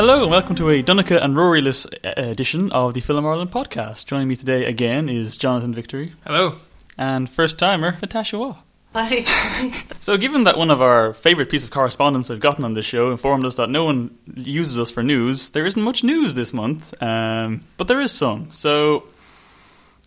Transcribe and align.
Hello 0.00 0.22
and 0.22 0.30
welcome 0.30 0.56
to 0.56 0.70
a 0.70 0.80
Dunica 0.80 1.22
and 1.22 1.36
Roryless 1.36 1.84
uh, 1.86 2.14
edition 2.16 2.72
of 2.72 2.94
the 2.94 3.02
Film 3.02 3.26
Ireland 3.26 3.50
podcast. 3.50 4.06
Joining 4.06 4.28
me 4.28 4.34
today 4.34 4.64
again 4.64 5.10
is 5.10 5.36
Jonathan 5.36 5.74
Victory 5.74 6.14
Hello. 6.26 6.54
and 6.96 7.28
first 7.28 7.58
timer 7.58 7.98
Natasha 8.00 8.38
Waugh. 8.38 8.56
Hi. 8.94 9.26
So, 10.00 10.16
given 10.16 10.44
that 10.44 10.56
one 10.56 10.70
of 10.70 10.80
our 10.80 11.12
favourite 11.12 11.50
piece 11.50 11.64
of 11.64 11.70
correspondence 11.70 12.30
we've 12.30 12.40
gotten 12.40 12.64
on 12.64 12.72
this 12.72 12.86
show 12.86 13.10
informed 13.10 13.44
us 13.44 13.56
that 13.56 13.68
no 13.68 13.84
one 13.84 14.16
uses 14.36 14.78
us 14.78 14.90
for 14.90 15.02
news, 15.02 15.50
there 15.50 15.66
isn't 15.66 15.82
much 15.82 16.02
news 16.02 16.34
this 16.34 16.54
month, 16.54 16.94
um, 17.02 17.60
but 17.76 17.86
there 17.86 18.00
is 18.00 18.10
some. 18.10 18.52
So, 18.52 19.04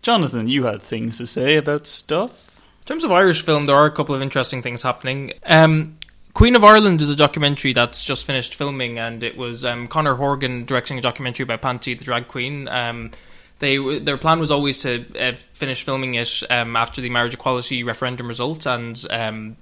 Jonathan, 0.01 0.47
you 0.47 0.63
had 0.63 0.81
things 0.81 1.19
to 1.19 1.27
say 1.27 1.55
about 1.55 1.85
stuff. 1.85 2.59
In 2.81 2.85
terms 2.85 3.03
of 3.03 3.11
Irish 3.11 3.43
film, 3.43 3.67
there 3.67 3.75
are 3.75 3.85
a 3.85 3.91
couple 3.91 4.15
of 4.15 4.23
interesting 4.23 4.63
things 4.63 4.81
happening. 4.81 5.33
Um, 5.45 5.99
Queen 6.33 6.55
of 6.55 6.63
Ireland 6.63 7.01
is 7.01 7.09
a 7.11 7.15
documentary 7.15 7.73
that's 7.73 8.03
just 8.03 8.25
finished 8.25 8.55
filming, 8.55 8.97
and 8.97 9.23
it 9.23 9.37
was 9.37 9.63
um, 9.63 9.87
Conor 9.87 10.15
Horgan 10.15 10.65
directing 10.65 10.97
a 10.97 11.01
documentary 11.01 11.43
about 11.43 11.61
Panty, 11.61 11.97
the 11.97 12.03
drag 12.03 12.27
queen. 12.27 12.67
Um, 12.67 13.11
they 13.59 13.77
their 13.99 14.17
plan 14.17 14.39
was 14.39 14.49
always 14.49 14.79
to 14.79 15.05
uh, 15.17 15.33
finish 15.53 15.83
filming 15.83 16.15
it 16.15 16.41
um, 16.49 16.75
after 16.75 17.01
the 17.01 17.09
marriage 17.09 17.35
equality 17.35 17.83
referendum 17.83 18.27
result, 18.27 18.65
and 18.65 19.01
um, 19.11 19.57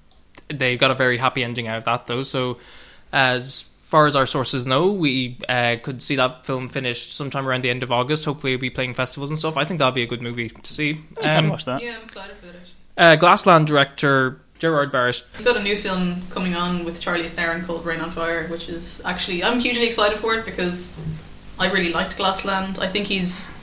they 0.48 0.78
got 0.78 0.92
a 0.92 0.96
very 0.96 1.18
happy 1.18 1.44
ending 1.44 1.68
out 1.68 1.78
of 1.80 1.84
that, 1.84 2.08
though. 2.08 2.22
So, 2.24 2.58
as 3.12 3.64
far 3.82 4.08
as 4.08 4.16
our 4.16 4.26
sources 4.26 4.66
know, 4.66 4.94
we 4.94 5.38
uh, 5.50 5.76
could 5.84 6.02
see 6.02 6.16
that 6.16 6.46
film 6.46 6.70
finished 6.70 7.14
sometime 7.18 7.46
around 7.46 7.64
the 7.66 7.70
end 7.70 7.84
of 7.84 7.92
August. 7.92 8.24
Hopefully, 8.24 8.54
it'll 8.54 8.62
be 8.62 8.70
playing 8.70 8.94
festivals 8.94 9.30
and 9.30 9.38
stuff. 9.38 9.58
I 9.58 9.66
think 9.66 9.80
that'll 9.80 9.92
be 9.92 10.04
a 10.04 10.08
good 10.08 10.22
movie 10.22 10.48
to 10.48 10.74
see. 10.74 11.02
I 11.18 11.22
can 11.22 11.44
Um, 11.46 11.50
watch 11.52 11.66
that. 11.66 11.84
yeah, 11.84 11.98
I'm 11.98 12.04
excited 12.04 12.38
for 12.38 12.48
it. 12.48 12.56
uh, 12.98 13.18
Glassland 13.18 13.68
director 13.68 14.40
Gerard 14.62 14.92
Barrett. 14.92 15.24
He's 15.34 15.44
got 15.44 15.58
a 15.58 15.64
new 15.64 15.76
film 15.76 16.22
coming 16.30 16.54
on 16.54 16.86
with 16.86 17.02
Charlize 17.02 17.32
Theron 17.32 17.66
called 17.66 17.82
Brain 17.82 18.00
on 18.00 18.12
Fire, 18.12 18.48
which 18.48 18.70
is 18.70 19.02
actually 19.04 19.44
I'm 19.44 19.60
hugely 19.60 19.88
excited 19.88 20.20
for 20.20 20.36
it 20.36 20.46
because 20.46 21.02
I 21.58 21.72
really 21.72 21.92
liked 21.92 22.16
Glassland. 22.16 22.78
I 22.80 22.86
think 22.86 23.08
he's 23.08 23.58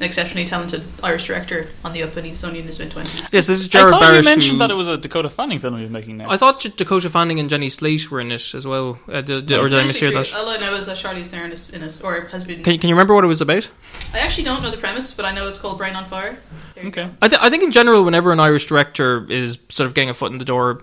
an 0.00 0.06
exceptionally 0.06 0.44
talented 0.44 0.82
Irish 1.02 1.26
director 1.26 1.68
on 1.84 1.92
the 1.92 2.02
up, 2.02 2.16
and 2.16 2.26
he's 2.26 2.42
only 2.42 2.58
in 2.60 2.66
his 2.66 2.78
mid 2.78 2.90
twenties. 2.90 3.14
Yes, 3.32 3.46
this 3.46 3.60
is 3.60 3.66
I 3.66 3.68
Gerard 3.68 3.90
thought 3.92 4.00
Barrett. 4.02 4.18
you 4.18 4.24
mentioned 4.24 4.52
who- 4.54 4.58
that 4.58 4.70
it 4.70 4.74
was 4.74 4.88
a 4.88 4.98
Dakota 4.98 5.30
Fanning 5.30 5.60
film 5.60 5.76
he 5.76 5.82
was 5.82 5.90
making 5.90 6.16
next. 6.16 6.30
I 6.32 6.36
thought 6.36 6.60
Dakota 6.76 7.08
Fanning 7.08 7.38
and 7.38 7.48
Jenny 7.48 7.68
Slate 7.68 8.10
were 8.10 8.20
in 8.20 8.32
it 8.32 8.54
as 8.54 8.66
well. 8.66 8.98
Uh, 9.08 9.20
did, 9.20 9.46
did- 9.46 9.58
or 9.58 9.68
did 9.68 9.78
I 9.78 9.84
mishear 9.84 10.12
that? 10.12 10.34
All 10.34 10.48
I 10.48 10.56
know 10.56 10.74
is 10.74 10.86
that 10.86 10.96
Charlize 10.96 11.26
Theron 11.26 11.52
is 11.52 11.70
in 11.70 11.82
it, 11.82 11.94
or 12.02 12.22
has 12.32 12.44
been. 12.44 12.62
Can, 12.62 12.78
can 12.78 12.88
you 12.88 12.94
remember 12.94 13.14
what 13.14 13.24
it 13.24 13.28
was 13.28 13.40
about? 13.40 13.70
I 14.12 14.18
actually 14.18 14.44
don't 14.44 14.62
know 14.62 14.70
the 14.70 14.76
premise, 14.78 15.12
but 15.12 15.24
I 15.24 15.32
know 15.32 15.46
it's 15.48 15.58
called 15.58 15.78
Brain 15.78 15.94
on 15.94 16.04
Fire. 16.06 16.36
There 16.74 16.86
Okay. 16.86 17.08
I, 17.22 17.28
th- 17.28 17.40
I 17.40 17.50
think 17.50 17.62
in 17.62 17.70
general, 17.70 18.04
whenever 18.04 18.32
an 18.32 18.40
Irish 18.40 18.66
director 18.66 19.30
is 19.30 19.58
sort 19.68 19.86
of 19.86 19.94
getting 19.94 20.10
a 20.10 20.14
foot 20.14 20.32
in 20.32 20.38
the 20.38 20.44
door 20.44 20.82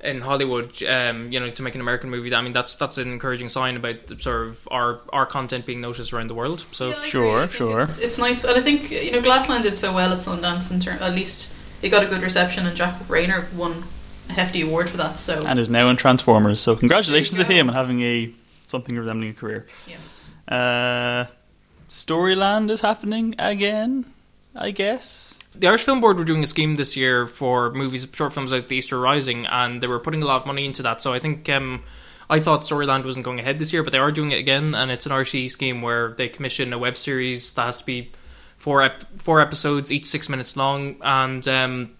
in 0.00 0.20
Hollywood, 0.20 0.80
um, 0.84 1.32
you 1.32 1.40
know, 1.40 1.48
to 1.48 1.62
make 1.62 1.74
an 1.74 1.80
American 1.80 2.08
movie, 2.10 2.32
I 2.34 2.40
mean, 2.40 2.52
that's 2.52 2.76
that's 2.76 2.98
an 2.98 3.10
encouraging 3.10 3.48
sign 3.48 3.76
about 3.76 4.06
the, 4.06 4.18
sort 4.18 4.46
of 4.46 4.68
our 4.70 5.00
our 5.12 5.26
content 5.26 5.66
being 5.66 5.80
noticed 5.80 6.12
around 6.12 6.28
the 6.28 6.34
world. 6.34 6.64
So 6.72 6.90
Yeah, 6.90 7.02
Sure, 7.02 7.48
sure. 7.48 7.80
It's, 7.80 7.98
it's 7.98 8.18
nice, 8.18 8.44
and 8.44 8.56
I 8.56 8.60
think 8.60 8.90
you 8.90 9.12
know 9.12 9.20
Glassland 9.20 9.64
did 9.64 9.76
so 9.76 9.92
well 9.92 10.12
at 10.12 10.18
Sundance. 10.18 10.72
In 10.72 10.80
turn, 10.80 10.98
at 10.98 11.14
least 11.14 11.54
it 11.82 11.88
got 11.88 12.04
a 12.04 12.06
good 12.06 12.22
reception, 12.22 12.66
and 12.66 12.76
Jack 12.76 12.94
Reynor 13.08 13.52
won 13.54 13.84
a 14.28 14.32
hefty 14.34 14.62
award 14.62 14.88
for 14.88 14.98
that. 14.98 15.18
So 15.18 15.44
and 15.46 15.58
is 15.58 15.68
now 15.68 15.88
in 15.88 15.96
Transformers. 15.96 16.60
So 16.60 16.76
congratulations 16.76 17.38
to 17.38 17.44
him 17.44 17.66
go. 17.66 17.70
on 17.70 17.74
having 17.76 18.00
a 18.02 18.32
something 18.66 18.96
resembling 18.96 19.30
a 19.30 19.34
career. 19.34 19.66
Yeah. 19.86 19.96
Uh, 20.54 21.26
Storyland 21.90 22.70
is 22.70 22.80
happening 22.80 23.34
again, 23.38 24.04
I 24.54 24.70
guess. 24.70 25.37
The 25.58 25.66
Irish 25.66 25.84
Film 25.84 26.00
Board 26.00 26.18
were 26.18 26.24
doing 26.24 26.44
a 26.44 26.46
scheme 26.46 26.76
this 26.76 26.96
year 26.96 27.26
for 27.26 27.72
movies, 27.72 28.06
short 28.12 28.32
films 28.32 28.52
like 28.52 28.68
The 28.68 28.76
Easter 28.76 28.98
Rising, 28.98 29.44
and 29.46 29.82
they 29.82 29.88
were 29.88 29.98
putting 29.98 30.22
a 30.22 30.26
lot 30.26 30.42
of 30.42 30.46
money 30.46 30.64
into 30.64 30.84
that. 30.84 31.02
So 31.02 31.12
I 31.12 31.18
think 31.18 31.48
um, 31.48 31.82
I 32.30 32.38
thought 32.38 32.62
Storyland 32.62 33.04
wasn't 33.04 33.24
going 33.24 33.40
ahead 33.40 33.58
this 33.58 33.72
year, 33.72 33.82
but 33.82 33.90
they 33.90 33.98
are 33.98 34.12
doing 34.12 34.30
it 34.30 34.38
again, 34.38 34.76
and 34.76 34.88
it's 34.90 35.04
an 35.04 35.10
RTE 35.10 35.50
scheme 35.50 35.82
where 35.82 36.12
they 36.12 36.28
commission 36.28 36.72
a 36.72 36.78
web 36.78 36.96
series 36.96 37.52
that 37.54 37.62
has 37.62 37.78
to 37.80 37.86
be 37.86 38.12
four 38.56 38.82
ep- 38.82 39.20
four 39.20 39.40
episodes, 39.40 39.92
each 39.92 40.06
six 40.06 40.28
minutes 40.28 40.56
long, 40.56 40.96
and 41.02 41.48
um, 41.48 41.90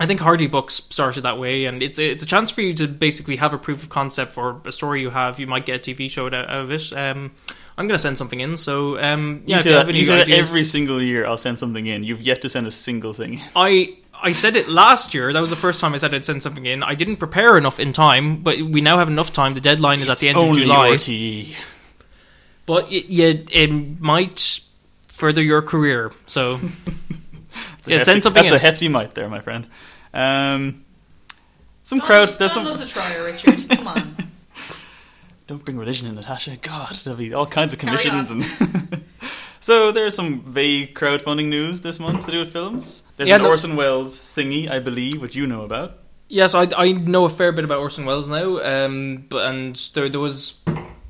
I 0.00 0.06
think 0.06 0.20
Hardy 0.20 0.46
Bucks 0.46 0.74
started 0.74 1.22
that 1.22 1.38
way, 1.38 1.64
and 1.64 1.82
it's 1.82 1.98
it's 1.98 2.22
a 2.22 2.26
chance 2.26 2.50
for 2.50 2.60
you 2.60 2.74
to 2.74 2.86
basically 2.86 3.36
have 3.36 3.54
a 3.54 3.58
proof 3.58 3.82
of 3.82 3.88
concept 3.88 4.32
for 4.32 4.60
a 4.64 4.72
story 4.72 5.00
you 5.00 5.10
have. 5.10 5.40
You 5.40 5.46
might 5.46 5.64
get 5.64 5.88
a 5.88 5.94
TV 5.94 6.10
show 6.10 6.26
out 6.26 6.34
of 6.34 6.70
it. 6.70 6.92
Um, 6.92 7.32
I'm 7.78 7.86
going 7.86 7.96
to 7.96 8.02
send 8.02 8.18
something 8.18 8.40
in, 8.40 8.56
so 8.56 8.98
um, 9.00 9.44
yeah, 9.46 9.56
you 9.56 9.60
if 9.60 9.66
you 9.66 9.72
that, 9.72 9.78
have 9.78 9.88
any 9.88 10.00
you 10.00 10.04
say 10.06 10.16
that 10.16 10.22
ideas- 10.28 10.48
every 10.48 10.64
single 10.64 11.00
year. 11.00 11.24
I'll 11.26 11.36
send 11.38 11.58
something 11.58 11.86
in. 11.86 12.02
You've 12.02 12.20
yet 12.20 12.42
to 12.42 12.48
send 12.48 12.66
a 12.66 12.70
single 12.72 13.12
thing. 13.14 13.40
I 13.54 13.96
I 14.20 14.32
said 14.32 14.56
it 14.56 14.68
last 14.68 15.14
year. 15.14 15.32
That 15.32 15.40
was 15.40 15.50
the 15.50 15.56
first 15.56 15.78
time 15.80 15.94
I 15.94 15.98
said 15.98 16.12
I'd 16.12 16.24
send 16.24 16.42
something 16.42 16.66
in. 16.66 16.82
I 16.82 16.94
didn't 16.96 17.18
prepare 17.18 17.56
enough 17.56 17.78
in 17.78 17.92
time, 17.92 18.42
but 18.42 18.56
we 18.58 18.80
now 18.80 18.98
have 18.98 19.08
enough 19.08 19.32
time. 19.32 19.54
The 19.54 19.60
deadline 19.60 20.00
is 20.00 20.10
at 20.10 20.18
the 20.18 20.28
end 20.30 20.38
of 20.38 20.56
July. 20.56 20.88
RTE. 20.90 21.54
But 22.66 22.90
y 22.90 23.04
y- 23.08 23.44
it 23.52 24.00
might 24.00 24.60
further 25.06 25.40
your 25.42 25.62
career. 25.62 26.10
So 26.26 26.56
That's 26.58 27.88
a 27.88 27.90
Yeah, 27.90 27.98
hefty, 27.98 28.04
send 28.04 28.22
something 28.24 28.42
That's 28.42 28.54
a 28.54 28.58
hefty 28.58 28.88
might 28.88 29.14
there, 29.14 29.28
my 29.28 29.40
friend. 29.40 29.66
Um, 30.12 30.84
some 31.84 31.98
Don- 32.00 32.06
crowd. 32.08 32.28
Don 32.30 32.38
There's 32.38 32.52
some. 32.52 32.64
loves 32.64 32.82
a 32.82 32.88
trier, 32.88 33.24
Richard. 33.24 33.68
Come 33.70 33.86
on. 33.86 34.16
Don't 35.48 35.64
bring 35.64 35.76
religion 35.78 36.06
in, 36.06 36.14
Natasha. 36.14 36.56
God, 36.60 36.94
there'll 37.04 37.18
be 37.18 37.34
all 37.34 37.46
kinds 37.46 37.72
of 37.72 37.78
Carry 37.80 37.96
commissions 37.98 38.30
and. 38.30 39.02
so 39.60 39.90
there's 39.90 40.14
some 40.14 40.42
vague 40.42 40.94
crowdfunding 40.94 41.46
news 41.48 41.80
this 41.80 41.98
month 41.98 42.26
to 42.26 42.30
do 42.30 42.38
with 42.40 42.52
films. 42.52 43.02
There's 43.16 43.28
Yeah, 43.30 43.36
an 43.36 43.42
no- 43.42 43.48
Orson 43.48 43.74
Welles 43.74 44.18
thingy, 44.18 44.70
I 44.70 44.78
believe, 44.78 45.20
which 45.20 45.34
you 45.34 45.46
know 45.46 45.64
about. 45.64 45.98
yes, 46.28 46.54
I 46.54 46.68
I 46.76 46.92
know 46.92 47.24
a 47.24 47.30
fair 47.30 47.50
bit 47.52 47.64
about 47.64 47.78
Orson 47.78 48.04
Welles 48.04 48.28
now. 48.28 48.58
Um, 48.62 49.24
but 49.28 49.46
and 49.50 49.74
there 49.94 50.08
there 50.10 50.20
was 50.20 50.60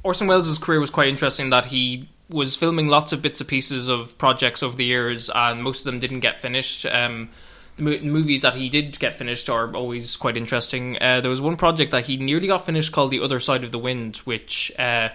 Orson 0.04 0.28
Welles' 0.28 0.56
career 0.58 0.80
was 0.80 0.90
quite 0.90 1.08
interesting. 1.08 1.50
That 1.50 1.66
he 1.66 2.08
was 2.30 2.54
filming 2.54 2.86
lots 2.88 3.12
of 3.12 3.20
bits 3.22 3.40
and 3.40 3.48
pieces 3.48 3.88
of 3.88 4.16
projects 4.18 4.62
over 4.62 4.76
the 4.76 4.84
years, 4.84 5.30
and 5.34 5.64
most 5.64 5.80
of 5.80 5.84
them 5.86 5.98
didn't 5.98 6.20
get 6.20 6.38
finished. 6.38 6.86
Um, 6.86 7.30
the 7.30 7.47
mo- 7.80 7.98
movies 8.00 8.42
that 8.42 8.54
he 8.54 8.68
did 8.68 8.98
get 8.98 9.14
finished 9.14 9.48
are 9.48 9.74
always 9.74 10.16
quite 10.16 10.36
interesting. 10.36 10.96
Uh, 11.00 11.20
there 11.20 11.30
was 11.30 11.40
one 11.40 11.56
project 11.56 11.90
that 11.92 12.06
he 12.06 12.16
nearly 12.16 12.46
got 12.46 12.64
finished 12.66 12.92
called 12.92 13.10
The 13.10 13.20
Other 13.20 13.40
Side 13.40 13.64
of 13.64 13.72
the 13.72 13.78
Wind, 13.78 14.18
which 14.18 14.72
uh, 14.78 15.08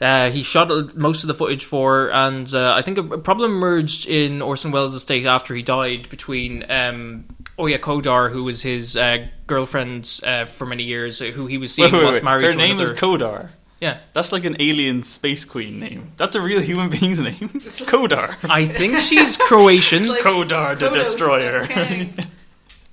uh, 0.00 0.30
he 0.30 0.42
shot 0.42 0.96
most 0.96 1.22
of 1.22 1.28
the 1.28 1.34
footage 1.34 1.64
for, 1.64 2.10
and 2.12 2.52
uh, 2.54 2.74
I 2.74 2.82
think 2.82 2.98
a, 2.98 3.18
problem 3.18 3.52
emerged 3.52 4.08
in 4.08 4.42
Orson 4.42 4.72
Welles' 4.72 4.94
estate 4.94 5.26
after 5.26 5.54
he 5.54 5.62
died 5.62 6.08
between 6.08 6.64
um, 6.70 7.24
Oja 7.58 7.78
Kodar, 7.78 8.32
who 8.32 8.42
was 8.44 8.62
his 8.62 8.96
uh, 8.96 9.26
girlfriend 9.46 10.20
uh, 10.24 10.46
for 10.46 10.66
many 10.66 10.82
years, 10.82 11.20
who 11.20 11.46
he 11.46 11.58
was 11.58 11.72
seeing 11.72 11.92
Wait, 11.92 12.02
wait, 12.02 12.12
wait. 12.14 12.24
married 12.24 12.46
Her 12.46 12.52
to 12.52 12.58
name 12.58 12.78
another. 12.78 12.94
is 12.94 12.98
Kodar. 13.00 13.50
Yeah, 13.82 13.98
That's 14.14 14.30
like 14.32 14.44
an 14.46 14.56
alien 14.60 15.02
space 15.02 15.44
queen 15.44 15.80
name. 15.80 16.12
That's 16.16 16.36
a 16.36 16.40
real 16.40 16.60
human 16.62 16.88
being's 16.88 17.20
name. 17.20 17.48
Kodar. 17.90 18.36
I 18.48 18.66
think 18.66 18.98
she's 18.98 19.36
Croatian. 19.36 20.06
Like 20.08 20.20
Kodar 20.28 20.78
the 20.78 20.88
Kodos, 20.88 20.94
Destroyer. 20.94 21.62
okay. 21.64 22.10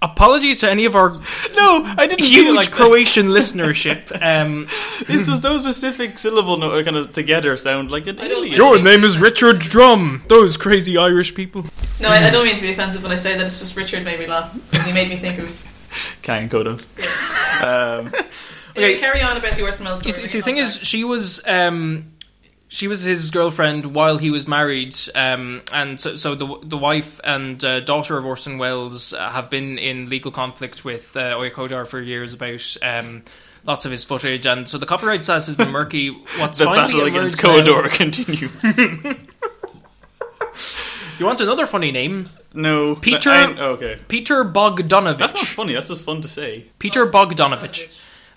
Apologies 0.02 0.62
to 0.62 0.72
any 0.72 0.86
of 0.86 0.96
our 0.96 1.10
no, 1.60 1.84
I 1.84 2.08
didn't 2.08 2.22
mean 2.22 2.32
it 2.32 2.44
huge 2.46 2.56
like 2.56 2.70
that. 2.70 2.76
Croatian 2.76 3.28
listenership. 3.28 4.02
Um, 4.24 4.66
It's 5.10 5.26
just 5.28 5.42
those 5.42 5.60
specific 5.62 6.18
syllable 6.18 6.56
no- 6.58 6.82
kind 6.86 6.96
of 6.96 7.12
together 7.12 7.58
sound 7.58 7.92
like 7.92 8.08
an 8.08 8.18
I 8.18 8.30
don't- 8.30 8.38
alien. 8.38 8.54
I 8.56 8.58
don't- 8.58 8.76
your 8.76 8.84
name 8.92 9.04
is 9.04 9.20
Richard 9.20 9.60
Drum. 9.60 10.24
Those 10.30 10.56
crazy 10.56 10.98
Irish 10.98 11.36
people. 11.36 11.66
No, 12.00 12.08
I, 12.08 12.28
I 12.28 12.30
don't 12.32 12.46
mean 12.46 12.56
to 12.56 12.62
be 12.62 12.72
offensive, 12.72 13.04
when 13.04 13.12
I 13.12 13.18
say 13.18 13.36
that 13.38 13.46
it's 13.46 13.60
just 13.60 13.76
Richard 13.76 14.06
made 14.06 14.20
me 14.22 14.26
laugh. 14.28 14.56
'cause 14.72 14.86
He 14.86 14.94
made 14.94 15.10
me 15.10 15.18
think 15.18 15.38
of. 15.38 15.50
Kyan 16.24 16.48
Kodos. 16.50 16.86
Um, 17.62 18.10
Okay. 18.72 19.00
carry 19.00 19.22
on 19.22 19.36
about 19.38 19.56
the 19.58 19.64
Orson 19.64 19.86
Welles 19.86 20.06
You 20.06 20.12
story. 20.12 20.28
see, 20.28 20.32
see, 20.34 20.38
the 20.40 20.44
thing 20.46 20.58
is, 20.58 20.76
she 20.78 21.04
was 21.04 21.46
um, 21.48 22.14
she 22.68 22.88
was 22.88 23.02
his 23.02 23.32
girlfriend 23.32 23.86
while 23.88 24.18
he 24.18 24.30
was 24.30 24.48
married, 24.48 24.96
um, 25.16 25.62
and 25.74 26.00
so, 26.00 26.16
so 26.16 26.36
the 26.36 26.58
the 26.64 26.78
wife 26.78 27.20
and 27.24 27.64
uh, 27.64 27.80
daughter 27.82 28.18
of 28.18 28.26
Orson 28.26 28.58
Welles 28.58 29.14
uh, 29.14 29.30
have 29.30 29.50
been 29.50 29.78
in 29.78 30.08
legal 30.08 30.32
conflict 30.32 30.86
with 30.86 31.16
uh, 31.18 31.36
Oja 31.36 31.52
Kodar 31.52 31.88
for 31.88 32.02
years 32.02 32.34
about. 32.34 32.78
Um, 32.82 33.24
Lots 33.66 33.84
of 33.86 33.92
his 33.92 34.06
footage, 34.06 34.46
and 34.46 34.70
so 34.70 34.78
the 34.78 34.86
copyright 34.86 35.26
status 35.26 35.48
has 35.48 35.56
been 35.58 35.70
murky. 35.72 36.10
What's 36.40 36.60
the 36.60 36.66
battle 36.66 37.04
against 37.04 37.44
emerged 37.44 37.68
now- 37.68 37.90
continues. 37.90 38.64
You 41.20 41.26
want 41.26 41.42
another 41.42 41.68
funny 41.68 41.92
name? 41.92 42.28
no, 42.54 42.96
Peter- 42.96 43.30
I- 43.30 43.54
okay. 43.72 44.00
Peter 44.08 44.46
Bogdanovich. 44.46 45.18
That's 45.18 45.34
not 45.34 45.46
funny. 45.46 45.74
That's 45.74 45.90
just 45.90 46.04
fun 46.06 46.22
to 46.22 46.30
say. 46.30 46.66
Peter 46.80 47.06
back. 47.06 47.30
Bogdanovich. 47.30 47.90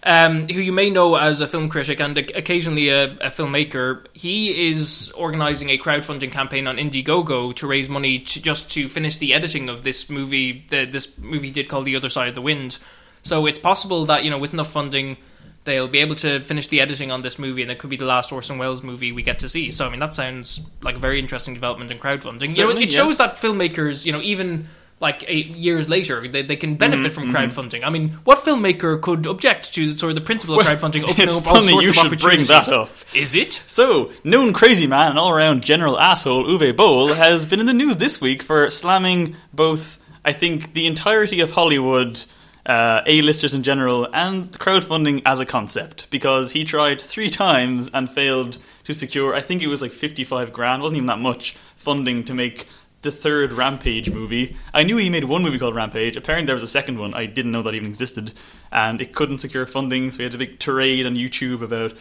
Um, 0.05 0.49
who 0.49 0.61
you 0.61 0.73
may 0.73 0.91
know 0.91 1.15
as 1.15 1.41
a 1.41 1.47
film 1.47 1.69
critic 1.69 2.01
and 2.01 2.19
occasionally 2.19 2.89
a, 2.89 3.05
a 3.05 3.31
filmmaker. 3.31 4.05
He 4.13 4.71
is 4.71 5.13
organising 5.13 5.71
a 5.71 5.79
crowdfunding 5.79 6.33
campaign 6.33 6.67
on 6.67 6.77
Indiegogo 6.77 7.55
to 7.55 7.67
raise 7.67 7.89
money 7.89 8.19
to 8.19 8.43
just 8.43 8.71
to 8.73 8.89
finish 8.89 9.17
the 9.17 9.33
editing 9.35 9.69
of 9.69 9.85
this 9.85 10.11
movie. 10.11 10.65
The, 10.69 10.87
this 10.87 11.17
movie 11.19 11.49
he 11.49 11.53
did 11.53 11.69
called 11.69 11.85
The 11.85 11.97
Other 11.97 12.09
Side 12.09 12.29
of 12.29 12.35
the 12.35 12.43
Wind. 12.43 12.79
So 13.23 13.47
it's 13.47 13.59
possible 13.59 14.07
that 14.07 14.25
you 14.25 14.31
know 14.31 14.39
with 14.39 14.53
enough 14.53 14.71
funding. 14.71 15.17
They'll 15.65 15.87
be 15.87 16.01
able 16.01 16.17
to 16.17 16.41
finish 16.41 16.67
the 16.67 16.81
editing 16.81 17.13
on 17.13 17.23
this 17.23 17.39
movie, 17.39 17.63
and 17.63 17.71
it 17.71 17.79
could 17.79 17.89
be 17.89 17.97
the 17.97 18.05
last 18.05 18.33
Orson 18.33 18.59
Welles 18.59 18.83
movie 18.83 19.13
we 19.13 19.23
get 19.23 19.39
to 19.39 19.49
see. 19.49 19.71
So, 19.71 19.87
I 19.87 19.91
mean, 19.91 20.01
that 20.01 20.13
sounds 20.13 20.61
like 20.81 20.97
a 20.97 20.99
very 20.99 21.21
interesting 21.21 21.55
development 21.55 21.93
in 21.93 21.99
crowdfunding. 21.99 22.41
You 22.41 22.49
know, 22.49 22.55
Certainly, 22.55 22.83
it 22.83 22.91
shows 22.91 23.19
that 23.19 23.37
filmmakers, 23.37 24.05
you 24.05 24.11
know, 24.11 24.21
even 24.23 24.67
like 25.03 25.25
eight 25.29 25.49
years 25.49 25.89
later, 25.91 26.27
they, 26.27 26.43
they 26.43 26.57
can 26.57 26.77
benefit 26.77 27.13
Mm-hmm, 27.13 27.31
from 27.33 27.69
crowdfunding. 27.69 27.85
I 27.85 27.91
mean, 27.91 28.11
what 28.25 28.39
filmmaker 28.39 29.01
could 29.03 29.27
object 29.27 29.75
to 29.75 29.93
sort 29.93 30.11
of 30.13 30.17
the 30.17 30.25
principle 30.25 30.59
of 30.59 30.65
Well, 30.65 30.75
crowdfunding 30.77 31.03
opening 31.09 31.27
it's 31.27 31.37
up 31.37 31.47
all 31.49 31.61
sorts 31.61 31.83
you 31.85 31.89
of 31.91 31.95
should 31.97 32.07
opportunities? 32.07 32.49
bring 32.49 32.59
that 32.59 32.69
up. 32.73 32.89
Is 33.15 33.35
it? 33.35 33.63
So, 33.67 34.13
known 34.25 34.53
crazy 34.55 34.87
man 34.87 35.11
and 35.11 35.19
all 35.19 35.31
around 35.31 35.65
general 35.65 35.99
asshole 35.99 36.45
Uwe 36.45 36.75
Boll 36.75 37.13
has 37.15 37.45
been 37.45 37.61
in 37.61 37.67
the 37.67 37.75
news 37.75 37.97
this 37.99 38.21
week 38.21 38.43
for 38.43 38.71
slamming 38.71 39.37
both, 39.53 39.99
I 40.25 40.33
think, 40.33 40.73
the 40.73 40.87
entirety 40.87 41.41
of 41.41 41.51
Hollywood, 41.51 42.25
uh, 42.65 43.03
A-listers 43.05 43.55
in 43.55 43.65
general, 43.65 44.09
and 44.15 44.51
crowdfunding 44.53 45.23
as 45.27 45.41
a 45.41 45.45
concept 45.47 46.11
because 46.11 46.53
he 46.53 46.65
tried 46.65 47.01
three 47.01 47.29
times 47.29 47.91
and 47.93 48.09
failed 48.09 48.57
to 48.85 48.95
secure, 48.95 49.35
I 49.35 49.41
think 49.41 49.63
it 49.63 49.67
was 49.69 49.83
like 49.83 49.93
55 49.93 50.53
grand, 50.53 50.81
wasn't 50.83 50.99
even 50.99 51.07
that 51.09 51.19
much 51.19 51.57
funding 51.77 52.23
to 52.25 52.35
make 52.35 52.69
the 53.03 53.11
third 53.11 53.53
Rampage 53.53 54.11
movie. 54.11 54.57
I 54.73 54.85
knew 54.85 54.97
he 54.97 55.11
made 55.11 55.25
one 55.25 55.43
movie 55.43 55.59
called 55.59 55.75
Rampage. 55.75 56.17
Apparently, 56.17 56.47
there 56.47 56.55
was 56.55 56.63
a 56.63 56.69
second 56.69 56.99
one. 56.99 57.15
I 57.15 57.27
didn't 57.27 57.51
know 57.51 57.63
that 57.63 57.75
even 57.75 57.89
existed, 57.89 58.33
and 58.71 59.01
it 59.01 59.13
couldn't 59.13 59.39
secure 59.39 59.67
funding. 59.67 60.11
So 60.11 60.19
he 60.19 60.23
had 60.23 60.35
a 60.35 60.39
big 60.39 60.61
tirade 60.61 61.05
on 61.05 61.17
YouTube 61.17 61.63
about, 61.63 61.95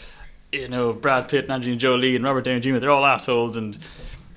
you 0.51 0.67
know, 0.67 0.93
Brad 0.93 1.27
Pitt 1.27 1.45
and 1.45 1.53
Angelina 1.53 1.77
Jolie 1.77 2.15
and 2.15 2.23
Robert 2.23 2.43
Downey 2.43 2.61
Jr. 2.61 2.77
They're 2.77 2.91
all 2.91 3.05
assholes, 3.05 3.57
and 3.57 3.77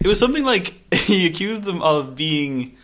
it 0.01 0.09
was 0.09 0.19
something 0.19 0.45
like 0.45 0.75
he 0.95 1.27
accused 1.27 1.65
them 1.65 1.83
of 1.83 2.17
being 2.17 2.77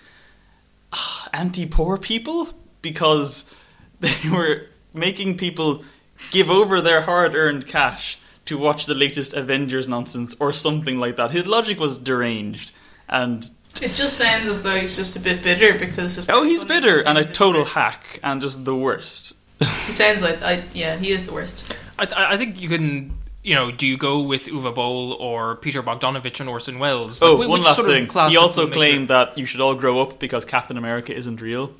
ah, 0.93 1.29
anti-poor 1.33 1.97
people 1.97 2.49
because 2.83 3.51
they 4.01 4.29
were 4.31 4.67
making 4.93 5.39
people 5.39 5.85
give 6.33 6.51
over 6.51 6.83
their 6.83 7.01
hard-earned 7.01 7.67
cash 7.67 8.19
to 8.45 8.59
watch 8.59 8.85
the 8.85 8.95
latest 8.95 9.33
Avengers 9.33 9.89
nonsense 9.89 10.35
or 10.39 10.53
something 10.53 10.99
like 10.99 11.17
that. 11.17 11.31
His 11.31 11.47
logic 11.47 11.81
was 11.81 11.97
deranged, 11.97 12.73
and 13.09 13.51
It 13.83 13.95
just 13.95 14.17
sounds 14.19 14.47
as 14.49 14.63
though 14.63 14.77
he's 14.77 14.95
just 14.97 15.17
a 15.17 15.21
bit 15.21 15.43
bitter 15.43 15.79
because 15.79 16.17
his 16.17 16.29
Oh, 16.29 16.43
he's 16.43 16.65
bitter 16.65 17.01
and 17.01 17.17
a 17.19 17.25
total 17.25 17.63
work. 17.63 17.71
hack 17.71 18.21
and 18.23 18.41
just 18.43 18.65
the 18.65 18.77
worst. 18.77 19.33
He 19.59 19.93
sounds 19.93 20.23
like 20.23 20.43
I 20.43 20.63
yeah, 20.75 20.97
he 20.97 21.11
is 21.11 21.27
the 21.27 21.33
worst. 21.33 21.75
I, 21.99 22.05
I 22.05 22.33
I 22.35 22.37
think 22.37 22.61
you 22.61 22.69
can. 22.69 23.13
You 23.43 23.55
know, 23.55 23.71
do 23.71 23.87
you 23.87 23.97
go 23.97 24.21
with 24.21 24.47
Uwe 24.49 24.75
Boll 24.75 25.15
or 25.15 25.57
Peter 25.57 25.83
Bogdanovich 25.83 26.41
and 26.41 26.49
Orson 26.51 26.79
Welles? 26.79 27.23
Like, 27.23 27.31
Oh, 27.31 27.37
whi- 27.37 27.47
one 27.47 27.61
which 27.61 27.65
last 27.67 27.77
sort 27.77 27.89
thing. 27.89 28.07
class 28.07 28.31
He 28.31 28.37
also 28.37 28.69
claimed 28.69 29.09
that 29.09 29.39
you 29.39 29.47
should 29.47 29.63
all 29.63 29.75
grow 29.75 29.99
up 30.03 30.19
because 30.19 30.45
Captain 30.45 30.77
America 30.77 31.15
isn't 31.15 31.41
real. 31.41 31.73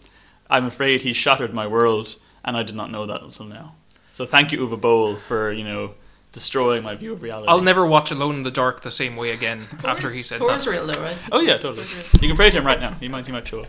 I'm 0.49 0.65
afraid 0.65 1.03
he 1.03 1.13
shattered 1.13 1.53
my 1.53 1.67
world, 1.67 2.17
and 2.47 2.57
I 2.57 2.63
did 2.63 2.75
not 2.77 2.91
know 2.91 3.05
that 3.07 3.21
until 3.21 3.45
now. 3.45 3.75
So 4.15 4.25
thank 4.25 4.53
you, 4.53 4.67
Uwe 4.67 4.81
Boll, 4.81 5.17
for 5.17 5.53
you 5.53 5.65
know 5.65 5.93
destroying 6.33 6.83
my 6.83 6.95
view 6.95 7.13
of 7.13 7.23
reality. 7.23 7.49
I'll 7.49 7.61
never 7.61 7.85
watch 7.87 8.11
Alone 8.11 8.37
in 8.37 8.43
the 8.43 8.51
Dark 8.51 8.83
the 8.83 8.91
same 8.91 9.17
way 9.17 9.31
again 9.31 9.67
after 9.85 10.11
he 10.11 10.23
said 10.23 10.39
Thor's 10.39 10.65
that. 10.65 10.71
real 10.71 10.87
though, 10.87 11.01
right? 11.01 11.17
Oh 11.33 11.41
yeah, 11.41 11.59
totally. 11.59 11.87
You 12.21 12.29
can 12.29 12.37
pray 12.37 12.51
to 12.51 12.59
him 12.59 12.67
right 12.67 12.81
now. 12.81 12.95
He 12.95 13.09
might. 13.09 13.27
He 13.27 13.33
might 13.33 13.47
show 13.47 13.63
up. 13.63 13.69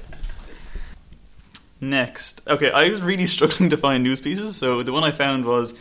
Next, 1.84 2.44
okay, 2.48 2.70
I 2.70 2.90
was 2.90 3.02
really 3.02 3.26
struggling 3.28 3.72
to 3.72 3.78
find 3.78 4.04
news 4.04 4.22
pieces, 4.22 4.56
so 4.56 4.84
the 4.84 4.94
one 4.94 5.04
I 5.04 5.12
found 5.12 5.46
was 5.46 5.74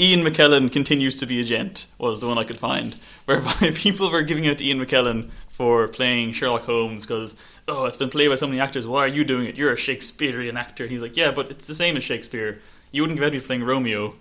Ian 0.00 0.22
McKellen 0.22 0.72
continues 0.72 1.16
to 1.20 1.26
be 1.26 1.40
a 1.40 1.44
gent. 1.44 1.86
Was 1.98 2.20
the 2.20 2.26
one 2.26 2.38
I 2.38 2.44
could 2.44 2.58
find, 2.58 2.96
whereby 3.26 3.52
people 3.74 4.10
were 4.10 4.22
giving 4.22 4.48
out 4.48 4.58
to 4.58 4.64
Ian 4.64 4.84
McKellen 4.84 5.30
for 5.48 5.86
playing 5.86 6.32
Sherlock 6.32 6.64
Holmes 6.64 7.06
because 7.06 7.36
oh, 7.68 7.84
it's 7.84 7.96
been 7.96 8.10
played 8.10 8.28
by 8.28 8.34
so 8.34 8.46
many 8.46 8.60
actors. 8.60 8.86
Why 8.86 9.04
are 9.04 9.08
you 9.08 9.24
doing 9.24 9.46
it? 9.46 9.56
You're 9.56 9.72
a 9.72 9.76
Shakespearean 9.76 10.56
actor. 10.56 10.84
And 10.84 10.92
He's 10.92 11.00
like, 11.00 11.16
yeah, 11.16 11.30
but 11.30 11.50
it's 11.50 11.66
the 11.66 11.74
same 11.74 11.96
as 11.96 12.02
Shakespeare. 12.04 12.58
You 12.90 13.02
wouldn't 13.02 13.18
give 13.18 13.24
out 13.24 13.32
to 13.32 13.40
be 13.40 13.46
playing 13.46 13.64
Romeo 13.64 14.14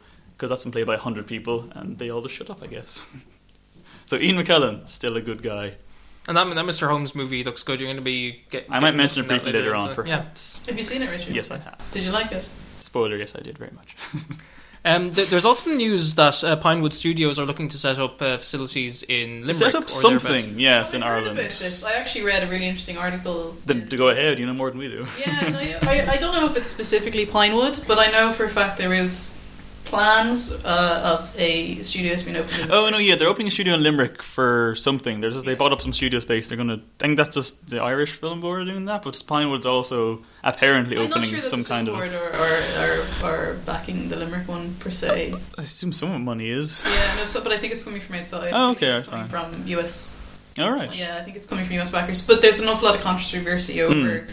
because 0.44 0.50
that's 0.50 0.64
been 0.64 0.74
played 0.74 0.88
by 0.88 0.98
hundred 0.98 1.26
people, 1.26 1.70
and 1.72 1.98
they 1.98 2.10
all 2.10 2.22
just 2.22 2.36
shut 2.36 2.50
up, 2.50 2.62
I 2.62 2.68
guess. 2.68 3.02
so 4.06 4.18
Ian 4.18 4.36
McKellen, 4.36 4.86
still 4.90 5.16
a 5.16 5.22
good 5.22 5.42
guy. 5.42 5.76
And 6.28 6.36
that, 6.36 6.54
that 6.54 6.66
Mr. 6.66 6.90
Holmes 6.90 7.16
movie 7.16 7.46
looks 7.46 7.64
good. 7.64 7.80
You're 7.80 7.88
going 7.88 7.96
to 7.96 8.04
be. 8.04 8.44
Get, 8.50 8.66
I 8.70 8.80
might 8.80 8.94
mention 8.94 9.24
it 9.24 9.32
watching 9.32 9.42
briefly 9.42 9.58
later 9.58 9.74
on, 9.74 9.84
so- 9.84 9.90
yeah. 9.90 10.18
perhaps. 10.18 10.66
Have 10.66 10.78
you 10.78 10.84
seen 10.84 11.02
it, 11.02 11.10
Richard? 11.10 11.34
Yes, 11.34 11.50
I 11.50 11.60
have. 11.60 11.82
Did 11.94 12.04
you 12.04 12.12
like 12.12 12.34
it? 12.34 12.46
Spoiler, 12.82 13.16
yes, 13.16 13.38
I 13.38 13.40
did 13.40 13.58
very 13.58 13.72
much. 13.72 13.96
Um, 14.86 15.14
th- 15.14 15.30
there's 15.30 15.46
also 15.46 15.70
news 15.70 16.16
that 16.16 16.44
uh, 16.44 16.58
Pinewood 16.58 16.94
Studios 16.94 17.40
are 17.40 17.46
looking 17.46 17.70
to 17.70 17.78
set 17.78 18.00
up 18.00 18.22
uh, 18.22 18.36
facilities 18.38 19.02
in 19.04 19.46
Limerick. 19.46 19.56
Set 19.56 19.76
up 19.76 19.86
or 19.86 19.88
something, 19.88 20.30
thereabouts. 20.30 20.58
yes, 20.58 20.94
in 20.94 21.04
I 21.04 21.08
heard 21.08 21.14
Ireland. 21.20 21.40
About 21.40 21.52
this. 21.52 21.86
I 21.86 21.94
actually 21.94 22.26
read 22.26 22.44
a 22.44 22.48
really 22.48 22.66
interesting 22.66 22.98
article. 22.98 23.56
Then 23.66 23.88
to 23.88 23.96
go 23.96 24.10
ahead, 24.10 24.40
you 24.40 24.46
know 24.46 24.54
more 24.54 24.70
than 24.70 24.80
we 24.80 24.90
do. 24.90 25.08
Yeah, 25.18 25.48
no, 25.48 25.58
I, 25.90 26.06
I 26.12 26.18
don't 26.18 26.36
know 26.36 26.48
if 26.48 26.58
it's 26.58 26.68
specifically 26.68 27.26
Pinewood, 27.26 27.82
but 27.88 27.98
I 27.98 28.12
know 28.12 28.34
for 28.34 28.44
a 28.44 28.50
fact 28.50 28.78
there 28.78 28.94
is 28.94 29.40
plans 29.86 30.52
uh, 30.66 31.18
of 31.20 31.36
a 31.40 31.76
studio 31.84 32.16
to 32.16 32.26
be 32.26 32.38
opened. 32.38 32.72
Oh 32.72 32.90
no, 32.90 32.98
yeah, 32.98 33.16
they're 33.16 33.28
opening 33.28 33.48
a 33.48 33.52
studio 33.52 33.74
in 33.76 33.84
Limerick 33.84 34.24
for 34.24 34.74
something. 34.76 35.20
There's 35.22 35.34
just, 35.34 35.46
they 35.46 35.56
bought 35.56 35.72
up 35.72 35.82
some 35.82 35.94
studio 35.94 36.20
space. 36.20 36.50
They're 36.50 36.58
gonna. 36.58 36.76
I 37.00 37.00
think 37.00 37.18
that's 37.18 37.34
just 37.36 37.68
the 37.70 37.82
Irish 37.82 38.12
Film 38.20 38.42
Board 38.42 38.66
doing 38.68 38.86
that, 38.86 39.04
but 39.04 39.22
Pinewood's 39.28 39.66
also 39.66 40.24
apparently 40.44 40.98
I'm 40.98 41.12
opening 41.12 41.30
sure 41.30 41.42
some 41.42 41.64
kind 41.64 41.88
of. 41.88 41.96
board 41.96 42.14
are, 42.14 42.34
are, 42.34 43.04
are, 43.24 43.52
are 43.52 43.54
backing 43.66 44.10
the 44.10 44.16
Limerick 44.18 44.48
one 44.48 44.74
per 44.80 44.90
se. 44.92 45.34
I 45.58 45.62
assume 45.62 45.92
some 45.94 46.10
of 46.10 46.14
the 46.14 46.20
money 46.20 46.50
is. 46.50 46.82
Yeah, 46.86 47.16
no, 47.18 47.26
so, 47.26 47.42
but 47.44 47.52
I 47.52 47.58
think 47.58 47.74
it's 47.74 47.84
coming 47.84 48.02
from 48.02 48.16
outside. 48.16 48.52
Oh, 48.54 48.72
okay, 48.72 48.98
it's 48.98 49.08
coming 49.08 49.28
fine. 49.28 49.52
from 49.54 49.68
US. 49.68 50.20
All 50.60 50.72
right. 50.72 50.94
Yeah, 50.96 51.18
I 51.20 51.24
think 51.24 51.36
it's 51.36 51.46
coming 51.48 51.66
from 51.66 51.76
US 51.80 51.90
backers. 51.90 52.22
But 52.22 52.42
there's 52.42 52.60
an 52.60 52.68
awful 52.68 52.88
lot 52.88 52.96
of 52.96 53.02
controversy 53.02 53.80
Hmm. 53.80 53.92
over 53.92 54.28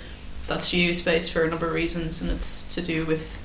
that 0.49 0.63
studio 0.63 0.93
space 0.93 1.29
for 1.29 1.45
a 1.45 1.49
number 1.51 1.67
of 1.67 1.73
reasons, 1.73 2.21
and 2.23 2.31
it's 2.31 2.75
to 2.75 2.83
do 2.83 3.05
with. 3.07 3.39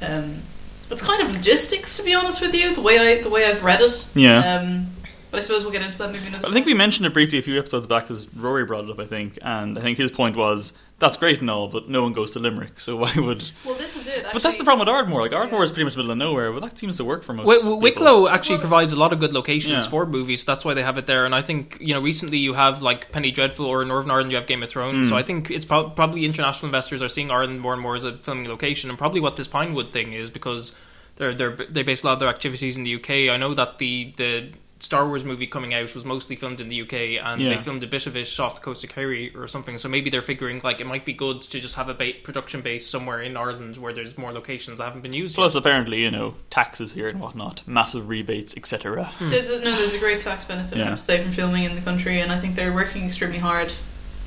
Um, 0.00 0.42
it's 0.90 1.02
kind 1.02 1.22
of 1.22 1.32
logistics, 1.32 1.96
to 1.98 2.02
be 2.02 2.14
honest 2.14 2.40
with 2.40 2.54
you. 2.54 2.74
The 2.74 2.80
way 2.80 2.98
I 2.98 3.22
the 3.22 3.30
way 3.30 3.44
I've 3.44 3.62
read 3.62 3.80
it. 3.80 4.06
Yeah. 4.14 4.38
Um, 4.38 4.86
but 5.30 5.38
I 5.38 5.40
suppose 5.42 5.62
we'll 5.62 5.72
get 5.72 5.82
into 5.82 5.98
that 5.98 6.12
maybe 6.12 6.26
another. 6.26 6.48
I 6.48 6.52
think 6.52 6.64
we 6.64 6.74
mentioned 6.74 7.06
it 7.06 7.12
briefly 7.12 7.38
a 7.38 7.42
few 7.42 7.58
episodes 7.58 7.86
back 7.86 8.04
because 8.04 8.32
Rory 8.34 8.64
brought 8.64 8.84
it 8.84 8.90
up, 8.90 8.98
I 8.98 9.04
think, 9.04 9.38
and 9.42 9.78
I 9.78 9.82
think 9.82 9.98
his 9.98 10.10
point 10.10 10.36
was 10.36 10.72
that's 11.00 11.16
great 11.16 11.40
and 11.40 11.48
all, 11.48 11.68
but 11.68 11.88
no 11.88 12.02
one 12.02 12.12
goes 12.12 12.32
to 12.32 12.40
Limerick, 12.40 12.80
so 12.80 12.96
why 12.96 13.12
would? 13.16 13.48
Well, 13.64 13.76
this 13.76 13.96
is 13.96 14.08
it. 14.08 14.26
but 14.32 14.42
that's 14.42 14.58
the 14.58 14.64
problem 14.64 14.86
with 14.86 14.92
Ardmore. 14.94 15.20
Like 15.22 15.32
Ardmore 15.32 15.60
Yeah. 15.60 15.64
is 15.64 15.70
pretty 15.70 15.84
much 15.84 15.96
middle 15.96 16.10
of 16.10 16.18
nowhere, 16.18 16.52
but 16.52 16.60
that 16.62 16.76
seems 16.76 16.96
to 16.96 17.04
work 17.04 17.22
for 17.22 17.32
most. 17.32 17.44
Wi- 17.44 17.58
people. 17.58 17.76
Wi- 17.76 17.82
Wicklow 17.82 18.28
actually 18.28 18.56
Well- 18.56 18.60
provides 18.62 18.92
a 18.92 18.96
lot 18.96 19.12
of 19.12 19.20
good 19.20 19.32
locations 19.32 19.84
Yeah. 19.84 19.90
for 19.90 20.06
movies. 20.06 20.44
That's 20.44 20.64
why 20.64 20.74
they 20.74 20.82
have 20.82 20.98
it 20.98 21.06
there. 21.06 21.24
And 21.24 21.34
I 21.34 21.40
think 21.42 21.78
you 21.80 21.94
know 21.94 22.00
recently 22.00 22.38
you 22.38 22.54
have 22.54 22.82
like 22.82 23.12
Penny 23.12 23.30
Dreadful, 23.30 23.66
or 23.66 23.82
in 23.82 23.88
Northern 23.88 24.10
Ireland 24.10 24.30
you 24.32 24.36
have 24.36 24.46
Game 24.46 24.62
of 24.62 24.70
Thrones. 24.70 25.06
Mm. 25.06 25.10
So 25.10 25.16
I 25.16 25.22
think 25.22 25.50
it's 25.50 25.64
prob- 25.64 25.94
probably 25.94 26.24
international 26.24 26.66
investors 26.66 27.00
are 27.02 27.08
seeing 27.08 27.30
Ireland 27.30 27.60
more 27.60 27.72
and 27.74 27.82
more 27.82 27.94
as 27.96 28.04
a 28.04 28.16
filming 28.18 28.48
location, 28.48 28.90
and 28.90 28.98
probably 28.98 29.20
what 29.20 29.36
this 29.36 29.46
Pinewood 29.48 29.92
thing 29.92 30.12
is 30.14 30.30
because 30.30 30.74
they're 31.16 31.34
they're 31.34 31.56
they 31.70 31.82
base 31.82 32.02
a 32.02 32.06
lot 32.06 32.14
of 32.14 32.18
their 32.20 32.28
activities 32.28 32.76
in 32.76 32.82
the 32.84 32.94
UK. 32.96 33.30
I 33.32 33.36
know 33.36 33.54
that 33.54 33.78
the 33.78 34.12
the 34.16 34.48
Star 34.80 35.06
Wars 35.08 35.24
movie 35.24 35.46
coming 35.46 35.74
out 35.74 35.92
was 35.94 36.04
mostly 36.04 36.36
filmed 36.36 36.60
in 36.60 36.68
the 36.68 36.82
UK, 36.82 37.18
and 37.22 37.40
Yeah. 37.40 37.50
they 37.50 37.58
filmed 37.58 37.82
a 37.82 37.86
bit 37.86 38.06
of 38.06 38.16
it 38.16 38.38
off 38.38 38.54
the 38.54 38.60
coast 38.60 38.84
of 38.84 38.90
Kerry 38.90 39.34
or 39.34 39.48
something. 39.48 39.76
So 39.76 39.88
maybe 39.88 40.08
they're 40.08 40.22
figuring 40.22 40.60
like 40.62 40.80
it 40.80 40.86
might 40.86 41.04
be 41.04 41.12
good 41.12 41.40
to 41.42 41.58
just 41.60 41.74
have 41.74 41.88
a 41.88 41.94
ba- 41.94 42.12
production 42.22 42.60
base 42.60 42.86
somewhere 42.86 43.20
in 43.20 43.36
Ireland 43.36 43.76
where 43.78 43.92
there's 43.92 44.16
more 44.16 44.32
locations 44.32 44.78
that 44.78 44.84
haven't 44.84 45.02
been 45.02 45.12
used. 45.14 45.34
yet. 45.36 45.42
Plus, 45.42 45.54
apparently, 45.56 46.02
you 46.02 46.10
know, 46.12 46.34
taxes 46.50 46.92
here 46.92 47.08
and 47.08 47.20
whatnot, 47.20 47.62
massive 47.66 48.08
rebates, 48.08 48.56
etc. 48.56 49.10
There's 49.20 49.50
a, 49.50 49.60
no, 49.64 49.74
there's 49.74 49.94
a 49.94 49.98
great 49.98 50.20
tax 50.20 50.44
benefit, 50.44 50.78
Yeah. 50.78 50.90
have 50.90 50.98
to 50.98 51.04
say, 51.04 51.22
from 51.22 51.32
filming 51.32 51.64
in 51.64 51.74
the 51.74 51.80
country, 51.80 52.20
and 52.20 52.30
I 52.30 52.38
think 52.38 52.54
they're 52.54 52.72
working 52.72 53.04
extremely 53.06 53.38
hard 53.38 53.72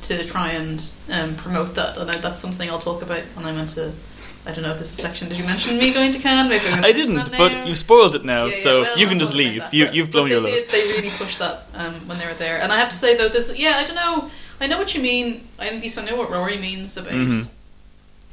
to 0.03 0.23
try 0.25 0.49
and 0.49 0.83
um, 1.11 1.35
promote 1.35 1.75
that. 1.75 1.97
And 1.97 2.09
I, 2.11 2.17
that's 2.17 2.41
something 2.41 2.69
I'll 2.69 2.79
talk 2.79 3.01
about 3.03 3.21
when 3.35 3.45
I 3.45 3.51
went 3.53 3.69
to. 3.71 3.91
I 4.45 4.51
don't 4.53 4.63
know 4.63 4.71
if 4.71 4.79
this 4.79 4.91
is 4.93 4.99
a 4.99 5.01
section. 5.03 5.29
Did 5.29 5.37
you 5.37 5.45
mention 5.45 5.77
me 5.77 5.93
going 5.93 6.11
to 6.11 6.19
Cannes? 6.19 6.49
Maybe 6.49 6.65
I'm 6.67 6.83
I 6.83 6.91
didn't, 6.91 7.15
but 7.37 7.51
now. 7.51 7.65
you 7.65 7.75
spoiled 7.75 8.15
it 8.15 8.25
now, 8.25 8.45
Yeah, 8.45 8.51
yeah, 8.51 8.57
so 8.57 8.81
well, 8.81 8.97
you 8.97 9.07
can 9.07 9.19
just 9.19 9.33
leave. 9.35 9.61
that. 9.61 9.73
You, 9.73 9.85
But- 9.85 9.93
you've 9.95 10.09
blown 10.11 10.29
your 10.29 10.41
they 10.41 10.51
load. 10.61 10.67
did, 10.67 10.69
They 10.71 10.87
really 10.89 11.11
pushed 11.11 11.37
that 11.39 11.65
um, 11.75 11.93
when 12.07 12.17
they 12.17 12.25
were 12.25 12.33
there, 12.33 12.59
and 12.61 12.71
I 12.71 12.77
have 12.79 12.89
to 12.89 12.95
say 12.95 13.15
though, 13.15 13.29
this 13.29 13.55
yeah, 13.57 13.75
I 13.77 13.85
don't 13.85 13.95
know. 13.95 14.31
I 14.59 14.67
know 14.67 14.77
what 14.79 14.93
you 14.95 15.01
mean. 15.01 15.47
At 15.59 15.73
least 15.73 15.97
I 15.99 16.05
know 16.05 16.15
what 16.15 16.29
Rory 16.31 16.57
means 16.57 16.97
about 16.97 17.13
Mhm. 17.13 17.47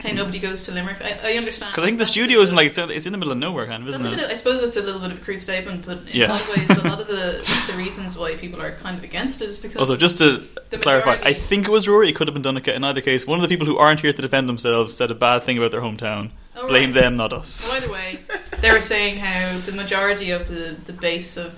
How 0.00 0.12
nobody 0.12 0.38
goes 0.38 0.64
to 0.66 0.72
Limerick. 0.72 0.98
I, 1.02 1.32
I 1.32 1.32
understand. 1.38 1.72
Because 1.72 1.82
I 1.82 1.86
think 1.88 1.98
the 1.98 2.06
studio 2.06 2.38
is 2.40 2.50
bit- 2.50 2.56
like 2.56 2.66
it's, 2.68 2.78
it's 2.78 3.06
in 3.06 3.12
the 3.12 3.18
middle 3.18 3.32
of 3.32 3.38
nowhere, 3.38 3.66
kind 3.66 3.82
of, 3.82 3.88
isn't 3.88 4.00
That's 4.02 4.12
a 4.12 4.16
bit 4.16 4.22
it? 4.22 4.26
of, 4.26 4.30
I 4.30 4.34
suppose 4.34 4.62
it's 4.62 4.76
a 4.76 4.82
little 4.82 5.00
bit 5.00 5.10
of 5.10 5.20
a 5.20 5.24
crude 5.24 5.40
statement, 5.40 5.84
but 5.84 5.98
in 5.98 6.06
Yeah. 6.12 6.28
a 6.28 6.32
lot 6.32 6.40
of 6.40 6.48
ways, 6.56 6.70
a 6.84 6.88
lot 6.88 7.00
of 7.00 7.06
the, 7.08 7.64
the 7.70 7.76
reasons 7.76 8.16
why 8.16 8.36
people 8.36 8.62
are 8.62 8.72
kind 8.72 8.96
of 8.96 9.02
against 9.04 9.42
it 9.42 9.48
is 9.48 9.58
because 9.58 9.76
Also, 9.76 9.96
just 9.96 10.18
to 10.18 10.42
clarify, 10.80 11.18
I 11.22 11.32
think 11.32 11.66
it 11.66 11.70
was 11.70 11.88
Rory. 11.88 12.08
It 12.08 12.14
could 12.16 12.28
have 12.28 12.34
been 12.34 12.42
done 12.42 12.56
in 12.56 12.84
either 12.84 13.00
case. 13.00 13.26
One 13.26 13.38
of 13.38 13.42
the 13.42 13.48
people 13.48 13.66
who 13.66 13.76
aren't 13.76 14.00
here 14.00 14.12
to 14.12 14.22
defend 14.22 14.48
themselves 14.48 14.94
said 14.94 15.10
a 15.10 15.14
bad 15.14 15.42
thing 15.42 15.58
about 15.58 15.72
their 15.72 15.80
hometown. 15.80 16.30
Oh, 16.56 16.66
Blame 16.68 16.90
right. 16.90 16.94
them, 17.02 17.14
not 17.16 17.32
us. 17.32 17.62
Well, 17.62 17.72
either 17.72 17.90
way, 17.90 18.18
they 18.60 18.72
were 18.72 18.80
saying 18.80 19.18
how 19.18 19.58
the 19.60 19.72
majority 19.72 20.30
of 20.30 20.48
the, 20.48 20.76
the 20.86 20.92
base 20.92 21.36
of 21.36 21.54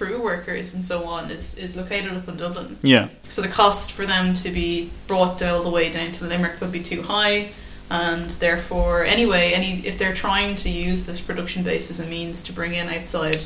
crew 0.00 0.22
workers 0.22 0.72
and 0.72 0.82
so 0.82 1.04
on 1.04 1.30
is, 1.30 1.58
is 1.58 1.76
located 1.76 2.12
up 2.16 2.26
in 2.26 2.36
Dublin. 2.38 2.78
Yeah, 2.82 3.08
So 3.28 3.42
the 3.42 3.48
cost 3.48 3.92
for 3.92 4.06
them 4.06 4.34
to 4.36 4.50
be 4.50 4.90
brought 5.06 5.42
all 5.42 5.62
the 5.62 5.68
way 5.70 5.92
down 5.92 6.12
to 6.12 6.24
Limerick 6.24 6.58
would 6.62 6.72
be 6.72 6.82
too 6.82 7.02
high, 7.02 7.50
and 7.90 8.30
therefore, 8.30 9.04
anyway, 9.04 9.52
any 9.54 9.80
if 9.86 9.98
they're 9.98 10.14
trying 10.14 10.56
to 10.56 10.70
use 10.70 11.04
this 11.04 11.20
production 11.20 11.62
base 11.64 11.90
as 11.90 12.00
a 12.00 12.06
means 12.06 12.40
to 12.44 12.52
bring 12.52 12.72
in 12.74 12.88
outside 12.88 13.42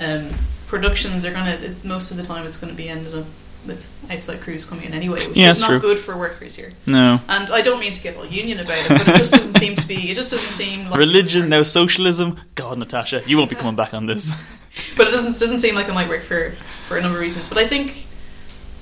um, 0.00 0.28
productions, 0.66 1.22
they're 1.22 1.34
gonna 1.34 1.58
it- 1.60 1.84
most 1.84 2.10
of 2.10 2.16
the 2.16 2.22
time 2.22 2.46
it's 2.46 2.56
going 2.56 2.70
to 2.72 2.76
be 2.76 2.88
ended 2.88 3.14
up 3.14 3.26
with 3.66 3.82
outside 4.10 4.40
crews 4.40 4.64
coming 4.64 4.84
in 4.86 4.92
anyway, 4.94 5.24
which 5.28 5.36
Yeah, 5.36 5.50
is 5.50 5.60
not 5.60 5.68
true. 5.68 5.78
good 5.80 5.98
for 5.98 6.16
workers 6.16 6.54
here. 6.56 6.70
no. 6.86 7.20
And 7.28 7.50
I 7.50 7.60
don't 7.60 7.78
mean 7.80 7.92
to 7.92 8.02
get 8.02 8.16
all 8.16 8.26
union 8.26 8.58
about 8.60 8.78
it, 8.86 8.88
but 8.88 9.06
it 9.08 9.16
just 9.18 9.32
doesn't 9.32 9.52
seem 9.60 9.74
to 9.76 9.86
be. 9.86 10.10
It 10.10 10.14
just 10.14 10.30
doesn't 10.32 10.50
seem 10.50 10.88
like 10.90 10.98
Religion, 10.98 11.48
no 11.48 11.62
socialism. 11.62 12.40
God, 12.54 12.78
Natasha, 12.78 13.22
you 13.26 13.36
won't 13.36 13.50
be 13.50 13.56
coming 13.56 13.76
back 13.76 13.92
on 13.94 14.06
this. 14.06 14.32
but 14.96 15.06
it 15.08 15.10
doesn't 15.10 15.38
doesn't 15.38 15.58
seem 15.60 15.74
like 15.74 15.88
it 15.88 15.94
might 15.94 16.08
work 16.08 16.22
for 16.22 16.50
for 16.88 16.96
a 16.96 17.00
number 17.02 17.18
of 17.18 17.22
reasons. 17.22 17.48
But 17.48 17.58
I 17.58 17.66
think 17.66 18.06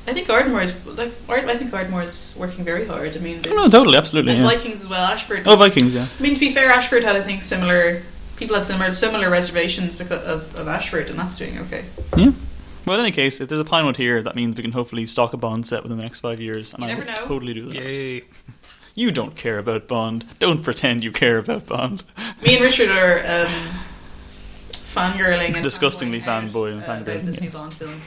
I 0.07 0.13
think 0.13 0.29
Ardmore 0.31 0.63
is 0.63 0.87
like 0.87 1.13
Ard- 1.29 1.45
I 1.45 1.57
think 1.57 1.73
Ardmore 1.73 2.03
is 2.03 2.35
working 2.39 2.65
very 2.65 2.87
hard. 2.87 3.17
I 3.17 3.21
mean, 3.21 3.41
Oh, 3.49 3.55
no, 3.55 3.69
totally, 3.69 3.97
absolutely. 3.99 4.33
and 4.33 4.43
Yeah. 4.43 4.49
Vikings 4.49 4.83
as 4.83 4.89
well. 4.89 5.05
Ashford. 5.07 5.47
Oh, 5.47 5.57
Vikings, 5.57 5.95
yeah. 5.95 6.07
I 6.19 6.23
mean, 6.23 6.35
to 6.35 6.41
be 6.41 6.53
fair, 6.53 6.71
Ashford 6.71 7.05
had 7.05 7.17
I 7.17 7.21
think 7.23 7.43
similar 7.43 8.03
people 8.37 8.57
had 8.57 8.67
similar 8.67 8.93
similar 8.93 9.29
reservations 9.31 9.95
because 9.95 10.23
of, 10.25 10.55
of 10.57 10.67
Ashford, 10.69 11.11
and 11.11 11.19
that's 11.19 11.37
doing 11.37 11.59
okay. 11.61 11.85
Yeah. 12.17 12.33
Well, 12.87 12.99
in 12.99 13.05
any 13.05 13.13
case, 13.13 13.41
if 13.43 13.49
there's 13.51 13.61
a 13.61 13.65
Pinewood 13.65 13.99
here, 13.99 14.23
that 14.23 14.35
means 14.35 14.57
we 14.57 14.63
can 14.63 14.73
hopefully 14.73 15.05
stock 15.07 15.35
a 15.35 15.37
Bond 15.37 15.67
set 15.67 15.83
within 15.83 15.99
the 15.99 16.03
next 16.03 16.21
five 16.21 16.41
years, 16.41 16.73
and 16.73 16.83
You 16.83 16.87
I 16.89 16.93
never 16.95 17.01
would 17.05 17.09
know. 17.15 17.27
totally 17.27 17.53
do 17.55 17.67
that. 17.67 17.75
Yay! 17.75 18.25
You 18.95 19.13
don't 19.13 19.37
care 19.37 19.59
about 19.59 19.87
Bond. 19.87 20.25
Don't 20.41 20.63
pretend 20.65 21.05
you 21.05 21.13
care 21.13 21.39
about 21.39 21.67
Bond. 21.67 22.03
Me 22.43 22.55
and 22.57 22.65
Richard 22.65 22.89
are 22.89 23.19
um, 23.47 23.53
fangirling 24.95 25.55
and 25.55 25.63
Disgustingly 25.63 26.21
fanboying 26.21 26.51
fanboy 26.51 26.73
and 26.73 26.83
uh, 26.83 26.87
fangirling, 26.87 27.03
about 27.03 27.27
this 27.27 27.41
new 27.41 27.47
yes. 27.47 27.55
Bond 27.57 27.75
film. 27.75 28.01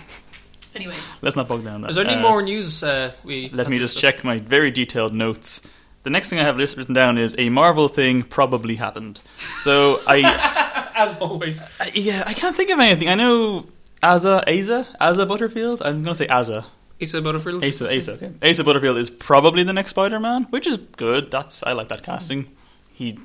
Anyway, 0.75 0.95
Let's 1.21 1.35
not 1.35 1.47
bog 1.47 1.63
down 1.63 1.81
that. 1.81 1.91
Is 1.91 1.95
there 1.97 2.05
any 2.05 2.15
Uh, 2.15 2.21
more 2.21 2.41
news? 2.41 2.83
Uh, 2.83 3.11
we 3.23 3.49
Let 3.53 3.69
me 3.69 3.77
just 3.77 3.93
discuss? 3.95 4.13
check 4.15 4.23
my 4.23 4.39
very 4.39 4.71
detailed 4.71 5.13
notes. 5.13 5.61
The 6.01 6.09
next 6.09 6.29
thing 6.29 6.39
I 6.39 6.43
have 6.43 6.57
list 6.57 6.75
written 6.77 6.93
down 6.95 7.17
is 7.17 7.35
a 7.37 7.49
Marvel 7.49 7.87
thing 7.87 8.23
probably 8.23 8.75
happened. 8.75 9.21
So 9.59 10.01
I, 10.07 10.91
As 10.95 11.17
always, 11.19 11.61
I- 11.79 11.91
yeah, 11.93 12.23
I 12.25 12.33
can't 12.33 12.55
think 12.55 12.69
of 12.71 12.79
anything. 12.79 13.07
I 13.07 13.15
know 13.15 13.67
Asa, 14.01 14.43
Asa, 14.49 14.85
Asa 14.99 15.25
Butterfield. 15.25 15.81
I'm 15.81 16.03
going 16.03 16.05
to 16.05 16.15
say 16.15 16.27
Asa. 16.27 16.65
Asa 17.01 17.21
Butterfield. 17.21 17.63
Asa, 17.63 17.95
Asa, 17.95 18.13
okay. 18.13 18.31
Asa 18.43 18.63
Butterfield 18.63 18.97
is 18.97 19.09
probably 19.09 19.63
the 19.63 19.73
next 19.73 19.91
Spider-Man, 19.91 20.43
which 20.49 20.65
is 20.67 20.77
good. 20.97 21.31
That's 21.31 21.61
I 21.63 21.71
like 21.73 21.89
that 21.89 22.01
casting. 22.03 22.51
He 22.93 23.17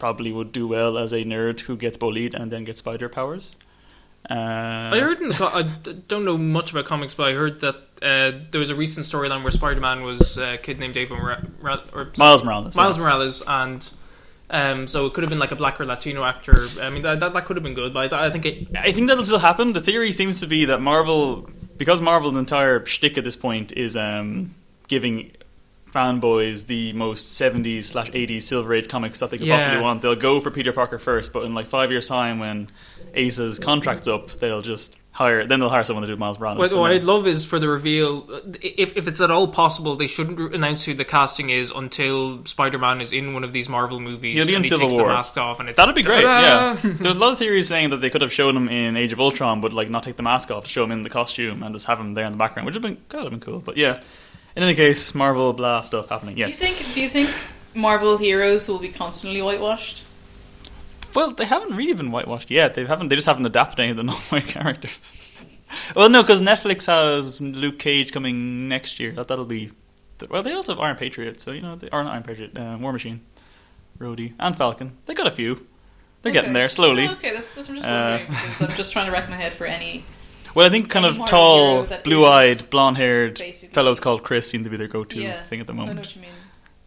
probably 0.00 0.32
would 0.32 0.50
do 0.50 0.66
well 0.66 0.98
as 0.98 1.12
a 1.12 1.24
nerd 1.24 1.60
who 1.60 1.76
gets 1.76 1.96
bullied 1.96 2.34
and 2.34 2.50
then 2.50 2.64
gets 2.64 2.80
spider 2.80 3.08
powers. 3.08 3.54
Uh, 4.28 4.90
I 4.92 5.00
heard 5.00 5.20
in 5.20 5.28
the 5.28 5.34
co- 5.34 5.48
I 5.48 5.62
d- 5.62 6.02
don't 6.08 6.24
know 6.24 6.36
much 6.36 6.72
about 6.72 6.84
comics, 6.84 7.14
but 7.14 7.28
I 7.28 7.32
heard 7.32 7.60
that 7.60 7.76
uh, 8.02 8.38
there 8.50 8.58
was 8.58 8.68
a 8.68 8.74
recent 8.74 9.06
storyline 9.06 9.42
where 9.42 9.50
Spider-Man 9.50 10.02
was 10.02 10.36
uh, 10.38 10.56
a 10.56 10.58
kid 10.58 10.78
named 10.78 10.94
David 10.94 11.18
Mora- 11.18 11.46
Ra- 11.60 11.84
or 11.92 12.10
Miles 12.18 12.44
Morales. 12.44 12.76
Miles 12.76 12.98
yeah. 12.98 13.02
Morales, 13.02 13.42
and 13.46 13.92
um, 14.50 14.86
so 14.86 15.06
it 15.06 15.14
could 15.14 15.22
have 15.22 15.30
been 15.30 15.38
like 15.38 15.52
a 15.52 15.56
black 15.56 15.80
or 15.80 15.86
Latino 15.86 16.22
actor. 16.22 16.66
I 16.80 16.90
mean, 16.90 17.02
that 17.02 17.20
that, 17.20 17.32
that 17.32 17.44
could 17.46 17.56
have 17.56 17.64
been 17.64 17.74
good, 17.74 17.94
but 17.94 18.12
I, 18.12 18.26
I 18.26 18.30
think 18.30 18.44
it. 18.44 18.68
I 18.76 18.92
think 18.92 19.08
that'll 19.08 19.24
still 19.24 19.38
happen. 19.38 19.72
The 19.72 19.80
theory 19.80 20.12
seems 20.12 20.40
to 20.40 20.46
be 20.46 20.66
that 20.66 20.80
Marvel, 20.82 21.48
because 21.78 22.00
Marvel's 22.02 22.36
entire 22.36 22.84
shtick 22.84 23.16
at 23.16 23.24
this 23.24 23.36
point 23.36 23.72
is 23.72 23.96
um, 23.96 24.54
giving 24.86 25.32
fanboys 25.92 26.66
the 26.66 26.92
most 26.92 27.40
70s 27.40 27.84
slash 27.84 28.10
80s 28.10 28.42
Silver 28.42 28.74
Age 28.74 28.88
comics 28.88 29.20
that 29.20 29.30
they 29.30 29.38
could 29.38 29.46
Yeah. 29.46 29.58
possibly 29.58 29.80
want. 29.82 30.02
They'll 30.02 30.14
go 30.16 30.40
for 30.40 30.50
Peter 30.50 30.72
Parker 30.72 30.98
first, 30.98 31.32
but 31.32 31.44
in 31.44 31.54
like 31.54 31.66
five 31.66 31.90
years' 31.90 32.08
time, 32.08 32.38
when 32.38 32.68
Asa's 33.16 33.58
contract's 33.58 34.06
up, 34.08 34.30
they'll 34.32 34.62
just 34.62 34.96
hire. 35.12 35.44
Then 35.44 35.58
they'll 35.58 35.68
hire 35.68 35.82
someone 35.82 36.02
to 36.02 36.06
do 36.06 36.16
Miles 36.16 36.38
Morales. 36.38 36.58
What, 36.58 36.72
what 36.80 36.92
I'd 36.92 37.02
love 37.02 37.26
is 37.26 37.44
for 37.44 37.58
the 37.58 37.68
reveal, 37.68 38.24
if 38.62 38.96
if 38.96 39.08
it's 39.08 39.20
at 39.20 39.30
all 39.32 39.48
possible, 39.48 39.96
they 39.96 40.06
shouldn't 40.06 40.54
announce 40.54 40.84
who 40.84 40.94
the 40.94 41.04
casting 41.04 41.50
is 41.50 41.72
until 41.74 42.44
Spider-Man 42.46 43.00
is 43.00 43.12
in 43.12 43.34
one 43.34 43.42
of 43.42 43.52
these 43.52 43.68
Marvel 43.68 43.98
movies. 43.98 44.36
He'll 44.36 44.46
be 44.46 44.54
in 44.54 44.62
he 44.62 44.68
Civil 44.68 44.86
takes 44.88 44.94
War. 44.94 45.08
the 45.08 45.14
mask 45.14 45.36
off, 45.36 45.58
and 45.58 45.68
it's 45.68 45.76
That'd 45.76 45.96
be 45.96 46.02
great. 46.02 46.22
Yeah, 46.22 46.76
Ta-da! 46.76 46.76
there's 46.94 47.00
a 47.00 47.14
lot 47.14 47.32
of 47.32 47.38
theories 47.38 47.66
saying 47.66 47.90
that 47.90 47.96
they 47.96 48.10
could 48.10 48.22
have 48.22 48.32
shown 48.32 48.56
him 48.56 48.68
in 48.68 48.96
Age 48.96 49.12
of 49.12 49.18
Ultron, 49.20 49.60
but 49.60 49.72
like 49.72 49.90
not 49.90 50.04
take 50.04 50.16
the 50.16 50.22
mask 50.22 50.52
off, 50.52 50.64
to 50.64 50.70
show 50.70 50.84
him 50.84 50.92
in 50.92 51.02
the 51.02 51.10
costume, 51.10 51.64
and 51.64 51.74
just 51.74 51.86
have 51.86 51.98
him 51.98 52.14
there 52.14 52.26
in 52.26 52.32
the 52.32 52.38
background, 52.38 52.66
which 52.66 52.74
would 52.76 52.84
have 52.84 52.94
been 52.94 53.02
kind 53.08 53.26
of 53.26 53.30
been 53.32 53.40
cool. 53.40 53.58
But 53.58 53.76
yeah, 53.76 54.00
in 54.56 54.62
any 54.62 54.74
case, 54.74 55.14
Marvel 55.14 55.52
blah 55.52 55.80
stuff 55.82 56.08
happening. 56.08 56.36
Yes. 56.36 56.48
do 56.48 56.52
you 56.66 56.72
think 56.74 56.94
do 56.94 57.00
you 57.00 57.08
think 57.08 57.30
Marvel 57.74 58.16
heroes 58.18 58.68
will 58.68 58.78
be 58.78 58.88
constantly 58.88 59.40
whitewashed? 59.42 60.04
Well, 61.14 61.32
they 61.32 61.44
haven't 61.44 61.76
really 61.76 61.92
been 61.94 62.10
whitewashed 62.12 62.50
yet. 62.50 62.74
They 62.74 62.84
haven't. 62.84 63.08
They 63.08 63.16
just 63.16 63.26
haven't 63.26 63.46
adapted 63.46 63.80
any 63.80 63.90
of 63.90 63.96
the 63.96 64.02
non-white 64.10 64.46
characters. 64.46 65.12
well, 65.96 66.08
no, 66.08 66.22
because 66.22 66.40
Netflix 66.40 66.86
has 66.86 67.40
Luke 67.40 67.78
Cage 67.78 68.12
coming 68.12 68.68
next 68.68 69.00
year. 69.00 69.12
That 69.12 69.28
that'll 69.28 69.44
be. 69.44 69.70
Well, 70.28 70.42
they 70.42 70.52
also 70.52 70.72
have 70.74 70.80
Iron 70.80 70.96
Patriot, 70.96 71.40
so 71.40 71.50
you 71.52 71.62
know, 71.62 71.76
they, 71.76 71.88
or 71.90 72.04
not 72.04 72.12
Iron 72.12 72.22
Patriot, 72.22 72.56
uh, 72.56 72.76
War 72.80 72.92
Machine, 72.92 73.22
Rhodey, 73.98 74.34
and 74.38 74.54
Falcon. 74.56 74.98
They 75.06 75.14
got 75.14 75.26
a 75.26 75.30
few. 75.30 75.66
They're 76.22 76.32
getting 76.32 76.52
there 76.52 76.68
slowly. 76.68 77.08
Oh, 77.08 77.12
okay, 77.12 77.32
that's, 77.32 77.54
that's 77.54 77.68
I'm 77.70 77.76
just 77.76 77.86
Uh, 77.86 78.18
wondering 78.28 78.70
I'm 78.70 78.76
just 78.76 78.92
trying 78.92 79.06
to 79.06 79.12
rack 79.12 79.30
my 79.30 79.36
head 79.36 79.54
for 79.54 79.64
any. 79.64 80.04
Well, 80.54 80.66
I 80.66 80.70
think 80.70 80.90
kind 80.90 81.06
of 81.06 81.24
tall, 81.26 81.86
blue-eyed, 82.04 82.48
isn't 82.56 82.70
blonde-haired 82.70 83.38
basically- 83.38 83.72
fellows 83.74 84.00
called 84.00 84.22
Chris 84.22 84.48
seem 84.48 84.64
to 84.64 84.70
be 84.70 84.76
their 84.76 84.88
go-to 84.88 85.20
Yeah, 85.20 85.42
thing 85.42 85.60
at 85.60 85.66
the 85.66 85.72
I 85.72 85.76
know 85.76 85.82
moment. 85.82 86.00
what 86.00 86.16
you 86.16 86.22
mean. 86.22 86.30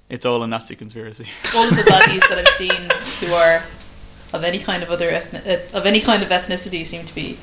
It's 0.10 0.26
all 0.26 0.44
a 0.44 0.48
Nazi 0.48 0.76
conspiracy. 0.76 1.28
All 1.56 1.68
of 1.68 1.76
the 1.76 1.84
baddies 1.84 2.28
that 2.30 2.38
I've 2.38 2.48
seen 2.50 2.90
who 3.22 3.34
are 3.34 3.64
of 4.34 4.44
any 4.44 4.60
kind 4.60 4.84
of 4.84 4.90
other 4.92 5.10
ethni- 5.12 5.48
uh, 5.74 5.78
of 5.78 5.86
any 5.86 6.02
kind 6.02 6.22
of 6.24 6.30
ethnicity 6.30 6.86
seem 6.86 7.06
to 7.06 7.16
be 7.16 7.38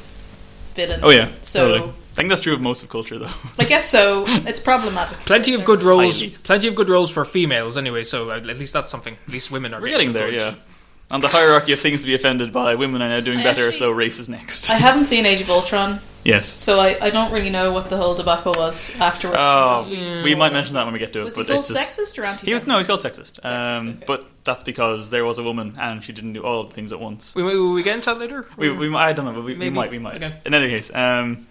villains. 0.74 1.02
Oh 1.02 1.10
yeah, 1.10 1.30
so 1.42 1.68
totally. 1.78 1.90
I 1.90 2.14
think 2.14 2.28
that's 2.28 2.40
true 2.42 2.52
of 2.54 2.60
most 2.60 2.82
of 2.82 2.88
culture, 2.90 3.18
though. 3.18 3.30
I 3.58 3.64
guess 3.64 3.88
so. 3.88 4.24
It's 4.46 4.60
problematic. 4.60 5.18
Plenty 5.20 5.54
of 5.54 5.64
good 5.64 5.82
roles. 5.82 6.20
Highly. 6.20 6.34
Plenty 6.42 6.68
of 6.68 6.74
good 6.74 6.88
roles 6.90 7.10
for 7.10 7.24
females, 7.24 7.76
anyway. 7.78 8.04
So 8.04 8.30
at 8.30 8.44
least 8.44 8.72
that's 8.72 8.90
something. 8.90 9.16
At 9.26 9.32
least 9.32 9.50
women 9.50 9.72
are. 9.74 9.80
We're 9.80 9.88
getting 9.90 10.12
there, 10.12 10.28
acknowledged. 10.28 10.56
yeah. 10.58 10.62
On 11.10 11.20
the 11.20 11.28
hierarchy 11.28 11.72
of 11.72 11.80
things 11.80 12.02
to 12.02 12.06
be 12.06 12.14
offended 12.14 12.52
by, 12.52 12.76
women 12.76 13.02
are 13.02 13.08
now 13.08 13.20
doing 13.20 13.40
I 13.40 13.42
better, 13.42 13.66
actually- 13.66 13.78
so 13.78 13.90
race 13.90 14.18
is 14.18 14.28
next. 14.28 14.70
I 14.70 14.76
haven't 14.76 15.04
seen 15.04 15.26
Age 15.26 15.40
of 15.40 15.50
Ultron, 15.50 15.98
yes. 16.22 16.46
so 16.46 16.78
I, 16.78 16.96
I 17.02 17.10
don't 17.10 17.32
really 17.32 17.50
know 17.50 17.72
what 17.72 17.90
the 17.90 17.96
whole 17.96 18.14
debacle 18.14 18.52
was 18.56 18.94
afterwards. 19.00 19.38
Oh, 19.40 19.86
because 19.90 20.22
we 20.22 20.36
might 20.36 20.52
mention 20.52 20.74
that 20.74 20.84
when 20.84 20.92
we 20.92 21.00
get 21.00 21.12
to 21.14 21.20
it. 21.20 21.24
Was 21.24 21.34
he 21.34 21.42
but 21.42 21.48
called 21.48 21.60
it's 21.60 21.68
just, 21.68 21.98
sexist 21.98 22.22
or 22.22 22.24
anti? 22.26 22.46
He 22.46 22.54
was 22.54 22.64
no, 22.66 22.78
he's 22.78 22.86
called 22.86 23.00
sexist. 23.00 23.40
Sexist, 23.40 23.44
um, 23.44 23.88
okay. 23.88 24.04
But 24.06 24.26
that's 24.44 24.62
because 24.62 25.10
there 25.10 25.24
was 25.24 25.38
a 25.38 25.42
woman 25.42 25.74
and 25.80 26.02
she 26.04 26.12
didn't 26.12 26.34
do 26.34 26.44
all 26.44 26.60
of 26.60 26.68
the 26.68 26.74
things 26.74 26.92
at 26.92 27.00
once. 27.00 27.34
We, 27.34 27.42
we, 27.42 27.70
we 27.72 27.82
get 27.82 27.96
into 27.96 28.10
that 28.10 28.18
later? 28.18 28.46
We, 28.56 28.70
we, 28.70 28.94
I 28.94 29.12
don't 29.12 29.24
know, 29.24 29.32
but 29.32 29.44
we, 29.44 29.54
we 29.54 29.58
Maybe. 29.58 29.70
might, 29.74 29.90
we 29.90 29.98
might. 29.98 30.16
Okay. 30.22 30.32
In 30.46 30.54
any 30.54 30.68
case, 30.68 30.94
um, 30.94 31.46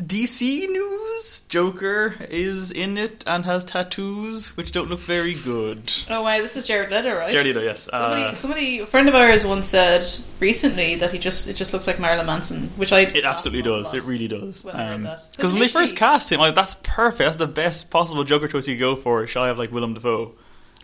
DC 0.00 0.68
news: 0.70 1.42
Joker 1.48 2.14
is 2.30 2.70
in 2.70 2.96
it 2.96 3.22
and 3.26 3.44
has 3.44 3.62
tattoos, 3.64 4.56
which 4.56 4.72
don't 4.72 4.88
look 4.88 5.00
very 5.00 5.34
good. 5.34 5.92
Oh 6.08 6.22
wow, 6.22 6.38
this 6.38 6.56
is 6.56 6.66
Jared 6.66 6.90
Leto, 6.90 7.14
right? 7.14 7.30
Jared 7.30 7.46
Leto, 7.48 7.60
yes. 7.60 7.88
Somebody, 7.90 8.22
Uh, 8.22 8.34
somebody, 8.34 8.78
a 8.80 8.86
friend 8.86 9.08
of 9.08 9.14
ours 9.14 9.46
once 9.46 9.66
said 9.68 10.04
recently 10.40 10.94
that 10.96 11.12
he 11.12 11.18
just 11.18 11.46
it 11.46 11.54
just 11.56 11.72
looks 11.74 11.86
like 11.86 12.00
Marilyn 12.00 12.26
Manson, 12.26 12.68
which 12.76 12.90
I 12.92 13.00
it 13.00 13.24
absolutely 13.24 13.62
does. 13.62 13.92
It 13.92 14.02
really 14.04 14.28
does. 14.28 14.64
When 14.64 14.74
I 14.74 14.86
heard 14.86 15.04
that. 15.04 15.18
'Cause 15.18 15.26
Because 15.36 15.52
when 15.52 15.60
they 15.60 15.68
first 15.68 15.94
cast 15.94 16.32
him, 16.32 16.40
like 16.40 16.54
that's 16.54 16.74
perfect. 16.82 17.18
That's 17.26 17.36
the 17.36 17.46
best 17.46 17.90
possible 17.90 18.24
Joker 18.24 18.48
choice 18.48 18.66
you 18.66 18.74
could 18.76 18.80
go 18.80 18.96
for, 18.96 19.26
Shall 19.26 19.42
I 19.42 19.48
have 19.48 19.58
like 19.58 19.70
Willem 19.72 19.92
Dafoe. 19.94 20.32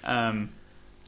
Um, 0.05 0.51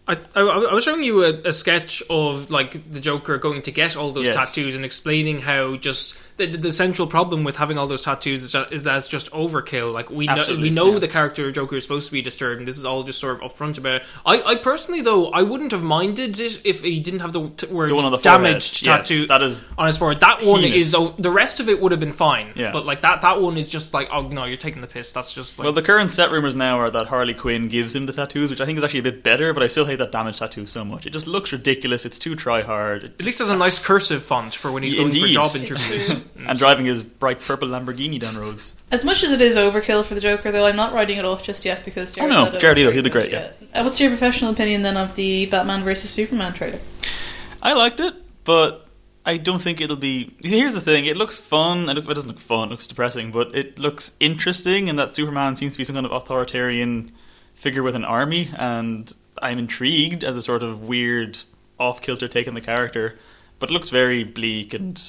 I, 0.08 0.16
I, 0.34 0.40
I 0.40 0.74
was 0.74 0.82
showing 0.82 1.04
you 1.04 1.22
a, 1.22 1.28
a 1.44 1.52
sketch 1.52 2.02
of 2.10 2.50
like 2.50 2.90
the 2.90 2.98
Joker 2.98 3.38
going 3.38 3.62
to 3.62 3.70
get 3.70 3.96
all 3.96 4.10
those 4.10 4.26
Yes. 4.26 4.34
tattoos 4.34 4.74
and 4.74 4.84
explaining 4.84 5.38
how 5.40 5.76
just 5.76 6.16
the, 6.40 6.46
the, 6.46 6.58
the 6.58 6.72
central 6.72 7.06
problem 7.06 7.44
with 7.44 7.56
having 7.56 7.78
all 7.78 7.86
those 7.86 8.02
tattoos 8.02 8.42
is 8.42 8.52
that, 8.52 8.72
is 8.72 8.84
that 8.84 8.96
it's 8.96 9.08
just 9.08 9.30
overkill. 9.32 9.92
Like 9.92 10.10
we 10.10 10.26
know, 10.26 10.44
we 10.48 10.70
know 10.70 10.94
yeah. 10.94 10.98
the 10.98 11.08
character 11.08 11.52
Joker 11.52 11.76
is 11.76 11.84
supposed 11.84 12.06
to 12.06 12.12
be 12.12 12.22
disturbed, 12.22 12.58
and 12.58 12.66
this 12.66 12.78
is 12.78 12.84
all 12.84 13.02
just 13.02 13.20
sort 13.20 13.42
of 13.42 13.52
upfront 13.52 13.78
about 13.78 14.02
it. 14.02 14.06
I, 14.24 14.42
I 14.42 14.54
personally 14.56 15.02
though 15.02 15.28
I 15.28 15.42
wouldn't 15.42 15.72
have 15.72 15.82
minded 15.82 16.40
it 16.40 16.64
if 16.64 16.82
he 16.82 17.00
didn't 17.00 17.20
have 17.20 17.32
the 17.32 17.50
t- 17.50 17.66
word 17.66 17.90
the 17.90 17.94
one 17.94 18.04
on 18.04 18.12
the 18.12 18.18
forehead. 18.18 18.42
damaged 18.42 18.84
Yes, 18.84 19.08
tattoo 19.08 19.26
that 19.26 19.42
is 19.42 19.62
on 19.76 19.86
his 19.86 19.98
forehead. 19.98 20.20
That 20.20 20.44
one 20.44 20.62
heinous. 20.62 20.94
is 20.94 21.16
the 21.16 21.30
rest 21.30 21.60
of 21.60 21.68
it 21.68 21.80
would 21.80 21.92
have 21.92 22.00
been 22.00 22.12
fine. 22.12 22.52
Yeah. 22.56 22.72
but 22.72 22.86
like 22.86 23.02
that 23.02 23.22
that 23.22 23.40
one 23.40 23.56
is 23.56 23.68
just 23.68 23.92
like 23.92 24.08
oh 24.10 24.28
no, 24.28 24.44
you're 24.44 24.56
taking 24.56 24.80
the 24.80 24.88
piss. 24.88 25.12
That's 25.12 25.32
just 25.32 25.58
like 25.58 25.64
Well, 25.64 25.72
the 25.72 25.82
current 25.82 26.10
set 26.10 26.30
rumors 26.30 26.54
now 26.54 26.78
are 26.78 26.90
that 26.90 27.06
Harley 27.06 27.34
Quinn 27.34 27.68
gives 27.68 27.94
him 27.94 28.06
the 28.06 28.12
tattoos, 28.12 28.50
which 28.50 28.60
I 28.60 28.66
think 28.66 28.78
is 28.78 28.84
actually 28.84 29.00
a 29.00 29.04
bit 29.04 29.22
better, 29.22 29.52
but 29.52 29.62
I 29.62 29.68
still 29.68 29.84
hate 29.84 29.98
that 29.98 30.12
damage 30.12 30.38
tattoo 30.38 30.66
so 30.66 30.84
much. 30.84 31.06
It 31.06 31.10
just 31.10 31.26
looks 31.26 31.52
ridiculous. 31.52 32.06
It's 32.06 32.18
too 32.18 32.34
try 32.34 32.62
hard. 32.62 33.04
at 33.04 33.22
least 33.22 33.40
has 33.40 33.50
a 33.50 33.56
nice 33.56 33.78
cursive 33.78 34.22
font 34.22 34.54
for 34.54 34.72
when 34.72 34.82
he's 34.82 34.94
going 34.94 35.12
for 35.12 35.26
job 35.26 35.54
interviews. 35.56 36.10
true. 36.36 36.46
and 36.48 36.58
driving 36.58 36.86
his 36.86 37.02
bright 37.02 37.40
purple 37.40 37.68
Lamborghini 37.68 38.18
down 38.18 38.36
roads. 38.36 38.74
As 38.90 39.04
much 39.04 39.22
as 39.22 39.32
it 39.32 39.40
is 39.40 39.56
overkill 39.56 40.04
for 40.04 40.14
the 40.14 40.20
Joker, 40.20 40.50
though, 40.50 40.66
I'm 40.66 40.76
not 40.76 40.92
writing 40.92 41.18
it 41.18 41.24
off 41.24 41.44
just 41.44 41.64
yet 41.64 41.84
because 41.84 42.10
Jared 42.10 42.32
Oh, 42.32 42.44
no, 42.50 42.58
Jared 42.58 42.76
Leto, 42.76 42.90
he'll 42.90 43.02
be 43.02 43.10
great, 43.10 43.32
Uh, 43.32 43.50
what's 43.82 44.00
your 44.00 44.10
professional 44.10 44.52
opinion 44.52 44.82
then 44.82 44.96
of 44.96 45.14
the 45.14 45.46
Batman 45.46 45.84
versus 45.84 46.10
Superman 46.10 46.52
trailer? 46.52 46.80
I 47.62 47.74
liked 47.74 48.00
it, 48.00 48.14
but 48.44 48.86
I 49.24 49.36
don't 49.36 49.60
think 49.60 49.80
it'll 49.80 49.96
be. 49.96 50.34
You 50.40 50.48
see, 50.48 50.58
here's 50.58 50.74
the 50.74 50.80
thing: 50.80 51.06
it 51.06 51.16
looks 51.16 51.38
fun. 51.38 51.88
It, 51.88 51.94
look, 51.94 52.06
it 52.06 52.14
doesn't 52.14 52.30
look 52.30 52.40
fun. 52.40 52.68
It 52.68 52.70
looks 52.72 52.86
depressing, 52.86 53.30
but 53.30 53.54
it 53.54 53.78
looks 53.78 54.12
interesting. 54.18 54.88
And 54.88 54.98
that 54.98 55.14
Superman 55.14 55.56
seems 55.56 55.74
to 55.74 55.78
be 55.78 55.84
some 55.84 55.94
kind 55.94 56.06
of 56.06 56.12
authoritarian 56.12 57.12
figure 57.54 57.82
with 57.82 57.94
an 57.94 58.04
army, 58.04 58.50
and 58.56 59.12
I'm 59.40 59.58
intrigued 59.58 60.24
as 60.24 60.36
a 60.36 60.42
sort 60.42 60.62
of 60.62 60.88
weird, 60.88 61.38
off-kilter 61.78 62.28
take 62.28 62.48
on 62.48 62.54
the 62.54 62.60
character. 62.60 63.18
But 63.58 63.70
it 63.70 63.72
looks 63.72 63.90
very 63.90 64.24
bleak 64.24 64.74
and. 64.74 65.00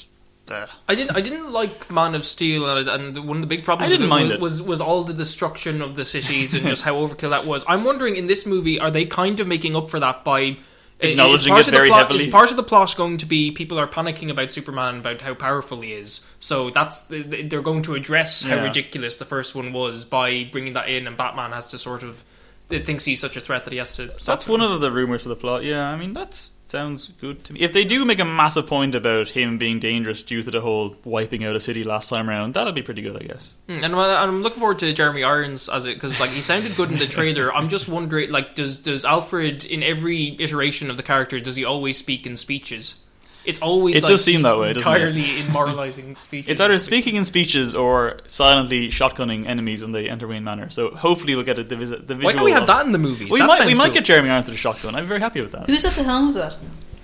Uh, 0.52 0.68
I 0.88 0.96
didn't. 0.96 1.16
I 1.16 1.22
didn't 1.22 1.52
like 1.52 1.90
Man 1.90 2.14
of 2.16 2.26
Steel, 2.26 2.70
and, 2.78 2.88
and 2.88 3.28
one 3.28 3.38
of 3.38 3.42
the 3.42 3.48
big 3.48 3.64
problems 3.64 3.92
I 3.92 3.96
didn't 3.96 4.10
with 4.10 4.22
it 4.22 4.28
mind 4.30 4.42
was, 4.42 4.60
it. 4.60 4.64
was 4.64 4.80
was 4.80 4.82
all 4.82 5.04
the 5.04 5.14
destruction 5.14 5.82
of 5.82 5.96
the 5.96 6.06
cities 6.06 6.54
and 6.54 6.66
just 6.68 6.84
how 6.84 6.96
overkill 6.96 7.30
that 7.32 7.46
was. 7.46 7.64
I'm 7.68 7.84
wondering 7.84 8.16
in 8.16 8.28
this 8.28 8.46
movie, 8.46 8.80
are 8.80 8.92
they 8.92 9.06
kind 9.06 9.40
of 9.40 9.48
making 9.48 9.76
up 9.76 9.90
for 9.90 10.00
that 10.00 10.24
by 10.24 10.58
Acknowledging 11.04 11.50
part 11.50 11.62
it 11.62 11.68
of 11.68 11.72
the 11.72 11.78
very 11.78 11.88
plot, 11.90 12.02
heavily. 12.04 12.26
Is 12.26 12.32
part 12.32 12.52
of 12.52 12.58
the 12.58 12.64
plot 12.64 12.96
going 12.96 13.18
to 13.18 13.26
be 13.26 13.52
people 13.52 13.80
are 13.80 13.88
panicking 13.88 14.30
about 14.30 14.52
Superman 14.52 14.98
about 15.00 15.22
how 15.22 15.34
powerful 15.34 15.82
he 15.82 15.94
is? 15.94 16.22
So 16.40 16.70
that's 16.70 17.02
they're 17.10 17.62
going 17.64 17.82
to 17.84 17.96
address 17.96 18.44
how 18.44 18.58
Yeah. 18.58 18.64
ridiculous 18.64 19.16
the 19.16 19.26
first 19.26 19.56
one 19.56 19.74
was 19.74 20.06
by 20.06 20.44
bringing 20.52 20.74
that 20.74 20.90
in, 20.90 21.08
and 21.08 21.18
Batman 21.18 21.54
has 21.54 21.68
to 21.72 21.80
sort 21.80 22.04
of 22.04 22.24
it 22.70 22.86
thinks 22.86 23.04
he's 23.04 23.20
such 23.20 23.36
a 23.36 23.42
threat 23.42 23.66
that 23.66 23.72
he 23.74 23.80
has 23.80 23.92
to. 23.94 24.08
Stop 24.20 24.26
That's 24.26 24.46
him. 24.46 24.52
one 24.52 24.62
of 24.62 24.80
the 24.80 24.92
rumors 24.92 25.24
for 25.24 25.30
the 25.30 25.36
plot. 25.36 25.64
Yeah, 25.64 25.90
I 25.90 25.98
mean 25.98 26.14
that's 26.14 26.51
sounds 26.72 27.12
good 27.20 27.44
to 27.44 27.54
me. 27.54 27.60
If 27.60 27.74
they 27.74 27.86
do 27.86 28.06
make 28.06 28.20
a 28.20 28.26
massive 28.26 28.66
point 28.66 28.96
about 28.96 29.30
him 29.30 29.58
being 29.58 29.80
dangerous 29.80 30.24
due 30.24 30.42
to 30.42 30.50
the 30.50 30.62
whole 30.62 30.96
wiping 31.04 31.44
out 31.44 31.56
a 31.56 31.60
city 31.60 31.84
last 31.84 32.10
time 32.10 32.30
around, 32.30 32.54
that'll 32.56 32.74
be 32.74 32.82
pretty 32.82 33.02
good, 33.02 33.22
I 33.22 33.26
guess. 33.26 33.54
Mm, 33.68 33.84
And 33.84 33.96
I'm 33.96 34.42
looking 34.42 34.60
forward 34.60 34.80
to 34.80 34.92
Jeremy 34.94 35.24
Irons 35.24 35.70
as 35.70 35.86
it 35.86 35.96
because 35.96 36.20
like 36.20 36.32
he 36.32 36.42
sounded 36.42 36.76
good 36.76 36.92
in 36.92 36.98
the 36.98 37.08
trailer. 37.08 37.54
I'm 37.54 37.70
just 37.70 37.88
wondering, 37.88 38.32
like, 38.32 38.56
does 38.56 38.78
does 38.78 39.06
Alfred 39.06 39.66
in 39.66 39.84
every 39.84 40.36
iteration 40.40 40.90
of 40.90 40.98
the 40.98 41.04
character 41.04 41.40
does 41.40 41.56
he 41.56 41.66
always 41.66 41.98
speak 41.98 42.26
in 42.26 42.36
speeches? 42.36 42.96
It's 43.44 43.60
always 43.60 43.96
It 43.96 44.04
like, 44.04 44.12
does 44.12 44.24
seem 44.24 44.44
that 44.44 44.58
way, 44.60 44.74
doesn't 44.74 44.88
it? 44.92 44.96
entirely 45.02 45.40
in 45.40 45.52
moralizing 45.52 46.16
speeches. 46.28 46.52
It's 46.52 46.62
either 46.62 46.78
speaking 46.78 47.16
in 47.16 47.26
speeches 47.26 47.74
or 47.76 48.20
silently 48.28 48.90
shotgunning 48.90 49.48
enemies 49.48 49.82
when 49.82 49.92
they 49.94 50.08
enter 50.10 50.28
Wayne 50.28 50.44
Manor. 50.44 50.70
So 50.70 50.92
hopefully 50.92 51.34
we'll 51.36 51.44
get 51.46 51.58
a, 51.58 51.64
the, 51.64 51.76
visit, 51.76 52.08
the 52.08 52.14
visual. 52.16 52.26
Why 52.30 52.34
can't 52.34 52.46
we 52.46 52.52
have 52.52 52.68
that 52.68 52.86
in 52.86 52.92
the 52.92 53.00
movies? 53.00 53.32
We 53.32 53.40
That 53.40 53.48
might, 53.48 53.60
we 53.62 53.66
sounds 53.74 53.78
might 53.80 53.86
cool. 53.88 53.94
get 53.96 54.06
Jeremy 54.06 54.30
Irons 54.30 54.46
with 54.48 54.56
a 54.56 54.58
shotgun. 54.60 54.94
I'm 54.96 55.08
very 55.08 55.20
happy 55.20 55.42
with 55.42 55.54
that. 55.54 55.66
Who's 55.68 55.84
at 55.86 55.94
the 55.94 56.04
helm 56.04 56.30
of 56.30 56.34
that? 56.36 56.56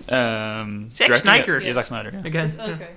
Um, 0.09 0.89
Zack? 0.89 1.15
Snyder. 1.17 1.59
Yeah, 1.59 1.73
Zack 1.73 1.87
Snyder. 1.87 2.11
Yeah. 2.13 2.21
again. 2.25 2.53
Okay. 2.59 2.89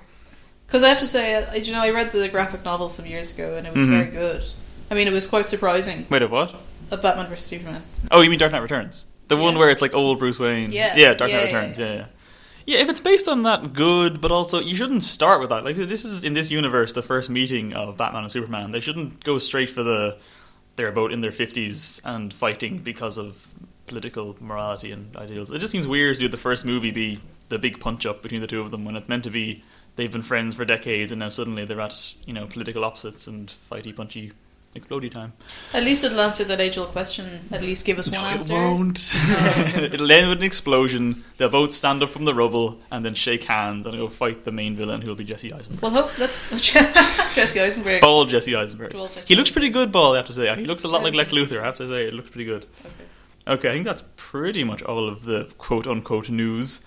Because 0.67 0.83
I 0.83 0.89
have 0.89 0.99
to 0.99 1.07
say, 1.07 1.35
uh, 1.35 1.53
you 1.55 1.73
know, 1.73 1.81
I 1.81 1.89
read 1.89 2.11
the 2.11 2.29
graphic 2.29 2.63
novel 2.63 2.89
some 2.89 3.05
years 3.05 3.33
ago, 3.33 3.55
and 3.57 3.67
it 3.67 3.73
was 3.73 3.85
Mhm. 3.85 3.89
very 3.89 4.11
good. 4.11 4.43
I 4.89 4.93
mean, 4.93 5.07
it 5.07 5.13
was 5.13 5.27
quite 5.27 5.49
surprising. 5.49 6.05
Wait, 6.09 6.21
a 6.21 6.27
what? 6.27 6.55
A 6.91 6.97
Batman 6.97 7.27
vs 7.27 7.45
Superman. 7.45 7.81
Oh, 8.11 8.21
you 8.21 8.29
mean 8.29 8.39
Dark 8.39 8.51
Knight 8.51 8.61
Returns? 8.61 9.05
The 9.27 9.35
one 9.37 9.57
where 9.57 9.69
it's 9.69 9.81
like 9.81 9.93
old 9.93 10.19
Bruce 10.19 10.39
Wayne. 10.39 10.71
Yeah. 10.71 10.95
yeah, 10.95 11.13
Dark 11.13 11.31
Yeah, 11.31 11.37
Knight 11.37 11.49
yeah, 11.51 11.57
Returns. 11.57 11.79
Yeah, 11.79 12.05
yeah. 12.65 12.79
If 12.79 12.89
it's 12.89 12.99
based 12.99 13.27
on 13.27 13.43
that, 13.43 13.73
good. 13.73 14.21
But 14.21 14.31
also, 14.31 14.59
you 14.59 14.75
shouldn't 14.75 15.03
start 15.03 15.39
with 15.39 15.49
that. 15.49 15.63
Like 15.63 15.75
this 15.75 16.05
is 16.05 16.23
in 16.23 16.33
this 16.33 16.51
universe 16.51 16.93
the 16.93 17.01
first 17.01 17.29
meeting 17.29 17.73
of 17.73 17.97
Batman 17.97 18.23
and 18.23 18.31
Superman. 18.31 18.71
They 18.71 18.79
shouldn't 18.79 19.23
go 19.23 19.37
straight 19.37 19.69
for 19.69 19.83
the 19.83 20.17
they're 20.75 20.91
both 20.91 21.11
in 21.11 21.21
their 21.21 21.31
fifties 21.31 22.01
and 22.03 22.33
fighting 22.33 22.79
because 22.79 23.17
of 23.17 23.47
political 23.87 24.37
morality 24.39 24.91
and 24.91 25.15
ideals. 25.17 25.51
It 25.51 25.59
just 25.59 25.71
seems 25.71 25.87
weird 25.87 26.15
to 26.15 26.21
do 26.21 26.27
the 26.29 26.37
first 26.37 26.63
movie 26.65 26.91
be 26.91 27.19
the 27.49 27.59
big 27.59 27.79
punch 27.79 28.05
up 28.05 28.21
between 28.21 28.39
the 28.39 28.47
two 28.47 28.61
of 28.61 28.71
them 28.71 28.85
when 28.85 28.95
it's 28.95 29.09
meant 29.09 29.25
to 29.25 29.29
be 29.29 29.63
they've 29.97 30.11
been 30.11 30.21
friends 30.21 30.55
for 30.55 30.63
decades 30.63 31.11
and 31.11 31.19
now 31.19 31.27
suddenly 31.27 31.65
they're 31.65 31.81
at 31.81 32.15
you 32.25 32.33
know 32.33 32.47
political 32.47 32.85
opposites 32.85 33.27
and 33.27 33.53
fighty 33.69 33.93
punchy 33.93 34.31
explodey 34.75 35.11
time. 35.11 35.33
At 35.73 35.83
least 35.83 36.03
it'll 36.03 36.21
answer 36.21 36.43
that 36.45 36.59
age 36.59 36.77
old 36.77 36.89
question. 36.89 37.41
At 37.51 37.61
least 37.61 37.85
give 37.85 37.99
us 37.99 38.09
one 38.09 38.21
No, 38.21 38.27
answer. 38.27 38.53
it 38.53 38.55
won't. 38.55 39.11
It'll 39.93 40.11
end 40.11 40.29
with 40.29 40.37
an 40.39 40.43
explosion. 40.43 41.23
They'll 41.37 41.49
both 41.49 41.71
stand 41.71 42.01
up 42.03 42.09
from 42.09 42.25
the 42.25 42.33
rubble 42.33 42.79
and 42.91 43.05
then 43.05 43.13
shake 43.15 43.43
hands 43.43 43.85
and 43.85 43.97
go 43.97 44.07
fight 44.07 44.43
the 44.43 44.51
main 44.51 44.75
villain, 44.75 45.01
who 45.01 45.09
will 45.09 45.15
be 45.15 45.23
Jesse 45.25 45.51
Eisenberg. 45.53 45.81
Well, 45.81 45.91
hope 46.03 46.15
that's 46.17 46.49
Jesse 47.35 47.59
Eisenberg. 47.59 48.01
Bald 48.01 48.29
Jesse 48.29 48.55
Eisenberg. 48.55 48.93
Bald 48.93 49.11
Jesse 49.13 49.27
He 49.27 49.35
looks 49.35 49.51
pretty 49.51 49.69
good, 49.69 49.91
bald. 49.91 50.15
I 50.15 50.19
have 50.19 50.27
to 50.27 50.33
say. 50.33 50.53
He 50.55 50.65
looks 50.65 50.83
a 50.83 50.87
lot 50.87 51.03
like 51.03 51.13
Lex 51.13 51.31
it's- 51.33 51.51
Luthor. 51.51 51.61
I 51.61 51.65
have 51.65 51.77
to 51.77 51.87
say, 51.89 52.05
it 52.07 52.13
looks 52.13 52.29
pretty 52.29 52.45
good. 52.45 52.65
Okay. 52.85 52.93
Okay, 53.47 53.69
I 53.69 53.73
think 53.73 53.85
that's 53.85 54.03
pretty 54.15 54.63
much 54.63 54.83
all 54.83 55.09
of 55.09 55.23
the 55.23 55.51
quote 55.57 55.87
unquote 55.87 56.29
news. 56.29 56.81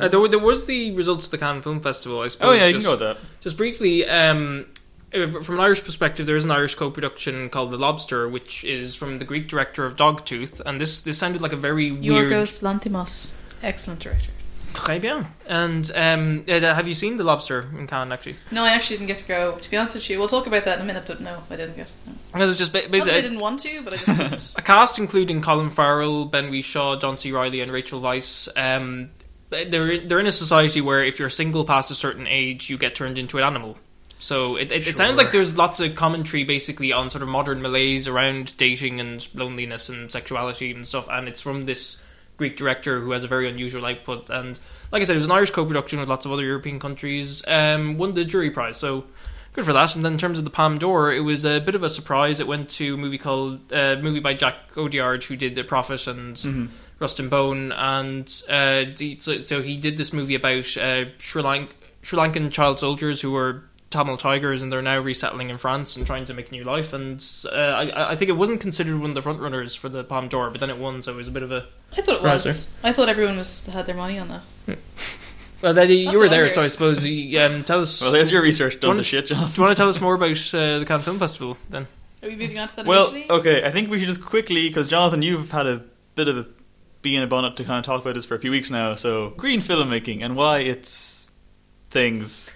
Uh, 0.00 0.08
there, 0.08 0.18
were- 0.18 0.28
there 0.28 0.38
was 0.38 0.64
the 0.64 0.92
results 0.92 1.26
of 1.26 1.30
the 1.32 1.38
Cannes 1.38 1.62
Film 1.62 1.80
Festival. 1.80 2.20
I 2.22 2.28
suppose. 2.28 2.48
Oh 2.48 2.52
yeah, 2.52 2.66
you 2.66 2.74
just, 2.74 2.86
can 2.86 2.96
go 2.98 3.04
with 3.04 3.16
that. 3.18 3.24
Just 3.40 3.56
briefly, 3.56 4.06
um, 4.08 4.66
from 5.10 5.54
an 5.56 5.60
Irish 5.60 5.84
perspective, 5.84 6.26
there 6.26 6.36
is 6.36 6.44
an 6.44 6.50
Irish 6.50 6.74
co-production 6.74 7.50
called 7.50 7.70
The 7.70 7.78
Lobster, 7.78 8.28
which 8.28 8.64
is 8.64 8.94
from 8.94 9.18
the 9.18 9.24
Greek 9.24 9.48
director 9.48 9.84
of 9.84 9.96
Dogtooth, 9.96 10.60
and 10.64 10.80
this 10.80 11.00
this 11.00 11.18
sounded 11.18 11.42
like 11.42 11.52
a 11.52 11.56
very 11.56 11.90
weird. 11.90 12.30
Yorgos 12.30 12.62
Lanthimos, 12.62 13.32
excellent 13.62 14.00
director. 14.00 14.30
Très 14.72 15.00
bien. 15.00 15.26
And 15.46 15.90
um, 15.96 16.44
uh, 16.48 16.60
have 16.60 16.86
you 16.86 16.94
seen 16.94 17.16
The 17.16 17.24
Lobster 17.24 17.68
in 17.76 17.86
Cannes? 17.86 18.12
Actually, 18.12 18.36
No, 18.52 18.62
I 18.62 18.70
actually 18.70 18.98
didn't 18.98 19.08
get 19.08 19.18
to 19.18 19.26
go. 19.26 19.58
To 19.58 19.70
be 19.70 19.76
honest 19.76 19.96
with 19.96 20.08
you, 20.08 20.18
we'll 20.18 20.28
talk 20.28 20.46
about 20.46 20.64
that 20.64 20.78
in 20.78 20.82
a 20.82 20.86
minute. 20.86 21.04
But 21.06 21.20
no, 21.20 21.42
I 21.50 21.56
didn't 21.56 21.76
get. 21.76 21.88
No. 22.34 22.48
it's 22.48 22.58
just 22.58 22.72
ba- 22.72 22.78
Not 22.78 22.86
I 22.86 22.90
basically 22.90 23.22
didn't 23.22 23.40
want 23.40 23.60
to, 23.60 23.82
but 23.82 23.94
I 23.94 23.96
just 23.96 24.16
couldn't. 24.16 24.52
a 24.56 24.62
cast 24.62 24.98
including 24.98 25.42
Colin 25.42 25.70
Farrell, 25.70 26.24
Ben 26.24 26.50
Whishaw, 26.50 27.00
John 27.00 27.16
C. 27.16 27.32
Reilly, 27.32 27.60
and 27.60 27.72
Rachel 27.72 28.00
Weisz. 28.00 28.48
Um, 28.56 29.10
they're 29.50 29.98
they're 30.06 30.20
in 30.20 30.26
a 30.26 30.32
society 30.32 30.80
where 30.80 31.02
if 31.02 31.18
you're 31.18 31.28
single 31.28 31.64
past 31.64 31.90
a 31.90 31.94
certain 31.94 32.28
age, 32.28 32.70
you 32.70 32.78
get 32.78 32.94
turned 32.94 33.18
into 33.18 33.38
an 33.38 33.44
animal. 33.44 33.76
So 34.20 34.56
it, 34.56 34.70
it, 34.70 34.86
it 34.86 34.96
sounds 34.96 35.16
Sure. 35.16 35.24
like 35.24 35.32
there's 35.32 35.56
lots 35.56 35.80
of 35.80 35.94
commentary 35.94 36.44
basically 36.44 36.92
on 36.92 37.10
sort 37.10 37.22
of 37.22 37.28
modern 37.28 37.62
malaise 37.62 38.06
around 38.06 38.56
dating 38.56 39.00
and 39.00 39.26
loneliness 39.34 39.88
and 39.88 40.10
sexuality 40.12 40.70
and 40.72 40.86
stuff, 40.86 41.08
and 41.10 41.26
it's 41.26 41.40
from 41.40 41.64
this 41.64 42.02
Greek 42.36 42.56
director 42.56 43.00
who 43.00 43.10
has 43.10 43.24
a 43.24 43.28
very 43.28 43.48
unusual 43.48 43.84
output. 43.86 44.30
And 44.30 44.58
like 44.92 45.02
I 45.02 45.04
said, 45.04 45.14
it 45.14 45.16
was 45.16 45.26
an 45.26 45.32
Irish 45.32 45.50
co-production 45.50 46.00
with 46.00 46.08
lots 46.08 46.26
of 46.26 46.32
other 46.32 46.44
European 46.44 46.78
countries. 46.78 47.42
Um, 47.48 47.96
won 47.98 48.14
the 48.14 48.24
jury 48.24 48.50
prize, 48.50 48.76
so 48.76 49.04
good 49.52 49.64
for 49.64 49.72
that. 49.72 49.94
And 49.96 50.04
then 50.04 50.12
in 50.12 50.18
terms 50.18 50.38
of 50.38 50.44
the 50.44 50.50
Palme 50.50 50.78
d'Or, 50.78 51.12
it 51.12 51.20
was 51.20 51.44
a 51.44 51.58
bit 51.60 51.74
of 51.74 51.82
a 51.82 51.90
surprise. 51.90 52.40
It 52.40 52.46
went 52.46 52.68
to 52.70 52.94
a 52.94 52.96
movie 52.96 53.18
called 53.18 53.72
uh, 53.72 53.96
movie 54.00 54.20
by 54.20 54.34
Jacques 54.34 54.74
Audiard, 54.74 55.22
who 55.24 55.36
did 55.36 55.54
The 55.54 55.64
Prophet 55.64 56.06
and 56.06 56.36
Mm-hmm. 56.36 56.66
Rust 56.98 57.18
and 57.18 57.30
Bone, 57.30 57.72
and 57.72 58.26
uh, 58.50 58.84
so, 59.20 59.40
so 59.40 59.62
he 59.62 59.76
did 59.76 59.96
this 59.96 60.12
movie 60.12 60.34
about 60.34 60.76
uh, 60.76 61.06
Sri, 61.16 61.40
Lank- 61.42 61.74
Sri 62.02 62.18
Lankan 62.18 62.52
child 62.52 62.78
soldiers 62.78 63.22
who 63.22 63.32
were 63.32 63.64
Tamil 63.90 64.16
tigers, 64.16 64.62
and 64.62 64.70
they're 64.72 64.80
now 64.82 64.98
resettling 64.98 65.50
in 65.50 65.56
France 65.58 65.96
and 65.96 66.06
trying 66.06 66.24
to 66.26 66.34
make 66.34 66.48
a 66.48 66.52
new 66.52 66.62
life. 66.64 66.92
And 66.92 67.24
uh, 67.46 67.48
I, 67.56 68.12
I 68.12 68.16
think 68.16 68.28
it 68.28 68.36
wasn't 68.36 68.60
considered 68.60 68.98
one 69.00 69.10
of 69.10 69.14
the 69.14 69.22
front 69.22 69.40
runners 69.40 69.74
for 69.74 69.88
the 69.88 70.04
Palme 70.04 70.28
d'Or, 70.28 70.50
but 70.50 70.60
then 70.60 70.70
it 70.70 70.78
won, 70.78 71.02
so 71.02 71.12
it 71.12 71.16
was 71.16 71.28
a 71.28 71.32
bit 71.32 71.42
of 71.42 71.50
a. 71.52 71.66
I 71.96 72.00
thought 72.00 72.16
it 72.20 72.22
Right, 72.22 72.34
was. 72.44 72.68
I 72.84 72.92
thought 72.92 73.08
everyone 73.08 73.36
was 73.36 73.66
had 73.66 73.86
their 73.86 73.96
money 73.96 74.18
on 74.18 74.28
that. 74.28 74.78
Well, 75.62 75.74
then, 75.74 75.90
you 75.90 76.18
were 76.18 76.28
there, 76.28 76.48
so 76.48 76.62
I 76.62 76.68
suppose 76.68 77.04
you, 77.04 77.38
um, 77.40 77.64
tell 77.64 77.80
us. 77.82 78.00
Well, 78.00 78.12
there's 78.12 78.32
your 78.32 78.40
research 78.42 78.80
done 78.80 78.88
One- 78.90 78.96
the 78.96 79.04
shit, 79.04 79.26
John. 79.26 79.46
do 79.50 79.54
you 79.56 79.62
want 79.62 79.76
to 79.76 79.80
tell 79.80 79.88
us 79.90 80.00
more 80.00 80.14
about 80.14 80.30
uh, 80.54 80.78
the 80.78 80.84
Cannes 80.86 81.02
Film 81.02 81.18
Festival 81.18 81.58
then? 81.68 81.86
Are 82.22 82.28
we 82.28 82.36
moving 82.36 82.58
on 82.58 82.68
to 82.68 82.76
that 82.76 82.86
Well, 82.86 83.08
immediately? 83.10 83.36
okay, 83.40 83.64
I 83.66 83.70
think 83.70 83.90
we 83.90 83.98
should 83.98 84.08
just 84.08 84.22
quickly, 84.24 84.68
because 84.68 84.86
Jonathan, 84.86 85.20
you've 85.22 85.50
had 85.50 85.66
a 85.66 85.82
bit 86.14 86.28
of 86.28 86.38
a 86.38 86.46
bee 87.02 87.16
in 87.16 87.22
a 87.22 87.26
bonnet 87.26 87.56
to 87.56 87.64
kind 87.64 87.78
of 87.78 87.84
talk 87.84 88.00
about 88.02 88.14
this 88.14 88.24
for 88.24 88.34
a 88.34 88.38
few 88.38 88.50
weeks 88.50 88.70
now. 88.70 88.94
So, 88.94 89.30
green 89.30 89.60
filmmaking 89.60 90.22
and 90.22 90.36
why 90.36 90.60
it's 90.60 91.26
things. 91.90 92.50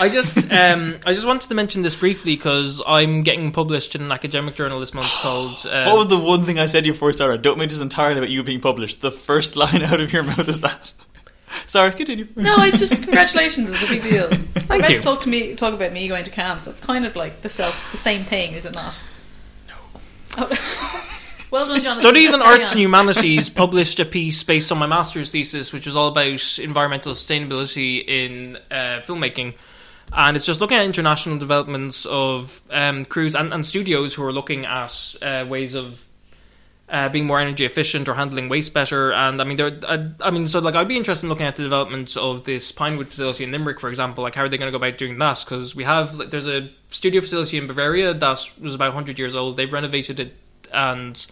I 0.00 0.08
just 0.08 0.50
um, 0.50 0.98
I 1.04 1.12
just 1.12 1.26
wanted 1.26 1.48
to 1.50 1.54
mention 1.54 1.82
this 1.82 1.94
briefly 1.94 2.34
because 2.34 2.82
I'm 2.86 3.22
getting 3.22 3.52
published 3.52 3.94
in 3.94 4.00
an 4.00 4.10
academic 4.10 4.54
journal 4.54 4.80
this 4.80 4.94
month 4.94 5.08
called. 5.20 5.66
Uh, 5.66 5.84
what 5.84 5.98
was 5.98 6.08
the 6.08 6.18
one 6.18 6.42
thing 6.42 6.58
I 6.58 6.66
said 6.66 6.84
to 6.84 6.86
you 6.86 6.92
before 6.92 7.08
we 7.08 7.12
started? 7.12 7.42
Don't 7.42 7.58
make 7.58 7.68
this 7.68 7.82
entirely 7.82 8.18
about 8.18 8.30
you 8.30 8.42
being 8.42 8.60
published. 8.60 9.02
The 9.02 9.12
first 9.12 9.56
line 9.56 9.82
out 9.82 10.00
of 10.00 10.10
your 10.12 10.22
mouth 10.22 10.48
is 10.48 10.62
that. 10.62 10.94
Sorry, 11.66 11.92
continue. 11.92 12.28
No, 12.34 12.62
it's 12.62 12.78
just 12.78 13.02
congratulations. 13.02 13.70
It's 13.70 13.84
a 13.84 13.88
big 13.88 14.02
deal. 14.02 14.28
Thank 14.30 14.66
Thank 14.66 14.80
about 14.80 14.90
you. 14.90 14.96
to 14.96 15.02
talk 15.02 15.20
to 15.22 15.28
me, 15.28 15.54
talk 15.54 15.74
about 15.74 15.92
me 15.92 16.08
going 16.08 16.24
to 16.24 16.30
Cannes. 16.30 16.60
So 16.60 16.70
it's 16.70 16.84
kind 16.84 17.04
of 17.04 17.14
like 17.14 17.42
the 17.42 17.50
self, 17.50 17.90
the 17.90 17.98
same 17.98 18.22
thing, 18.22 18.54
is 18.54 18.64
it 18.64 18.74
not? 18.74 19.04
No. 19.68 19.74
well 21.50 21.66
done, 21.66 21.80
Jonathan. 21.80 22.02
Studies 22.02 22.32
in 22.32 22.40
Arts 22.40 22.68
on. 22.68 22.72
and 22.72 22.80
Humanities 22.80 23.50
published 23.50 24.00
a 24.00 24.06
piece 24.06 24.42
based 24.44 24.72
on 24.72 24.78
my 24.78 24.86
master's 24.86 25.30
thesis, 25.30 25.72
which 25.74 25.86
is 25.86 25.94
all 25.94 26.08
about 26.08 26.58
environmental 26.58 27.12
sustainability 27.12 28.02
in 28.06 28.56
uh, 28.70 29.00
filmmaking. 29.02 29.52
And 30.12 30.36
it's 30.36 30.46
just 30.46 30.60
looking 30.60 30.78
at 30.78 30.84
international 30.84 31.38
developments 31.38 32.04
of 32.06 32.62
um, 32.70 33.04
crews 33.04 33.36
and, 33.36 33.52
and 33.52 33.64
studios 33.64 34.14
who 34.14 34.24
are 34.24 34.32
looking 34.32 34.64
at 34.66 35.16
uh, 35.22 35.46
ways 35.48 35.74
of 35.74 36.06
uh, 36.88 37.08
being 37.08 37.26
more 37.26 37.38
energy 37.38 37.64
efficient 37.64 38.08
or 38.08 38.14
handling 38.14 38.48
waste 38.48 38.74
better. 38.74 39.12
And 39.12 39.40
I 39.40 39.44
mean, 39.44 39.56
there, 39.56 39.78
I, 39.86 40.10
I 40.20 40.30
mean, 40.30 40.46
so 40.46 40.58
like 40.58 40.74
I'd 40.74 40.88
be 40.88 40.96
interested 40.96 41.26
in 41.26 41.30
looking 41.30 41.46
at 41.46 41.56
the 41.56 41.62
development 41.62 42.16
of 42.16 42.44
this 42.44 42.72
Pinewood 42.72 43.08
facility 43.08 43.44
in 43.44 43.52
Limerick, 43.52 43.78
for 43.78 43.88
example. 43.88 44.24
Like, 44.24 44.34
how 44.34 44.42
are 44.42 44.48
they 44.48 44.58
going 44.58 44.72
to 44.72 44.76
go 44.76 44.84
about 44.84 44.98
doing 44.98 45.18
that? 45.18 45.44
Because 45.44 45.76
we 45.76 45.84
have 45.84 46.16
like, 46.16 46.30
there's 46.30 46.48
a 46.48 46.68
studio 46.88 47.20
facility 47.20 47.58
in 47.58 47.68
Bavaria 47.68 48.12
that 48.12 48.50
was 48.60 48.74
about 48.74 48.88
100 48.88 49.18
years 49.18 49.36
old. 49.36 49.56
They've 49.56 49.72
renovated 49.72 50.18
it 50.18 50.34
and 50.72 51.26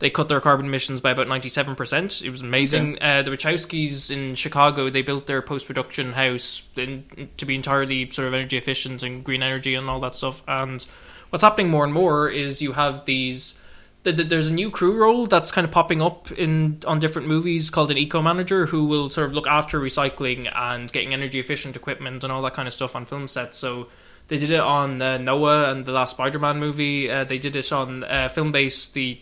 they 0.00 0.10
cut 0.10 0.28
their 0.28 0.40
carbon 0.40 0.66
emissions 0.66 1.00
by 1.00 1.10
about 1.12 1.26
97%. 1.28 2.22
It 2.24 2.30
was 2.30 2.40
amazing. 2.40 2.98
Uh, 3.00 3.22
the 3.22 3.30
Wachowskis 3.30 4.10
in 4.10 4.34
Chicago, 4.34 4.90
they 4.90 5.02
built 5.02 5.26
their 5.26 5.42
post 5.42 5.66
production 5.66 6.12
house 6.14 6.62
in, 6.76 7.28
to 7.36 7.44
be 7.46 7.54
entirely 7.54 8.10
sort 8.10 8.26
of 8.26 8.34
energy 8.34 8.56
efficient 8.56 9.02
and 9.02 9.22
green 9.22 9.42
energy 9.42 9.74
and 9.74 9.88
all 9.88 10.00
that 10.00 10.14
stuff. 10.14 10.42
And 10.48 10.84
what's 11.28 11.42
happening 11.42 11.68
more 11.70 11.84
and 11.84 11.92
more 11.92 12.28
is 12.28 12.60
you 12.62 12.72
have 12.72 13.04
these. 13.04 13.58
th- 14.04 14.16
th- 14.16 14.28
There's 14.28 14.48
a 14.48 14.54
new 14.54 14.70
crew 14.70 14.96
role 14.98 15.26
that's 15.26 15.52
kind 15.52 15.66
of 15.66 15.70
popping 15.70 16.00
up 16.00 16.32
in 16.32 16.78
on 16.86 16.98
different 16.98 17.28
movies 17.28 17.68
called 17.68 17.90
an 17.90 17.98
eco 17.98 18.22
manager 18.22 18.66
who 18.66 18.86
will 18.86 19.10
sort 19.10 19.26
of 19.28 19.34
look 19.34 19.46
after 19.46 19.78
recycling 19.78 20.50
and 20.56 20.90
getting 20.90 21.12
energy 21.12 21.38
efficient 21.40 21.76
equipment 21.76 22.24
and 22.24 22.32
all 22.32 22.40
that 22.42 22.54
kind 22.54 22.66
of 22.66 22.72
stuff 22.72 22.96
on 22.96 23.04
film 23.04 23.28
sets. 23.28 23.58
So 23.58 23.88
they 24.28 24.38
did 24.38 24.50
it 24.50 24.60
on 24.60 25.02
uh, 25.02 25.18
Noah 25.18 25.70
and 25.70 25.84
the 25.84 25.92
last 25.92 26.12
Spider-Man 26.12 26.58
movie. 26.58 27.10
Uh, 27.10 27.24
they 27.24 27.38
did 27.38 27.54
it 27.54 27.70
on 27.70 28.04
uh, 28.04 28.30
Filmbase, 28.32 28.92
the 28.94 29.20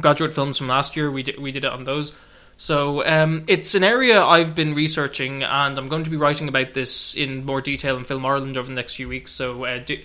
graduate 0.00 0.34
films 0.34 0.58
from 0.58 0.68
last 0.68 0.96
year. 0.96 1.10
We 1.10 1.22
did 1.22 1.38
we 1.38 1.52
did 1.52 1.64
it 1.64 1.72
on 1.72 1.84
those. 1.84 2.14
So 2.56 3.04
um, 3.06 3.44
it's 3.48 3.74
an 3.74 3.82
area 3.82 4.22
I've 4.22 4.54
been 4.54 4.74
researching, 4.74 5.42
and 5.42 5.78
I'm 5.78 5.88
going 5.88 6.04
to 6.04 6.10
be 6.10 6.16
writing 6.16 6.48
about 6.48 6.74
this 6.74 7.16
in 7.16 7.44
more 7.44 7.60
detail 7.60 7.96
in 7.96 8.04
Film 8.04 8.24
Ireland 8.24 8.56
over 8.56 8.68
the 8.68 8.74
next 8.74 8.94
few 8.94 9.08
weeks. 9.08 9.32
So 9.32 9.64
uh, 9.64 9.78
do 9.78 9.98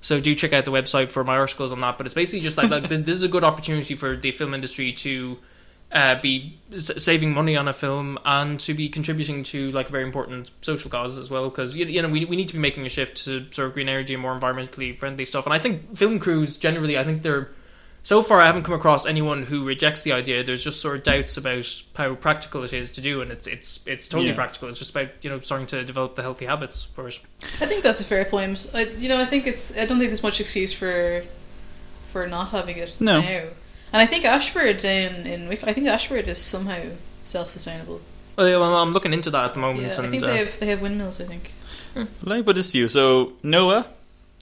so 0.00 0.20
do 0.20 0.34
check 0.34 0.52
out 0.52 0.64
the 0.64 0.70
website 0.70 1.10
for 1.10 1.24
my 1.24 1.36
articles 1.38 1.72
on 1.72 1.80
that. 1.80 1.96
But 1.96 2.06
it's 2.06 2.14
basically 2.14 2.40
just 2.40 2.58
like, 2.58 2.70
like 2.70 2.88
this, 2.88 3.00
this 3.00 3.16
is 3.16 3.22
a 3.22 3.28
good 3.28 3.42
opportunity 3.42 3.94
for 3.94 4.16
the 4.16 4.30
film 4.32 4.54
industry 4.54 4.92
to 4.92 5.38
uh, 5.92 6.20
be 6.20 6.58
s- 6.72 7.02
saving 7.02 7.32
money 7.32 7.56
on 7.56 7.68
a 7.68 7.72
film 7.72 8.18
and 8.24 8.60
to 8.60 8.74
be 8.74 8.88
contributing 8.88 9.42
to 9.44 9.70
like 9.72 9.88
very 9.88 10.04
important 10.04 10.50
social 10.60 10.90
causes 10.90 11.18
as 11.18 11.30
well. 11.30 11.48
Because 11.48 11.76
you, 11.76 11.86
you 11.86 12.02
know 12.02 12.08
we 12.08 12.26
we 12.26 12.36
need 12.36 12.48
to 12.48 12.54
be 12.54 12.60
making 12.60 12.84
a 12.86 12.90
shift 12.90 13.24
to 13.24 13.46
sort 13.50 13.68
of 13.68 13.74
green 13.74 13.88
energy 13.88 14.14
and 14.14 14.22
more 14.22 14.38
environmentally 14.38 14.96
friendly 14.96 15.24
stuff. 15.24 15.46
And 15.46 15.54
I 15.54 15.58
think 15.58 15.96
film 15.96 16.18
crews 16.18 16.58
generally, 16.58 16.98
I 16.98 17.04
think 17.04 17.22
they're 17.22 17.48
so 18.04 18.22
far 18.22 18.40
I 18.40 18.46
haven't 18.46 18.62
come 18.62 18.74
across 18.74 19.04
anyone 19.06 19.42
who 19.42 19.64
rejects 19.66 20.02
the 20.02 20.12
idea. 20.12 20.44
There's 20.44 20.62
just 20.62 20.80
sort 20.80 20.96
of 20.96 21.02
doubts 21.02 21.36
about 21.36 21.82
how 21.96 22.14
practical 22.14 22.62
it 22.62 22.72
is 22.72 22.90
to 22.92 23.00
do, 23.00 23.20
and 23.22 23.32
it's 23.32 23.46
it's 23.48 23.80
it's 23.86 24.08
totally 24.08 24.28
Yeah. 24.28 24.34
practical. 24.36 24.68
It's 24.68 24.78
just 24.78 24.90
about 24.92 25.08
you 25.22 25.30
know 25.30 25.40
starting 25.40 25.66
to 25.68 25.82
develop 25.84 26.14
the 26.14 26.22
healthy 26.22 26.44
habits 26.46 26.84
for 26.84 27.08
it. 27.08 27.18
I 27.60 27.66
think 27.66 27.82
that's 27.82 28.00
a 28.00 28.04
fair 28.04 28.24
point. 28.24 28.70
I, 28.72 28.82
you 28.84 29.08
know, 29.08 29.18
I 29.20 29.24
think 29.24 29.46
it's. 29.48 29.76
I 29.76 29.86
don't 29.86 29.98
think 29.98 30.10
there's 30.10 30.22
much 30.22 30.40
excuse 30.40 30.72
for 30.72 31.24
for 32.12 32.26
not 32.28 32.50
having 32.50 32.76
it 32.78 32.94
No. 33.00 33.20
now. 33.20 33.42
And 33.92 34.02
I 34.02 34.06
think 34.06 34.24
Ashford 34.24 34.78
down 34.80 35.26
in 35.26 35.48
I 35.50 35.72
think 35.72 35.86
Ashford 35.88 36.28
is 36.28 36.38
somehow 36.38 36.80
self-sustainable. 37.24 38.00
Well, 38.36 38.48
yeah, 38.48 38.56
well, 38.56 38.74
I'm 38.76 38.90
looking 38.92 39.12
into 39.12 39.30
that 39.30 39.44
at 39.44 39.54
the 39.54 39.60
moment, 39.60 39.86
Yeah, 39.96 40.02
I 40.04 40.10
think 40.10 40.22
uh, 40.22 40.26
they 40.26 40.36
have 40.38 40.58
they 40.60 40.66
have 40.66 40.80
windmills. 40.82 41.20
I 41.20 41.24
think. 41.24 41.52
Let 41.94 42.08
me 42.24 42.42
put 42.42 42.56
this 42.56 42.72
to 42.72 42.78
you. 42.78 42.88
So 42.88 43.32
Noah, 43.44 43.86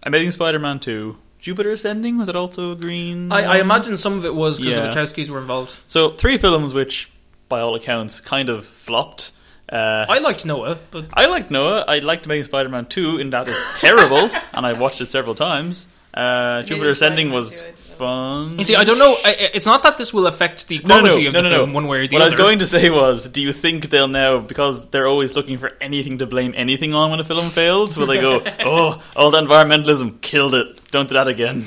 Amazing 0.05 0.33
Spider-Man 0.33 0.81
two, 0.81 1.19
Jupiter 1.43 1.73
Ascending 1.73 2.17
was 2.19 2.29
it 2.29 2.37
also 2.37 2.73
a 2.73 2.77
green? 2.77 3.31
I, 3.33 3.43
I 3.43 3.59
imagine 3.59 3.97
some 3.97 4.15
of 4.15 4.25
it 4.25 4.35
was 4.35 4.59
because 4.59 4.75
Yeah. 4.77 4.87
the 4.87 4.97
Wachowskis 4.97 5.29
were 5.29 5.41
involved. 5.41 5.79
So 5.89 6.11
three 6.11 6.39
films 6.39 6.73
which, 6.73 7.11
by 7.49 7.61
all 7.61 7.75
accounts, 7.75 8.21
kind 8.21 8.49
of 8.49 8.65
flopped. 8.65 9.33
Uh, 9.69 10.07
I 10.09 10.19
liked 10.21 10.47
Noah, 10.47 10.79
but 10.93 11.07
I 11.15 11.27
liked 11.27 11.51
Noah. 11.51 11.85
I 11.89 11.99
liked 11.99 12.27
Amazing 12.27 12.45
Spider-Man 12.45 12.87
2 12.87 13.19
in 13.19 13.31
that 13.31 13.49
it's 13.49 13.81
terrible, 13.81 14.31
and 14.55 14.65
I 14.65 14.73
watched 14.75 15.01
it 15.01 15.11
several 15.11 15.35
times. 15.35 15.87
Uh, 16.15 16.21
Amazing 16.61 16.67
Jupiter 16.69 16.91
Ascending 16.91 17.27
Spider-Man 17.29 17.35
was 17.35 17.61
2, 17.61 17.65
I 17.65 17.71
did 17.71 17.77
that. 17.77 17.82
Fun. 17.93 18.59
you 18.59 18.65
see, 18.65 18.77
I 18.77 18.85
don't 18.85 18.99
know. 18.99 19.17
I, 19.25 19.51
it's 19.55 19.67
not 19.67 19.83
that 19.85 19.99
this 19.99 20.13
will 20.13 20.27
affect 20.27 20.69
the 20.69 20.79
No, 20.79 20.97
no, 20.97 21.01
quality 21.01 21.23
no, 21.25 21.29
of 21.29 21.45
the 21.45 21.51
film 21.51 21.73
one 21.73 21.87
way 21.87 21.99
or 21.99 22.07
the 22.07 22.17
other. 22.17 22.17
What 22.17 22.23
I 22.23 22.27
was 22.27 22.35
going 22.35 22.59
to 22.61 22.67
say 22.67 22.91
was, 22.91 23.29
do 23.29 23.43
you 23.43 23.53
think 23.53 23.91
they'll 23.91 24.09
now, 24.09 24.39
because 24.41 24.87
they're 24.91 25.07
always 25.07 25.37
looking 25.37 25.59
for 25.59 25.73
anything 25.81 26.19
to 26.19 26.27
blame 26.27 26.55
anything 26.57 26.95
on 26.95 27.11
when 27.11 27.21
a 27.21 27.25
film 27.25 27.51
fails, 27.51 27.97
will 27.97 28.07
they 28.07 28.21
go, 28.21 28.43
oh, 28.61 29.03
all 29.17 29.31
the 29.31 29.41
environmentalism, 29.41 30.21
killed 30.21 30.55
it, 30.55 30.91
don't 30.91 31.09
do 31.09 31.15
that 31.15 31.29
again? 31.29 31.65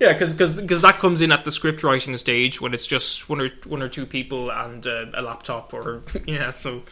Yeah, 0.00 0.12
because 0.12 0.82
that 0.82 0.94
comes 0.98 1.20
in 1.20 1.32
at 1.32 1.44
the 1.44 1.50
script 1.50 1.82
writing 1.82 2.16
stage 2.16 2.60
when 2.60 2.74
it's 2.74 2.86
just 2.86 3.28
one 3.28 3.40
or 3.40 3.50
one 3.66 3.82
or 3.82 3.88
two 3.88 4.06
people 4.06 4.50
and 4.50 4.86
uh, 4.86 5.06
a 5.14 5.22
laptop 5.22 5.74
or 5.74 6.02
yeah. 6.26 6.50
So 6.52 6.82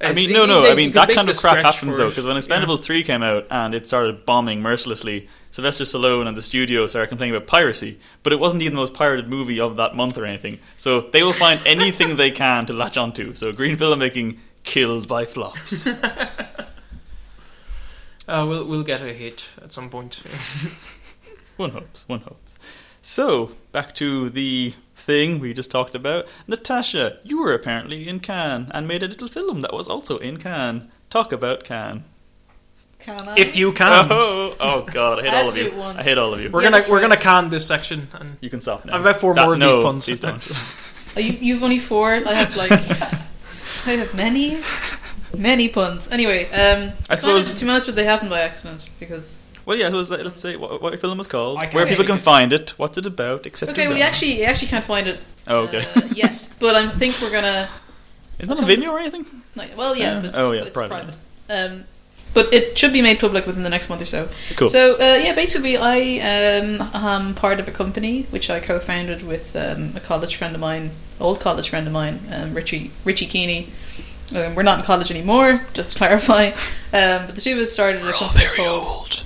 I 0.00 0.12
mean, 0.12 0.32
no, 0.32 0.44
no. 0.44 0.62
they- 0.62 0.72
I 0.72 0.74
mean, 0.74 0.92
that 0.92 1.08
kind 1.10 1.28
of 1.28 1.36
crap 1.38 1.64
happens 1.64 1.96
though, 1.96 2.08
because 2.08 2.26
when 2.26 2.34
Yeah. 2.36 2.42
Expendables 2.42 2.82
three 2.82 3.02
came 3.04 3.22
out 3.22 3.46
and 3.50 3.74
it 3.74 3.86
started 3.86 4.26
bombing 4.26 4.60
mercilessly, 4.60 5.28
Sylvester 5.50 5.84
Stallone 5.84 6.26
and 6.26 6.36
the 6.36 6.42
studio 6.42 6.86
started 6.88 7.08
complaining 7.08 7.36
about 7.36 7.46
piracy. 7.46 7.98
But 8.24 8.32
it 8.32 8.40
wasn't 8.40 8.62
even 8.62 8.74
the 8.74 8.80
most 8.80 8.92
pirated 8.94 9.28
movie 9.28 9.60
of 9.60 9.76
that 9.76 9.94
month 9.94 10.18
or 10.18 10.24
anything. 10.24 10.58
So 10.76 11.02
they 11.12 11.22
will 11.22 11.32
find 11.32 11.60
anything 11.66 12.16
they 12.16 12.32
can 12.32 12.66
to 12.66 12.72
latch 12.72 12.96
onto. 12.96 13.34
So 13.34 13.52
green 13.52 13.76
filmmaking 13.76 14.38
killed 14.64 15.06
by 15.08 15.24
flops. 15.26 15.88
Uh, 18.26 18.46
we'll 18.48 18.64
we'll 18.66 18.82
get 18.82 19.02
a 19.02 19.12
hit 19.12 19.50
at 19.62 19.70
some 19.70 19.90
point. 19.90 20.22
one 21.58 21.70
hopes. 21.70 22.04
One 22.08 22.20
hopes. 22.20 22.54
So 23.02 23.50
back 23.70 23.94
to 23.96 24.30
the 24.30 24.72
thing 25.04 25.38
we 25.38 25.52
just 25.54 25.70
talked 25.70 25.94
about. 25.94 26.26
Natasha, 26.46 27.18
you 27.24 27.40
were 27.40 27.52
apparently 27.54 28.08
in 28.08 28.20
Cannes 28.20 28.70
and 28.72 28.88
made 28.88 29.02
a 29.02 29.08
little 29.08 29.28
film 29.28 29.60
that 29.60 29.72
was 29.72 29.88
also 29.88 30.18
in 30.18 30.38
Cannes. 30.38 30.88
Talk 31.10 31.32
about 31.32 31.62
Cannes. 31.64 32.04
Can 32.98 33.20
I? 33.28 33.34
if 33.38 33.54
you 33.54 33.72
can, 33.72 34.06
Oh, 34.10 34.56
oh 34.58 34.80
God! 34.82 35.18
I 35.20 35.22
hate 35.28 35.34
all 35.34 35.48
of 35.50 35.56
you. 35.58 35.72
once. 35.76 35.98
I 35.98 36.02
hate 36.02 36.16
all 36.16 36.32
of 36.32 36.40
you. 36.40 36.48
we're 36.50 36.62
Yeah, 36.62 36.68
gonna 36.68 36.78
that's 36.78 36.88
we're 36.88 36.96
right. 36.96 37.02
gonna 37.02 37.16
can 37.20 37.50
this 37.50 37.66
section. 37.66 38.08
And 38.14 38.38
You 38.40 38.48
can 38.48 38.60
stop 38.62 38.86
now. 38.86 38.94
I've 38.94 39.00
about 39.02 39.16
four 39.18 39.34
That- 39.34 39.44
more 39.44 39.52
of 39.52 39.58
no, 39.58 39.66
these 39.72 39.84
puns. 39.84 40.04
Please 40.06 40.20
don't. 40.20 40.48
Oh, 41.16 41.20
you, 41.20 41.32
you've 41.32 41.62
only 41.62 41.78
four. 41.78 42.14
I 42.14 42.32
have 42.34 42.56
like 42.56 42.72
I 43.86 43.90
have 43.92 44.14
many, 44.14 44.58
many 45.36 45.68
puns. 45.68 46.08
Anyway, 46.10 46.46
um, 46.50 46.92
I 47.10 47.16
suppose- 47.16 47.52
to 47.52 47.64
be 47.64 47.70
honest, 47.70 47.86
but 47.86 47.94
they 47.94 48.04
happened 48.04 48.30
by 48.30 48.40
accident 48.40 48.88
because 48.98 49.42
well, 49.66 49.76
yeah. 49.76 49.90
So 49.90 49.96
let's- 49.98 50.10
let's 50.10 50.40
say 50.40 50.56
what, 50.56 50.80
what 50.82 50.92
your 50.92 50.98
film 51.00 51.18
was 51.18 51.26
called, 51.26 51.58
I 51.58 51.62
can't 51.62 51.74
where 51.74 51.86
people 51.86 52.04
can 52.04 52.18
find 52.18 52.52
it, 52.52 52.70
what's 52.76 52.98
it 52.98 53.06
about, 53.06 53.46
etc. 53.46 53.72
okay, 53.72 53.88
well, 53.88 53.96
you 53.96 54.02
actually 54.02 54.38
you 54.38 54.44
actually 54.44 54.68
can't 54.68 54.84
find 54.84 55.06
it 55.06 55.18
Oh, 55.46 55.64
okay. 55.64 55.84
uh, 55.96 56.02
yet, 56.14 56.48
but 56.60 56.74
I 56.74 56.88
think 56.88 57.20
we're 57.20 57.30
gonna. 57.32 57.68
Is 58.38 58.48
that 58.48 58.58
on 58.58 58.66
video 58.66 58.90
or 58.92 58.98
anything? 58.98 59.24
Like, 59.56 59.76
well, 59.76 59.96
yeah, 59.96 60.14
Uh, 60.18 60.20
but 60.22 60.30
oh, 60.34 60.52
yeah, 60.52 60.62
it's 60.62 60.70
private. 60.70 60.90
private. 60.94 61.18
Um, 61.50 61.84
but 62.32 62.52
it 62.52 62.76
should 62.76 62.92
be 62.92 63.00
made 63.00 63.20
public 63.20 63.46
within 63.46 63.62
the 63.62 63.70
next 63.70 63.88
month 63.88 64.02
or 64.02 64.06
so. 64.06 64.28
Cool. 64.56 64.68
So 64.68 64.94
uh, 64.96 65.20
yeah, 65.22 65.34
basically, 65.36 65.76
I 65.76 65.98
um, 66.58 66.90
am 66.92 67.34
part 67.34 67.60
of 67.60 67.68
a 67.68 67.70
company 67.70 68.22
which 68.30 68.50
I 68.50 68.58
co-founded 68.58 69.24
with 69.24 69.54
um, 69.54 69.92
a 69.94 70.00
college 70.00 70.34
friend 70.34 70.52
of 70.54 70.60
mine, 70.60 70.90
old 71.20 71.38
college 71.40 71.68
friend 71.70 71.86
of 71.86 71.92
mine, 71.92 72.18
um, 72.32 72.52
Richie 72.54 72.90
Richie 73.04 73.26
Keeney. 73.26 73.68
Um, 74.34 74.54
we're 74.56 74.62
not 74.64 74.78
in 74.80 74.84
college 74.84 75.10
anymore, 75.12 75.60
just 75.74 75.92
to 75.92 75.98
clarify. 75.98 76.46
Um, 76.92 77.26
but 77.26 77.34
the 77.36 77.40
two 77.40 77.52
of 77.52 77.58
us 77.60 77.70
started 77.72 78.04
a 78.04 78.10
company 78.10 78.46
called 78.56 78.84
old. 78.84 79.23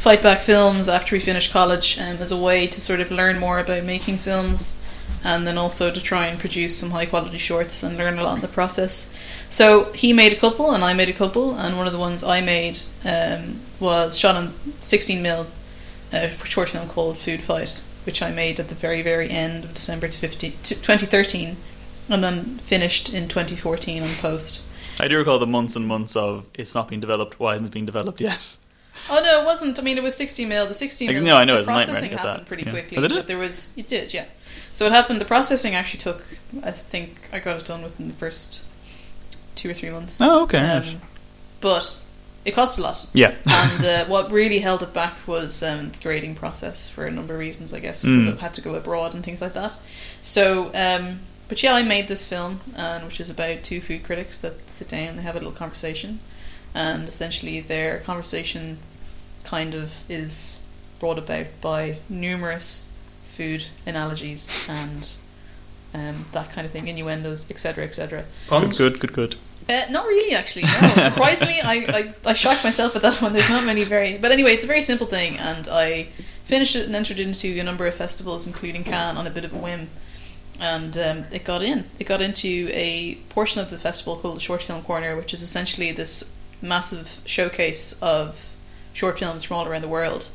Fight 0.00 0.22
Back 0.22 0.40
Films 0.40 0.88
after 0.88 1.14
we 1.14 1.20
finished 1.20 1.52
college 1.52 1.98
um, 1.98 2.16
as 2.20 2.32
a 2.32 2.36
way 2.36 2.66
to 2.66 2.80
sort 2.80 3.00
of 3.00 3.10
learn 3.10 3.38
more 3.38 3.58
about 3.58 3.84
making 3.84 4.16
films 4.16 4.82
and 5.22 5.46
then 5.46 5.58
also 5.58 5.92
to 5.92 6.00
try 6.00 6.26
and 6.26 6.40
produce 6.40 6.74
some 6.74 6.88
high 6.88 7.04
quality 7.04 7.36
shorts 7.36 7.82
and 7.82 7.98
learn 7.98 8.18
a 8.18 8.24
lot 8.24 8.36
in 8.36 8.40
the 8.40 8.48
process. 8.48 9.14
So 9.50 9.92
he 9.92 10.14
made 10.14 10.32
a 10.32 10.36
couple 10.36 10.72
and 10.72 10.82
I 10.82 10.94
made 10.94 11.10
a 11.10 11.12
couple, 11.12 11.54
and 11.54 11.76
one 11.76 11.86
of 11.86 11.92
the 11.92 11.98
ones 11.98 12.24
I 12.24 12.40
made 12.40 12.78
um, 13.04 13.60
was 13.78 14.16
shot 14.16 14.36
on 14.36 14.54
16 14.80 15.20
mil 15.20 15.46
uh, 16.14 16.28
for 16.28 16.46
short 16.46 16.70
film 16.70 16.88
called 16.88 17.18
Food 17.18 17.42
Fight, 17.42 17.82
which 18.06 18.22
I 18.22 18.30
made 18.30 18.58
at 18.58 18.70
the 18.70 18.74
very 18.74 19.02
very 19.02 19.28
end 19.28 19.64
of 19.64 19.74
December 19.74 20.08
50, 20.08 20.52
2013, 20.62 21.58
and 22.08 22.24
then 22.24 22.44
finished 22.60 23.12
in 23.12 23.28
2014 23.28 24.02
on 24.02 24.08
post. 24.14 24.62
I 24.98 25.08
do 25.08 25.18
recall 25.18 25.38
the 25.38 25.46
months 25.46 25.76
and 25.76 25.86
months 25.86 26.16
of 26.16 26.46
it's 26.54 26.74
not 26.74 26.88
being 26.88 27.02
developed. 27.02 27.38
Why 27.38 27.56
isn't 27.56 27.66
it 27.66 27.72
being 27.72 27.84
developed 27.84 28.22
yet? 28.22 28.56
Oh 29.08 29.20
no, 29.22 29.40
it 29.40 29.44
wasn't. 29.44 29.78
I 29.78 29.82
mean, 29.82 29.96
it 29.96 30.02
was 30.02 30.14
60 30.16 30.44
mil. 30.46 30.66
The 30.66 30.74
60 30.74 31.08
mil. 31.08 31.22
no, 31.22 31.36
I 31.36 31.44
know, 31.44 31.62
the 31.62 31.66
nightmare 31.66 31.84
to 31.86 31.90
processing 31.90 32.10
get 32.10 32.20
happened 32.20 32.40
that, 32.42 32.48
pretty 32.48 32.64
yeah. 32.64 32.70
quickly. 32.70 32.96
Oh, 32.98 33.00
did 33.02 33.12
it? 33.12 33.14
But 33.14 33.26
there 33.28 33.38
was 33.38 33.76
it 33.76 33.88
did, 33.88 34.12
yeah. 34.14 34.26
So 34.72 34.86
it 34.86 34.92
happened. 34.92 35.20
The 35.20 35.24
processing 35.24 35.74
actually 35.74 36.00
took. 36.00 36.24
I 36.62 36.70
think 36.70 37.28
I 37.32 37.38
got 37.40 37.58
it 37.58 37.64
done 37.64 37.82
within 37.82 38.08
the 38.08 38.14
first 38.14 38.60
two 39.56 39.70
or 39.70 39.74
three 39.74 39.90
months. 39.90 40.20
Oh, 40.20 40.42
okay. 40.44 40.58
Um, 40.58 40.84
but 41.60 42.02
it 42.44 42.52
cost 42.52 42.78
a 42.78 42.82
lot. 42.82 43.06
Yeah. 43.12 43.34
and 43.46 43.84
uh, 43.84 44.04
what 44.06 44.30
really 44.30 44.60
held 44.60 44.82
it 44.82 44.94
back 44.94 45.14
was 45.26 45.62
um, 45.62 45.90
the 45.90 45.98
grading 45.98 46.36
process 46.36 46.88
for 46.88 47.06
a 47.06 47.10
number 47.10 47.34
of 47.34 47.40
reasons, 47.40 47.72
I 47.74 47.80
guess, 47.80 48.02
because 48.02 48.26
Mm. 48.26 48.32
it 48.32 48.38
had 48.38 48.54
to 48.54 48.60
go 48.62 48.74
abroad 48.76 49.14
and 49.14 49.22
things 49.24 49.42
like 49.42 49.54
that. 49.54 49.74
So, 50.22 50.70
um, 50.74 51.20
but 51.48 51.62
yeah, 51.62 51.74
I 51.74 51.82
made 51.82 52.08
this 52.08 52.24
film, 52.24 52.60
and 52.76 53.04
which 53.06 53.20
is 53.20 53.28
about 53.28 53.64
two 53.64 53.80
food 53.80 54.04
critics 54.04 54.38
that 54.38 54.70
sit 54.70 54.88
down 54.88 55.08
and 55.08 55.18
they 55.18 55.22
have 55.22 55.34
a 55.34 55.38
little 55.38 55.52
conversation, 55.52 56.20
and 56.74 57.08
essentially 57.08 57.60
their 57.60 57.98
conversation 58.00 58.78
kind 59.44 59.74
of 59.74 60.08
is 60.10 60.60
brought 60.98 61.18
about 61.18 61.46
by 61.60 61.98
numerous 62.08 62.90
food 63.28 63.64
analogies 63.86 64.66
and 64.68 65.12
um, 65.94 66.24
that 66.32 66.50
kind 66.50 66.66
of 66.66 66.72
thing, 66.72 66.88
innuendos, 66.88 67.50
etc., 67.50 67.84
etc. 67.84 68.24
Good, 68.48 68.76
good, 68.76 69.00
good, 69.00 69.12
good. 69.12 69.36
Uh, 69.68 69.86
not 69.90 70.06
really, 70.06 70.34
actually. 70.34 70.62
No, 70.62 70.70
surprisingly, 71.10 71.60
I, 71.60 71.74
I 71.74 72.14
I 72.26 72.32
shocked 72.32 72.64
myself 72.64 72.96
at 72.96 73.02
that 73.02 73.20
one. 73.20 73.32
There's 73.32 73.48
not 73.48 73.64
many 73.64 73.84
very, 73.84 74.18
but 74.18 74.32
anyway, 74.32 74.52
it's 74.52 74.64
a 74.64 74.66
very 74.66 74.82
simple 74.82 75.06
thing, 75.06 75.36
and 75.38 75.68
I 75.68 76.04
finished 76.44 76.76
it 76.76 76.86
and 76.86 76.96
entered 76.96 77.20
into 77.20 77.58
a 77.60 77.64
number 77.64 77.86
of 77.86 77.94
festivals, 77.94 78.46
including 78.46 78.84
Cannes, 78.84 79.16
on 79.16 79.26
a 79.26 79.30
bit 79.30 79.44
of 79.44 79.52
a 79.52 79.56
whim, 79.56 79.88
and 80.58 80.96
um, 80.98 81.24
it 81.32 81.44
got 81.44 81.62
in. 81.62 81.84
It 81.98 82.04
got 82.04 82.20
into 82.20 82.70
a 82.72 83.16
portion 83.28 83.60
of 83.60 83.70
the 83.70 83.78
festival 83.78 84.16
called 84.16 84.36
the 84.36 84.40
Short 84.40 84.62
Film 84.62 84.82
Corner, 84.82 85.16
which 85.16 85.32
is 85.32 85.42
essentially 85.42 85.92
this 85.92 86.32
massive 86.62 87.20
showcase 87.24 88.00
of 88.02 88.49
short 88.92 89.18
films 89.18 89.44
from 89.44 89.56
all 89.56 89.66
around 89.66 89.82
the 89.82 89.88
world. 89.88 90.28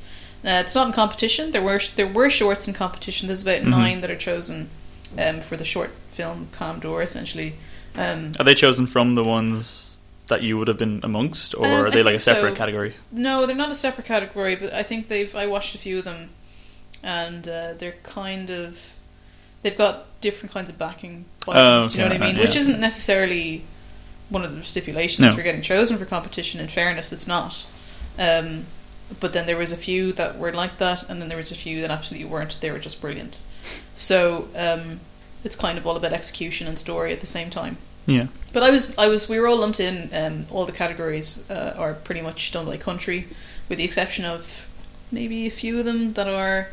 Uh, 0.44 0.62
it's 0.64 0.76
not 0.76 0.88
in 0.88 0.94
competition. 0.94 1.52
There 1.52 1.62
were 1.64 1.82
there 1.96 2.08
were 2.08 2.30
shorts 2.30 2.68
in 2.68 2.74
competition. 2.74 3.28
There's 3.28 3.42
about 3.42 3.62
Mhm. 3.62 3.68
nine 3.70 4.02
that 4.02 4.12
are 4.12 4.16
chosen 4.16 4.70
um, 5.18 5.42
for 5.42 5.58
the 5.58 5.66
short 5.66 5.92
film 6.12 6.50
d'Or, 6.82 7.02
essentially. 7.02 7.56
Um, 7.96 8.34
Are 8.40 8.44
they 8.46 8.54
chosen 8.54 8.86
from 8.88 9.16
the 9.16 9.24
ones 9.24 9.96
that 10.28 10.44
you 10.44 10.58
would 10.58 10.68
have 10.68 10.78
been 10.78 11.00
amongst, 11.04 11.56
or 11.56 11.66
Um, 11.66 11.86
are 11.86 11.90
they 11.92 12.04
like 12.04 12.16
a 12.16 12.20
think 12.20 12.22
so. 12.22 12.34
separate 12.34 12.56
category? 12.56 12.94
No, 13.12 13.46
they're 13.46 13.56
not 13.56 13.72
a 13.72 13.76
separate 13.76 14.06
category, 14.06 14.56
but 14.56 14.74
I 14.74 14.84
think 14.84 15.08
they've. 15.08 15.34
I 15.36 15.46
watched 15.48 15.74
a 15.76 15.78
few 15.78 16.00
of 16.00 16.04
them, 16.06 16.30
and 17.04 17.48
uh, 17.48 17.74
they're 17.78 17.96
kind 18.04 18.50
of. 18.50 18.78
They've 19.62 19.78
got 19.78 20.06
different 20.22 20.54
kinds 20.54 20.70
of 20.70 20.78
backing. 20.78 21.26
Oh, 21.48 21.88
do 21.90 21.98
you 21.98 22.04
know 22.04 22.10
what 22.10 22.22
I 22.22 22.26
mean? 22.26 22.36
yeah. 22.36 22.42
Which 22.44 22.56
isn't 22.56 22.80
necessarily 22.80 23.64
one 24.30 24.44
of 24.44 24.56
the 24.56 24.64
stipulations 24.64 25.20
No. 25.28 25.36
for 25.36 25.42
getting 25.42 25.62
chosen 25.62 25.98
for 25.98 26.06
competition. 26.06 26.60
In 26.60 26.68
fairness, 26.68 27.12
it's 27.14 27.28
not. 27.28 27.64
Um, 28.18 28.66
but 29.20 29.34
then 29.34 29.46
there 29.46 29.58
was 29.58 29.72
a 29.72 29.78
few 29.78 30.14
that 30.14 30.38
were 30.38 30.52
like 30.52 30.78
that, 30.78 31.10
and 31.10 31.22
then 31.22 31.30
there 31.30 31.38
was 31.38 31.52
a 31.52 31.56
few 31.56 31.82
that 31.82 31.92
absolutely 31.92 32.28
weren't. 32.28 32.60
They 32.62 32.72
were 32.72 32.80
just 32.80 33.02
brilliant. 33.02 33.40
So 33.94 34.48
um, 34.56 35.00
it's 35.44 35.56
kind 35.56 35.78
of 35.78 35.86
all 35.86 35.96
about 35.96 36.14
execution 36.14 36.68
and 36.68 36.78
story 36.80 37.14
at 37.14 37.22
the 37.22 37.28
same 37.28 37.50
time. 37.50 37.78
Yeah. 38.08 38.28
But 38.54 38.64
I 38.64 38.72
was, 38.72 38.96
I 38.98 39.08
was, 39.08 39.28
we 39.28 39.40
were 39.40 39.48
all 39.48 39.58
lumped 39.58 39.80
in. 39.80 40.10
Um, 40.14 40.46
all 40.52 40.66
the 40.66 40.72
categories 40.72 41.50
uh, 41.50 41.74
are 41.78 41.94
pretty 41.94 42.22
much 42.22 42.52
done 42.52 42.66
by 42.66 42.78
country, 42.78 43.28
with 43.70 43.78
the 43.78 43.84
exception 43.84 44.26
of 44.26 44.68
maybe 45.12 45.46
a 45.46 45.52
few 45.52 45.80
of 45.80 45.86
them 45.86 46.14
that 46.14 46.28
are 46.28 46.70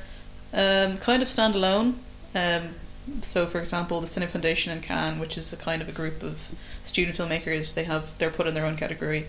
um, 0.52 0.98
kind 0.98 1.22
of 1.22 1.28
standalone. 1.28 1.94
Um, 2.34 2.74
so, 3.20 3.46
for 3.46 3.58
example, 3.58 4.00
the 4.00 4.06
Cinéfondation 4.06 4.72
in 4.72 4.80
Cannes, 4.80 5.18
which 5.18 5.36
is 5.36 5.52
a 5.52 5.56
kind 5.56 5.82
of 5.82 5.88
a 5.88 5.92
group 5.92 6.22
of 6.22 6.48
student 6.84 7.16
filmmakers, 7.16 7.74
they 7.74 7.84
have 7.84 8.16
they're 8.18 8.30
put 8.30 8.46
in 8.46 8.54
their 8.54 8.64
own 8.64 8.76
category, 8.76 9.26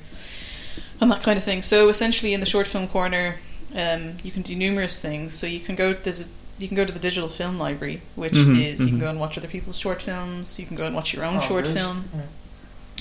and 1.01 1.11
that 1.11 1.21
kind 1.23 1.37
of 1.37 1.43
thing. 1.43 1.61
So, 1.61 1.89
essentially, 1.89 2.33
in 2.33 2.39
the 2.39 2.45
short 2.45 2.67
film 2.67 2.87
corner, 2.87 3.35
um, 3.75 4.13
you 4.23 4.31
can 4.31 4.41
do 4.43 4.55
numerous 4.55 5.01
things. 5.01 5.33
So 5.33 5.47
you 5.47 5.59
can 5.59 5.75
go. 5.75 5.93
There's 5.93 6.25
a, 6.25 6.29
you 6.59 6.67
can 6.67 6.77
go 6.77 6.85
to 6.85 6.93
the 6.93 6.99
digital 6.99 7.29
film 7.29 7.57
library, 7.57 8.01
which 8.15 8.33
Mhm, 8.33 8.63
is 8.63 8.79
you 8.81 8.87
can 8.87 8.97
mhm. 8.97 9.01
go 9.01 9.09
and 9.09 9.19
watch 9.19 9.37
other 9.37 9.47
people's 9.47 9.77
short 9.79 10.01
films. 10.01 10.59
You 10.59 10.65
can 10.65 10.75
go 10.77 10.85
and 10.85 10.95
watch 10.95 11.13
your 11.13 11.25
own 11.25 11.37
Oh, 11.37 11.41
short 11.41 11.65
good. 11.65 11.75
film, 11.77 12.05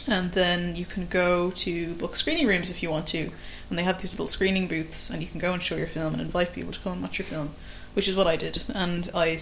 and 0.07 0.33
then 0.33 0.75
you 0.75 0.85
can 0.85 1.07
go 1.07 1.51
to 1.53 1.95
book 1.95 2.17
screening 2.17 2.47
rooms 2.47 2.71
if 2.71 2.83
you 2.83 2.91
want 2.91 3.07
to, 3.09 3.31
and 3.69 3.79
they 3.79 3.83
have 3.85 4.01
these 4.01 4.13
little 4.15 4.27
screening 4.27 4.67
booths, 4.67 5.11
and 5.11 5.23
you 5.23 5.29
can 5.29 5.39
go 5.39 5.53
and 5.53 5.63
show 5.63 5.77
your 5.77 5.87
film 5.87 6.15
and 6.15 6.23
invite 6.23 6.53
people 6.53 6.73
to 6.73 6.81
come 6.81 6.95
and 6.95 7.03
watch 7.03 7.19
your 7.19 7.27
film, 7.27 7.51
which 7.95 8.09
is 8.09 8.17
what 8.17 8.27
I 8.27 8.37
did, 8.37 8.63
and 8.75 9.11
I 9.15 9.39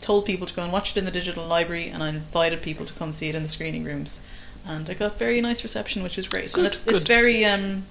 told 0.00 0.26
people 0.26 0.46
to 0.46 0.54
go 0.54 0.62
and 0.62 0.72
watch 0.72 0.90
it 0.92 0.96
in 0.98 1.04
the 1.04 1.10
digital 1.10 1.44
library, 1.46 1.88
and 1.88 2.02
I 2.02 2.10
invited 2.10 2.62
people 2.62 2.86
to 2.86 2.92
come 2.92 3.12
see 3.12 3.28
it 3.28 3.34
in 3.34 3.42
the 3.42 3.48
screening 3.48 3.82
rooms, 3.84 4.20
and 4.68 4.88
I 4.88 4.94
got 4.94 5.18
very 5.18 5.40
nice 5.40 5.62
reception, 5.64 6.02
which 6.02 6.16
was 6.16 6.28
great, 6.28 6.52
Good, 6.52 6.58
and 6.58 6.66
it's, 6.66 6.86
it's 6.86 7.02
very 7.02 7.44
um, 7.44 7.84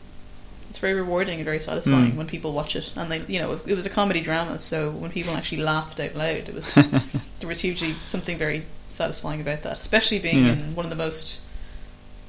it's 0.70 0.80
very 0.80 0.94
rewarding 0.94 1.36
and 1.40 1.46
very 1.46 1.60
satisfying 1.60 2.12
Mm. 2.12 2.16
when 2.16 2.28
people 2.28 2.54
watch 2.54 2.76
it, 2.76 2.94
and 2.96 3.12
they 3.12 3.22
you 3.28 3.40
know 3.40 3.60
it, 3.66 3.76
was 3.76 3.86
a 3.86 3.90
comedy 3.90 4.22
drama, 4.22 4.60
so 4.60 4.92
when 4.92 5.12
people 5.12 5.34
actually 5.34 5.62
laughed 5.64 6.00
out 6.00 6.16
loud, 6.16 6.48
it 6.50 6.54
was 6.56 6.74
there 7.40 7.48
was 7.48 7.60
hugely 7.62 7.94
something 8.06 8.38
very 8.38 8.66
satisfying 8.90 9.42
about 9.42 9.64
that, 9.64 9.80
especially 9.80 10.20
being 10.20 10.46
Yeah. 10.46 10.54
in 10.54 10.76
one 10.76 10.86
of 10.86 10.90
the 10.90 10.96
most 10.96 11.42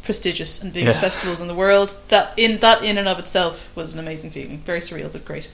prestigious 0.02 0.62
and 0.62 0.72
biggest 0.72 0.98
Yeah. 1.02 1.08
festivals 1.08 1.40
in 1.40 1.48
the 1.48 1.54
world. 1.54 1.96
That 2.08 2.32
in 2.36 2.58
that 2.58 2.82
in 2.82 2.96
and 2.98 3.06
of 3.08 3.18
itself 3.18 3.68
was 3.76 3.92
an 3.92 3.98
amazing 3.98 4.30
feeling. 4.30 4.58
Very 4.58 4.80
surreal, 4.80 5.12
but 5.12 5.24
great. 5.24 5.48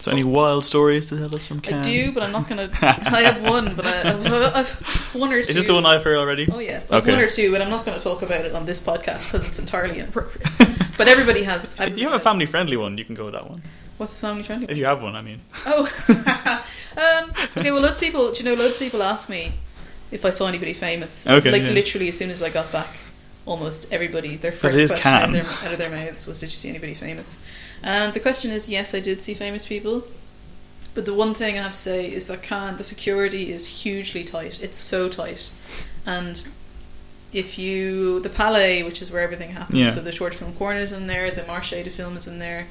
So, 0.00 0.12
any 0.12 0.22
wild 0.22 0.64
stories 0.64 1.08
to 1.08 1.16
tell 1.16 1.34
us 1.34 1.46
from 1.48 1.58
Cannes? 1.58 1.86
I 1.86 1.90
do, 1.90 2.12
but 2.12 2.22
I'm 2.22 2.30
not 2.30 2.48
gonna. 2.48 2.70
I 2.82 3.22
have 3.22 3.42
one, 3.42 3.74
but 3.74 3.84
I, 3.84 4.12
I've, 4.12 4.56
I've 4.56 5.14
one 5.14 5.32
or 5.32 5.42
two. 5.42 5.48
Is 5.50 5.56
this 5.56 5.66
the 5.66 5.74
one 5.74 5.84
I've 5.86 6.04
heard 6.04 6.16
already? 6.16 6.48
Oh 6.52 6.60
yeah, 6.60 6.82
I've 6.90 7.02
Okay. 7.02 7.10
one 7.10 7.20
or 7.20 7.28
two, 7.28 7.50
but 7.50 7.60
I'm 7.60 7.68
not 7.68 7.84
going 7.84 7.98
to 7.98 8.02
talk 8.02 8.22
about 8.22 8.44
it 8.44 8.54
on 8.54 8.64
this 8.64 8.80
podcast 8.80 9.32
because 9.32 9.48
it's 9.48 9.58
entirely 9.58 9.98
inappropriate. 9.98 10.48
but 10.98 11.08
everybody 11.08 11.42
has. 11.42 11.78
If 11.80 11.98
you 11.98 12.08
have 12.08 12.20
a 12.20 12.22
family 12.22 12.46
friendly 12.46 12.76
one, 12.76 12.96
you 12.96 13.04
can 13.04 13.16
go 13.16 13.24
with 13.24 13.34
that 13.34 13.50
one. 13.50 13.60
What's 13.96 14.14
the 14.14 14.20
family 14.20 14.44
friendly? 14.44 14.68
If 14.68 14.76
you 14.76 14.84
have 14.84 15.02
one, 15.02 15.16
I 15.16 15.22
mean. 15.22 15.40
Oh, 15.66 15.90
um, 16.96 17.32
okay. 17.56 17.72
Well, 17.72 17.82
loads 17.82 17.96
of 17.96 18.00
people, 18.00 18.30
do 18.32 18.38
you 18.38 18.44
know, 18.44 18.54
loads 18.54 18.74
of 18.74 18.80
people 18.80 19.02
ask 19.02 19.28
me 19.28 19.52
if 20.12 20.24
I 20.24 20.30
saw 20.30 20.46
anybody 20.46 20.74
famous. 20.74 21.26
Okay, 21.26 21.50
like 21.50 21.62
yeah. 21.62 21.70
literally, 21.70 22.08
as 22.08 22.16
soon 22.16 22.30
as 22.30 22.40
I 22.40 22.50
got 22.50 22.70
back, 22.70 22.88
almost 23.46 23.92
everybody, 23.92 24.36
their 24.36 24.52
first 24.52 24.92
question 24.92 25.12
out 25.12 25.24
of, 25.24 25.32
their, 25.32 25.44
out 25.44 25.72
of 25.72 25.78
their 25.78 25.90
mouths 25.90 26.26
was, 26.28 26.38
"Did 26.38 26.50
you 26.50 26.56
see 26.56 26.68
anybody 26.68 26.94
famous?" 26.94 27.36
And 27.82 28.12
the 28.14 28.20
question 28.20 28.50
is, 28.50 28.68
yes, 28.68 28.94
I 28.94 29.00
did 29.00 29.22
see 29.22 29.34
famous 29.34 29.66
people. 29.66 30.04
But 30.94 31.04
the 31.06 31.14
one 31.14 31.34
thing 31.34 31.56
I 31.58 31.62
have 31.62 31.72
to 31.74 31.78
say 31.78 32.10
is 32.12 32.26
that 32.28 32.42
Cannes, 32.42 32.76
the 32.78 32.84
security 32.84 33.52
is 33.52 33.66
hugely 33.82 34.24
tight. 34.24 34.60
It's 34.60 34.78
so 34.78 35.08
tight, 35.08 35.50
and 36.04 36.44
if 37.32 37.56
you 37.58 38.18
the 38.20 38.30
Palais, 38.30 38.82
which 38.82 39.00
is 39.00 39.10
where 39.12 39.20
everything 39.22 39.50
happens, 39.50 39.78
Yeah. 39.78 39.90
so 39.90 40.00
the 40.00 40.10
short 40.10 40.34
film 40.34 40.54
corner 40.54 40.80
is 40.80 40.90
in 40.90 41.06
there, 41.06 41.30
the 41.30 41.42
Marché 41.42 41.84
du 41.84 41.90
Film 41.90 42.16
is 42.16 42.26
in 42.26 42.38
there, 42.40 42.66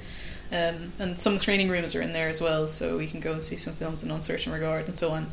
um, 0.51 0.91
and 0.99 1.17
some 1.19 1.37
screening 1.37 1.69
rooms 1.69 1.95
are 1.95 2.01
in 2.01 2.11
there 2.11 2.27
as 2.27 2.41
well, 2.41 2.67
so 2.67 2.97
you 2.99 3.07
can 3.07 3.19
go 3.21 3.31
and 3.33 3.43
see 3.43 3.55
some 3.55 3.75
films 3.75 4.03
in 4.03 4.11
Un 4.11 4.21
Certain 4.21 4.51
Regard 4.51 4.87
and 4.87 4.97
so 4.97 5.11
on. 5.11 5.27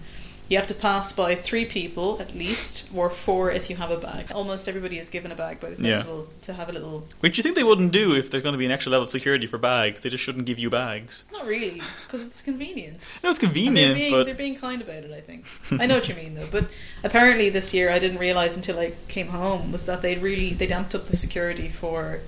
You 0.46 0.58
have 0.58 0.66
to 0.66 0.74
pass 0.74 1.10
by 1.10 1.34
three 1.34 1.64
people 1.64 2.18
at 2.20 2.34
least, 2.34 2.90
or 2.94 3.08
four 3.08 3.50
if 3.50 3.70
you 3.70 3.76
have 3.76 3.90
a 3.90 3.96
bag. 3.96 4.30
Almost 4.30 4.68
everybody 4.68 4.98
is 4.98 5.08
given 5.08 5.32
a 5.32 5.34
bag 5.34 5.58
by 5.58 5.70
the 5.70 5.82
Yeah. 5.82 5.94
festival 5.94 6.28
to 6.42 6.52
have 6.52 6.68
a 6.68 6.72
little. 6.72 7.06
Which 7.20 7.38
you 7.38 7.42
think 7.42 7.56
they 7.56 7.64
wouldn't 7.64 7.92
do 7.92 8.14
if 8.14 8.30
there's 8.30 8.42
going 8.42 8.52
to 8.52 8.58
be 8.58 8.66
an 8.66 8.70
extra 8.70 8.92
level 8.92 9.04
of 9.04 9.10
security 9.10 9.46
for 9.46 9.56
bags? 9.56 10.02
They 10.02 10.10
just 10.10 10.22
shouldn't 10.22 10.44
give 10.44 10.58
you 10.58 10.68
bags. 10.68 11.24
Not 11.32 11.46
really, 11.46 11.80
because 12.06 12.26
it's 12.26 12.42
convenience. 12.42 13.22
No, 13.24 13.30
it's 13.30 13.38
And 13.42 13.48
they're 13.52 13.54
convenient, 13.64 13.94
being, 13.94 14.12
but 14.12 14.24
they're 14.26 14.34
being 14.34 14.56
kind 14.56 14.82
about 14.82 15.02
it, 15.04 15.12
I 15.12 15.20
think. 15.22 15.46
I 15.72 15.86
know 15.86 15.94
what 15.94 16.08
you 16.10 16.14
mean, 16.14 16.34
though. 16.34 16.48
But 16.52 16.66
apparently, 17.02 17.48
this 17.48 17.72
year 17.72 17.88
I 17.90 17.98
didn't 17.98 18.18
realize 18.18 18.54
until 18.54 18.78
I 18.78 18.92
came 19.08 19.28
home 19.28 19.72
was 19.72 19.86
that 19.86 20.02
they'd 20.02 20.20
really 20.20 20.52
they'd 20.52 20.70
amped 20.70 20.94
up 20.94 21.06
the 21.06 21.16
security 21.16 21.68
for 21.68 22.20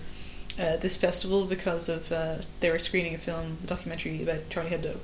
uh, 0.58 0.76
this 0.78 0.96
festival 0.96 1.44
because 1.44 1.88
of 1.90 2.10
uh, 2.10 2.36
they 2.60 2.70
were 2.70 2.78
screening 2.78 3.14
a 3.14 3.18
film, 3.18 3.58
a 3.62 3.66
documentary 3.66 4.22
about 4.22 4.48
Charlie 4.48 4.70
Hebdo. 4.70 4.96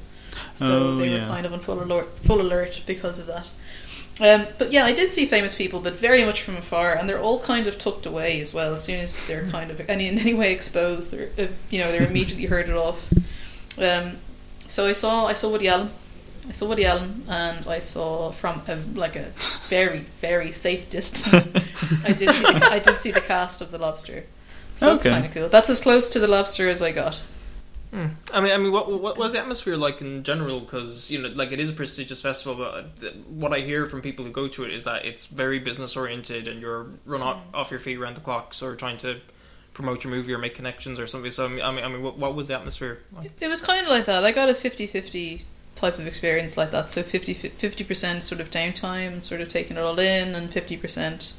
So 0.55 0.66
Oh, 0.88 0.97
they 0.97 1.09
yeah. 1.09 1.21
were 1.27 1.27
kind 1.35 1.47
of 1.47 1.53
on 1.53 1.61
full 1.61 1.83
alert, 1.83 2.09
full 2.25 2.40
alert 2.40 2.83
because 2.87 3.18
of 3.18 3.27
that. 3.27 3.49
Um, 4.21 4.47
but 4.59 4.71
yeah, 4.71 4.85
I 4.85 4.92
did 4.92 5.09
see 5.09 5.25
famous 5.27 5.55
people, 5.55 5.81
but 5.81 5.95
very 5.95 6.25
much 6.25 6.42
from 6.42 6.57
afar, 6.57 6.95
and 6.95 7.09
they're 7.09 7.18
all 7.21 7.40
kind 7.40 7.66
of 7.66 7.79
tucked 7.79 8.05
away 8.07 8.40
as 8.40 8.53
well. 8.53 8.75
As 8.75 8.85
soon 8.85 9.01
as 9.01 9.27
they're 9.27 9.49
kind 9.49 9.71
of 9.71 9.81
any 9.88 10.07
in 10.07 10.18
any 10.18 10.35
way 10.35 10.53
exposed, 10.53 11.11
they're 11.12 11.31
uh, 11.38 11.51
you 11.71 11.81
know 11.81 11.90
they're 11.90 12.07
immediately 12.07 12.45
herded 12.47 12.77
off. 12.77 13.11
Um, 13.79 14.18
so 14.68 14.87
I 14.87 14.92
saw 14.92 15.27
I 15.27 15.33
saw 15.33 15.51
Woody 15.51 15.66
Allen, 15.66 15.90
I 16.49 16.53
saw 16.53 16.66
Woody 16.68 16.85
Allen, 16.85 17.25
and 17.29 17.66
I 17.66 17.79
saw 17.79 18.31
from 18.33 18.61
a, 18.68 18.77
like 18.95 19.16
a 19.16 19.31
very 19.68 20.01
very 20.21 20.53
safe 20.53 20.90
distance. 20.90 21.55
I 22.05 22.12
did 22.12 22.35
see 22.35 22.42
the, 22.42 22.68
I 22.71 22.79
did 22.81 22.99
see 22.99 23.11
the 23.12 23.21
cast 23.23 23.62
of 23.62 23.71
The 23.71 23.79
Lobster, 23.79 24.25
so 24.77 24.92
that's 24.92 25.05
kind 25.07 25.25
of 25.25 25.33
cool. 25.33 25.49
That's 25.49 25.71
as 25.71 25.81
close 25.81 26.11
to 26.11 26.18
The 26.21 26.29
Lobster 26.29 26.68
as 26.68 26.83
I 26.83 26.92
got. 26.92 27.25
Hmm. 27.93 28.07
I 28.33 28.41
mean, 28.41 28.53
I 28.53 28.57
mean, 28.57 28.73
what 28.73 28.91
what 28.91 29.19
was 29.19 29.35
the 29.35 29.39
atmosphere 29.39 29.77
like 29.77 30.01
in 30.01 30.23
general? 30.23 30.61
Because 30.61 31.11
you 31.11 31.21
know, 31.21 31.29
like 31.29 31.53
it 31.53 31.61
is 31.61 31.69
a 31.69 31.75
prestigious 31.75 32.23
festival, 32.23 32.55
but 32.55 32.75
uh, 32.75 32.83
th- 33.01 33.15
what 33.27 33.53
I 33.53 33.61
hear 33.61 33.85
from 33.85 34.01
people 34.01 34.25
who 34.25 34.31
go 34.31 34.49
to 34.49 34.65
it 34.65 34.73
is 34.73 34.85
that 34.85 35.05
it's 35.05 35.27
very 35.27 35.59
business 35.59 35.95
oriented, 35.95 36.49
and 36.49 36.63
you're 36.63 36.87
run 37.05 37.21
off, 37.21 37.41
off 37.53 37.71
your 37.71 37.81
feet 37.81 37.99
around 37.99 38.17
the 38.17 38.23
clock, 38.23 38.55
so 38.55 38.75
trying 38.75 38.97
to 38.99 39.21
promote 39.75 40.05
your 40.05 40.11
movie 40.11 40.33
or 40.33 40.39
make 40.39 40.55
connections 40.55 40.99
or 40.99 41.07
something. 41.07 41.31
So 41.31 41.45
I 41.45 41.49
mean, 41.49 41.61
I 41.63 41.71
mean, 41.71 41.85
I 41.85 41.89
mean 41.89 42.03
what, 42.03 42.17
what 42.17 42.35
was 42.35 42.49
the 42.49 42.55
atmosphere? 42.55 43.01
Like? 43.15 43.33
It 43.41 43.49
was 43.49 43.61
kind 43.61 43.85
of 43.87 43.93
like 43.93 44.07
that. 44.07 44.25
I 44.25 44.33
got 44.33 44.49
a 44.49 44.55
50-50 44.55 45.43
type 45.75 45.99
of 45.99 46.07
experience 46.07 46.57
like 46.57 46.71
that. 46.71 46.91
So 46.91 47.03
50 47.03 47.85
percent 47.85 48.23
sort 48.23 48.41
of 48.41 48.51
downtime, 48.51 49.23
sort 49.23 49.41
of 49.41 49.49
taking 49.49 49.77
it 49.77 49.81
all 49.81 49.99
in, 49.99 50.35
and 50.35 50.51
fifty 50.51 50.77
percent 50.77 51.35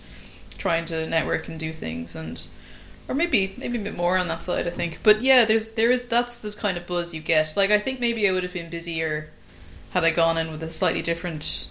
trying 0.58 0.86
to 0.86 1.10
network 1.10 1.48
and 1.48 1.60
do 1.60 1.74
things, 1.74 2.16
and 2.16 2.46
or 3.08 3.16
maybe 3.16 3.54
maybe 3.58 3.80
a 3.80 3.82
bit 3.82 3.96
more 3.98 4.18
on 4.18 4.28
that 4.28 4.44
side. 4.44 4.68
I 4.68 4.72
think, 4.72 5.00
but 5.04 5.22
yeah, 5.22 5.46
there's 5.46 5.70
there 5.74 5.92
is 5.92 6.04
that's 6.04 6.38
the 6.38 6.52
kind 6.52 6.78
of 6.78 6.86
buzz 6.88 7.14
you 7.14 7.22
get. 7.22 7.56
Like 7.56 7.72
I 7.72 7.80
think 7.80 8.00
maybe 8.00 8.28
I 8.28 8.32
would 8.32 8.44
have 8.44 8.54
been 8.54 8.70
busier 8.70 9.30
had 9.92 10.04
I 10.04 10.12
gone 10.12 10.38
in 10.38 10.52
with 10.52 10.64
a 10.64 10.70
slightly 10.70 11.02
different, 11.02 11.68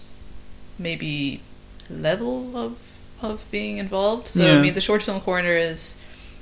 maybe 0.79 1.41
level 1.89 2.55
of 2.55 2.77
of 3.21 3.43
being 3.51 3.77
involved. 3.77 4.27
So 4.27 4.43
Yeah. 4.45 4.57
I 4.57 4.61
mean, 4.61 4.73
the 4.73 4.81
short 4.81 5.01
film 5.01 5.21
corner 5.21 5.55
is 5.55 5.97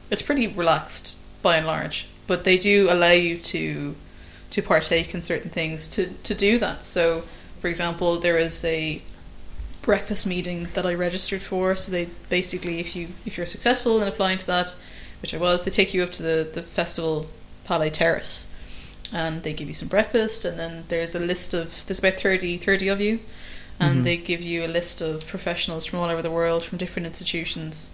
it's 0.10 0.22
pretty 0.22 0.48
relaxed 0.48 1.16
by 1.42 1.58
and 1.58 1.66
large, 1.66 2.08
but 2.28 2.44
they 2.44 2.58
do 2.58 2.88
allow 2.90 3.12
you 3.12 3.38
to 3.38 3.96
to 4.52 4.62
partake 4.62 5.14
in 5.14 5.22
certain 5.22 5.50
things 5.50 5.88
to 5.88 6.08
to 6.24 6.36
do 6.36 6.58
that. 6.60 6.84
So, 6.84 7.24
for 7.62 7.68
example, 7.68 8.20
there 8.20 8.38
is 8.38 8.64
a 8.66 9.02
breakfast 9.82 10.28
meeting 10.28 10.68
that 10.74 10.86
I 10.86 10.94
registered 10.94 11.42
for. 11.42 11.76
So 11.76 11.92
they 11.92 12.10
basically, 12.30 12.80
if 12.80 12.96
you 12.96 13.10
if 13.26 13.38
you're 13.38 13.46
successful 13.46 14.02
in 14.02 14.08
applying 14.08 14.38
to 14.40 14.48
that, 14.48 14.76
which 15.22 15.34
I 15.34 15.38
was, 15.38 15.64
they 15.64 15.72
take 15.72 15.94
you 15.94 16.04
up 16.04 16.12
to 16.14 16.24
the 16.24 16.48
the 16.54 16.62
festival 16.62 17.28
Palais 17.66 17.90
Terrace, 17.92 18.48
and 19.14 19.44
they 19.44 19.54
give 19.54 19.68
you 19.68 19.74
some 19.74 19.88
breakfast, 19.88 20.46
and 20.46 20.58
then 20.60 20.84
there's 20.88 21.16
a 21.16 21.20
list 21.20 21.54
of 21.54 21.84
there's 21.86 22.00
about 22.00 22.20
30, 22.20 22.58
30 22.58 22.88
of 22.88 23.02
you, 23.02 23.20
and 23.80 24.02
Mhm. 24.02 24.04
they 24.04 24.18
give 24.18 24.42
you 24.42 24.66
a 24.66 24.68
list 24.68 25.02
of 25.02 25.26
professionals 25.28 25.86
from 25.86 26.00
all 26.00 26.10
over 26.10 26.22
the 26.22 26.32
world 26.32 26.64
from 26.64 26.78
different 26.78 27.06
institutions, 27.08 27.90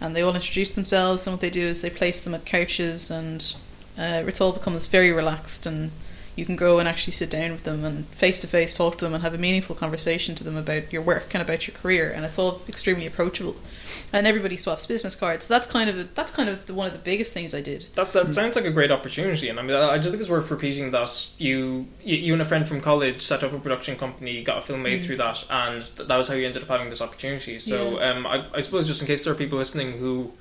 and 0.00 0.14
they 0.14 0.22
all 0.22 0.34
introduce 0.34 0.70
themselves. 0.72 1.26
And 1.26 1.34
what 1.34 1.40
they 1.40 1.50
do 1.50 1.66
is 1.66 1.80
they 1.80 1.90
place 1.90 2.20
them 2.20 2.34
at 2.34 2.44
couches, 2.44 3.10
and 3.10 3.54
uh, 3.98 4.22
it 4.26 4.40
all 4.40 4.52
becomes 4.52 4.86
very 4.86 5.12
relaxed 5.12 5.66
and 5.66 5.90
you 6.38 6.46
can 6.46 6.56
go 6.56 6.78
and 6.78 6.88
actually 6.88 7.12
sit 7.12 7.30
down 7.30 7.50
with 7.52 7.64
them 7.64 7.84
and 7.84 8.06
face 8.06 8.38
to 8.40 8.46
face 8.46 8.72
talk 8.72 8.96
to 8.98 9.04
them 9.04 9.12
and 9.14 9.22
have 9.22 9.34
a 9.34 9.38
meaningful 9.38 9.74
conversation 9.74 10.34
to 10.36 10.44
them 10.44 10.56
about 10.56 10.92
your 10.92 11.02
work 11.02 11.34
and 11.34 11.42
about 11.42 11.66
your 11.66 11.76
career 11.76 12.12
and 12.14 12.24
it's 12.24 12.38
all 12.38 12.62
extremely 12.68 13.06
approachable 13.06 13.56
and 14.12 14.26
everybody 14.26 14.56
swaps 14.56 14.86
business 14.86 15.14
cards 15.16 15.46
so 15.46 15.54
that's 15.54 15.66
kind 15.66 15.90
of 15.90 15.98
a, 15.98 16.04
that's 16.14 16.30
kind 16.32 16.48
of 16.48 16.66
the, 16.66 16.74
one 16.74 16.86
of 16.86 16.92
the 16.92 16.98
biggest 17.00 17.34
things 17.34 17.54
I 17.54 17.60
did 17.60 17.82
That, 17.96 18.12
that 18.12 18.32
sounds 18.32 18.54
like 18.56 18.64
a 18.64 18.70
great 18.70 18.90
opportunity, 18.90 19.48
and 19.48 19.58
I 19.58 19.62
mean, 19.62 19.76
I 19.76 19.96
just 19.98 20.10
think 20.10 20.20
it's 20.20 20.30
worth 20.30 20.50
repeating 20.50 20.90
that 20.92 21.28
you, 21.38 21.86
you, 22.04 22.32
and 22.32 22.40
a 22.40 22.44
friend 22.44 22.66
from 22.68 22.80
college 22.80 23.20
set 23.22 23.42
up 23.42 23.52
a 23.52 23.58
production 23.58 23.96
company, 23.96 24.42
got 24.44 24.58
a 24.58 24.62
film 24.62 24.82
made 24.82 25.00
Mm. 25.00 25.04
through 25.04 25.16
that, 25.16 25.44
and 25.50 25.84
th- 25.96 26.08
that 26.08 26.16
was 26.16 26.28
how 26.28 26.34
you 26.34 26.46
ended 26.46 26.62
up 26.62 26.68
having 26.68 26.88
this 26.90 27.00
opportunity. 27.02 27.58
So, 27.58 27.98
Yeah. 27.98 28.10
um, 28.10 28.26
I, 28.26 28.44
I 28.54 28.60
suppose 28.60 28.86
just 28.86 29.00
in 29.00 29.06
case 29.06 29.24
there 29.24 29.32
are 29.32 29.36
people 29.36 29.58
listening 29.58 29.92
who 29.98 30.32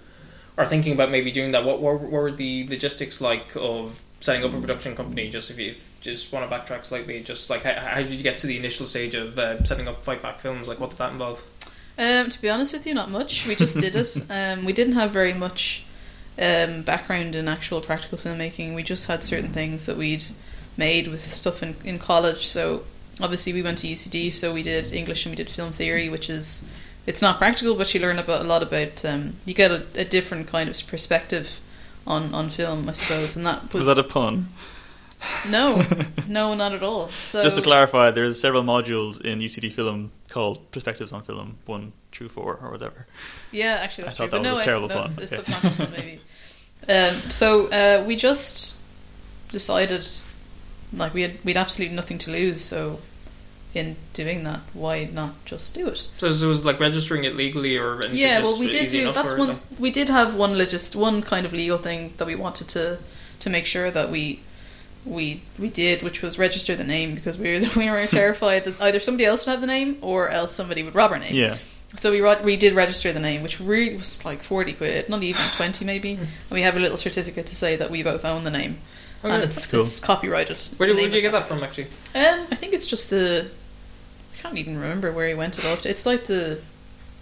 are 0.57 0.65
thinking 0.65 0.93
about 0.93 1.09
maybe 1.11 1.31
doing 1.31 1.51
that, 1.53 1.63
what, 1.65 1.81
what, 1.81 1.99
what 2.01 2.11
were 2.11 2.31
the 2.31 2.67
logistics 2.67 3.19
like 3.21 3.55
of 3.55 4.01
setting 4.19 4.43
up 4.43 4.53
a 4.53 4.59
production 4.59 4.95
company? 4.95 5.29
Just 5.29 5.49
if 5.51 5.59
you 5.59 5.75
just 6.01 6.31
want 6.31 6.49
to 6.49 6.55
backtrack 6.55 6.85
slightly, 6.85 7.21
just 7.21 7.49
like 7.49 7.63
how, 7.63 7.73
how 7.73 7.97
did 7.97 8.11
you 8.11 8.23
get 8.23 8.37
to 8.39 8.47
the 8.47 8.57
initial 8.57 8.85
stage 8.85 9.15
of 9.15 9.37
uh, 9.37 9.63
setting 9.63 9.87
up 9.87 10.03
Fight 10.03 10.21
Back 10.21 10.39
Films? 10.39 10.67
Like, 10.67 10.79
what 10.79 10.89
did 10.91 10.99
that 10.99 11.11
involve? 11.11 11.43
Um, 11.97 12.29
to 12.29 12.41
be 12.41 12.49
honest 12.49 12.73
with 12.73 12.85
you, 12.85 12.93
not 12.93 13.09
much. 13.09 13.47
We 13.47 13.55
just 13.55 13.79
did 13.79 13.95
it. 13.95 14.17
Um, 14.29 14.65
we 14.65 14.73
didn't 14.73 14.93
have 14.93 15.11
very 15.11 15.33
much 15.33 15.83
um, 16.39 16.83
background 16.83 17.35
in 17.35 17.47
actual 17.47 17.81
practical 17.81 18.17
filmmaking. 18.17 18.75
We 18.75 18.83
just 18.83 19.07
had 19.07 19.23
certain 19.23 19.51
things 19.51 19.85
that 19.87 19.97
we'd 19.97 20.23
made 20.77 21.07
with 21.07 21.23
stuff 21.23 21.63
in, 21.63 21.75
in 21.83 21.97
college. 21.97 22.47
So 22.47 22.83
obviously 23.19 23.53
we 23.53 23.63
went 23.63 23.79
to 23.79 23.87
UCD, 23.87 24.31
so 24.31 24.53
we 24.53 24.63
did 24.63 24.91
English 24.93 25.25
and 25.25 25.31
we 25.31 25.35
did 25.35 25.49
film 25.49 25.71
theory, 25.71 26.09
which 26.09 26.29
is 26.29 26.67
it's 27.05 27.21
not 27.21 27.37
practical, 27.37 27.75
but 27.75 27.93
you 27.93 27.99
learn 28.01 28.19
about 28.19 28.41
a 28.41 28.43
lot 28.43 28.61
about. 28.61 29.03
Um, 29.03 29.33
you 29.45 29.53
get 29.53 29.71
a, 29.71 29.85
a 29.95 30.05
different 30.05 30.47
kind 30.47 30.69
of 30.69 30.87
perspective 30.87 31.59
on 32.05 32.33
on 32.33 32.49
film, 32.49 32.87
I 32.87 32.93
suppose, 32.93 33.35
and 33.35 33.45
that 33.45 33.63
was, 33.73 33.87
was 33.87 33.95
that 33.95 33.97
a 33.97 34.07
pun? 34.07 34.49
No, 35.49 35.83
no, 36.27 36.53
not 36.53 36.73
at 36.73 36.83
all. 36.83 37.09
So 37.09 37.43
Just 37.43 37.57
to 37.57 37.61
clarify, 37.61 38.11
there's 38.11 38.39
several 38.39 38.63
modules 38.63 39.19
in 39.21 39.39
UCD 39.39 39.71
Film 39.71 40.11
called 40.29 40.71
Perspectives 40.71 41.11
on 41.11 41.23
Film, 41.23 41.57
one 41.65 41.93
through 42.11 42.29
four 42.29 42.59
or 42.61 42.71
whatever. 42.71 43.05
Yeah, 43.51 43.77
actually, 43.81 44.05
I 44.05 44.07
that's 44.07 44.17
thought 44.17 44.29
true. 44.29 44.39
that 44.39 44.43
but 44.43 44.43
was 44.43 44.51
no, 44.51 44.57
a 44.57 44.61
I- 44.61 44.63
terrible 44.63 44.87
no, 44.89 44.95
pun. 44.95 45.05
It's, 45.05 45.17
it's 45.19 45.33
Okay. 45.33 45.43
subconscious 45.51 45.79
one, 45.79 45.91
maybe. 45.91 46.19
Um, 46.89 47.15
so 47.31 47.67
uh, 47.71 48.05
we 48.05 48.15
just 48.15 48.77
decided, 49.49 50.07
like 50.93 51.13
we 51.13 51.23
had 51.23 51.33
we'd 51.43 51.57
absolutely 51.57 51.93
nothing 51.95 52.17
to 52.19 52.31
lose. 52.31 52.63
So 52.63 52.99
in 53.73 53.95
doing 54.13 54.43
that, 54.45 54.61
why 54.73 55.05
not 55.11 55.43
just 55.43 55.73
do 55.73 55.87
it? 55.87 56.07
So 56.17 56.27
it 56.27 56.41
was 56.41 56.63
like 56.63 56.79
registering 56.79 57.23
it 57.25 57.35
legally 57.35 57.77
or 57.77 57.95
anything 57.95 58.17
Yeah, 58.17 58.39
well, 58.41 58.57
we 58.59 58.69
did 58.69 58.91
do 58.91 59.11
that's 59.11 59.33
one. 59.37 59.47
them? 59.47 59.59
We 59.79 59.91
did 59.91 60.07
have 60.09 60.35
one 60.35 60.53
legist, 60.53 60.95
one 60.95 61.21
kind 61.23 61.45
of 61.45 61.51
legal 61.51 61.77
thing 61.79 62.13
that 62.17 62.25
we 62.27 62.35
wanted 62.35 62.69
to 62.69 62.99
to 63.39 63.49
make 63.49 63.65
sure 63.65 63.91
that 63.91 64.09
we 64.09 64.41
we 65.07 65.41
we 65.57 65.69
did, 65.69 66.03
which 66.03 66.21
was 66.21 66.37
register 66.37 66.75
the 66.75 66.83
name 66.83 67.15
because 67.15 67.37
we 67.37 67.59
were 67.59 67.67
we 67.75 67.89
were 67.89 68.05
terrified 68.07 68.65
that 68.65 68.79
either 68.81 68.99
somebody 68.99 69.25
else 69.25 69.45
would 69.45 69.51
have 69.51 69.61
the 69.61 69.67
name 69.67 69.97
or 70.01 70.29
else 70.29 70.53
somebody 70.55 70.83
would 70.83 70.95
rob 70.95 71.11
our 71.11 71.19
name. 71.19 71.35
Yeah. 71.35 71.57
So 71.95 72.11
we 72.11 72.19
ro- 72.21 72.41
we 72.43 72.57
did 72.57 72.73
register 72.73 73.13
the 73.13 73.19
name, 73.19 73.41
which 73.43 73.59
really 73.59 73.95
was 73.95 74.23
like 74.25 74.43
forty 74.43 74.73
quid, 74.73 75.09
not 75.09 75.23
even 75.23 75.41
twenty 75.55 75.85
maybe. 75.85 76.13
And 76.13 76.27
we 76.51 76.61
have 76.61 76.75
a 76.75 76.79
little 76.79 76.97
certificate 76.97 77.45
to 77.47 77.55
say 77.55 77.75
that 77.77 77.89
we 77.89 78.03
both 78.03 78.25
own 78.25 78.43
the 78.43 78.51
name, 78.51 78.77
Okay. 79.23 79.33
and 79.33 79.43
it's, 79.43 79.65
cool. 79.65 79.81
it's 79.81 79.99
copyrighted. 79.99 80.61
Where 80.77 80.87
did, 80.87 80.95
where 80.97 81.05
did 81.05 81.15
you 81.15 81.21
get 81.21 81.31
that 81.31 81.47
from, 81.47 81.63
actually? 81.63 81.85
Um, 82.13 82.45
I 82.51 82.55
think 82.55 82.73
it's 82.73 82.85
just 82.85 83.09
the. 83.09 83.49
I 84.33 84.37
can't 84.41 84.57
even 84.57 84.75
remember 84.75 85.11
where 85.11 85.27
he 85.27 85.33
went 85.33 85.57
about 85.57 85.79
it 85.79 85.79
off. 85.79 85.85
It's 85.85 86.05
like 86.05 86.25
the. 86.25 86.59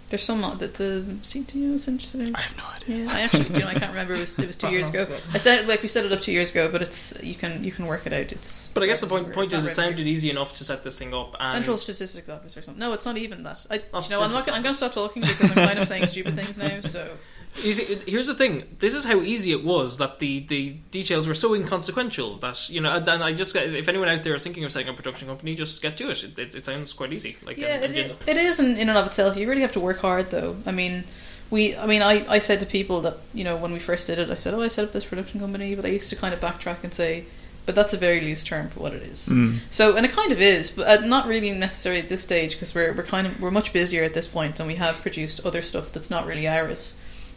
There's 0.08 0.22
some 0.22 0.40
that 0.58 0.74
the 0.74 1.04
CTO 1.22 1.74
is 1.74 1.88
interested 1.88 2.28
in. 2.28 2.36
I 2.36 2.40
have 2.40 2.56
no 2.56 2.64
idea. 2.76 3.04
Yeah, 3.04 3.12
I 3.12 3.20
actually, 3.22 3.48
you 3.56 3.64
know, 3.64 3.66
I 3.68 3.74
can't 3.74 3.90
remember. 3.90 4.14
It 4.14 4.20
was, 4.20 4.38
it 4.38 4.46
was 4.46 4.56
two 4.56 4.70
years 4.70 4.88
ago. 4.88 5.02
Uh-huh. 5.02 5.16
I 5.34 5.38
said 5.38 5.66
like 5.66 5.82
we 5.82 5.88
set 5.88 6.04
it 6.04 6.12
up 6.12 6.20
two 6.20 6.30
years 6.30 6.52
ago, 6.52 6.70
but 6.70 6.80
it's 6.80 7.20
you 7.24 7.34
can 7.34 7.64
you 7.64 7.72
can 7.72 7.86
work 7.86 8.06
it 8.06 8.12
out. 8.12 8.30
It's. 8.30 8.68
But 8.68 8.84
I 8.84 8.86
guess 8.86 9.00
the 9.00 9.08
point 9.08 9.32
point 9.32 9.52
is 9.52 9.64
it 9.64 9.68
revenue. 9.68 9.88
sounded 9.88 10.06
easy 10.06 10.30
enough 10.30 10.54
to 10.54 10.64
set 10.64 10.84
this 10.84 10.98
thing 10.98 11.12
up. 11.12 11.34
And 11.40 11.54
Central 11.56 11.76
Statistics 11.76 12.28
Office 12.28 12.56
or 12.56 12.62
something. 12.62 12.78
No, 12.80 12.92
it's 12.92 13.04
not 13.04 13.16
even 13.16 13.42
that. 13.42 13.66
I, 13.68 13.82
Oh, 13.92 14.00
you 14.00 14.10
know, 14.10 14.22
I'm 14.22 14.32
not. 14.32 14.46
Gonna, 14.46 14.56
I'm 14.58 14.62
going 14.62 14.74
to 14.74 14.76
stop 14.76 14.92
talking 14.92 15.22
because 15.22 15.50
I'm 15.50 15.66
kind 15.66 15.78
of 15.78 15.86
saying 15.88 16.06
stupid 16.06 16.34
things 16.36 16.56
now. 16.58 16.80
So 16.82 17.16
Easy, 17.64 17.98
here's 18.06 18.26
the 18.26 18.34
thing. 18.34 18.64
This 18.78 18.94
is 18.94 19.04
how 19.04 19.20
easy 19.20 19.52
it 19.52 19.64
was 19.64 19.98
that 19.98 20.18
the, 20.18 20.40
the 20.40 20.70
details 20.90 21.26
were 21.26 21.34
so 21.34 21.54
inconsequential 21.54 22.36
that 22.38 22.68
you 22.68 22.80
know. 22.80 22.92
And 22.92 23.06
then 23.06 23.22
I 23.22 23.32
just 23.32 23.56
if 23.56 23.88
anyone 23.88 24.08
out 24.08 24.22
there 24.22 24.34
is 24.34 24.42
thinking 24.42 24.64
of 24.64 24.72
setting 24.72 24.88
up 24.88 24.94
a 24.94 24.96
production 24.96 25.28
company, 25.28 25.54
just 25.54 25.80
get 25.82 25.96
to 25.98 26.10
it. 26.10 26.22
It, 26.22 26.38
it, 26.38 26.54
it 26.54 26.64
sounds 26.64 26.92
quite 26.92 27.12
easy. 27.12 27.36
Like 27.44 27.56
yeah, 27.56 27.68
and- 27.68 27.84
it, 27.84 28.10
and 28.10 28.12
is, 28.12 28.28
it 28.28 28.36
is 28.36 28.60
in, 28.60 28.76
in 28.76 28.88
and 28.88 28.98
of 28.98 29.06
itself. 29.06 29.36
You 29.36 29.48
really 29.48 29.62
have 29.62 29.72
to 29.72 29.80
work 29.80 29.98
hard, 29.98 30.30
though. 30.30 30.56
I 30.66 30.72
mean, 30.72 31.04
we. 31.50 31.76
I 31.76 31.86
mean, 31.86 32.02
I, 32.02 32.26
I 32.28 32.38
said 32.38 32.60
to 32.60 32.66
people 32.66 33.00
that 33.02 33.16
you 33.32 33.44
know 33.44 33.56
when 33.56 33.72
we 33.72 33.78
first 33.78 34.06
did 34.06 34.18
it, 34.18 34.30
I 34.30 34.34
said, 34.34 34.52
"Oh, 34.54 34.62
I 34.62 34.68
set 34.68 34.84
up 34.84 34.92
this 34.92 35.04
production 35.04 35.40
company," 35.40 35.74
but 35.74 35.84
I 35.84 35.88
used 35.88 36.10
to 36.10 36.16
kind 36.16 36.34
of 36.34 36.40
backtrack 36.40 36.84
and 36.84 36.92
say, 36.92 37.24
"But 37.64 37.74
that's 37.74 37.94
a 37.94 37.96
very 37.96 38.20
loose 38.20 38.44
term 38.44 38.68
for 38.68 38.80
what 38.80 38.92
it 38.92 39.02
is." 39.02 39.28
Mm. 39.28 39.58
So, 39.70 39.96
and 39.96 40.04
it 40.04 40.12
kind 40.12 40.30
of 40.30 40.40
is, 40.40 40.70
but 40.70 40.86
uh, 40.86 41.06
not 41.06 41.26
really 41.26 41.52
necessary 41.52 41.98
at 41.98 42.08
this 42.08 42.22
stage 42.22 42.52
because 42.52 42.74
we're 42.74 42.92
we're 42.92 43.02
kind 43.02 43.26
of 43.26 43.40
we're 43.40 43.50
much 43.50 43.72
busier 43.72 44.04
at 44.04 44.14
this 44.14 44.26
point, 44.26 44.58
and 44.60 44.68
we 44.68 44.74
have 44.74 45.00
produced 45.00 45.40
other 45.46 45.62
stuff 45.62 45.92
that's 45.92 46.10
not 46.10 46.26
really 46.26 46.46
ours. 46.46 46.94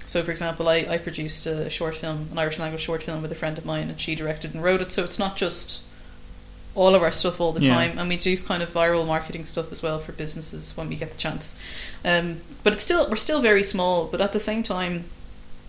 So, 0.09 0.23
for 0.23 0.31
example, 0.31 0.67
I, 0.67 0.77
I 0.89 0.97
produced 0.97 1.45
a 1.45 1.69
short 1.69 1.95
film, 1.95 2.29
an 2.31 2.39
Irish 2.39 2.57
language 2.57 2.81
short 2.81 3.03
film 3.03 3.21
with 3.21 3.31
a 3.31 3.35
friend 3.35 3.59
of 3.59 3.63
mine, 3.63 3.91
and 3.91 4.01
she 4.01 4.15
directed 4.15 4.55
and 4.55 4.63
wrote 4.63 4.81
it. 4.81 4.91
So 4.91 5.03
it's 5.03 5.19
not 5.19 5.37
just 5.37 5.83
all 6.73 6.95
of 6.95 7.03
our 7.03 7.11
stuff 7.11 7.39
all 7.39 7.51
the 7.51 7.61
Yeah. 7.61 7.75
time, 7.75 7.99
and 7.99 8.09
we 8.09 8.17
do 8.17 8.35
kind 8.37 8.63
of 8.63 8.73
viral 8.73 9.05
marketing 9.05 9.45
stuff 9.45 9.71
as 9.71 9.83
well 9.83 9.99
for 9.99 10.11
businesses 10.11 10.75
when 10.75 10.89
we 10.89 10.95
get 10.95 11.11
the 11.11 11.17
chance. 11.17 11.55
Um, 12.03 12.41
but 12.63 12.73
it's 12.73 12.81
still 12.81 13.07
we're 13.07 13.17
still 13.17 13.39
very 13.39 13.61
small, 13.61 14.07
but 14.07 14.19
at 14.19 14.33
the 14.33 14.39
same 14.39 14.63
time, 14.63 15.05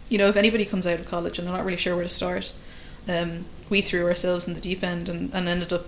you 0.08 0.16
know, 0.16 0.28
if 0.28 0.36
anybody 0.36 0.64
comes 0.64 0.86
out 0.86 1.00
of 1.00 1.04
college 1.04 1.38
and 1.38 1.46
they're 1.46 1.54
not 1.54 1.66
really 1.66 1.76
sure 1.76 1.94
where 1.94 2.04
to 2.04 2.08
start, 2.08 2.54
um, 3.10 3.44
we 3.68 3.82
threw 3.82 4.06
ourselves 4.06 4.48
in 4.48 4.54
the 4.54 4.60
deep 4.60 4.82
end 4.82 5.10
and, 5.10 5.30
and 5.34 5.48
ended 5.48 5.70
up 5.70 5.84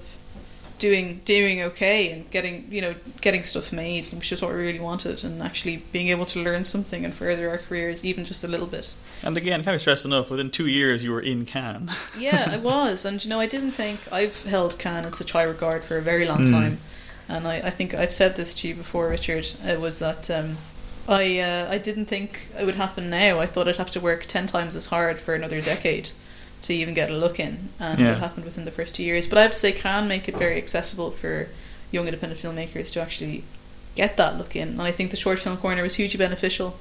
doing 0.87 1.21
doing 1.25 1.62
okay 1.62 2.11
and 2.12 2.21
getting 2.31 2.57
you 2.71 2.81
know 2.85 2.95
getting 3.21 3.45
stuff 3.45 3.73
made, 3.73 4.05
which 4.09 4.33
is 4.33 4.42
what 4.42 4.51
we 4.53 4.59
really 4.59 4.81
wanted, 4.90 5.23
and 5.25 5.40
actually 5.42 5.77
being 5.92 6.09
able 6.09 6.27
to 6.27 6.38
learn 6.42 6.64
something 6.64 7.05
and 7.05 7.14
further 7.14 7.49
our 7.49 7.59
careers 7.59 8.05
even 8.05 8.25
just 8.25 8.42
a 8.45 8.49
little 8.49 8.66
bit. 8.66 8.87
And 9.25 9.37
again, 9.37 9.62
can't 9.62 9.77
be 9.77 9.79
stressed 9.79 10.05
enough. 10.05 10.31
Within 10.31 10.51
two 10.51 10.66
years, 10.66 11.05
you 11.05 11.12
were 11.12 11.21
in 11.33 11.47
Cannes. 11.47 11.90
Yeah, 12.18 12.49
I 12.51 12.57
was, 12.73 13.05
and 13.05 13.25
you 13.25 13.31
know, 13.31 13.38
I 13.38 13.47
didn't 13.47 13.71
think 13.83 13.99
I've 14.11 14.42
held 14.45 14.79
Cannes 14.81 15.07
in 15.07 15.12
such 15.12 15.31
high 15.33 15.45
regard 15.45 15.85
for 15.85 15.97
a 15.97 16.03
very 16.03 16.27
long 16.27 16.47
Mm. 16.47 16.51
time, 16.59 16.79
and 17.29 17.47
I, 17.47 17.57
I 17.68 17.71
think 17.71 17.95
I've 17.95 18.12
said 18.12 18.35
this 18.37 18.55
to 18.61 18.68
you 18.68 18.75
before, 18.75 19.09
Richard. 19.09 19.47
It 19.64 19.81
was 19.81 20.01
that 20.01 20.29
um, 20.31 20.57
I 21.09 21.38
uh, 21.38 21.68
I 21.71 21.79
didn't 21.79 22.07
think 22.07 22.49
it 22.59 22.64
would 22.66 22.75
happen 22.85 23.09
now. 23.11 23.38
I 23.38 23.47
thought 23.47 23.68
I'd 23.68 23.77
have 23.85 23.92
to 23.92 24.01
work 24.01 24.27
ten 24.27 24.47
times 24.49 24.75
as 24.75 24.87
hard 24.87 25.21
for 25.21 25.35
another 25.35 25.61
decade 25.61 26.11
to 26.62 26.75
even 26.75 26.94
get 26.94 27.11
a 27.11 27.14
look 27.14 27.38
in, 27.40 27.70
and 27.81 27.98
Yeah. 27.98 28.12
it 28.12 28.18
happened 28.18 28.44
within 28.44 28.64
the 28.64 28.70
first 28.70 28.94
two 28.94 29.03
years. 29.03 29.27
But 29.27 29.38
I 29.38 29.42
have 29.42 29.51
to 29.53 29.59
say, 29.59 29.72
Cannes 29.72 30.09
make 30.09 30.29
it 30.29 30.37
very 30.37 30.57
accessible 30.57 31.11
for 31.11 31.48
young 31.90 32.07
independent 32.07 32.40
filmmakers 32.40 32.90
to 32.92 33.01
actually 33.01 33.44
get 33.94 34.16
that 34.16 34.38
look 34.38 34.55
in, 34.57 34.68
and 34.68 34.83
I 34.83 34.92
think 34.92 35.11
the 35.11 35.16
short 35.16 35.38
film 35.38 35.57
corner 35.57 35.83
was 35.83 35.96
hugely 35.96 36.18
beneficial. 36.18 36.79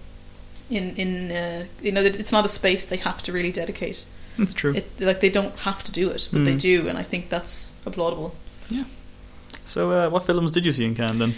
In 0.70 0.96
in 0.96 1.32
uh, 1.32 1.66
you 1.82 1.92
know, 1.92 2.02
it's 2.02 2.32
not 2.32 2.46
a 2.46 2.50
space 2.50 2.86
they 2.88 2.98
have 2.98 3.22
to 3.24 3.34
really 3.34 3.52
dedicate. 3.52 4.06
That's 4.38 4.54
true. 4.54 4.74
It, 4.74 4.86
like 5.00 5.20
they 5.20 5.30
don't 5.30 5.54
have 5.60 5.84
to 5.84 5.92
do 5.92 6.10
it, 6.12 6.30
but 6.32 6.46
they 6.46 6.54
Mm. 6.56 6.62
do, 6.62 6.88
and 6.88 6.98
I 6.98 7.04
think 7.04 7.30
that's 7.30 7.74
applaudable. 7.86 8.32
Yeah. 8.70 8.86
So, 9.66 9.92
uh, 9.92 10.10
what 10.10 10.26
films 10.26 10.52
did 10.52 10.66
you 10.66 10.74
see 10.74 10.86
in 10.86 10.96
Cannes 10.96 11.20
then? 11.20 11.36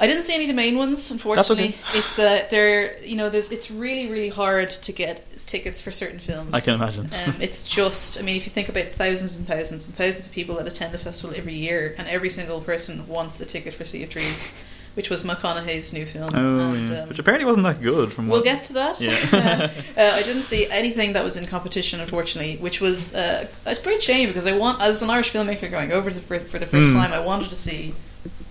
I 0.00 0.06
didn't 0.06 0.22
see 0.22 0.34
any 0.34 0.44
of 0.44 0.48
the 0.48 0.54
main 0.54 0.78
ones, 0.78 1.10
unfortunately. 1.10 1.70
okay. 1.70 1.98
It's 1.98 2.18
uh, 2.18 2.46
they're 2.50 3.02
you 3.02 3.16
know, 3.16 3.28
there's 3.30 3.50
it's 3.50 3.70
really 3.70 4.08
really 4.08 4.28
hard 4.28 4.70
to 4.70 4.92
get 4.92 5.24
tickets 5.38 5.80
for 5.80 5.90
certain 5.90 6.18
films. 6.18 6.54
I 6.54 6.60
can 6.60 6.74
imagine. 6.74 7.06
Um, 7.26 7.34
it's 7.40 7.66
just, 7.66 8.18
I 8.18 8.22
mean, 8.22 8.36
if 8.36 8.44
you 8.46 8.50
think 8.52 8.68
about 8.68 8.84
thousands 8.86 9.38
and 9.38 9.46
thousands 9.46 9.86
and 9.86 9.94
thousands 9.96 10.26
of 10.26 10.32
people 10.32 10.54
that 10.56 10.66
attend 10.68 10.92
the 10.92 10.98
festival 10.98 11.34
every 11.36 11.54
year, 11.54 11.94
and 11.98 12.06
every 12.08 12.30
single 12.30 12.60
person 12.60 13.06
wants 13.08 13.40
a 13.40 13.44
ticket 13.44 13.74
for 13.74 13.84
Sea 13.84 14.02
of 14.04 14.10
Trees, 14.10 14.52
which 14.94 15.10
was 15.10 15.22
McConaughey's 15.24 15.92
new 15.92 16.04
film. 16.06 16.28
Oh, 16.34 16.70
and, 16.72 16.88
yeah. 16.88 17.02
um, 17.02 17.08
Which 17.08 17.18
apparently 17.20 17.44
wasn't 17.46 17.64
that 17.64 17.80
good. 17.80 18.12
From 18.12 18.26
We'll 18.28 18.42
get 18.42 18.64
to 18.64 18.72
that. 18.74 19.00
Yeah. 19.00 19.16
uh, 19.96 20.12
I 20.14 20.22
didn't 20.22 20.42
see 20.42 20.68
anything 20.70 21.12
that 21.14 21.22
was 21.24 21.36
in 21.36 21.46
competition, 21.46 22.00
unfortunately, 22.00 22.56
which 22.56 22.80
was 22.80 23.14
uh, 23.14 23.46
a 23.64 23.74
great 23.76 24.02
shame 24.02 24.28
because 24.28 24.46
I 24.46 24.56
want, 24.56 24.80
as 24.82 25.00
an 25.02 25.10
Irish 25.10 25.32
filmmaker 25.32 25.70
going 25.70 25.92
over 25.92 26.10
for, 26.10 26.40
for 26.40 26.58
the 26.58 26.66
first 26.66 26.88
Mm. 26.88 26.94
time, 26.94 27.12
I 27.12 27.20
wanted 27.20 27.50
to 27.50 27.56
see 27.56 27.94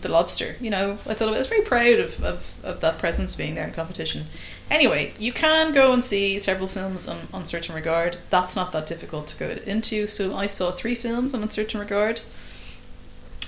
the 0.02 0.10
Lobster. 0.10 0.56
You 0.62 0.70
know, 0.70 0.92
I 1.08 1.14
thought 1.14 1.30
I 1.34 1.38
was 1.38 1.48
very 1.48 1.62
proud 1.62 2.00
of, 2.00 2.24
of, 2.24 2.54
of 2.64 2.82
that 2.82 2.98
presence 3.00 3.36
being 3.36 3.56
there 3.56 3.66
in 3.68 3.74
competition. 3.74 4.26
Anyway, 4.70 5.14
you 5.18 5.32
can 5.32 5.74
go 5.74 5.94
and 5.94 6.04
see 6.04 6.40
several 6.40 6.68
films 6.68 7.08
on 7.08 7.18
Un 7.34 7.46
Certain 7.46 7.74
Regard. 7.74 8.18
That's 8.30 8.56
not 8.56 8.72
that 8.74 8.86
difficult 8.86 9.28
to 9.28 9.38
go 9.38 9.50
into. 9.66 10.08
So 10.08 10.36
I 10.36 10.48
saw 10.48 10.72
three 10.72 10.96
films 10.96 11.34
on 11.34 11.42
Un 11.42 11.50
Certain 11.50 11.80
Regard. 11.80 12.22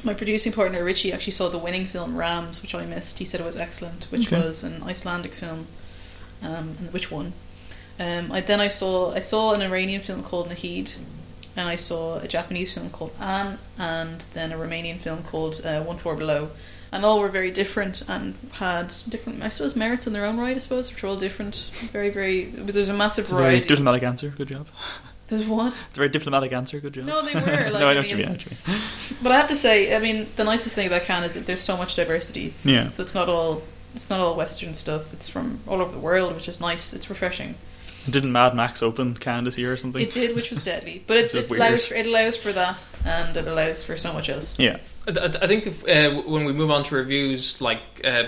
My 0.05 0.13
producing 0.13 0.53
partner 0.53 0.81
Richie 0.83 1.11
actually 1.11 1.33
saw 1.33 1.49
the 1.49 1.57
winning 1.57 1.85
film 1.85 2.15
Rams, 2.15 2.61
which 2.61 2.73
I 2.73 2.85
missed. 2.85 3.19
He 3.19 3.25
said 3.25 3.41
it 3.41 3.45
was 3.45 3.57
excellent, 3.57 4.05
which 4.05 4.27
Okay. 4.27 4.39
was 4.41 4.63
an 4.63 4.81
Icelandic 4.83 5.33
film, 5.33 5.67
um, 6.41 6.77
and 6.79 6.93
which 6.93 7.11
won. 7.11 7.33
Um, 7.99 8.31
I 8.31 8.39
then 8.39 8.61
I 8.61 8.69
saw 8.69 9.13
I 9.13 9.19
saw 9.19 9.53
an 9.53 9.61
Iranian 9.61 9.99
film 10.01 10.23
called 10.23 10.49
Nahid, 10.49 10.95
and 11.59 11.67
I 11.69 11.75
saw 11.75 12.17
a 12.19 12.27
Japanese 12.27 12.73
film 12.73 12.89
called 12.89 13.11
An, 13.19 13.57
and 13.77 14.23
then 14.33 14.51
a 14.51 14.55
Romanian 14.57 14.97
film 14.97 15.23
called 15.23 15.61
uh, 15.65 15.81
One 15.83 15.97
Floor 15.97 16.15
Below, 16.15 16.49
and 16.91 17.05
all 17.05 17.19
were 17.19 17.27
very 17.29 17.51
different 17.51 18.03
and 18.09 18.33
had 18.53 18.93
different, 19.07 19.43
I 19.43 19.49
suppose, 19.49 19.75
merits 19.75 20.07
in 20.07 20.13
their 20.13 20.25
own 20.25 20.37
right. 20.39 20.55
I 20.55 20.59
suppose, 20.59 20.91
which 20.91 21.03
are 21.03 21.07
all 21.07 21.17
different. 21.17 21.55
Very, 21.91 22.09
very. 22.09 22.45
But 22.45 22.73
there's 22.73 22.89
a 22.89 22.93
massive 22.93 23.23
It's 23.23 23.31
a 23.31 23.35
very 23.35 23.59
diplomatic 23.59 24.03
answer. 24.03 24.29
Good 24.29 24.47
job. 24.47 24.67
There's 25.27 25.45
what? 25.45 25.73
It's 25.89 25.97
a 25.97 26.01
very 26.01 26.09
diplomatic 26.09 26.51
answer. 26.53 26.79
Good 26.79 26.93
job. 26.93 27.05
No, 27.05 27.21
they 27.21 27.35
were, 27.35 27.41
like, 27.71 27.81
no, 27.81 27.87
I 27.87 27.91
I 27.91 27.93
know 27.93 27.99
what 28.01 28.09
you 28.09 28.15
mean- 28.17 28.25
mean. 28.25 28.31
What 28.37 28.45
you 28.45 28.51
mean. 28.73 28.81
But 29.21 29.31
I 29.31 29.37
have 29.37 29.49
to 29.49 29.55
say, 29.55 29.95
I 29.95 29.99
mean, 29.99 30.25
the 30.37 30.43
nicest 30.43 30.73
thing 30.75 30.87
about 30.87 31.03
Cannes 31.03 31.25
is 31.25 31.33
that 31.35 31.45
there's 31.45 31.61
so 31.61 31.77
much 31.77 31.95
diversity. 31.95 32.53
Yeah. 32.63 32.89
So 32.91 33.03
it's 33.03 33.13
not 33.13 33.29
all 33.29 33.61
it's 33.95 34.09
not 34.09 34.19
all 34.19 34.35
Western 34.35 34.73
stuff. 34.73 35.11
It's 35.13 35.27
from 35.27 35.59
all 35.67 35.81
over 35.81 35.91
the 35.91 35.99
world, 35.99 36.33
which 36.35 36.47
is 36.47 36.59
nice. 36.59 36.93
It's 36.93 37.09
refreshing. 37.09 37.55
Didn't 38.11 38.31
Mad 38.31 38.55
Max 38.55 38.81
open 38.83 39.15
Cannes 39.15 39.45
this 39.45 39.57
year 39.57 39.73
or 39.73 39.77
something? 39.77 40.01
It 40.01 40.11
did, 40.11 40.35
which 40.35 40.49
was 40.49 40.61
deadly, 40.61 41.03
but 41.07 41.17
it, 41.17 41.33
it 41.35 41.51
allows 41.51 41.87
for, 41.87 41.95
it 41.95 42.05
allows 42.05 42.37
for 42.37 42.51
that, 42.51 42.87
and 43.05 43.35
it 43.37 43.47
allows 43.47 43.83
for 43.83 43.97
so 43.97 44.13
much 44.13 44.29
else. 44.29 44.59
Yeah. 44.59 44.77
I, 45.07 45.11
I- 45.11 45.25
I 45.43 45.47
think 45.47 45.67
if, 45.67 45.83
uh, 45.87 46.21
when 46.23 46.45
we 46.45 46.53
move 46.53 46.71
on 46.71 46.83
to 46.83 46.95
reviews, 46.95 47.61
like 47.61 47.79
uh, 48.03 48.25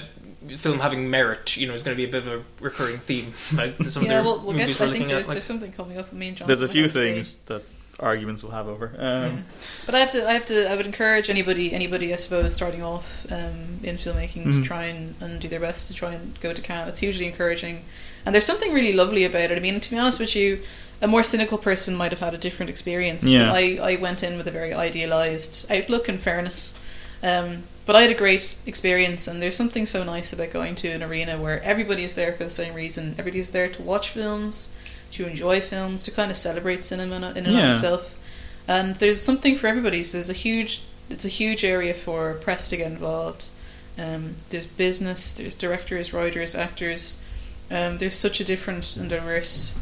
film 0.50 0.80
having 0.80 1.10
merit, 1.10 1.56
you 1.58 1.68
know, 1.68 1.74
is 1.74 1.84
going 1.84 1.96
to 1.96 2.02
be 2.04 2.08
a 2.10 2.12
bit 2.12 2.26
of 2.26 2.28
a 2.28 2.64
recurring 2.64 2.98
theme. 2.98 3.34
Like 3.54 3.78
some 3.84 4.04
yeah, 4.06 4.20
of 4.20 4.26
the 4.26 4.30
we'll, 4.32 4.40
we'll 4.44 4.54
movies 4.54 4.78
To, 4.78 4.84
we're 4.84 4.90
I 4.90 4.92
think 4.92 5.02
looking 5.04 5.08
there's, 5.10 5.24
at. 5.24 5.28
Like, 5.28 5.36
there's 5.36 5.46
something 5.46 5.72
coming 5.72 5.98
up 5.98 6.10
with 6.10 6.20
me 6.20 6.30
and 6.30 6.38
John. 6.38 6.48
There's 6.48 6.62
a 6.64 6.68
few 6.70 6.88
things 6.88 7.38
that 7.48 7.64
arguments 8.00 8.42
we'll 8.42 8.52
have 8.54 8.68
over. 8.68 8.88
Um, 8.98 9.24
Yeah. 9.24 9.42
But 9.86 9.96
I 9.96 10.00
have 10.00 10.12
to. 10.12 10.28
I 10.28 10.34
have 10.34 10.46
to. 10.48 10.72
I 10.72 10.76
would 10.76 10.88
encourage 10.88 11.30
anybody. 11.30 11.72
Anybody, 11.74 12.14
I 12.14 12.16
suppose, 12.16 12.56
starting 12.56 12.82
off 12.82 13.32
um, 13.32 13.80
in 13.84 13.98
filmmaking 13.98 14.46
Mhm. 14.46 14.62
to 14.62 14.68
try 14.68 14.86
and, 14.86 15.14
and 15.22 15.40
do 15.40 15.48
their 15.48 15.60
best 15.60 15.88
to 15.90 15.94
try 15.94 16.14
and 16.14 16.40
go 16.42 16.52
to 16.54 16.62
Cannes. 16.62 16.88
It's 16.90 17.00
hugely 17.00 17.28
encouraging, 17.28 17.84
and 18.26 18.34
there's 18.34 18.46
something 18.46 18.74
really 18.74 18.94
lovely 18.94 19.24
about 19.24 19.52
it. 19.52 19.58
I 19.58 19.60
mean, 19.60 19.80
to 19.80 19.90
be 19.92 19.98
honest 19.98 20.20
with 20.20 20.36
you, 20.36 20.60
a 21.02 21.08
more 21.08 21.24
cynical 21.24 21.58
person 21.58 21.96
might 21.96 22.12
have 22.12 22.20
had 22.20 22.34
a 22.34 22.38
different 22.38 22.70
experience. 22.70 23.26
Yeah. 23.26 23.52
I, 23.52 23.80
I 23.82 23.96
went 23.96 24.22
in 24.24 24.38
with 24.38 24.48
a 24.48 24.52
very 24.52 24.74
idealized 24.74 25.72
outlook 25.72 26.08
and 26.08 26.20
fairness. 26.20 26.78
Um, 27.24 27.64
but 27.86 27.96
I 27.96 28.04
had 28.04 28.12
a 28.12 28.16
great 28.16 28.58
experience, 28.66 29.28
and 29.28 29.42
there's 29.42 29.56
something 29.56 29.86
so 29.88 30.04
nice 30.04 30.32
about 30.34 30.52
going 30.52 30.76
to 30.76 30.90
an 30.90 31.02
arena 31.04 31.38
where 31.38 31.62
everybody 31.64 32.04
is 32.04 32.16
there 32.16 32.34
for 32.34 32.44
the 32.44 32.50
same 32.52 32.74
reason. 32.76 33.16
Everybody's 33.18 33.52
there 33.52 33.68
to 33.70 33.82
watch 33.82 34.10
films, 34.10 34.76
to 35.14 35.28
enjoy 35.28 35.60
films, 35.62 36.04
to 36.04 36.12
kind 36.12 36.30
of 36.32 36.38
celebrate 36.38 36.86
cinema 36.86 37.16
in 37.32 37.46
and 37.46 37.48
Yeah. 37.48 37.72
of 37.72 37.78
itself. 37.78 38.16
And 38.68 38.96
there's 38.98 39.22
something 39.22 39.56
for 39.56 39.68
everybody. 39.68 40.04
So 40.04 40.18
there's 40.18 40.30
a 40.30 40.34
huge, 40.34 40.84
it's 41.10 41.26
a 41.26 41.30
huge 41.30 41.64
area 41.64 41.94
for 41.96 42.36
press 42.36 42.70
to 42.70 42.78
get 42.78 42.92
involved. 42.92 43.48
Um, 43.98 44.36
there's 44.50 44.68
business, 44.68 45.34
there's 45.34 45.56
directors, 45.56 46.14
writers, 46.14 46.54
actors. 46.56 47.20
Um, 47.72 47.98
there's 48.00 48.16
such 48.16 48.42
a 48.42 48.44
different 48.44 48.98
and 48.98 49.10
diverse 49.10 49.74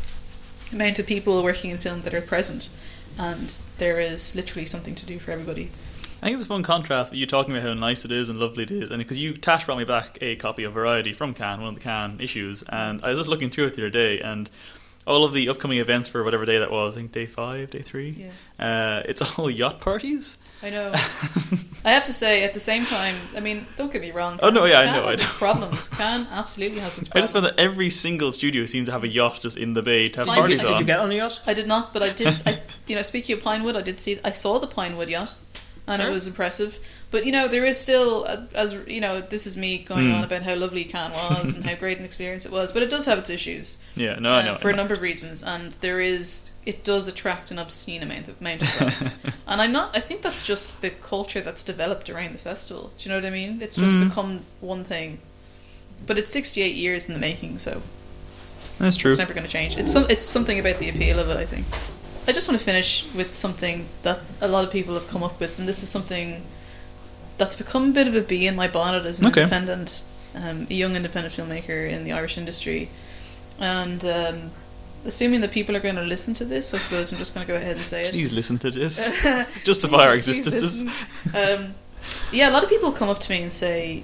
amount 0.72 1.00
of 1.00 1.08
people 1.08 1.42
working 1.44 1.72
in 1.72 1.80
film 1.80 2.02
that 2.04 2.14
are 2.14 2.22
present, 2.22 2.70
and 3.18 3.60
there 3.80 4.00
is 4.00 4.36
literally 4.36 4.68
something 4.68 4.94
to 4.96 5.06
do 5.06 5.18
for 5.18 5.32
everybody. 5.32 5.72
I 6.22 6.26
think 6.26 6.36
it's 6.36 6.44
a 6.44 6.48
fun 6.48 6.64
contrast 6.64 7.12
with 7.12 7.20
you 7.20 7.26
talking 7.26 7.56
about 7.56 7.66
how 7.66 7.74
nice 7.74 8.06
it 8.06 8.12
is 8.12 8.30
and 8.30 8.40
lovely 8.40 8.64
it 8.64 8.72
is, 8.72 8.92
and 8.92 9.00
because 9.00 9.20
you 9.22 9.34
Tash 9.34 9.66
brought 9.66 9.80
me 9.80 9.86
back 9.86 10.18
a 10.22 10.36
copy 10.36 10.66
of 10.66 10.74
Variety 10.74 11.14
from 11.14 11.34
Cannes, 11.34 11.62
one 11.62 11.70
of 11.70 11.76
the 11.76 11.82
Cannes 11.82 12.20
issues, 12.20 12.64
and 12.70 13.04
I 13.04 13.10
was 13.10 13.20
just 13.20 13.30
looking 13.30 13.50
through 13.50 13.68
it 13.68 13.74
the 13.74 13.82
other 13.82 13.90
day, 13.90 14.20
and 14.20 14.50
all 15.10 15.26
of 15.26 15.34
the 15.34 15.50
upcoming 15.50 15.80
events 15.80 16.08
for 16.08 16.24
whatever 16.24 16.46
day 16.46 16.60
that 16.60 16.72
was, 16.72 16.96
I 16.96 17.00
think 17.00 17.12
day 17.12 17.26
five, 17.26 17.72
day 17.72 17.80
three, 17.82 18.30
Yeah. 18.60 18.66
uh, 19.00 19.04
it's 19.10 19.38
all 19.40 19.50
yacht 19.50 19.82
parties. 19.82 20.38
I 20.62 20.70
know. 20.70 20.92
I 21.86 21.92
have 21.92 22.06
to 22.06 22.14
say, 22.14 22.44
at 22.44 22.54
the 22.54 22.60
same 22.60 22.86
time, 22.86 23.16
I 23.36 23.40
mean, 23.40 23.66
don't 23.78 23.92
get 23.92 24.02
me 24.02 24.12
wrong. 24.12 24.40
Oh, 24.44 24.50
no, 24.50 24.66
yeah, 24.66 24.80
I 24.82 24.86
Cannes 24.86 24.96
know, 24.98 25.08
I 25.08 25.10
Has 25.12 25.18
know. 25.20 25.24
its 25.24 25.32
problems. 25.34 25.88
Cannes 25.90 26.28
absolutely 26.32 26.80
has 26.82 26.98
its 26.98 27.08
problems. 27.08 27.32
I 27.32 27.34
problems. 27.34 27.46
just 27.48 27.56
found 27.58 27.68
that 27.70 27.72
every 27.74 27.90
single 27.90 28.32
studio 28.34 28.66
seems 28.66 28.88
to 28.88 28.92
have 28.92 29.04
a 29.04 29.08
yacht 29.08 29.40
just 29.42 29.58
in 29.58 29.74
the 29.74 29.82
bay 29.82 30.10
to 30.10 30.20
have 30.20 30.28
Did 30.28 30.36
parties 30.36 30.62
you- 30.62 30.68
Did 30.68 30.74
on. 30.76 30.80
you 30.82 30.86
get 30.86 31.00
on 31.00 31.12
a 31.12 31.16
yacht? 31.16 31.42
I 31.48 31.54
did 31.54 31.68
not, 31.68 31.94
but 31.94 32.04
I 32.04 32.10
did. 32.10 32.28
I, 32.46 32.60
you 32.88 32.96
know, 32.96 33.02
speaking 33.02 33.38
of 33.38 33.44
Pinewood, 33.44 33.76
I 33.78 33.82
did 33.82 34.00
see. 34.02 34.20
I 34.24 34.32
saw 34.32 34.60
the 34.60 34.68
Pinewood 34.68 35.10
yacht, 35.10 35.34
and 35.88 36.02
Sure. 36.02 36.12
it 36.12 36.14
was 36.14 36.28
impressive. 36.28 36.78
But 37.12 37.26
you 37.26 37.32
know, 37.32 37.48
there 37.48 37.66
is 37.66 37.80
still, 37.80 38.26
uh, 38.28 38.42
as 38.54 38.74
you 38.88 39.02
know, 39.02 39.20
this 39.20 39.48
is 39.48 39.58
me 39.58 39.80
going 39.80 40.06
Hmm. 40.10 40.16
on 40.16 40.24
about 40.24 40.44
how 40.44 40.54
lovely 40.56 40.84
Cannes 40.86 41.14
was 41.14 41.56
and 41.56 41.66
how 41.66 41.74
great 41.76 41.98
an 41.98 42.06
experience 42.06 42.46
it 42.46 42.52
was. 42.52 42.72
But 42.72 42.84
it 42.84 42.90
does 42.92 43.08
have 43.08 43.18
its 43.18 43.32
issues 43.32 43.78
yeah, 43.96 44.20
no, 44.20 44.32
I 44.32 44.40
uh, 44.42 44.46
know. 44.46 44.54
I 44.54 44.58
for 44.58 44.70
a 44.70 44.76
number 44.76 44.94
of 44.94 45.02
reasons, 45.02 45.44
and 45.44 45.72
there 45.82 46.00
is. 46.00 46.52
It 46.66 46.84
does 46.84 47.08
attract 47.08 47.50
an 47.50 47.58
obscene 47.58 48.04
amount 48.04 48.28
of, 48.28 48.40
amount 48.40 48.62
of 48.62 48.68
crowd. 48.68 49.12
and 49.48 49.60
I'm 49.62 49.72
not. 49.72 49.98
I 49.98 50.02
think 50.02 50.22
that's 50.22 50.44
just 50.46 50.82
the 50.84 50.92
culture 50.92 51.42
that's 51.42 51.64
developed 51.64 52.12
around 52.12 52.34
the 52.34 52.38
festival. 52.38 52.92
Do 52.98 53.10
you 53.10 53.16
know 53.16 53.20
what 53.20 53.26
I 53.26 53.32
mean? 53.32 53.60
It's 53.62 53.76
just 53.76 53.96
Mm. 53.98 54.10
become 54.10 54.42
one 54.62 54.84
thing. 54.84 55.18
But 56.06 56.20
it's 56.20 56.32
68 56.32 56.76
years 56.76 57.08
in 57.08 57.14
the 57.16 57.20
making, 57.20 57.58
so 57.58 57.82
That's 58.78 58.96
true. 58.98 59.10
it's 59.10 59.18
never 59.18 59.34
going 59.34 59.46
to 59.46 59.52
change. 59.52 59.78
It's 59.78 59.92
some, 59.92 60.06
it's 60.10 60.22
something 60.22 60.60
about 60.60 60.78
the 60.78 60.90
appeal 60.90 61.18
of 61.18 61.30
it, 61.30 61.38
I 61.38 61.46
think. 61.46 61.66
I 62.28 62.32
just 62.34 62.48
want 62.48 62.60
to 62.60 62.64
finish 62.64 63.06
with 63.16 63.36
something 63.38 63.88
that 64.04 64.20
a 64.40 64.48
lot 64.48 64.64
of 64.64 64.72
people 64.72 64.94
have 64.94 65.08
come 65.08 65.24
up 65.24 65.40
with, 65.40 65.58
and 65.58 65.68
this 65.68 65.82
is 65.82 65.90
something 65.90 66.44
that's 67.40 67.56
become 67.56 67.90
a 67.90 67.94
bit 67.94 68.08
of 68.08 68.16
a 68.16 68.22
bee 68.22 68.46
in 68.46 68.56
my 68.56 68.68
bonnet 68.68 69.06
as 69.06 69.20
an 69.20 69.28
Okay. 69.28 69.42
independent, 69.44 70.04
um, 70.36 70.68
a 70.70 70.74
young 70.74 70.96
independent 70.96 71.34
filmmaker 71.36 71.90
in 71.90 72.04
the 72.04 72.12
Irish 72.12 72.38
industry. 72.38 72.90
And 73.60 74.06
um, 74.06 74.52
assuming 75.06 75.42
that 75.42 75.52
people 75.52 75.76
are 75.76 75.80
going 75.80 75.96
to 75.96 76.04
listen 76.04 76.34
to 76.36 76.46
this, 76.46 76.74
I 76.74 76.78
suppose 76.78 77.12
I'm 77.12 77.18
just 77.18 77.34
going 77.34 77.46
to 77.48 77.52
go 77.52 77.58
ahead 77.58 77.78
and 77.78 77.86
say 77.86 78.06
it. 78.06 78.12
Please 78.12 78.32
listen 78.32 78.58
to 78.60 78.70
this. 78.72 79.10
Justify 79.64 80.06
our 80.08 80.16
existences. 80.16 80.84
um, 81.34 81.74
yeah, 82.32 82.50
a 82.50 82.52
lot 82.52 82.64
of 82.64 82.70
people 82.70 82.92
come 82.92 83.10
up 83.10 83.20
to 83.22 83.32
me 83.32 83.42
and 83.42 83.52
say, 83.52 84.04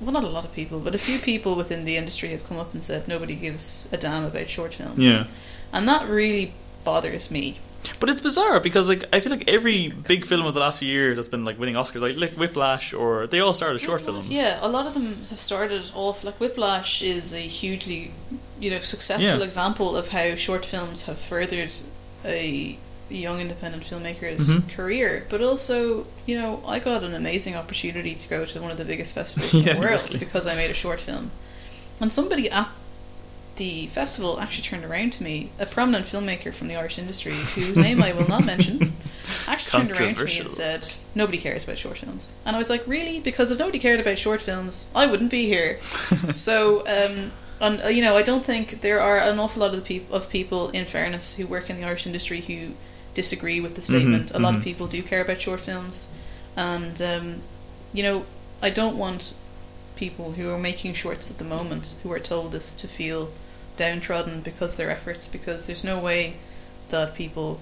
well, 0.00 0.12
not 0.12 0.24
a 0.24 0.28
lot 0.28 0.44
of 0.44 0.52
people, 0.52 0.80
but 0.80 0.94
a 0.94 0.98
few 0.98 1.18
people 1.18 1.54
within 1.54 1.84
the 1.84 1.96
industry 1.96 2.30
have 2.30 2.46
come 2.48 2.58
up 2.58 2.72
and 2.74 2.82
said 2.82 3.06
nobody 3.06 3.36
gives 3.36 3.88
a 3.92 3.96
damn 3.96 4.24
about 4.24 4.48
short 4.48 4.74
films. 4.74 4.98
Yeah. 4.98 5.26
And 5.72 5.88
that 5.88 6.08
really 6.08 6.52
bothers 6.84 7.30
me. 7.30 7.58
But 7.98 8.08
it's 8.08 8.20
bizarre 8.20 8.60
because 8.60 8.88
like 8.88 9.04
I 9.12 9.20
feel 9.20 9.30
like 9.30 9.48
every 9.48 9.88
big 9.88 10.24
film 10.24 10.46
of 10.46 10.54
the 10.54 10.60
last 10.60 10.78
few 10.78 10.88
years 10.88 11.16
that's 11.16 11.28
been 11.28 11.44
like 11.44 11.58
winning 11.58 11.74
Oscars, 11.74 12.00
like, 12.00 12.16
like 12.16 12.32
Whiplash, 12.32 12.92
or 12.92 13.26
they 13.26 13.40
all 13.40 13.54
started 13.54 13.76
as 13.76 13.82
short 13.82 14.02
films. 14.02 14.28
Yeah, 14.30 14.58
a 14.60 14.68
lot 14.68 14.86
of 14.86 14.94
them 14.94 15.24
have 15.30 15.38
started 15.38 15.90
off 15.94 16.22
like 16.24 16.38
Whiplash 16.40 17.02
is 17.02 17.32
a 17.34 17.38
hugely, 17.40 18.12
you 18.60 18.70
know, 18.70 18.80
successful 18.80 19.38
Yeah. 19.38 19.44
example 19.44 19.96
of 19.96 20.08
how 20.08 20.36
short 20.36 20.64
films 20.64 21.02
have 21.04 21.18
furthered 21.18 21.72
a 22.24 22.78
young 23.08 23.40
independent 23.40 23.82
filmmaker's 23.84 24.48
Mhm. 24.48 24.70
career. 24.74 25.26
But 25.28 25.42
also, 25.42 26.06
you 26.26 26.38
know, 26.38 26.62
I 26.66 26.78
got 26.78 27.02
an 27.02 27.14
amazing 27.14 27.56
opportunity 27.56 28.14
to 28.14 28.28
go 28.28 28.44
to 28.44 28.60
one 28.62 28.70
of 28.70 28.78
the 28.78 28.84
biggest 28.84 29.14
festivals 29.18 29.52
in 29.54 29.64
the 29.64 29.80
world 29.80 29.94
exactly. 30.02 30.18
because 30.20 30.46
I 30.46 30.54
made 30.54 30.70
a 30.70 30.74
short 30.74 31.00
film. 31.00 31.30
And 32.00 32.12
somebody 32.12 32.50
at 32.50 32.68
the 33.62 33.86
festival 33.88 34.40
actually 34.40 34.64
turned 34.64 34.84
around 34.84 35.12
to 35.12 35.22
me, 35.22 35.50
a 35.60 35.66
prominent 35.66 36.04
filmmaker 36.04 36.52
from 36.52 36.66
the 36.66 36.74
Irish 36.74 36.98
industry, 36.98 37.30
whose 37.54 37.76
name 37.76 38.02
I 38.02 38.12
will 38.12 38.26
not 38.26 38.44
mention, 38.44 38.92
actually 39.46 39.84
turned 39.84 39.92
around 39.92 40.16
to 40.16 40.24
me 40.24 40.40
and 40.40 40.52
said, 40.52 40.92
"Nobody 41.14 41.38
cares 41.38 41.62
about 41.62 41.78
short 41.78 41.98
films." 41.98 42.34
And 42.44 42.56
I 42.56 42.58
was 42.58 42.68
like, 42.68 42.84
"Really? 42.88 43.20
Because 43.20 43.52
if 43.52 43.60
nobody 43.60 43.78
cared 43.78 44.00
about 44.00 44.18
short 44.18 44.42
films, 44.42 44.88
I 44.96 45.06
wouldn't 45.06 45.30
be 45.30 45.46
here." 45.46 45.78
so, 46.34 46.80
um, 46.80 47.30
and 47.60 47.82
uh, 47.84 47.86
you 47.86 48.02
know, 48.02 48.16
I 48.16 48.22
don't 48.22 48.44
think 48.44 48.80
there 48.80 49.00
are 49.00 49.18
an 49.18 49.38
awful 49.38 49.60
lot 49.60 49.70
of 49.70 49.76
the 49.76 49.82
peop- 49.82 50.10
of 50.10 50.28
people, 50.28 50.70
in 50.70 50.84
fairness, 50.84 51.36
who 51.36 51.46
work 51.46 51.70
in 51.70 51.76
the 51.76 51.84
Irish 51.84 52.04
industry 52.04 52.40
who 52.40 52.72
disagree 53.14 53.60
with 53.60 53.76
the 53.76 53.82
statement. 53.82 54.32
Mhm, 54.32 54.34
a 54.34 54.40
lot 54.40 54.54
of 54.54 54.62
mhm. 54.62 54.64
people 54.64 54.88
do 54.88 55.04
care 55.04 55.20
about 55.20 55.40
short 55.40 55.60
films, 55.60 56.08
and 56.56 57.00
um, 57.00 57.42
you 57.92 58.02
know, 58.02 58.26
I 58.60 58.70
don't 58.70 58.98
want 58.98 59.34
people 59.94 60.32
who 60.32 60.50
are 60.50 60.58
making 60.58 60.94
shorts 60.94 61.30
at 61.30 61.38
the 61.38 61.44
moment 61.44 61.94
who 62.02 62.10
are 62.10 62.18
told 62.18 62.50
this 62.50 62.72
to 62.72 62.88
feel 62.88 63.30
downtrodden 63.76 64.40
because 64.40 64.72
of 64.72 64.76
their 64.78 64.90
efforts 64.90 65.26
because 65.26 65.66
there's 65.66 65.84
no 65.84 65.98
way 65.98 66.34
that 66.90 67.14
people 67.14 67.60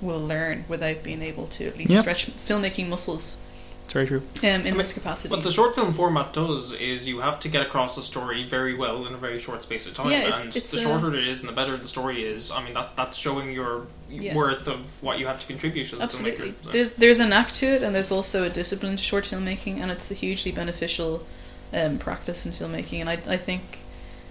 will 0.00 0.20
learn 0.20 0.64
without 0.68 1.02
being 1.02 1.22
able 1.22 1.46
to 1.46 1.66
at 1.66 1.76
least 1.78 1.90
Yep. 1.90 2.00
stretch 2.02 2.26
filmmaking 2.46 2.88
muscles 2.88 3.38
It's 3.84 3.92
very 3.92 4.06
true. 4.06 4.18
um, 4.42 4.44
in 4.44 4.62
mean, 4.64 4.76
this 4.78 4.92
capacity. 4.92 5.30
What 5.32 5.44
the 5.44 5.50
short 5.52 5.74
film 5.74 5.92
format 5.92 6.32
does 6.32 6.72
is 6.72 7.06
you 7.06 7.20
have 7.20 7.38
to 7.40 7.48
get 7.48 7.62
across 7.62 7.96
a 7.96 8.02
story 8.02 8.42
very 8.42 8.74
well 8.74 9.06
in 9.06 9.14
a 9.14 9.16
very 9.16 9.38
short 9.38 9.62
space 9.62 9.86
of 9.86 9.94
time. 9.94 10.10
Yeah, 10.10 10.20
it's- 10.26 10.44
and 10.44 10.56
it's 10.56 10.70
the 10.72 10.78
a- 10.78 10.82
shorter 10.82 11.14
it 11.16 11.26
is 11.28 11.40
and 11.40 11.48
the 11.48 11.52
better 11.52 11.76
the 11.76 11.86
story 11.88 12.24
is, 12.24 12.50
I 12.50 12.62
mean, 12.64 12.74
that 12.74 12.96
that's 12.96 13.16
showing 13.16 13.52
your 13.52 13.86
Yeah. 14.10 14.34
worth 14.34 14.66
of 14.68 14.80
what 15.02 15.18
you 15.18 15.26
have 15.26 15.40
to 15.40 15.46
contribute 15.46 15.92
as 15.92 16.00
a 16.00 16.02
Absolutely. 16.02 16.48
filmmaker. 16.50 16.64
So- 16.64 16.70
There's 16.70 16.92
there's 16.92 17.18
an 17.20 17.32
act 17.32 17.54
to 17.56 17.66
it, 17.66 17.82
and 17.82 17.94
there's 17.94 18.10
also 18.10 18.42
a 18.44 18.50
discipline 18.50 18.96
to 18.96 19.04
short 19.04 19.24
filmmaking, 19.26 19.80
and 19.80 19.90
it's 19.92 20.10
a 20.10 20.14
hugely 20.14 20.50
beneficial 20.50 21.24
um, 21.72 21.98
practice 21.98 22.44
in 22.46 22.52
filmmaking. 22.52 23.00
And 23.00 23.08
I 23.10 23.18
I 23.28 23.36
think 23.36 23.78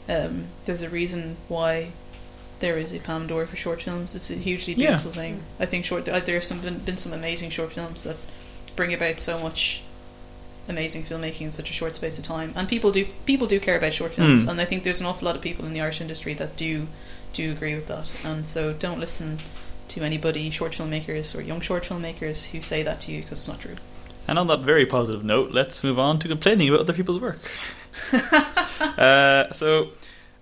um, 0.10 0.46
there's 0.66 0.82
a 0.82 0.90
reason 0.90 1.38
why 1.48 1.90
there 2.60 2.78
is 2.78 2.94
a 2.94 3.00
Palme 3.00 3.28
d'Or 3.28 3.46
for 3.46 3.56
short 3.56 3.82
films. 3.82 4.16
It's 4.16 4.30
a 4.30 4.36
hugely 4.36 4.74
Yeah. 4.74 4.92
beautiful 4.92 5.12
thing. 5.12 5.42
I 5.60 5.66
think 5.66 5.86
short 5.86 6.08
uh, 6.08 6.20
there's 6.20 6.48
some 6.48 6.60
been, 6.62 6.80
been 6.80 6.98
some 6.98 7.12
amazing 7.14 7.50
short 7.50 7.74
films 7.74 8.04
that 8.04 8.16
bring 8.76 8.94
about 8.94 9.20
so 9.20 9.40
much 9.40 9.82
amazing 10.70 11.04
filmmaking 11.04 11.42
in 11.42 11.52
such 11.52 11.70
a 11.70 11.74
short 11.74 11.96
space 11.96 12.18
of 12.18 12.24
time. 12.24 12.54
And 12.56 12.70
people 12.70 12.92
do 12.92 13.06
people 13.26 13.48
do 13.48 13.60
care 13.60 13.78
about 13.78 13.94
short 13.94 14.14
films, 14.14 14.44
Hmm. 14.44 14.50
and 14.50 14.62
I 14.62 14.66
think 14.66 14.84
there's 14.84 15.02
an 15.02 15.06
awful 15.06 15.26
lot 15.26 15.36
of 15.36 15.42
people 15.42 15.66
in 15.66 15.74
the 15.74 15.82
Irish 15.82 16.00
industry 16.02 16.34
that 16.36 16.56
do 16.56 16.88
do 17.34 17.52
agree 17.52 17.76
with 17.76 17.88
that. 17.88 18.10
And 18.24 18.46
so 18.48 18.72
don't 18.74 19.00
listen 19.00 19.40
to 19.90 20.02
anybody, 20.02 20.50
short 20.50 20.72
filmmakers 20.74 21.36
or 21.38 21.42
young 21.42 21.60
short 21.60 21.84
filmmakers, 21.84 22.46
who 22.52 22.62
say 22.62 22.82
that 22.84 23.02
to 23.02 23.12
you 23.12 23.22
because 23.24 23.40
it's 23.40 23.48
not 23.48 23.60
true. 23.60 23.76
And 24.28 24.40
on 24.40 24.48
that 24.48 24.62
very 24.62 24.86
positive 24.86 25.26
note, 25.26 25.52
let's 25.52 25.84
move 25.84 26.00
on 26.00 26.18
to 26.20 26.28
complaining 26.30 26.70
about 26.70 26.80
other 26.82 26.94
people's 26.94 27.20
work. 27.20 27.42
uh, 28.98 29.52
so, 29.52 29.92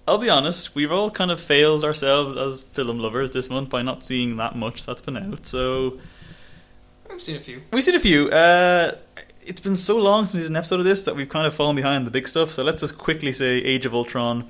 I'll 0.07 0.17
be 0.17 0.29
honest, 0.29 0.75
we've 0.75 0.91
all 0.91 1.11
kind 1.11 1.31
of 1.31 1.39
failed 1.39 1.83
ourselves 1.83 2.35
as 2.35 2.61
film 2.61 2.99
lovers 2.99 3.31
this 3.31 3.49
month 3.49 3.69
by 3.69 3.81
not 3.81 4.03
seeing 4.03 4.37
that 4.37 4.55
much 4.55 4.85
that's 4.85 5.01
been 5.01 5.17
out. 5.17 5.45
So, 5.45 5.97
I've 7.09 7.21
seen 7.21 7.35
a 7.35 7.39
few. 7.39 7.61
we've 7.71 7.83
seen 7.83 7.95
a 7.95 7.99
few. 7.99 8.29
Uh, 8.29 8.95
it's 9.45 9.61
been 9.61 9.75
so 9.75 9.97
long 9.97 10.25
since 10.25 10.35
we 10.35 10.39
did 10.41 10.51
an 10.51 10.55
episode 10.55 10.79
of 10.79 10.85
this 10.85 11.03
that 11.03 11.15
we've 11.15 11.29
kind 11.29 11.47
of 11.47 11.53
fallen 11.53 11.75
behind 11.75 12.07
the 12.07 12.11
big 12.11 12.27
stuff. 12.27 12.51
So, 12.51 12.63
let's 12.63 12.81
just 12.81 12.97
quickly 12.97 13.33
say 13.33 13.57
Age 13.57 13.85
of 13.85 13.93
Ultron. 13.93 14.47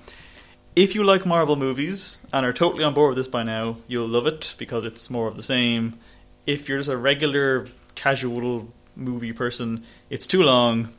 If 0.76 0.96
you 0.96 1.04
like 1.04 1.26
Marvel 1.26 1.58
movies 1.58 2.20
and 2.32 2.46
are 2.46 2.54
totally 2.54 2.86
on 2.86 2.94
board 2.94 3.10
with 3.10 3.18
this 3.18 3.28
by 3.28 3.44
now, 3.44 3.78
you'll 3.88 4.08
love 4.08 4.26
it 4.26 4.56
because 4.58 4.86
it's 4.86 5.10
more 5.10 5.28
of 5.28 5.36
the 5.36 5.44
same. 5.44 6.00
If 6.46 6.70
you're 6.70 6.78
just 6.78 6.90
a 6.90 6.96
regular, 6.96 7.68
casual 7.96 8.72
movie 8.96 9.34
person, 9.34 9.84
it's 10.10 10.26
too 10.26 10.44
long. 10.44 10.90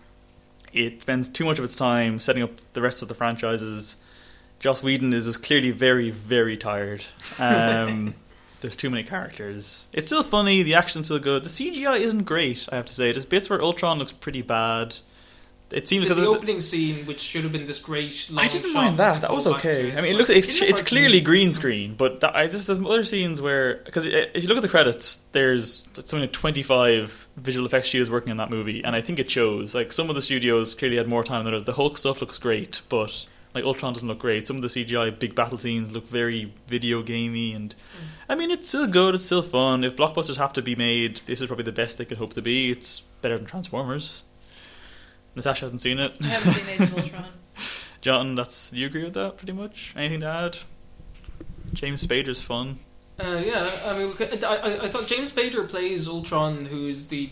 It 0.72 1.00
spends 1.00 1.28
too 1.28 1.44
much 1.44 1.58
of 1.58 1.64
its 1.64 1.74
time 1.74 2.18
setting 2.20 2.42
up 2.42 2.50
the 2.72 2.82
rest 2.82 3.02
of 3.02 3.08
the 3.08 3.14
franchises. 3.14 3.98
Joss 4.58 4.82
Whedon 4.82 5.12
is 5.12 5.26
just 5.26 5.42
clearly 5.42 5.70
very, 5.70 6.10
very 6.10 6.56
tired. 6.56 7.04
Um, 7.38 8.14
there's 8.60 8.76
too 8.76 8.90
many 8.90 9.02
characters. 9.02 9.88
It's 9.92 10.06
still 10.06 10.22
funny. 10.22 10.62
The 10.62 10.74
action's 10.74 11.06
still 11.06 11.18
good. 11.18 11.44
The 11.44 11.48
CGI 11.48 11.98
isn't 11.98 12.24
great. 12.24 12.68
I 12.70 12.76
have 12.76 12.86
to 12.86 12.94
say. 12.94 13.12
There's 13.12 13.24
bits 13.24 13.50
where 13.50 13.60
Ultron 13.60 13.98
looks 13.98 14.12
pretty 14.12 14.42
bad. 14.42 14.96
It 15.72 15.88
seems 15.88 16.04
because 16.04 16.18
the 16.18 16.24
the- 16.24 16.36
opening 16.36 16.60
scene, 16.60 17.06
which 17.06 17.20
should 17.20 17.44
have 17.44 17.52
been 17.52 17.66
this 17.66 17.78
great, 17.78 18.28
long 18.30 18.44
I 18.44 18.48
didn't 18.48 18.72
shot 18.72 18.84
mind 18.84 18.98
that. 18.98 19.22
That 19.22 19.32
was 19.32 19.44
to, 19.44 19.54
okay. 19.54 19.92
I 19.92 19.96
mean, 19.96 20.04
it 20.04 20.08
like- 20.10 20.28
looks 20.28 20.30
it's, 20.30 20.60
it's 20.60 20.80
work. 20.80 20.88
clearly 20.88 21.20
green 21.20 21.54
screen, 21.54 21.94
but 21.94 22.20
that, 22.20 22.36
I 22.36 22.46
just 22.46 22.66
there's 22.66 22.78
other 22.78 23.04
scenes 23.04 23.40
where 23.40 23.76
because 23.84 24.06
if 24.06 24.42
you 24.42 24.48
look 24.48 24.58
at 24.58 24.62
the 24.62 24.68
credits, 24.68 25.20
there's 25.32 25.86
something 25.94 26.20
like 26.20 26.32
25 26.32 27.28
visual 27.36 27.66
effects 27.66 27.88
studios 27.88 28.10
working 28.10 28.30
on 28.30 28.36
that 28.36 28.50
movie, 28.50 28.84
and 28.84 28.94
I 28.94 29.00
think 29.00 29.18
it 29.18 29.30
shows. 29.30 29.74
Like 29.74 29.92
some 29.92 30.08
of 30.08 30.14
the 30.14 30.22
studios 30.22 30.74
clearly 30.74 30.96
had 30.96 31.08
more 31.08 31.24
time 31.24 31.44
than 31.44 31.54
others. 31.54 31.64
The 31.64 31.72
Hulk 31.72 31.96
stuff 31.96 32.20
looks 32.20 32.38
great, 32.38 32.82
but 32.88 33.26
like 33.54 33.64
Ultron 33.64 33.92
doesn't 33.92 34.08
look 34.08 34.18
great. 34.18 34.46
Some 34.46 34.56
of 34.56 34.62
the 34.62 34.68
CGI 34.68 35.18
big 35.18 35.34
battle 35.34 35.58
scenes 35.58 35.92
look 35.92 36.06
very 36.06 36.52
video 36.66 37.02
gamey, 37.02 37.54
and 37.54 37.74
mm. 37.74 38.06
I 38.28 38.34
mean 38.34 38.50
it's 38.50 38.68
still 38.68 38.86
good. 38.86 39.14
It's 39.14 39.24
still 39.24 39.42
fun. 39.42 39.84
If 39.84 39.96
blockbusters 39.96 40.36
have 40.36 40.52
to 40.54 40.62
be 40.62 40.74
made, 40.74 41.18
this 41.26 41.40
is 41.40 41.46
probably 41.46 41.64
the 41.64 41.72
best 41.72 41.98
they 41.98 42.04
could 42.04 42.18
hope 42.18 42.34
to 42.34 42.42
be. 42.42 42.70
It's 42.70 43.00
better 43.20 43.36
than 43.36 43.46
Transformers. 43.46 44.22
Natasha 45.34 45.64
hasn't 45.64 45.80
seen 45.80 45.98
it. 45.98 46.12
I 46.20 46.26
haven't 46.26 46.52
seen 46.52 46.68
Age 46.68 46.80
of 46.80 46.98
Ultron. 46.98 47.24
John, 48.00 48.34
that's 48.34 48.70
do 48.70 48.76
you 48.78 48.86
agree 48.86 49.04
with 49.04 49.14
that 49.14 49.36
pretty 49.36 49.52
much? 49.52 49.94
Anything 49.96 50.20
to 50.20 50.26
add? 50.26 50.56
James 51.72 52.04
Spader's 52.06 52.42
fun. 52.42 52.78
Uh, 53.22 53.40
yeah, 53.44 53.70
I 53.86 53.96
mean, 53.98 54.12
I, 54.20 54.46
I, 54.46 54.84
I 54.84 54.88
thought 54.88 55.06
James 55.06 55.30
Spader 55.32 55.68
plays 55.68 56.08
Ultron, 56.08 56.64
who 56.64 56.88
is 56.88 57.08
the 57.08 57.30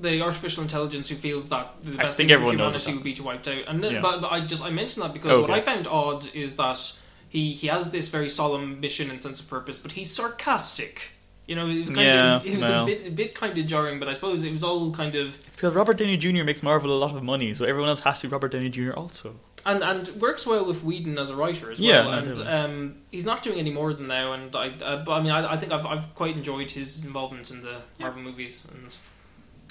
the 0.00 0.20
artificial 0.22 0.62
intelligence 0.62 1.08
who 1.08 1.14
feels 1.14 1.48
that 1.50 1.80
the 1.82 1.92
I 1.94 2.04
best 2.04 2.16
think 2.16 2.28
thing 2.28 2.36
for 2.38 2.44
everyone 2.44 2.56
knows 2.56 2.74
humanity 2.74 2.94
would 2.94 3.04
be 3.04 3.12
to 3.14 3.22
wiped 3.22 3.48
out. 3.48 3.64
And 3.68 3.82
Yeah. 3.84 4.00
but, 4.00 4.20
but 4.20 4.32
I 4.32 4.40
just 4.40 4.64
I 4.64 4.70
mentioned 4.70 5.04
that 5.04 5.12
because 5.12 5.38
what 5.40 5.50
Okay. 5.50 5.58
I 5.58 5.60
found 5.60 5.86
odd 5.86 6.26
is 6.34 6.56
that 6.56 6.98
he 7.28 7.52
he 7.52 7.66
has 7.68 7.90
this 7.90 8.08
very 8.08 8.28
solemn 8.28 8.80
mission 8.80 9.10
and 9.10 9.20
sense 9.22 9.40
of 9.40 9.48
purpose, 9.48 9.78
but 9.78 9.92
he's 9.92 10.10
sarcastic 10.14 11.10
You 11.46 11.56
know, 11.56 11.68
it 11.68 11.80
was 11.80 11.90
kind 11.90 12.00
Yeah, 12.06 12.36
of 12.36 12.46
it 12.46 12.56
was 12.56 12.68
well. 12.68 12.84
a 12.84 12.86
bit 12.86 13.06
a 13.06 13.10
bit 13.10 13.34
kind 13.34 13.56
of 13.58 13.66
jarring, 13.66 13.98
but 13.98 14.08
I 14.08 14.14
suppose 14.14 14.44
it 14.44 14.52
was 14.52 14.62
all 14.64 14.90
kind 14.92 15.14
of 15.14 15.34
It's 15.36 15.50
because 15.56 15.74
Robert 15.74 15.98
Downey 15.98 16.16
Jr. 16.16 16.42
makes 16.42 16.62
Marvel 16.62 16.90
a 16.90 16.98
lot 16.98 17.14
of 17.14 17.22
money, 17.22 17.52
so 17.54 17.64
everyone 17.66 17.90
else 17.90 18.00
has 18.00 18.20
to 18.20 18.28
be 18.28 18.32
Robert 18.32 18.50
Downey 18.52 18.70
Jr. 18.70 18.92
also. 18.92 19.36
and 19.66 19.82
and 19.82 20.08
works 20.22 20.46
well 20.46 20.64
with 20.64 20.82
Whedon 20.82 21.18
as 21.18 21.28
a 21.30 21.36
writer 21.36 21.70
as 21.70 21.78
Yeah, 21.78 22.06
well. 22.06 22.10
and 22.18 22.28
definitely. 22.28 22.52
um, 22.52 22.94
he's 23.10 23.26
not 23.26 23.42
doing 23.42 23.58
any 23.58 23.70
more 23.70 23.92
than 23.92 24.06
now. 24.08 24.32
And 24.32 24.54
I, 24.56 24.68
uh, 24.82 25.04
but 25.04 25.12
I 25.12 25.20
mean, 25.22 25.32
I, 25.32 25.52
I 25.52 25.56
think 25.58 25.70
I've 25.72 25.84
I've 25.84 26.14
quite 26.14 26.34
enjoyed 26.36 26.70
his 26.70 27.04
involvement 27.04 27.50
in 27.50 27.60
the 27.60 27.82
Marvel 28.00 28.22
movies. 28.22 28.62
And 28.72 28.96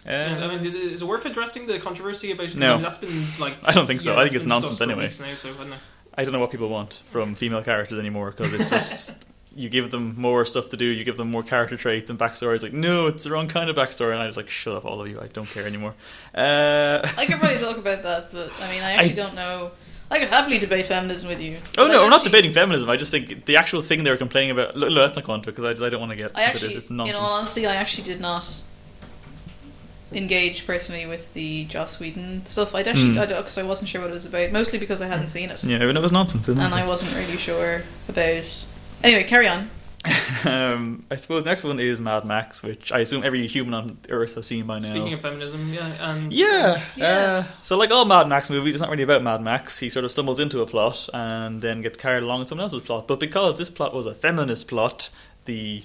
Uh, 0.06 0.44
I 0.46 0.48
mean, 0.50 0.66
is 0.66 0.76
it, 0.76 0.82
is 0.96 1.02
it 1.02 1.08
worth 1.08 1.26
addressing 1.26 1.66
the 1.66 1.80
controversy 1.80 2.32
about? 2.32 2.54
No. 2.56 2.72
I 2.72 2.74
mean, 2.74 2.82
that's 2.84 2.98
been 3.00 3.24
like 3.40 3.56
I 3.66 3.72
don't 3.74 3.88
think 3.88 4.02
so. 4.02 4.12
yeah, 4.14 4.20
I 4.20 4.24
think 4.26 4.36
it's 4.36 4.46
it's 4.46 4.50
nonsense 4.50 4.80
anyway. 4.82 5.06
Now, 5.06 5.36
so 5.36 5.50
I 5.50 5.54
don't 5.58 5.70
know. 5.72 5.76
I 6.16 6.24
don't 6.24 6.34
know 6.34 6.40
what 6.40 6.52
people 6.52 6.70
want 6.70 7.02
from 7.06 7.34
female 7.36 7.64
characters 7.64 7.98
anymore 7.98 8.30
because 8.32 8.54
it's 8.54 8.70
just 8.70 9.16
you 9.56 9.70
give 9.70 9.92
them 9.92 10.16
more 10.20 10.46
stuff 10.46 10.70
to 10.70 10.78
do, 10.78 10.86
you 10.86 11.04
give 11.04 11.18
them 11.18 11.30
more 11.30 11.44
character 11.44 11.78
traits 11.78 12.10
and 12.10 12.18
backstories. 12.18 12.64
Like, 12.64 12.74
no, 12.74 13.08
it's 13.08 13.24
the 13.24 13.32
wrong 13.32 13.48
kind 13.48 13.70
of 13.70 13.76
backstory, 13.76 14.12
and 14.14 14.22
I 14.22 14.26
was 14.26 14.36
like, 14.38 14.50
shut 14.50 14.76
up, 14.76 14.84
all 14.86 15.02
of 15.02 15.08
you, 15.08 15.20
I 15.22 15.28
don't 15.28 15.48
care 15.48 15.66
anymore. 15.68 15.94
Uh, 16.34 17.08
I 17.18 17.26
could 17.26 17.38
probably 17.40 17.58
talk 17.60 17.78
about 17.78 18.02
that, 18.04 18.32
but 18.34 18.52
I 18.62 18.72
mean, 18.72 18.82
I 18.84 18.94
actually 18.94 19.12
I- 19.12 19.16
don't 19.16 19.36
know. 19.36 19.72
I 20.12 20.20
could 20.20 20.28
happily 20.28 20.60
debate 20.60 20.86
feminism 20.88 21.28
with 21.28 21.42
you. 21.42 21.58
oh 21.80 21.88
no, 21.88 22.02
I 22.02 22.04
I'm 22.04 22.10
not 22.12 22.24
debating 22.24 22.52
feminism. 22.54 22.88
I 22.88 22.98
just 22.98 23.10
think 23.12 23.46
the 23.46 23.58
actual 23.58 23.82
thing 23.82 24.04
they 24.04 24.12
were 24.12 24.18
complaining 24.18 24.52
about. 24.52 24.76
Look, 24.78 24.92
let's 24.92 25.16
not 25.16 25.24
go 25.26 25.34
into 25.34 25.50
it 25.50 25.54
because 25.56 25.66
I, 25.66 25.72
just- 25.72 25.82
I 25.82 25.90
don't 25.90 26.00
want 26.02 26.12
to 26.12 26.16
get 26.18 26.32
I 26.36 26.42
into 26.44 26.54
actually. 26.54 26.76
It's 26.76 26.90
in 26.92 27.00
all 27.00 27.32
honesty, 27.32 27.66
I 27.66 27.76
actually 27.76 28.04
did 28.04 28.22
not 28.22 28.62
engage 30.12 30.68
personally 30.68 31.08
with 31.08 31.34
the 31.34 31.66
Joss 31.66 32.00
Whedon 32.00 32.46
stuff. 32.46 32.76
I'd 32.76 32.88
actually, 32.88 33.14
Hmm. 33.14 33.20
I 33.20 33.26
because 33.26 33.58
I 33.58 33.64
wasn't 33.64 33.90
sure 33.90 34.02
what 34.02 34.12
it 34.12 34.14
was 34.14 34.26
about, 34.28 34.52
mostly 34.52 34.78
because 34.78 35.02
I 35.02 35.08
hadn't 35.08 35.30
seen 35.30 35.50
it, 35.50 35.64
yeah, 35.64 35.82
it 35.82 35.98
was 36.02 36.12
nonsense. 36.12 36.48
It 36.48 36.52
was 36.56 36.60
and 36.64 36.74
I 36.76 36.88
wasn't 36.88 37.16
really 37.16 37.38
sure 37.38 37.82
about. 38.08 38.44
Anyway, 39.04 39.24
carry 39.24 39.48
on. 39.48 39.70
um, 40.46 41.06
I 41.10 41.16
suppose 41.16 41.44
the 41.44 41.50
next 41.50 41.64
one 41.64 41.80
is 41.80 42.02
Mad 42.02 42.26
Max, 42.26 42.62
which 42.62 42.92
I 42.92 43.00
assume 43.00 43.24
every 43.24 43.48
human 43.48 43.74
on 43.74 43.98
Earth 44.10 44.36
has 44.36 44.48
seen 44.48 44.66
by 44.66 44.80
now. 44.80 44.90
Speaking 44.90 45.14
of 45.14 45.22
feminism, 45.22 45.72
yeah, 45.74 46.12
and 46.12 46.34
Yeah. 46.34 46.84
Yeah. 46.96 47.06
Uh, 47.06 47.44
so, 47.64 47.78
like 47.78 47.92
all 47.92 48.04
Mad 48.06 48.28
Max 48.28 48.50
movies, 48.50 48.74
it's 48.74 48.82
not 48.82 48.90
really 48.90 49.04
about 49.04 49.24
Mad 49.24 49.42
Max. 49.42 49.80
He 49.80 49.90
sort 49.90 50.04
of 50.04 50.12
stumbles 50.12 50.40
into 50.40 50.62
a 50.62 50.66
plot 50.66 51.08
and 51.14 51.62
then 51.62 51.82
gets 51.82 51.98
carried 51.98 52.24
along 52.24 52.42
in 52.42 52.48
someone 52.48 52.64
else's 52.64 52.82
plot. 52.82 53.08
But 53.08 53.20
because 53.22 53.58
this 53.58 53.70
plot 53.70 53.94
was 53.94 54.06
a 54.06 54.14
feminist 54.14 54.68
plot, 54.68 55.10
the 55.46 55.84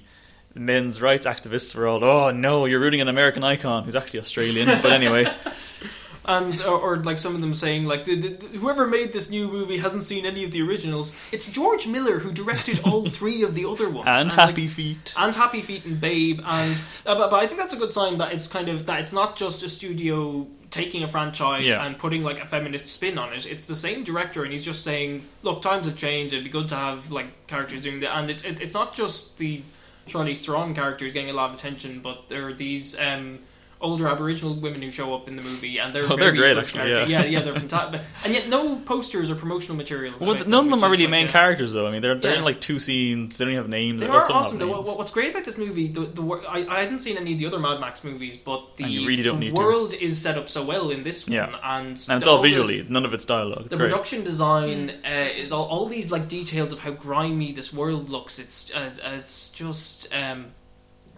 men's 0.53 1.01
rights 1.01 1.25
activists 1.25 1.73
were 1.73 1.87
all, 1.87 2.03
"Oh 2.03 2.31
no, 2.31 2.65
you're 2.65 2.81
rooting 2.81 2.99
an 2.99 3.07
American 3.07 3.43
icon 3.43 3.85
who's 3.85 3.95
actually 3.95 4.19
Australian." 4.19 4.81
but 4.81 4.91
anyway, 4.91 5.31
and 6.25 6.61
or, 6.61 6.77
or 6.79 6.97
like 6.97 7.17
some 7.17 7.33
of 7.35 7.41
them 7.41 7.53
saying 7.53 7.85
like 7.85 8.05
the, 8.05 8.15
the, 8.15 8.47
whoever 8.57 8.85
made 8.87 9.13
this 9.13 9.29
new 9.29 9.47
movie 9.47 9.77
hasn't 9.77 10.03
seen 10.03 10.25
any 10.25 10.43
of 10.43 10.51
the 10.51 10.61
originals. 10.61 11.13
It's 11.31 11.49
George 11.51 11.87
Miller 11.87 12.19
who 12.19 12.31
directed 12.31 12.81
all 12.85 13.05
three 13.09 13.43
of 13.43 13.55
the 13.55 13.65
other 13.65 13.89
ones. 13.89 14.07
and 14.07 14.29
like, 14.29 14.37
Happy 14.37 14.67
Feet. 14.67 15.13
and 15.17 15.33
Happy 15.33 15.61
Feet 15.61 15.85
and 15.85 15.99
Babe, 15.99 16.41
and 16.45 16.73
uh, 17.05 17.15
but, 17.17 17.29
but 17.31 17.37
I 17.43 17.47
think 17.47 17.59
that's 17.59 17.73
a 17.73 17.77
good 17.77 17.91
sign 17.91 18.17
that 18.17 18.33
it's 18.33 18.47
kind 18.47 18.69
of 18.69 18.85
that 18.87 18.99
it's 18.99 19.13
not 19.13 19.35
just 19.35 19.63
a 19.63 19.69
studio 19.69 20.45
taking 20.69 21.01
a 21.01 21.07
franchise 21.07 21.65
Yeah. 21.65 21.83
and 21.83 21.97
putting 21.97 22.21
like 22.21 22.39
a 22.39 22.45
feminist 22.45 22.87
spin 22.89 23.17
on 23.17 23.33
it. 23.33 23.47
It's 23.47 23.65
the 23.65 23.73
same 23.73 24.03
director, 24.03 24.43
and 24.43 24.51
he's 24.51 24.63
just 24.63 24.83
saying, 24.83 25.23
"Look, 25.41 25.61
times 25.63 25.87
have 25.87 25.95
changed. 25.95 26.33
It'd 26.33 26.43
be 26.43 26.51
good 26.51 26.69
to 26.69 26.75
have 26.75 27.09
like 27.11 27.47
characters 27.47 27.81
doing 27.81 28.01
that." 28.01 28.15
And 28.15 28.29
it's 28.29 28.43
it, 28.43 28.61
it's 28.61 28.73
not 28.75 28.93
just 28.93 29.37
the 29.39 29.63
Charlize 30.07 30.45
Theron 30.45 30.75
characters 30.75 31.13
getting 31.13 31.29
a 31.31 31.33
lot 31.33 31.49
of 31.49 31.55
attention, 31.55 32.01
but 32.01 32.29
there 32.29 32.47
are 32.47 32.53
these. 32.53 32.99
Um, 32.99 33.39
Older 33.81 34.09
Aboriginal 34.09 34.55
women 34.55 34.81
who 34.81 34.91
show 34.91 35.13
up 35.15 35.29
in 35.29 35.37
the 35.37 35.41
movie, 35.41 35.79
and 35.79 35.95
they're 35.95 36.03
Oh, 36.03 36.07
they're 36.17 36.17
very 36.33 36.37
great, 36.37 36.57
actually, 36.57 36.81
characters. 36.81 37.09
yeah. 37.09 37.21
yeah, 37.21 37.25
yeah, 37.29 37.39
they're 37.41 37.53
fantastic. 37.55 38.01
And 38.25 38.33
yet, 38.33 38.49
no 38.49 38.75
posters 38.75 39.29
or 39.31 39.35
promotional 39.35 39.77
material. 39.77 40.15
Well, 40.19 40.35
none 40.45 40.65
of 40.65 40.71
them 40.71 40.83
are 40.83 40.89
really 40.91 41.03
like 41.05 41.11
main 41.11 41.27
a- 41.27 41.31
characters, 41.31 41.71
though. 41.71 41.87
I 41.87 41.91
mean, 41.91 42.01
they're 42.01 42.15
they're 42.15 42.35
in 42.35 42.43
like 42.43 42.59
two 42.59 42.77
scenes. 42.79 43.37
They 43.37 43.45
don't 43.45 43.53
have 43.55 43.69
names. 43.69 44.01
They 44.01 44.07
are 44.07 44.21
awesome. 44.31 44.57
though. 44.59 44.81
What's 44.81 45.11
great 45.11 45.31
about 45.31 45.45
this 45.45 45.57
movie, 45.57 45.87
the, 45.87 46.01
the 46.01 46.21
I, 46.49 46.67
I 46.69 46.79
hadn't 46.81 46.99
seen 46.99 47.15
any 47.17 47.31
of 47.33 47.39
the 47.39 47.45
other 47.45 47.57
Mad 47.59 47.79
Max 47.79 48.03
movies, 48.03 48.35
but 48.35 48.75
the, 48.75 49.07
really 49.07 49.23
the 49.23 49.33
need 49.33 49.49
to. 49.51 49.55
world 49.55 49.93
is 49.93 50.19
set 50.21 50.37
up 50.37 50.49
so 50.49 50.65
well 50.65 50.89
in 50.91 51.03
this 51.03 51.25
one, 51.25 51.35
Yeah. 51.35 51.45
and 51.63 51.87
and 51.87 51.91
it's 51.91 52.07
the- 52.07 52.29
all 52.29 52.41
the- 52.41 52.49
visually. 52.49 52.85
None 52.89 53.05
of 53.05 53.13
it's 53.13 53.23
dialogue. 53.23 53.61
It's 53.61 53.69
The 53.69 53.77
great. 53.77 53.89
production 53.91 54.25
design 54.25 54.89
uh, 55.05 55.09
is 55.37 55.53
all, 55.53 55.65
all 55.67 55.85
these 55.85 56.11
like 56.11 56.27
details 56.27 56.73
of 56.73 56.79
how 56.79 56.91
grimy 56.91 57.53
this 57.53 57.71
world 57.71 58.09
looks. 58.09 58.39
It's 58.39 58.71
uh, 58.73 58.89
it's 59.15 59.51
just 59.51 60.13
um, 60.13 60.47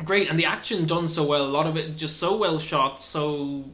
great, 0.04 0.30
and 0.30 0.38
the 0.40 0.46
action 0.46 0.86
done 0.86 1.08
so 1.08 1.24
well. 1.24 1.44
A 1.44 1.50
lot 1.50 1.68
of 1.68 1.76
it 1.78 1.96
just 1.98 2.18
so 2.18 2.36
well 2.38 2.60
shot. 2.60 3.00
So 3.02 3.66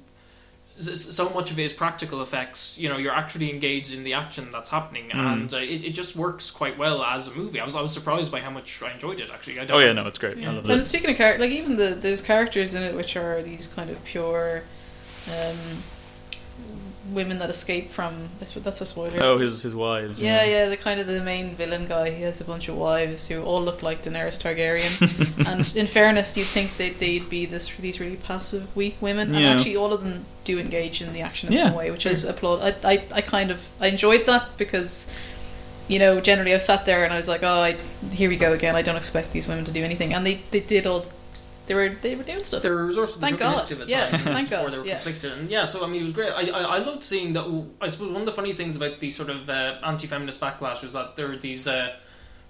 so 0.65 1.29
much 1.29 1.49
of 1.49 1.57
it 1.57 1.63
is 1.63 1.73
practical 1.73 2.21
effects. 2.21 2.77
You 2.77 2.87
know, 2.89 2.97
you're 2.97 3.13
actually 3.13 3.49
engaged 3.49 3.91
in 3.93 4.03
the 4.03 4.13
action 4.13 4.49
that's 4.51 4.69
happening, 4.69 5.09
Mm. 5.09 5.33
and 5.33 5.53
uh, 5.53 5.57
it, 5.57 5.83
it 5.83 5.91
just 5.91 6.15
works 6.15 6.51
quite 6.51 6.77
well 6.77 7.01
as 7.03 7.27
a 7.27 7.31
movie. 7.31 7.59
I 7.59 7.65
was 7.65 7.75
I 7.75 7.81
was 7.81 7.91
surprised 7.91 8.31
by 8.31 8.41
how 8.41 8.51
much 8.51 8.83
I 8.83 8.91
enjoyed 8.91 9.19
it. 9.19 9.31
Actually, 9.31 9.59
I 9.59 9.65
don't 9.65 9.77
Oh 9.81 9.83
yeah, 9.85 9.93
no, 9.93 10.05
it's 10.05 10.19
great. 10.19 10.37
I 10.37 10.41
Yeah. 10.41 10.51
love 10.51 10.69
And 10.69 10.81
it. 10.81 10.85
speaking 10.87 11.09
of 11.09 11.17
character, 11.17 11.41
like 11.41 11.51
even 11.51 11.77
the 11.77 11.89
there's 11.99 12.21
characters 12.21 12.75
in 12.75 12.83
it 12.83 12.93
which 12.95 13.15
are 13.17 13.41
these 13.41 13.67
kind 13.67 13.89
of 13.89 14.03
pure 14.03 14.63
um, 15.29 15.57
women 17.13 17.39
that 17.39 17.49
escape 17.49 17.91
from. 17.91 18.29
That's 18.39 18.81
a 18.81 18.85
spoiler. 18.85 19.19
Oh, 19.21 19.37
his 19.37 19.63
his 19.63 19.73
wives. 19.75 20.21
Yeah, 20.21 20.43
yeah, 20.43 20.69
the 20.69 20.77
kind 20.77 20.99
of 20.99 21.07
the 21.07 21.21
main 21.21 21.55
villain 21.55 21.87
guy. 21.87 22.11
He 22.11 22.23
has 22.23 22.41
a 22.41 22.43
bunch 22.45 22.67
of 22.69 22.75
wives 22.77 23.27
who 23.27 23.43
all 23.43 23.61
look 23.61 23.81
like 23.83 24.03
Daenerys 24.03 24.39
Targaryen. 24.41 25.47
and 25.47 25.75
in 25.75 25.87
fairness, 25.87 26.35
you'd 26.37 26.45
think 26.47 26.77
that 26.77 26.99
they'd 26.99 27.29
be 27.29 27.45
this 27.45 27.69
these 27.77 27.99
really 27.99 28.17
passive, 28.17 28.75
weak 28.75 28.95
women, 29.01 29.33
and 29.33 29.45
actually 29.45 29.75
all 29.77 29.93
of 29.93 30.03
them 30.03 30.25
do 30.43 30.59
engage 30.59 31.01
in 31.01 31.11
the 31.13 31.21
action 31.21 31.49
in 31.49 31.53
Yeah. 31.55 31.63
some 31.65 31.75
way, 31.75 31.91
which 31.91 32.05
is 32.05 32.23
applaud. 32.23 32.61
I, 32.61 32.89
I, 32.93 33.03
I 33.13 33.21
kind 33.21 33.51
of 33.51 33.67
I 33.79 33.87
enjoyed 33.87 34.25
that 34.25 34.57
because. 34.57 35.13
You 35.89 35.99
know, 35.99 36.19
generally 36.19 36.53
I 36.53 36.57
sat 36.57 36.85
there 36.85 37.05
and 37.05 37.13
I 37.13 37.15
was 37.15 37.29
like, 37.29 37.43
"Oh, 37.43 37.61
I, 37.61 37.77
here 38.11 38.27
we 38.27 38.35
go 38.35 38.51
again. 38.51 38.75
I 38.75 38.81
don't 38.81 38.97
expect 38.97 39.31
these 39.31 39.47
women 39.47 39.63
to 39.63 39.71
do 39.71 39.81
anything," 39.85 40.13
and 40.13 40.25
they, 40.25 40.41
they 40.51 40.59
did 40.59 40.85
all. 40.85 41.05
They 41.67 41.75
were 41.75 41.89
they 41.89 42.15
were 42.15 42.23
doing 42.23 42.43
stuff. 42.43 42.63
They 42.63 42.69
were 42.69 42.85
resourceful. 42.85 43.21
Thank 43.21 43.37
they 43.39 43.45
took 43.45 43.53
God. 43.53 43.59
initiative 43.71 43.81
at 43.83 43.89
Yeah, 43.89 44.09
times 44.09 44.23
thank 44.23 44.49
before 44.49 44.63
God, 44.65 44.73
They 44.73 44.79
were 44.79 44.85
yeah. 44.85 44.93
conflicted, 44.95 45.31
and 45.33 45.49
yeah. 45.49 45.65
So 45.65 45.83
I 45.83 45.87
mean, 45.87 46.01
it 46.01 46.05
was 46.05 46.13
great. 46.13 46.31
I, 46.31 46.49
I 46.49 46.61
I 46.61 46.77
loved 46.79 47.03
seeing 47.03 47.33
that. 47.33 47.45
I 47.81 47.89
suppose 47.89 48.11
one 48.11 48.21
of 48.21 48.25
the 48.25 48.31
funny 48.33 48.53
things 48.53 48.75
about 48.75 48.99
the 48.99 49.09
sort 49.09 49.29
of 49.29 49.49
uh, 49.49 49.77
anti-feminist 49.83 50.39
backlash 50.39 50.81
was 50.81 50.93
that 50.93 51.15
there 51.15 51.27
were 51.27 51.37
these. 51.37 51.67
Uh, 51.67 51.93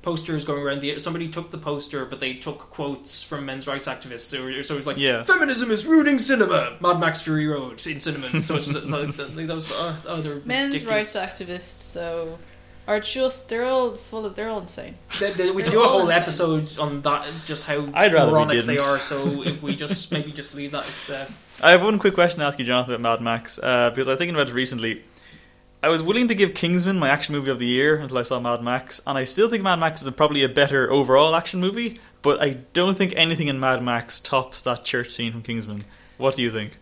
Posters 0.04 0.46
going 0.46 0.62
around 0.64 0.80
the 0.82 1.00
somebody 1.00 1.28
took 1.28 1.50
the 1.52 1.58
poster, 1.58 2.06
but 2.06 2.20
they 2.22 2.36
took 2.36 2.60
quotes 2.60 3.24
from 3.24 3.46
men's 3.46 3.68
rights 3.68 3.88
activists. 3.88 4.22
So, 4.22 4.62
so 4.62 4.74
it 4.76 4.78
was 4.78 4.88
like, 4.88 4.98
Yeah. 4.98 5.24
"Feminism 5.24 5.70
is 5.72 5.86
ruining 5.86 6.18
cinema." 6.20 6.78
Mad 6.80 7.00
Max 7.00 7.22
Fury 7.24 7.48
Road 7.48 7.86
in 7.88 8.00
cinemas. 8.00 8.46
So, 8.46 8.56
it's, 8.56 8.70
it's 8.70 8.92
like, 8.92 9.08
that 9.18 9.36
that 9.36 9.56
was 9.56 9.70
oh, 9.74 10.04
oh, 10.08 10.22
they're 10.22 10.40
Men's 10.46 10.76
ridiculous. 10.76 11.16
rights 11.16 11.42
activists, 11.42 11.94
though, 11.94 12.38
are 12.88 13.00
just 13.00 13.50
they're 13.50 13.66
all 13.66 13.92
full 13.92 14.26
of 14.26 14.36
they're 14.36 14.50
all 14.50 14.62
insane. 14.62 14.96
They- 15.20 15.32
they- 15.34 15.52
we 15.52 15.62
They're 15.64 15.72
do 15.72 15.84
a 15.84 15.88
whole 15.88 16.02
insane. 16.10 16.22
episode 16.22 16.80
on 16.80 17.02
that, 17.02 17.28
just 17.46 17.66
how 17.68 17.88
I'd 17.94 18.14
rather 18.14 18.32
moronic 18.32 18.66
they 18.66 18.76
didn't. 18.76 18.88
are. 18.88 19.00
So 19.00 19.44
if 19.44 19.62
we 19.62 19.76
just 19.76 20.12
maybe 20.14 20.32
just 20.32 20.56
leave 20.56 20.72
that, 20.72 20.88
it's 20.88 21.10
uh, 21.10 21.30
I 21.62 21.72
have 21.72 21.84
one 21.84 22.00
quick 22.00 22.14
question 22.14 22.40
to 22.40 22.46
ask 22.46 22.58
you, 22.60 22.66
Jonathan, 22.66 22.96
about 22.96 23.22
Mad 23.22 23.24
Max, 23.24 23.60
uh, 23.62 23.90
because 23.90 24.08
I 24.08 24.12
was 24.12 24.18
thinking 24.20 24.36
about 24.36 24.50
it 24.50 24.54
recently. 24.54 25.04
I 25.84 25.90
was 25.90 26.02
willing 26.02 26.28
to 26.30 26.36
give 26.36 26.56
Kingsman 26.56 26.98
my 26.98 27.08
action 27.10 27.36
movie 27.36 27.52
of 27.52 27.60
the 27.60 27.68
year 27.68 27.98
until 27.98 28.18
I 28.18 28.24
saw 28.24 28.40
Mad 28.40 28.64
Max, 28.64 29.00
and 29.06 29.16
I 29.18 29.26
still 29.26 29.48
think 29.48 29.62
Mad 29.64 29.78
Max 29.80 30.02
is 30.02 30.08
a, 30.08 30.12
probably 30.12 30.44
a 30.44 30.50
better 30.50 30.92
overall 30.92 31.36
action 31.36 31.60
movie, 31.60 31.98
but 32.24 32.42
I 32.42 32.58
don't 32.74 32.98
think 32.98 33.14
anything 33.16 33.48
in 33.48 33.60
Mad 33.60 33.84
Max 33.84 34.20
tops 34.20 34.62
that 34.64 34.86
church 34.86 35.12
scene 35.12 35.32
from 35.32 35.44
Kingsman. 35.44 35.84
What 36.18 36.36
do 36.36 36.42
you 36.42 36.50
think? 36.52 36.78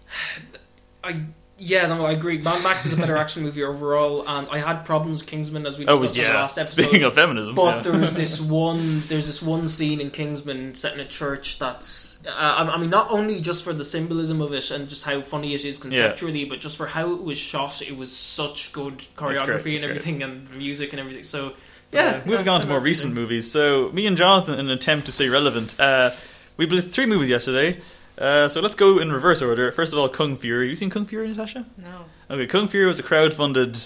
I 1.04 1.26
yeah, 1.58 1.88
no, 1.88 2.06
I 2.06 2.12
agree. 2.12 2.38
Mad 2.38 2.62
Max 2.64 2.86
is 2.86 2.92
a 2.94 2.98
better 2.98 3.16
action 3.24 3.44
movie 3.44 3.64
overall, 3.64 4.28
and 4.28 4.48
I 4.50 4.58
had 4.60 4.84
problems 4.84 5.22
with 5.22 5.30
Kingsman 5.30 5.66
as 5.66 5.78
we 5.78 5.86
Oh, 5.88 6.02
discussed 6.02 6.18
in 6.18 6.24
the 6.26 6.34
last 6.34 6.58
episode. 6.58 6.82
Speaking 6.84 7.04
of 7.04 7.14
feminism, 7.16 7.56
but 7.56 7.76
yeah. 7.78 7.82
there 7.82 8.00
was 8.00 8.14
this 8.24 8.42
one. 8.42 9.02
There's 9.08 9.26
this 9.26 9.42
one 9.42 9.68
scene 9.68 10.02
in 10.02 10.12
Kingsman 10.12 10.76
set 10.76 10.94
in 10.94 11.00
a 11.00 11.06
church 11.06 11.58
that's. 11.60 12.26
Uh, 12.28 12.32
I 12.32 12.64
I 12.64 12.78
mean, 12.78 12.90
not 12.90 13.10
only 13.10 13.40
just 13.40 13.64
for 13.64 13.72
the 13.74 13.86
symbolism 13.86 14.42
of 14.42 14.52
it 14.54 14.70
and 14.72 14.90
just 14.90 15.06
how 15.06 15.22
funny 15.22 15.54
it 15.54 15.64
is 15.64 15.78
conceptually, 15.78 16.44
but 16.46 16.60
just 16.60 16.76
for 16.76 16.88
how 16.88 17.14
it 17.14 17.24
was 17.24 17.38
shot. 17.38 17.82
It 17.82 17.96
was 17.96 18.12
such 18.16 18.74
good 18.74 18.98
choreography 19.16 19.46
great, 19.46 19.48
and 19.48 19.56
it's 19.56 19.64
great. 19.84 19.84
everything, 19.84 20.24
and 20.24 20.52
music 20.58 20.92
and 20.92 21.00
everything. 21.00 21.24
So 21.24 21.48
Uh, 21.50 21.52
yeah, 21.94 22.22
moving 22.26 22.50
on 22.50 22.60
to 22.62 22.68
more 22.68 22.82
recent 22.82 23.14
movies. 23.14 23.50
So, 23.50 23.90
me 23.94 24.06
and 24.08 24.18
Jonathan, 24.18 24.56
in 24.60 24.66
an 24.66 24.72
attempt 24.72 25.06
to 25.06 25.14
stay 25.14 25.30
relevant, 25.30 25.80
uh, 25.80 26.12
we 26.58 26.68
blitzed 26.68 26.92
three 26.92 27.06
movies 27.06 27.30
yesterday. 27.30 27.80
Uh, 28.18 28.48
so 28.48 28.62
let's 28.62 28.76
go 28.76 28.98
in 29.00 29.12
reverse 29.12 29.42
order. 29.42 29.72
First 29.72 29.94
of 29.94 30.00
all, 30.00 30.08
Kung 30.10 30.36
Fury. 30.38 30.70
You 30.70 30.76
seen 30.76 30.90
Kung 30.90 31.06
Fury, 31.06 31.28
Natasha? 31.28 31.66
No, 31.78 32.06
Okay, 32.30 32.48
Kung 32.48 32.68
Fury 32.68 32.86
was 32.86 32.98
a 33.00 33.04
crowd-funded 33.04 33.78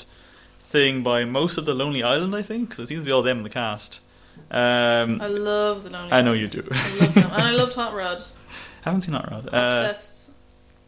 thing 0.62 1.02
by 1.04 1.26
most 1.26 1.58
of 1.58 1.66
the 1.66 1.74
Lonely 1.74 2.04
Island, 2.04 2.36
I 2.36 2.42
think, 2.44 2.70
because 2.70 2.84
it 2.86 2.88
seems 2.88 3.02
to 3.02 3.06
be 3.08 3.12
all 3.12 3.24
them 3.24 3.38
in 3.38 3.44
the 3.44 3.50
cast. 3.50 4.00
Um, 4.52 5.20
I 5.22 5.28
love 5.28 5.84
the 5.84 5.90
Lonely. 5.90 6.12
I 6.12 6.22
know 6.22 6.32
Island. 6.34 6.54
you 6.54 6.62
do. 6.62 6.68
I 6.72 6.98
love 7.00 7.14
them, 7.16 7.24
and 7.34 7.42
I 7.42 7.52
love 7.52 7.74
Hot 7.76 7.94
Rod. 7.94 8.22
Haven't 8.84 9.02
seen 9.02 9.14
Hot 9.16 9.30
Rod. 9.32 9.48
Uh, 9.52 9.88
Obsessed. 9.90 10.32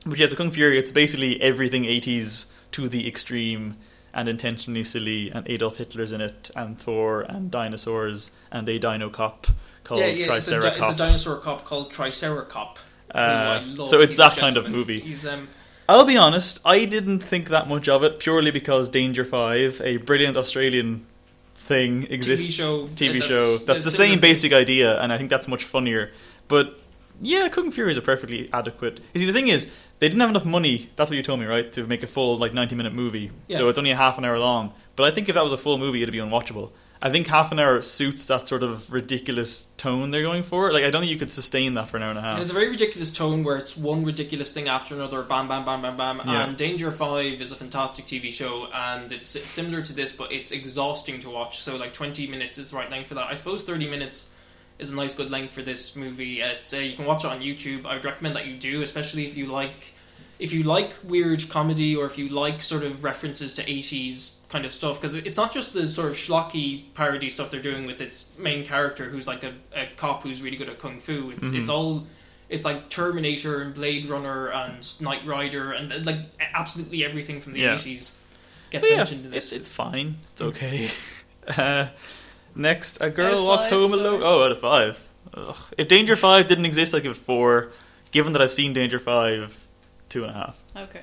but 0.05 0.17
yeah, 0.19 0.27
so 0.27 0.35
Kung 0.35 0.51
Fury, 0.51 0.77
it's 0.77 0.91
basically 0.91 1.41
everything 1.41 1.83
80s 1.83 2.45
to 2.73 2.87
the 2.87 3.07
extreme 3.07 3.75
and 4.13 4.29
intentionally 4.29 4.83
silly, 4.83 5.31
and 5.31 5.47
Adolf 5.49 5.77
Hitler's 5.77 6.11
in 6.11 6.21
it, 6.21 6.51
and 6.55 6.77
Thor, 6.77 7.21
and 7.21 7.49
dinosaurs, 7.49 8.31
and 8.51 8.67
a 8.69 8.77
dino 8.77 9.09
cop 9.09 9.47
called 9.83 10.01
yeah, 10.01 10.07
yeah, 10.07 10.35
it's 10.35 10.47
a, 10.49 10.59
di- 10.61 10.67
it's 10.69 10.79
a 10.89 10.95
dinosaur 10.95 11.37
cop 11.37 11.65
called 11.65 11.91
Triceracop. 11.91 12.77
Uh, 13.13 13.87
so 13.87 14.01
it's 14.01 14.17
that 14.17 14.37
kind 14.37 14.57
of 14.57 14.69
movie. 14.69 14.99
He's 15.01 15.25
um, 15.25 15.47
I'll 15.89 16.05
be 16.05 16.17
honest, 16.17 16.59
I 16.63 16.85
didn't 16.85 17.19
think 17.19 17.49
that 17.49 17.67
much 17.67 17.89
of 17.89 18.03
it 18.03 18.19
purely 18.19 18.51
because 18.51 18.87
Danger 18.89 19.25
Five, 19.25 19.81
a 19.83 19.97
brilliant 19.97 20.37
Australian 20.37 21.05
thing, 21.55 22.07
exists. 22.09 22.53
show, 22.53 22.87
TV 22.95 23.21
uh, 23.21 23.25
show. 23.25 23.35
that's- 23.57 23.65
That's 23.65 23.85
the 23.85 23.91
same 23.91 24.19
basic 24.19 24.53
idea, 24.53 25.01
and 25.01 25.11
I 25.11 25.17
think 25.17 25.29
that's 25.29 25.47
much 25.47 25.63
funnier. 25.65 26.09
But 26.47 26.77
Yeah, 27.23 27.49
Kung 27.49 27.69
Fury 27.71 27.91
is 27.91 27.97
a 27.97 28.01
perfectly 28.01 28.49
adequate. 28.51 28.99
You 29.13 29.19
see, 29.19 29.25
the 29.27 29.33
thing 29.33 29.47
is, 29.49 29.67
they 29.99 30.07
didn't 30.07 30.21
have 30.21 30.31
enough 30.31 30.45
money. 30.45 30.89
That's 30.95 31.09
what 31.11 31.17
you 31.17 31.21
told 31.23 31.39
me, 31.39 31.45
right? 31.45 31.71
To 31.73 31.85
make 31.85 32.01
a 32.03 32.07
full 32.07 32.37
like 32.39 32.53
ninety 32.53 32.73
minute 32.75 32.93
movie. 32.93 33.29
Yeah. 33.47 33.57
So 33.57 33.69
it's 33.69 33.77
only 33.77 33.91
a 33.91 33.95
half 33.95 34.17
an 34.17 34.25
hour 34.25 34.39
long. 34.39 34.73
But 34.95 35.03
I 35.03 35.11
think 35.11 35.29
if 35.29 35.35
that 35.35 35.43
was 35.43 35.53
a 35.53 35.57
full 35.57 35.77
movie, 35.77 36.01
it'd 36.01 36.11
be 36.13 36.17
unwatchable. 36.19 36.71
I 37.03 37.09
think 37.09 37.25
half 37.27 37.51
an 37.51 37.57
hour 37.57 37.81
suits 37.81 38.27
that 38.27 38.47
sort 38.47 38.61
of 38.61 38.91
ridiculous 38.91 39.67
tone 39.77 40.11
they're 40.11 40.21
going 40.21 40.43
for. 40.43 40.71
Like 40.71 40.83
I 40.83 40.91
don't 40.91 41.01
think 41.01 41.11
you 41.11 41.17
could 41.17 41.31
sustain 41.31 41.73
that 41.73 41.89
for 41.89 41.97
an 41.97 42.03
hour 42.03 42.09
and 42.11 42.19
a 42.19 42.21
half. 42.21 42.33
And 42.33 42.41
it's 42.41 42.51
a 42.51 42.53
very 42.53 42.69
ridiculous 42.69 43.11
tone 43.11 43.43
where 43.43 43.57
it's 43.57 43.75
one 43.75 44.05
ridiculous 44.05 44.51
thing 44.51 44.67
after 44.67 44.93
another, 44.93 45.23
bam, 45.23 45.47
bam, 45.47 45.65
bam, 45.65 45.81
bam, 45.81 45.97
bam. 45.97 46.21
Yeah. 46.25 46.43
And 46.43 46.55
Danger 46.55 46.91
Five 46.91 47.41
is 47.41 47.51
a 47.51 47.55
fantastic 47.55 48.05
TV 48.05 48.31
show, 48.31 48.67
and 48.73 49.11
it's 49.11 49.27
similar 49.27 49.81
to 49.81 49.93
this, 49.93 50.11
but 50.11 50.31
it's 50.31 50.51
exhausting 50.51 51.19
to 51.21 51.29
watch. 51.29 51.59
So 51.59 51.75
like 51.75 51.93
twenty 51.93 52.27
minutes 52.27 52.59
is 52.59 52.69
the 52.69 52.77
right 52.77 52.89
length 52.91 53.07
for 53.07 53.15
that. 53.15 53.27
I 53.27 53.33
suppose 53.33 53.63
thirty 53.63 53.89
minutes 53.89 54.29
is 54.77 54.91
a 54.91 54.95
nice 54.95 55.15
good 55.15 55.31
length 55.31 55.53
for 55.53 55.63
this 55.63 55.95
movie. 55.95 56.41
It's 56.41 56.71
uh, 56.71 56.77
you 56.77 56.95
can 56.95 57.05
watch 57.05 57.25
it 57.25 57.31
on 57.31 57.41
YouTube. 57.41 57.85
I 57.87 57.95
would 57.95 58.05
recommend 58.05 58.35
that 58.35 58.45
you 58.45 58.57
do, 58.57 58.83
especially 58.83 59.25
if 59.25 59.35
you 59.35 59.47
like 59.47 59.93
if 60.37 60.53
you 60.53 60.63
like 60.63 60.93
weird 61.03 61.47
comedy 61.49 61.95
or 61.95 62.05
if 62.05 62.17
you 62.17 62.27
like 62.27 62.61
sort 62.61 62.83
of 62.83 63.03
references 63.03 63.53
to 63.53 63.63
80s 63.63 64.33
kind 64.51 64.65
of 64.65 64.71
stuff 64.71 64.99
because 64.99 65.15
it's 65.15 65.37
not 65.37 65.51
just 65.53 65.73
the 65.73 65.87
sort 65.89 66.09
of 66.09 66.15
schlocky 66.15 66.83
parody 66.93 67.29
stuff 67.29 67.49
they're 67.49 67.61
doing 67.61 67.85
with 67.85 68.01
its 68.01 68.29
main 68.37 68.65
character 68.65 69.05
who's 69.05 69.25
like 69.25 69.43
a, 69.43 69.53
a 69.73 69.87
cop 69.95 70.21
who's 70.23 70.41
really 70.43 70.57
good 70.57 70.67
at 70.69 70.77
kung 70.77 70.99
fu 70.99 71.31
it's 71.31 71.47
Mhm. 71.47 71.59
it's 71.61 71.69
all 71.69 72.05
it's 72.49 72.65
like 72.65 72.89
Terminator 72.89 73.61
and 73.61 73.73
Blade 73.73 74.05
Runner 74.07 74.49
and 74.49 75.01
Knight 75.01 75.25
Rider 75.25 75.71
and 75.71 75.91
uh, 75.93 75.99
like 76.03 76.17
absolutely 76.53 77.05
everything 77.05 77.39
from 77.39 77.53
the 77.53 77.61
Yeah. 77.61 77.75
80s 77.75 78.13
gets 78.71 78.83
So, 78.85 78.89
yeah, 78.91 78.97
mentioned 78.97 79.25
in 79.25 79.31
this 79.31 79.45
it's, 79.45 79.53
it's 79.53 79.69
fine. 79.71 80.17
It's 80.33 80.41
okay. 80.41 80.89
Uh, 81.57 81.87
next, 82.55 82.99
a 83.01 83.09
girl 83.09 83.39
Out 83.39 83.45
walks 83.45 83.63
five, 83.69 83.73
home 83.79 83.89
sorry. 83.91 84.01
alone. 84.03 84.21
Oh, 84.23 84.43
out 84.43 84.51
of 84.51 84.59
five. 84.59 85.09
Ugh. 85.33 85.55
If 85.77 85.87
Danger 85.87 86.15
Five 86.15 86.47
didn't 86.47 86.65
exist, 86.65 86.93
I'd 86.93 87.01
give 87.03 87.13
it 87.13 87.17
four. 87.17 87.71
Given 88.11 88.33
that 88.33 88.41
I've 88.43 88.51
seen 88.51 88.73
Danger 88.73 88.99
Five, 88.99 89.57
two 90.09 90.23
and 90.23 90.29
a 90.31 90.33
half. 90.35 90.61
Okay. 90.75 91.01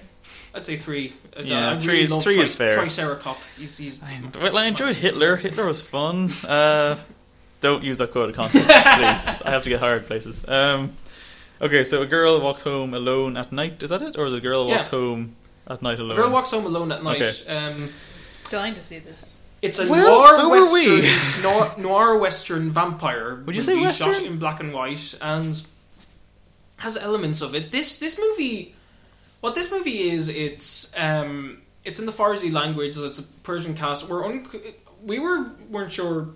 I'd 0.55 0.65
say 0.67 0.77
three 0.77 1.13
I- 1.28 1.28
Yeah, 1.47 1.73
I 1.73 1.79
three 1.79 2.03
really 2.05 2.17
is- 2.17 2.23
three 2.25 2.35
Tri- 2.35 2.43
is 2.45 2.55
fair. 2.55 2.77
Triceracop 2.79 3.37
he's, 3.57 3.77
he's 3.79 4.01
Well, 4.41 4.57
I 4.59 4.67
enjoyed 4.67 4.97
Hitler. 4.97 5.37
Hitler 5.37 5.67
was 5.67 5.81
fun. 5.83 6.29
Uh, 6.47 6.97
don't 7.61 7.83
use 7.85 7.99
that 7.99 8.13
code 8.13 8.31
of 8.31 8.37
context, 8.37 8.67
please. 8.69 9.43
I 9.45 9.51
have 9.51 9.63
to 9.63 9.69
get 9.69 9.81
hired 9.81 10.07
places. 10.07 10.41
Um, 10.49 10.97
okay, 11.61 11.85
so 11.85 12.03
a 12.03 12.07
girl 12.07 12.41
walks 12.41 12.63
home 12.63 12.95
alone 12.95 13.37
at 13.37 13.53
night. 13.53 13.83
Is 13.83 13.91
that 13.91 14.03
it, 14.03 14.17
or 14.17 14.27
is 14.27 14.35
a 14.35 14.41
girl 14.41 14.69
Yeah. 14.69 14.77
walks 14.77 14.89
home 14.91 15.35
at 15.69 15.83
night 15.83 15.99
alone? 15.99 16.13
a 16.19 16.23
girl 16.23 16.31
walks 16.31 16.51
home 16.51 16.67
alone 16.67 16.91
at 16.93 17.03
night 17.03 17.21
Okay. 17.23 17.57
um, 17.57 17.89
Dying 18.51 18.75
to 18.75 18.83
see 18.83 18.99
this. 19.01 19.37
It's 19.61 19.79
a 19.81 19.89
Well, 19.89 20.21
noir 20.23 20.37
so 20.37 20.49
were 20.49 20.73
we. 20.73 21.01
western, 21.03 21.43
noir, 21.43 21.75
noir 21.79 22.17
western 22.19 22.71
vampire. 22.71 23.43
Would 23.45 23.57
you 23.57 23.63
say 23.63 23.75
movie 23.75 23.93
Shot 23.93 24.21
in 24.23 24.39
black 24.39 24.61
and 24.61 24.73
white 24.73 25.15
and 25.21 25.61
has 26.77 26.97
elements 26.97 27.41
of 27.43 27.55
it. 27.57 27.73
This 27.73 27.99
this 27.99 28.19
movie, 28.19 28.75
what 29.41 29.55
this 29.55 29.71
movie 29.71 30.11
is, 30.11 30.29
it's 30.29 30.93
um, 30.97 31.63
it's 31.85 31.99
in 31.99 32.07
the 32.07 32.13
Farsi 32.13 32.53
language. 32.53 32.95
So 32.95 33.07
it's 33.07 33.19
a 33.19 33.23
Persian 33.23 33.75
cast. 33.75 34.09
We're 34.09 34.25
un- 34.25 34.47
we 35.05 35.19
were 35.19 35.51
weren't 35.71 35.93
sure. 35.93 36.29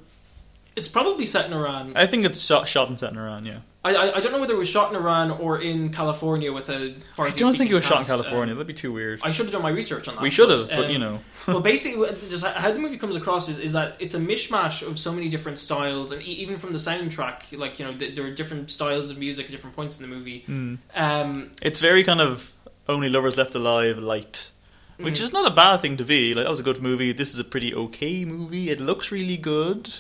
It's 0.75 0.89
probably 0.89 1.27
set 1.27 1.47
in 1.47 1.53
Iran. 1.53 1.93
I 1.97 2.07
think 2.07 2.25
it's 2.25 2.41
shot, 2.41 2.67
shot 2.67 2.89
and 2.89 2.99
set 2.99 3.13
in 3.13 3.19
Iran. 3.19 3.45
Yeah, 3.45 3.59
I, 3.85 3.95
I 3.95 4.17
I 4.17 4.21
don't 4.21 4.33
know 4.33 4.41
whether 4.41 4.55
it 4.55 4.59
was 4.59 4.71
shot 4.71 4.91
in 4.91 4.97
Iran 4.97 5.31
or 5.31 5.61
in 5.61 5.91
California 5.93 6.51
with 6.51 6.71
a 6.71 6.95
Farsi. 7.15 7.27
I 7.27 7.31
don't 7.31 7.57
think 7.57 7.71
it 7.71 7.75
was 7.75 7.85
shot 7.85 8.01
in. 8.01 8.07
California. 8.07 8.53
Um, 8.53 8.59
That'd 8.59 8.69
be 8.69 8.73
too 8.73 8.91
weird. 8.91 9.21
I 9.23 9.33
should 9.33 9.45
have 9.47 9.53
done 9.53 9.63
my 9.63 9.69
research 9.69 10.09
on 10.09 10.15
that. 10.15 10.23
we 10.23 10.31
should 10.31 10.49
have, 10.49 10.71
but 10.71 10.87
um, 10.87 10.91
you 10.91 10.99
know, 10.99 11.21
well, 11.47 11.61
basically, 11.73 12.09
just 12.31 12.47
how 12.47 12.71
the 12.71 12.79
movie 12.79 12.97
comes 12.97 13.17
across 13.17 13.51
is, 13.51 13.59
is 13.59 13.75
that 13.75 13.97
it's 13.99 14.15
a 14.15 14.21
mishmash 14.21 14.87
of 14.87 14.99
so 14.99 15.13
many 15.13 15.29
different 15.29 15.59
styles, 15.59 16.11
and 16.13 16.23
even 16.23 16.57
from 16.57 16.73
the 16.73 16.79
soundtrack, 16.79 17.59
like 17.59 17.79
you 17.79 17.85
know, 17.85 17.95
th- 17.95 18.15
there 18.15 18.25
are 18.25 18.31
different 18.31 18.71
styles 18.71 19.11
of 19.11 19.19
music 19.19 19.47
at 19.47 19.51
different 19.53 19.77
points 19.77 20.01
in 20.01 20.09
the 20.09 20.17
movie. 20.17 20.45
Mm. 20.49 20.79
Um, 20.95 21.51
it's 21.61 21.81
very 21.81 22.05
kind 22.05 22.23
of 22.23 22.51
only 22.93 23.09
lovers 23.09 23.37
left 23.37 23.55
alive 23.55 23.99
light. 23.99 24.51
Which 24.99 25.19
Mhm. 25.19 25.25
is 25.25 25.33
not 25.33 25.51
a 25.51 25.55
bad 25.55 25.79
thing 25.81 25.97
to 25.97 26.05
be. 26.05 26.35
Like 26.35 26.45
that 26.45 26.51
was 26.51 26.61
a 26.61 26.63
good 26.63 26.81
movie. 26.83 27.13
This 27.13 27.33
is 27.33 27.39
a 27.41 27.45
pretty 27.45 27.75
okay 27.75 28.25
movie. 28.25 28.71
It 28.71 28.79
looks 28.81 29.11
really 29.11 29.37
good. 29.37 29.93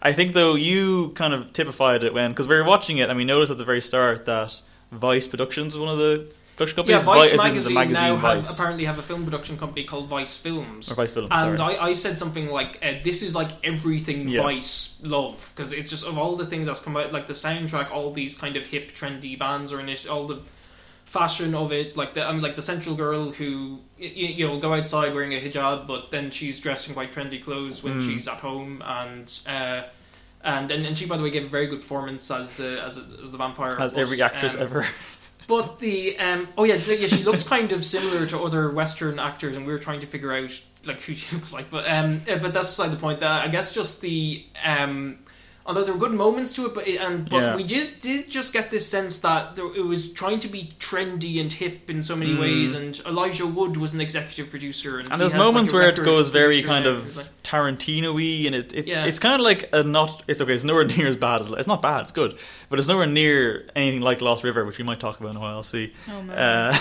I 0.00 0.12
think 0.12 0.32
though 0.34 0.54
you 0.56 1.10
kind 1.14 1.32
of 1.32 1.52
typified 1.52 2.02
it 2.02 2.12
when 2.12 2.32
because 2.32 2.48
we 2.48 2.56
were 2.56 2.64
watching 2.64 2.98
it 2.98 3.08
and 3.08 3.16
we 3.16 3.24
noticed 3.24 3.52
at 3.52 3.58
the 3.58 3.64
very 3.64 3.80
start 3.80 4.26
that 4.26 4.60
Vice 4.90 5.28
Productions 5.28 5.74
was 5.76 5.80
one 5.86 5.92
of 5.92 5.98
the 5.98 6.32
production 6.56 6.76
companies. 6.76 7.00
yeah, 7.00 7.04
Vice 7.04 7.16
Vi- 7.18 7.24
as 7.26 7.32
in 7.32 7.36
magazine, 7.46 7.68
the 7.68 7.74
magazine 7.74 8.02
now 8.02 8.16
have, 8.16 8.50
apparently 8.50 8.84
have 8.84 8.98
a 8.98 9.02
film 9.02 9.24
production 9.24 9.56
company 9.58 9.84
called 9.84 10.08
Vice 10.08 10.36
Films. 10.36 10.90
or 10.90 10.94
Vice 10.96 11.10
Films. 11.12 11.28
And. 11.30 11.60
I, 11.60 11.76
I 11.90 11.92
said 11.94 12.18
something 12.18 12.50
like, 12.50 12.78
uh, 12.82 12.94
"This 13.04 13.22
is 13.22 13.34
like 13.34 13.50
everything 13.62 14.28
Yeah. 14.28 14.42
Vice 14.42 14.98
love 15.02 15.52
because 15.54 15.72
it's 15.72 15.88
just 15.88 16.04
of 16.04 16.18
all 16.18 16.34
the 16.36 16.46
things 16.46 16.66
that's 16.66 16.80
come 16.80 16.96
out, 16.96 17.12
like 17.12 17.26
the 17.28 17.32
soundtrack, 17.34 17.90
all 17.92 18.10
these 18.10 18.34
kind 18.36 18.56
of 18.56 18.66
hip, 18.66 18.90
trendy 18.92 19.38
bands 19.38 19.72
are 19.72 19.78
in 19.80 19.88
it, 19.88 20.08
all 20.08 20.26
the 20.26 20.40
fashion 21.12 21.54
of 21.54 21.72
it, 21.72 21.94
like 21.94 22.14
the 22.14 22.26
I 22.26 22.32
mean, 22.32 22.40
like 22.40 22.56
the 22.56 22.62
central 22.62 22.94
girl 22.96 23.32
who 23.32 23.80
you, 23.98 24.08
you 24.38 24.46
know 24.46 24.52
will 24.52 24.60
go 24.60 24.72
outside 24.72 25.14
wearing 25.14 25.34
a 25.34 25.40
hijab, 25.40 25.86
but 25.86 26.10
then 26.10 26.30
she's 26.30 26.58
dressed 26.58 26.88
in 26.88 26.94
quite 26.94 27.12
trendy 27.12 27.42
clothes 27.42 27.84
when 27.84 28.00
Mm. 28.00 28.06
she's 28.06 28.26
at 28.28 28.38
home, 28.38 28.82
and 28.84 29.40
uh, 29.46 29.82
and, 30.42 30.70
and 30.70 30.86
and 30.86 30.96
she 30.96 31.04
by 31.06 31.18
the 31.18 31.22
way 31.22 31.30
gave 31.30 31.44
a 31.44 31.48
very 31.58 31.66
good 31.66 31.82
performance 31.82 32.30
as 32.30 32.54
the 32.54 32.80
as, 32.82 32.96
a, 32.96 33.04
as 33.22 33.30
the 33.30 33.38
vampire, 33.38 33.76
As 33.78 33.92
but, 33.92 34.00
every 34.00 34.22
actress 34.22 34.54
um, 34.54 34.62
ever. 34.62 34.86
but 35.46 35.78
the 35.80 36.18
um, 36.18 36.48
oh 36.56 36.64
yeah, 36.64 36.76
yeah, 36.76 37.08
she 37.08 37.22
looks 37.24 37.44
kind 37.44 37.72
of 37.72 37.84
similar 37.84 38.24
to 38.26 38.38
other 38.40 38.70
Western 38.70 39.18
actors, 39.18 39.56
and 39.56 39.66
we 39.66 39.72
were 39.72 39.78
trying 39.78 40.00
to 40.00 40.06
figure 40.06 40.32
out 40.32 40.58
like 40.86 41.02
who 41.02 41.12
she 41.14 41.36
looks 41.36 41.52
like. 41.52 41.68
But 41.68 41.86
um, 41.88 42.22
yeah, 42.26 42.38
but 42.38 42.54
that's 42.54 42.70
beside 42.74 42.90
the 42.90 42.96
point. 42.96 43.20
That 43.20 43.44
I 43.44 43.48
guess 43.48 43.74
just 43.74 44.00
the 44.00 44.44
um, 44.64 45.18
although 45.66 45.84
there 45.84 45.94
were 45.94 46.00
good 46.00 46.12
moments 46.16 46.52
to 46.54 46.66
it, 46.66 46.74
but 46.74 46.86
it, 46.88 47.00
and 47.00 47.28
but 47.28 47.36
Yeah. 47.38 47.56
we 47.56 47.64
just 47.64 48.00
did 48.02 48.28
just 48.30 48.52
get 48.52 48.70
this 48.70 48.86
sense 48.88 49.18
that 49.18 49.56
there, 49.56 49.66
it 49.74 49.84
was 49.84 50.12
trying 50.12 50.40
to 50.40 50.48
be 50.48 50.72
trendy 50.80 51.40
and 51.40 51.52
hip 51.52 51.88
in 51.90 52.02
so 52.02 52.16
many 52.16 52.32
Mm. 52.34 52.40
ways. 52.40 52.74
And 52.74 53.00
Elijah 53.06 53.46
Wood 53.46 53.76
was 53.76 53.94
an 53.94 54.00
executive 54.00 54.50
producer, 54.50 54.98
and, 54.98 55.10
And 55.10 55.20
there's 55.20 55.32
has, 55.32 55.38
like, 55.40 55.46
moments 55.46 55.72
where 55.72 55.88
it 55.88 56.02
goes 56.02 56.28
very 56.30 56.62
kind 56.62 56.86
of 56.86 57.06
It's 57.06 57.16
like- 57.16 57.26
Tarantino-y, 57.42 58.46
and 58.46 58.54
it, 58.54 58.72
it's 58.74 58.90
Yeah. 58.90 59.04
it's 59.04 59.18
kind 59.18 59.34
of 59.34 59.40
like 59.42 59.68
a 59.72 59.82
not. 59.82 60.22
It's 60.26 60.40
okay. 60.40 60.52
It's 60.54 60.64
nowhere 60.64 60.84
near 60.96 61.06
as 61.06 61.16
bad 61.16 61.40
as 61.42 61.48
it's 61.48 61.66
not 61.66 61.82
bad. 61.82 62.02
It's 62.02 62.12
good, 62.12 62.38
but 62.70 62.78
it's 62.78 62.88
nowhere 62.88 63.06
near 63.06 63.68
anything 63.76 64.00
like 64.00 64.20
Lost 64.20 64.42
River, 64.44 64.64
which 64.64 64.78
we 64.78 64.84
might 64.84 65.00
talk 65.00 65.20
about 65.20 65.30
in 65.30 65.36
a 65.36 65.40
while. 65.40 65.62
See, 65.62 65.90
Oh 66.10 66.22
no. 66.22 66.32
uh, 66.32 66.72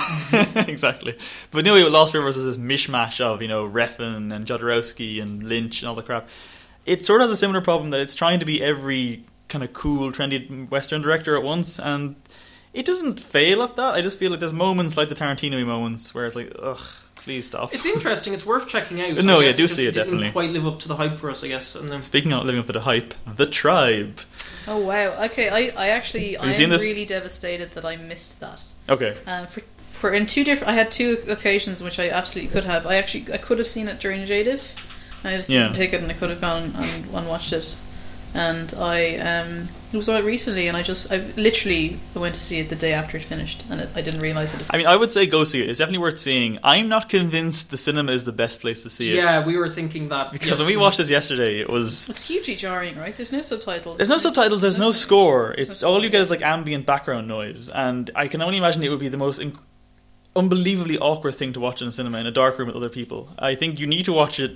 exactly. 0.68 1.16
But 1.52 1.68
anyway, 1.68 1.88
Lost 1.90 2.14
River 2.14 2.30
is 2.30 2.36
this 2.38 2.58
mishmash 2.58 3.20
of 3.22 3.42
you 3.42 3.48
know 3.48 3.68
Refn 3.68 4.34
and 4.34 4.46
Jodorowsky 4.46 5.22
and 5.22 5.44
Lynch 5.44 5.82
and 5.82 5.90
all 5.90 5.96
the 5.96 6.04
crap. 6.04 6.30
It 6.86 7.06
sort 7.06 7.22
of 7.22 7.26
has 7.26 7.32
a 7.32 7.38
similar 7.38 7.62
problem 7.62 7.92
that 7.92 8.00
it's 8.00 8.16
trying 8.16 8.40
to 8.40 8.46
be 8.46 8.62
every 8.62 9.24
kind 9.50 9.64
of 9.64 9.74
cool, 9.74 10.12
trendy 10.12 10.70
Western 10.70 11.02
director 11.02 11.36
at 11.36 11.44
once, 11.44 11.80
and 11.80 12.16
it 12.74 12.86
doesn't 12.86 13.20
fail 13.20 13.62
at 13.64 13.76
that. 13.76 13.94
I 13.96 14.02
just 14.02 14.18
feel 14.18 14.32
like 14.32 14.40
there's 14.40 14.54
moments 14.54 14.98
like 14.98 15.10
the 15.10 15.16
Tarantino 15.16 15.64
moments 15.66 16.14
where 16.16 16.26
it's 16.26 16.36
like, 16.36 16.52
ugh, 16.58 16.80
please 17.16 17.46
stop. 17.46 17.74
It's 17.74 17.86
interesting. 17.86 18.34
It's 18.34 18.46
worth 18.46 18.68
checking 18.68 19.00
out. 19.02 19.24
No, 19.24 19.38
I 19.40 19.42
yeah, 19.42 19.48
guess 19.50 19.58
do 19.58 19.64
just 19.64 19.76
see 19.76 19.86
it, 19.86 19.92
didn't 19.94 20.08
definitely. 20.08 20.32
Quite 20.32 20.52
live 20.52 20.66
up 20.66 20.80
to 20.80 20.88
the 20.88 20.96
hype 20.96 21.18
for 21.18 21.30
us, 21.30 21.44
I 21.44 21.50
guess. 21.50 21.76
And 21.76 21.92
then 21.92 22.02
Speaking 22.02 22.34
of 22.34 22.46
living 22.46 22.60
up 22.62 22.68
to 22.68 22.74
the 22.74 22.82
hype, 22.82 23.14
The 23.36 23.46
Tribe. 23.46 24.20
oh 24.68 24.78
wow. 24.78 25.24
Okay, 25.26 25.50
I, 25.50 25.72
I 25.78 25.90
actually 25.90 26.34
Have 26.34 26.44
I 26.44 26.48
you 26.48 26.54
seen 26.54 26.64
am 26.66 26.70
this? 26.72 26.84
really 26.84 27.06
devastated 27.06 27.76
that 27.76 27.86
I 27.86 27.98
missed 27.98 28.40
that. 28.40 28.64
Okay. 28.90 29.18
Um, 29.28 29.46
for 29.48 29.62
for 29.90 30.14
in 30.14 30.26
two 30.26 30.44
different, 30.44 30.72
I 30.72 30.76
had 30.76 30.92
two 30.92 31.20
occasions 31.28 31.84
which 31.84 32.00
I 32.00 32.10
absolutely 32.10 32.52
could 32.52 32.64
have. 32.64 32.88
I 32.88 32.96
actually 32.96 33.32
I 33.32 33.38
could 33.38 33.60
have 33.60 33.68
seen 33.68 33.88
it 33.88 34.00
during 34.00 34.26
JDIFF. 34.26 34.76
I 35.24 35.36
just 35.38 35.50
Yeah. 35.50 35.64
didn't 35.64 35.76
take 35.76 35.94
it, 35.94 36.02
and 36.02 36.12
I 36.12 36.16
could 36.16 36.30
have 36.30 36.42
gone 36.42 36.74
and, 36.76 37.06
and 37.14 37.28
watched 37.28 37.54
it. 37.54 37.76
And 38.34 38.74
I 38.78 39.18
um, 39.18 39.68
it 39.92 39.98
was 39.98 40.08
out 40.08 40.24
recently, 40.24 40.70
and 40.70 40.78
I 40.78 40.84
just 40.84 41.12
I 41.12 41.18
literally 41.36 42.00
went 42.16 42.34
to 42.36 42.40
see 42.40 42.60
it 42.60 42.70
the 42.70 42.78
day 42.78 42.94
after 42.94 43.18
it 43.18 43.24
finished, 43.24 43.66
and 43.70 43.82
it, 43.82 43.90
I 43.94 44.02
didn't 44.02 44.22
realize 44.22 44.54
it. 44.54 44.66
I 44.70 44.78
mean, 44.78 44.88
I 44.88 44.96
would 44.96 45.12
say 45.12 45.26
go 45.26 45.44
see 45.44 45.62
it. 45.62 45.70
It's 45.70 45.80
definitely 45.80 45.98
worth 46.00 46.18
seeing. 46.18 46.58
I'm 46.64 46.88
not 46.88 47.10
convinced 47.10 47.72
the 47.72 47.78
cinema 47.78 48.14
is 48.14 48.24
the 48.24 48.32
best 48.32 48.62
place 48.62 48.84
to 48.84 48.90
see 48.90 49.12
it. 49.12 49.16
yeah, 49.16 49.46
we 49.46 49.58
were 49.58 49.68
thinking 49.68 50.08
that 50.10 50.32
Because 50.32 50.60
when 50.60 50.68
we 50.70 50.78
watched 50.78 50.98
this 51.00 51.10
yesterday, 51.10 51.60
it 51.60 51.70
was 51.70 52.08
It's 52.08 52.26
hugely 52.26 52.56
jarring, 52.56 52.98
right? 52.98 53.14
There's 53.14 53.34
no 53.34 53.42
subtitles. 53.42 53.98
There's 53.98 54.08
no 54.10 54.18
subtitles. 54.18 54.62
There's 54.62 54.78
no 54.78 54.94
score. 54.94 55.52
It's 55.58 55.68
There's 55.68 55.84
all 55.84 56.02
you 56.02 56.10
get 56.10 56.22
is 56.22 56.30
like 56.32 56.42
ambient 56.42 56.86
background 56.86 57.28
noise, 57.28 57.68
and 57.70 58.10
I 58.16 58.30
can 58.30 58.42
only 58.42 58.60
imagine 58.60 58.82
it 58.82 58.90
would 58.90 59.00
be 59.00 59.10
the 59.10 59.18
most 59.18 59.42
inc- 59.42 59.60
unbelievably 60.38 60.98
awkward 61.00 61.36
thing 61.36 61.52
to 61.54 61.60
watch 61.60 61.82
in 61.82 61.90
a 61.90 61.92
cinema 61.92 62.18
in 62.20 62.28
a 62.28 62.32
dark 62.32 62.58
room 62.58 62.68
with 62.68 62.78
other 62.78 62.88
people. 62.90 63.30
I 63.38 63.56
think 63.56 63.80
you 63.80 63.88
need 63.88 64.06
to 64.06 64.14
watch 64.14 64.40
it 64.40 64.52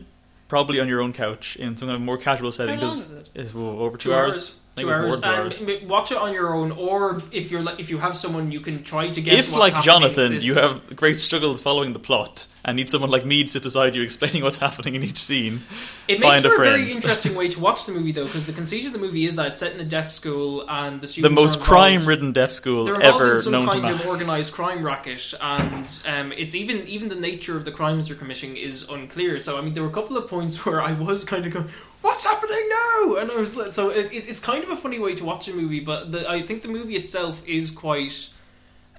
probably 0.48 0.80
on 0.80 0.88
your 0.88 1.02
own 1.02 1.14
couch 1.14 1.56
in 1.56 1.76
some 1.78 1.88
kind 1.88 1.96
of 1.96 2.02
more 2.02 2.18
casual 2.18 2.52
setting. 2.52 2.80
long 2.80 2.90
'cause 2.90 3.12
is 3.12 3.18
it? 3.20 3.30
It's 3.36 3.54
well, 3.54 3.80
over 3.80 3.98
two, 3.98 4.10
two 4.10 4.16
hours. 4.16 4.26
hours. 4.36 4.56
Two 4.78 4.92
hours, 4.92 5.06
more 5.06 5.14
and 5.14 5.24
two 5.24 5.30
hours. 5.66 5.82
m- 5.82 5.88
watch 5.88 6.12
it 6.12 6.18
on 6.18 6.34
your 6.34 6.54
own, 6.54 6.72
or 6.72 7.22
if 7.32 7.50
you're 7.50 7.62
like, 7.62 7.80
if 7.80 7.90
you 7.90 7.98
have 7.98 8.18
someone 8.18 8.52
you 8.52 8.60
can 8.60 8.84
try 8.84 9.08
to 9.10 9.22
guess. 9.22 9.40
If, 9.48 9.52
what's 9.54 9.60
like 9.60 9.74
happening. 9.74 9.94
Jonathan, 10.12 10.42
you 10.42 10.56
have 10.56 10.96
great 10.98 11.18
struggles 11.18 11.62
following 11.62 11.94
the 11.94 12.00
plot 12.00 12.48
and 12.68 12.76
need 12.76 12.90
someone 12.90 13.12
like 13.12 13.26
me 13.26 13.44
to 13.44 13.48
sit 13.50 13.62
beside 13.62 13.96
you 13.96 14.02
explaining 14.02 14.42
what's 14.44 14.58
happening 14.58 14.96
in 14.96 15.04
each 15.04 15.20
scene, 15.20 15.62
It 16.08 16.20
makes 16.20 16.34
find 16.42 16.46
for 16.46 16.52
a 16.52 16.56
friend. 16.56 16.82
very 16.82 16.92
interesting 16.92 17.36
way 17.36 17.48
to 17.48 17.60
watch 17.60 17.86
the 17.86 17.92
movie, 17.92 18.12
though, 18.12 18.26
because 18.26 18.48
the 18.48 18.54
conceit 18.54 18.88
of 18.88 18.92
the 18.94 18.98
movie 18.98 19.26
is 19.28 19.36
that 19.36 19.46
it's 19.46 19.60
set 19.60 19.74
in 19.74 19.80
a 19.80 19.86
deaf 19.86 20.10
school 20.12 20.66
and 20.68 21.00
the 21.00 21.08
students 21.08 21.30
the 21.30 21.42
most 21.42 21.60
crime-ridden 21.62 22.32
deaf 22.32 22.52
school 22.52 22.84
They're 22.86 22.96
involved 22.96 23.22
ever 23.24 23.36
in 23.36 23.42
some 23.42 23.52
known 23.52 23.66
to 23.68 23.72
kind 23.72 23.84
man. 23.84 23.94
of 23.94 24.08
organized 24.08 24.52
crime 24.54 24.84
racket, 24.84 25.34
and 25.42 26.02
um, 26.08 26.32
it's 26.34 26.56
even 26.56 26.88
even 26.88 27.08
the 27.10 27.16
nature 27.16 27.56
of 27.56 27.66
the 27.66 27.72
crimes 27.72 28.08
they're 28.08 28.18
committing 28.18 28.58
is 28.58 28.84
unclear. 28.90 29.38
So 29.38 29.58
I 29.58 29.62
mean, 29.62 29.76
there 29.76 29.84
were 29.84 29.90
a 29.90 29.94
couple 29.94 30.18
of 30.18 30.28
points 30.28 30.66
where 30.66 30.82
I 30.82 30.94
was 30.94 31.24
kind 31.24 31.46
of 31.46 31.54
going, 31.54 31.70
what's 32.02 32.26
happening 32.26 32.68
now? 32.70 33.16
And 33.18 33.32
I 33.32 33.38
was 33.40 33.56
like, 33.56 33.74
so 33.74 33.90
it, 33.92 34.12
it, 34.12 34.28
it's 34.28 34.40
kind 34.40 34.64
of 34.64 34.72
a 34.72 34.76
funny 34.76 34.98
way 34.98 35.14
to 35.14 35.24
watch 35.24 35.48
a 35.48 35.54
movie, 35.54 35.82
but 35.82 36.12
the, 36.12 36.28
I 36.28 36.42
think 36.42 36.64
the 36.64 36.68
movie 36.68 36.96
itself 36.96 37.42
is 37.48 37.70
quite 37.70 38.30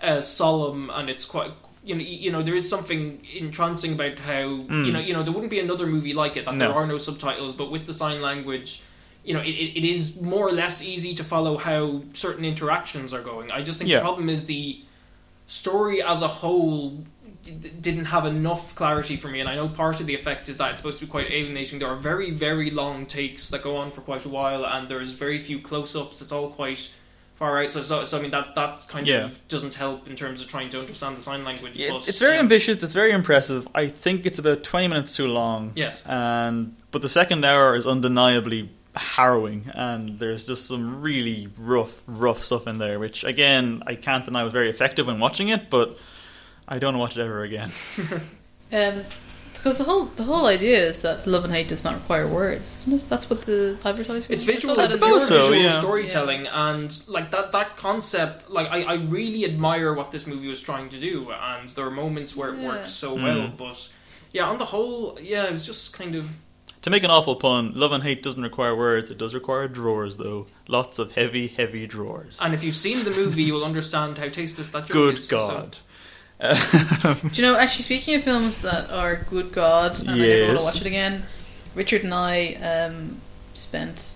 uh, 0.01 0.21
solemn 0.21 0.89
and 0.91 1.11
it's 1.11 1.25
quite. 1.25 1.51
You 1.87 1.95
know, 1.95 2.03
you 2.03 2.31
know, 2.33 2.43
there 2.43 2.57
is 2.57 2.69
something 2.69 3.25
entrancing 3.35 3.93
about 3.93 4.19
how 4.19 4.33
mm. 4.43 4.87
you 4.87 4.93
know, 4.93 4.99
you 4.99 5.15
know, 5.15 5.23
there 5.23 5.33
wouldn't 5.33 5.51
be 5.51 5.61
another 5.61 5.87
movie 5.87 6.15
like 6.15 6.37
it 6.37 6.45
that 6.45 6.59
there 6.59 6.73
are 6.73 6.87
no 6.87 6.99
subtitles, 6.99 7.55
but 7.55 7.71
with 7.71 7.87
the 7.87 7.95
sign 7.95 8.21
language, 8.21 8.83
you 9.25 9.35
know, 9.35 9.41
it, 9.41 9.51
it, 9.51 9.79
it 9.79 9.85
is 9.85 10.21
more 10.21 10.49
or 10.49 10.53
less 10.53 10.83
easy 10.83 11.15
to 11.15 11.25
follow 11.25 11.57
how 11.57 12.03
certain 12.13 12.45
interactions 12.45 13.15
are 13.15 13.23
going. 13.23 13.53
I 13.53 13.63
just 13.63 13.79
think 13.79 13.89
Yeah. 13.89 13.99
the 13.99 14.03
problem 14.03 14.29
is 14.29 14.47
the 14.47 14.81
story 15.47 16.03
as 16.03 16.23
a 16.23 16.29
whole 16.29 17.05
d- 17.43 17.71
didn't 17.81 18.07
have 18.07 18.27
enough 18.27 18.75
clarity 18.75 19.17
for 19.17 19.29
me, 19.29 19.39
and 19.41 19.49
I 19.49 19.55
know 19.55 19.69
part 19.69 20.01
of 20.01 20.07
the 20.07 20.15
effect 20.15 20.49
is 20.49 20.59
that 20.59 20.71
it's 20.71 20.81
supposed 20.81 20.99
to 21.01 21.07
be 21.07 21.11
quite 21.11 21.31
alienating. 21.31 21.79
There 21.79 21.89
are 21.89 21.97
very, 21.97 22.31
very 22.31 22.71
long 22.71 23.07
takes 23.07 23.49
that 23.51 23.63
go 23.63 23.77
on 23.77 23.93
for 23.93 24.01
quite 24.01 24.25
a 24.25 24.29
while, 24.29 24.67
and 24.67 24.89
there's 24.89 25.11
very 25.11 25.39
few 25.39 25.61
close-ups. 25.61 26.21
It's 26.21 26.33
all 26.33 26.49
quite 26.51 26.93
far 27.37 27.63
out. 27.63 27.71
So, 27.73 27.83
so, 27.83 28.05
so 28.05 28.19
I 28.19 28.23
mean, 28.23 28.31
that 28.33 28.55
that 28.55 28.87
kind 28.89 29.07
Yeah. 29.07 29.25
of 29.25 29.49
doesn't 29.49 29.75
help 29.75 30.09
in 30.09 30.17
terms 30.17 30.41
of 30.41 30.49
trying 30.49 30.69
to 30.71 30.81
understand 30.81 31.17
the 31.17 31.21
sign 31.21 31.45
language. 31.45 31.79
Yeah, 31.79 31.91
but, 31.91 32.09
it's 32.09 32.19
very 32.19 32.35
yeah. 32.35 32.41
ambitious. 32.41 32.83
It's 32.83 32.93
very 32.93 33.13
impressive. 33.13 33.69
I 33.75 33.89
think 33.89 34.27
it's 34.27 34.39
about 34.39 34.63
twenty 34.63 34.89
minutes 34.89 35.15
too 35.17 35.29
long. 35.29 35.73
Yes. 35.77 36.03
and 36.07 36.75
but 36.91 37.03
the 37.03 37.09
second 37.09 37.45
hour 37.45 37.75
is 37.77 37.87
undeniably 37.87 38.71
harrowing, 38.95 39.71
and 39.75 40.19
there's 40.19 40.47
just 40.47 40.67
some 40.67 41.03
really 41.03 41.49
rough, 41.59 42.03
rough 42.07 42.43
stuff 42.43 42.67
in 42.67 42.79
there. 42.79 42.99
Which 42.99 43.25
again, 43.25 43.83
I 43.87 43.95
can't 43.95 44.25
deny 44.25 44.43
was 44.43 44.53
very 44.53 44.71
effective 44.71 45.07
when 45.07 45.21
watching 45.21 45.49
it, 45.49 45.69
but 45.69 45.99
I 46.67 46.79
don't 46.79 46.97
watch 46.99 47.17
it 47.17 47.21
ever 47.23 47.43
again. 47.43 47.71
Um, 48.73 49.05
because 49.67 49.79
the 49.79 49.85
whole 49.85 50.05
the 50.05 50.23
whole 50.23 50.47
idea 50.47 50.79
is 50.79 51.01
that 51.01 51.27
love 51.27 51.43
and 51.43 51.53
hate 51.53 51.67
does 51.67 51.83
not 51.83 51.95
require 51.95 52.29
words, 52.29 52.79
isn't 52.83 53.03
it? 53.03 53.09
That's 53.09 53.29
what 53.29 53.43
the 53.47 53.77
advertising. 53.85 54.33
It's 54.33 54.45
visual. 54.45 54.79
It's 54.79 54.95
in 54.95 55.01
pure 55.01 55.19
so, 55.19 55.41
visual 55.51 55.61
yeah. 55.61 55.81
storytelling, 55.81 56.47
and 56.47 57.09
like 57.09 57.33
that. 57.33 57.51
That 57.51 57.77
concept, 57.77 58.49
like 58.49 58.69
I, 58.71 58.83
I 58.83 58.95
really 58.95 59.45
admire 59.45 59.93
what 59.93 60.13
this 60.13 60.25
movie 60.25 60.47
was 60.47 60.61
trying 60.61 60.89
to 60.91 61.01
do, 61.01 61.33
and 61.33 61.69
there 61.71 61.85
are 61.85 61.91
moments 61.91 62.37
where 62.37 62.55
it 62.55 62.61
Yeah. 62.61 62.69
works 62.69 62.91
so 62.91 63.15
well. 63.15 63.49
Mm. 63.49 63.57
But 63.57 63.93
yeah, 64.31 64.49
on 64.49 64.59
the 64.59 64.67
whole, 64.67 65.19
yeah, 65.21 65.47
it 65.47 65.51
was 65.51 65.67
just 65.67 65.93
kind 65.99 66.15
of 66.15 66.29
To 66.83 66.91
make 66.91 67.03
an 67.03 67.11
awful 67.11 67.35
pun, 67.35 67.73
love 67.75 67.91
and 67.91 68.05
hate 68.05 68.23
doesn't 68.23 68.45
require 68.51 68.77
words. 68.77 69.11
It 69.11 69.19
does 69.19 69.35
require 69.35 69.67
drawers, 69.67 70.17
though. 70.17 70.47
Lots 70.69 71.01
of 71.01 71.11
heavy, 71.17 71.49
heavy 71.49 71.89
drawers. 71.89 72.39
And 72.41 72.55
if 72.55 72.63
you've 72.63 72.77
seen 72.77 73.03
the 73.03 73.11
movie, 73.11 73.43
you 73.43 73.55
will 73.55 73.65
understand 73.65 74.19
how 74.19 74.29
tasteless 74.29 74.69
that 74.69 74.87
joke 74.87 74.93
Good 74.93 75.19
is. 75.19 75.27
so- 75.27 75.39
God. 75.39 75.79
Do 76.41 77.29
you 77.33 77.43
know? 77.43 77.57
Actually, 77.57 77.85
speaking 77.85 78.15
of 78.15 78.23
films 78.23 78.61
that 78.63 78.91
are 78.91 79.17
good 79.17 79.53
God, 79.53 79.99
and 80.01 80.11
I 80.11 80.17
never 80.19 80.47
want 80.49 80.59
to 80.59 80.65
watch 80.65 80.81
it 80.81 80.87
again. 80.87 81.25
Richard 81.75 82.05
and 82.05 82.13
I 82.15 82.55
um, 82.55 83.21
spent 83.55 84.15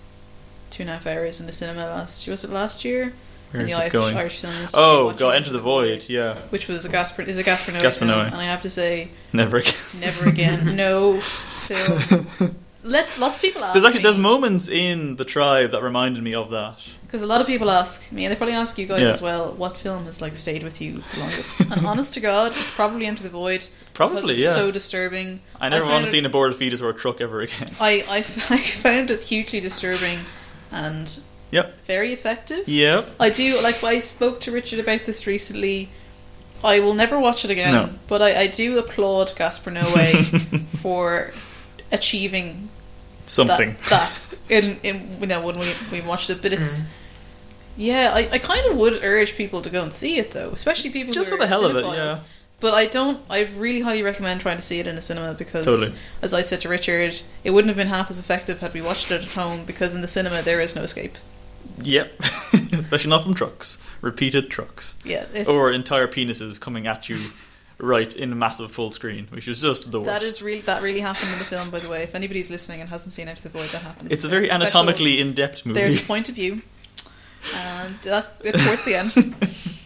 two 0.71 0.83
and 0.83 0.91
a 0.91 0.95
half 0.95 1.07
hours 1.07 1.41
in 1.41 1.47
the 1.47 1.53
cinema 1.53 1.85
last. 1.87 2.27
Was 2.29 2.45
it 2.45 2.51
last 2.51 2.85
year? 2.85 3.13
Where 3.51 3.63
in 3.63 3.67
the 3.67 3.75
Irish, 3.75 3.93
going? 3.93 4.17
Irish 4.17 4.41
Film 4.41 4.53
Institute, 4.53 4.79
Oh, 4.81 5.13
go 5.13 5.31
Enter 5.31 5.51
the 5.51 5.61
Void. 5.61 6.09
Yeah, 6.09 6.37
which 6.51 6.69
was 6.69 6.85
a 6.85 6.89
Gaspar 6.89 7.23
is 7.23 7.39
a 7.39 7.43
Gaspar 7.43 7.73
Noé 7.73 7.83
Gaspar 7.83 8.05
Noé. 8.05 8.27
and 8.27 8.37
I 8.37 8.45
have 8.45 8.63
to 8.63 8.71
say, 8.71 9.09
never 9.33 9.57
again. 9.57 9.75
never 9.99 10.29
again. 10.29 10.77
no 10.77 11.21
film. 11.21 12.27
Let's 12.85 13.19
lots 13.19 13.39
of 13.39 13.43
people 13.43 13.63
ask 13.63 13.75
There's 13.75 13.85
actually 13.85 13.99
me 13.99 14.03
there's 14.05 14.19
moments 14.19 14.69
in 14.69 15.17
the 15.17 15.25
tribe 15.25 15.73
that 15.73 15.83
reminded 15.83 16.23
me 16.23 16.35
of 16.35 16.51
that. 16.51 16.79
Because 17.11 17.23
a 17.23 17.27
lot 17.27 17.41
of 17.41 17.47
people 17.49 17.71
ask 17.73 18.13
me, 18.13 18.25
and 18.25 18.31
they 18.33 18.37
probably 18.37 18.55
ask 18.55 18.79
you 18.79 18.87
guys 18.87 19.03
Yeah. 19.03 19.09
as 19.11 19.21
well, 19.21 19.51
what 19.53 19.77
film 19.77 20.05
has 20.05 20.21
like 20.21 20.37
stayed 20.37 20.63
with 20.63 20.81
you 20.81 21.03
the 21.15 21.19
longest? 21.21 21.61
and 21.61 21.85
honest 21.93 22.15
to 22.15 22.21
God, 22.21 22.53
it's 22.53 22.71
probably 22.71 23.05
Enter 23.07 23.25
the 23.25 23.31
Void. 23.31 23.61
because 23.63 23.71
Probably, 23.95 24.35
it's 24.35 24.43
yeah. 24.45 24.55
So 24.55 24.71
disturbing. 24.71 25.41
I 25.61 25.69
never 25.69 25.83
found 25.83 25.93
want 25.93 26.05
to 26.05 26.09
it- 26.09 26.13
see 26.13 26.19
an 26.21 26.27
aborted 26.27 26.57
fetus 26.57 26.81
or 26.81 26.91
a 26.91 26.95
truck 26.95 27.21
ever 27.21 27.41
again. 27.41 27.69
I, 27.81 28.05
I, 28.09 28.19
f- 28.21 28.51
I 28.59 28.59
found 28.59 29.11
it 29.11 29.23
hugely 29.25 29.59
disturbing 29.61 30.21
and 30.71 31.21
Yep. 31.51 31.85
very 31.85 32.13
effective. 32.13 32.69
Yep. 32.69 33.11
I 33.19 33.29
do 33.31 33.61
like. 33.61 33.83
I 33.83 33.99
spoke 33.99 34.41
to 34.43 34.53
Richard 34.53 34.79
about 34.79 35.05
this 35.05 35.27
recently. 35.27 35.89
I 36.63 36.79
will 36.79 36.95
never 36.95 37.19
watch 37.19 37.45
it 37.45 37.51
again, 37.51 37.73
No. 37.75 37.91
but 38.07 38.23
I, 38.23 38.43
I 38.43 38.47
do 38.47 38.79
applaud 38.79 39.35
Gaspar 39.35 39.73
Noé 39.73 40.61
for 40.81 41.33
achieving 41.91 42.69
Something. 43.31 43.77
that, 43.89 44.11
that 44.11 44.39
in 44.49 44.81
in 44.83 45.21
you 45.21 45.27
know 45.27 45.47
when 45.47 45.59
we 45.59 45.73
we 45.93 46.01
watched 46.01 46.31
it. 46.31 46.43
But 46.43 46.53
it's 46.53 46.89
yeah, 47.77 48.11
I, 48.13 48.29
I 48.33 48.39
kind 48.39 48.67
of 48.67 48.77
would 48.77 49.05
urge 49.05 49.37
people 49.37 49.63
to 49.63 49.71
go 49.71 49.83
and 49.83 49.93
see 49.93 50.19
it 50.19 50.33
though, 50.33 50.51
especially 50.51 50.91
people 50.91 51.15
Just 51.15 51.31
who 51.31 51.37
for 51.37 51.41
the 51.41 51.47
hell 51.47 51.65
of 51.65 51.77
it, 51.77 51.85
yeah. 51.85 52.19
But 52.59 52.75
I 52.75 52.87
don't. 52.87 53.23
I 53.31 53.45
really 53.57 53.81
highly 53.81 54.03
recommend 54.03 54.41
trying 54.41 54.57
to 54.57 54.63
see 54.63 54.81
it 54.81 54.87
in 54.87 54.97
a 54.97 55.03
cinema 55.03 55.33
because, 55.33 55.65
Totally. 55.65 55.97
as 56.21 56.35
I 56.35 56.43
said 56.43 56.61
to 56.63 56.69
Richard, 56.69 57.21
it 57.45 57.53
wouldn't 57.53 57.69
have 57.69 57.77
been 57.77 57.87
half 57.87 58.11
as 58.11 58.19
effective 58.19 58.61
had 58.61 58.75
we 58.75 58.83
watched 58.83 59.11
it 59.11 59.23
at 59.23 59.29
home 59.31 59.65
because 59.65 59.95
in 59.95 60.03
the 60.03 60.09
cinema 60.09 60.43
there 60.43 60.61
is 60.61 60.77
no 60.77 60.83
escape. 60.83 61.17
Yep. 61.83 62.13
Especially 62.73 63.09
not 63.09 63.23
from 63.23 63.35
trucks. 63.35 63.79
Repeated 64.03 64.51
trucks. 64.51 64.97
Yeah, 65.05 65.25
if, 65.33 65.49
Or 65.49 65.73
entire 65.73 66.07
penises 66.07 66.61
coming 66.61 66.87
at 66.87 67.09
you 67.09 67.31
right 67.81 68.13
in 68.15 68.33
a 68.33 68.35
massive 68.35 68.71
full 68.71 68.91
screen, 68.93 69.27
which 69.31 69.47
was 69.47 69.61
just 69.61 69.91
the 69.91 70.01
worst. 70.01 70.07
that 70.07 70.23
is 70.23 70.43
really 70.43 70.61
that 70.63 70.83
really 70.83 71.01
happened 71.01 71.33
in 71.33 71.39
the 71.39 71.45
film. 71.45 71.71
By 71.71 71.79
the 71.81 71.89
way, 71.89 72.03
if 72.03 72.15
anybody's 72.15 72.51
listening 72.51 72.81
and 72.81 72.89
hasn't 72.91 73.13
seen 73.13 73.29
Enter 73.29 73.43
the 73.43 73.49
Void, 73.49 73.69
that 73.71 73.83
happens. 73.83 74.11
It's 74.11 74.25
a 74.25 74.29
There's 74.29 74.47
very 74.47 74.47
special- 74.47 74.63
anatomically 74.81 75.21
in 75.21 75.33
depth 75.35 75.65
movie. 75.67 75.81
There's 75.81 76.01
a 76.03 76.05
point 76.05 76.29
of 76.29 76.35
view, 76.35 76.63
and 77.57 77.95
that 78.03 78.43
towards 78.43 78.85
the 78.85 78.95
end. 78.95 79.35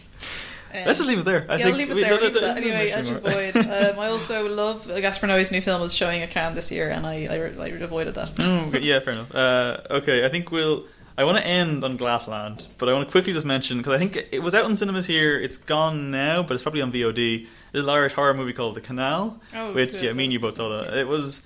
Um, 0.75 0.83
Let's 0.87 0.99
just 0.99 1.07
leave 1.07 1.19
it 1.19 1.23
there. 1.23 1.45
I 1.47 1.55
yeah, 1.55 1.65
think 1.65 1.77
leave 1.77 1.91
it 1.91 1.95
there. 1.95 2.19
leave 2.19 2.35
it 2.35 2.43
Anyway, 2.43 2.89
don't 2.89 3.05
Enter 3.07 3.19
Void. 3.21 3.55
Um, 3.55 3.97
I 3.97 4.07
also 4.07 4.49
love 4.53 4.85
Gaspar 4.87 5.27
Noé's 5.27 5.49
new 5.49 5.61
film 5.61 5.81
is 5.83 5.93
showing 5.95 6.21
at 6.21 6.31
Cannes 6.31 6.55
this 6.55 6.69
year, 6.69 6.89
and 6.89 7.05
I 7.05 7.27
I, 7.31 7.63
I 7.63 7.67
avoided 7.69 8.15
that. 8.15 8.31
Oh, 8.39 8.65
okay, 8.67 8.81
yeah, 8.81 8.99
fair 8.99 9.13
enough. 9.13 9.33
Uh, 9.33 9.77
okay, 9.89 10.25
I 10.25 10.29
think 10.29 10.51
we'll. 10.51 10.85
I 11.17 11.23
want 11.23 11.37
to 11.37 11.47
end 11.47 11.81
on 11.85 11.95
Glassland, 11.95 12.67
but 12.77 12.89
I 12.89 12.91
want 12.91 13.07
to 13.07 13.11
quickly 13.11 13.31
just 13.31 13.45
mention 13.45 13.77
because 13.77 13.93
I 13.93 13.97
think 13.97 14.27
it 14.33 14.39
was 14.43 14.53
out 14.53 14.69
in 14.69 14.75
cinemas 14.75 15.05
here. 15.05 15.39
It's 15.39 15.57
gone 15.57 16.11
now, 16.11 16.43
but 16.43 16.55
it's 16.55 16.63
probably 16.63 16.81
on 16.81 16.91
VOD. 16.91 17.47
A 17.75 17.79
little 17.83 17.89
Irish 17.91 18.13
horror 18.13 18.33
movie 18.33 18.53
called 18.53 18.75
The 18.75 18.81
Canal, 18.81 19.39
Oh, 19.53 19.73
which 19.73 19.91
good. 19.91 20.01
yeah, 20.03 20.11
me 20.13 20.23
and 20.23 20.33
you 20.33 20.39
both 20.39 20.55
saw 20.55 20.69
that. 20.81 20.97
It 20.97 21.07
was, 21.07 21.41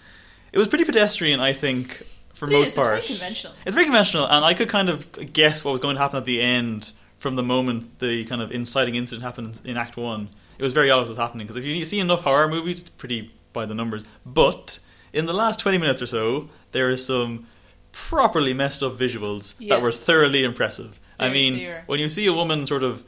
it 0.54 0.60
was 0.60 0.68
pretty 0.68 0.86
pedestrian, 0.86 1.40
I 1.40 1.54
think, 1.54 2.04
for 2.34 2.48
It 2.48 2.52
most 2.52 2.68
is, 2.70 2.76
part. 2.76 2.98
It's 3.00 3.08
very 3.08 3.18
conventional. 3.18 3.54
It's 3.66 3.74
very 3.74 3.86
conventional, 3.86 4.26
and 4.28 4.46
I 4.46 4.54
could 4.54 4.70
kind 4.70 4.90
of 4.90 5.34
guess 5.34 5.66
what 5.66 5.72
was 5.72 5.80
going 5.80 5.96
to 5.96 6.02
happen 6.02 6.18
at 6.18 6.26
the 6.26 6.40
end 6.42 6.92
from 7.18 7.36
the 7.36 7.42
moment 7.44 7.98
the 8.00 8.26
kind 8.26 8.42
of 8.44 8.52
inciting 8.52 8.96
incident 8.96 9.24
happened 9.24 9.60
in 9.66 9.76
Act 9.76 9.98
One. 9.98 10.30
It 10.60 10.64
was 10.64 10.72
very 10.72 10.92
obvious 10.92 11.10
what 11.10 11.18
was 11.18 11.26
happening 11.28 11.48
because 11.48 11.58
if 11.58 11.66
you 11.66 11.84
see 11.86 12.00
enough 12.00 12.22
horror 12.22 12.48
movies, 12.48 12.82
it's 12.82 12.90
pretty 12.90 13.32
by 13.52 13.66
the 13.66 13.74
numbers. 13.74 14.04
But 14.26 14.80
in 15.14 15.26
the 15.26 15.34
last 15.34 15.60
twenty 15.60 15.78
minutes 15.80 16.02
or 16.02 16.06
so, 16.06 16.50
there 16.74 16.90
is 16.92 17.04
some 17.04 17.48
properly 17.92 18.54
messed 18.54 18.84
up 18.84 18.94
visuals 18.98 19.56
Yeah. 19.58 19.76
that 19.76 19.82
were 19.82 19.92
thoroughly 19.92 20.44
impressive. 20.44 21.00
I 21.20 21.30
mean, 21.30 21.70
when 21.88 22.00
you 22.00 22.08
see 22.08 22.28
a 22.28 22.34
woman 22.34 22.68
sort 22.68 22.84
of, 22.84 23.04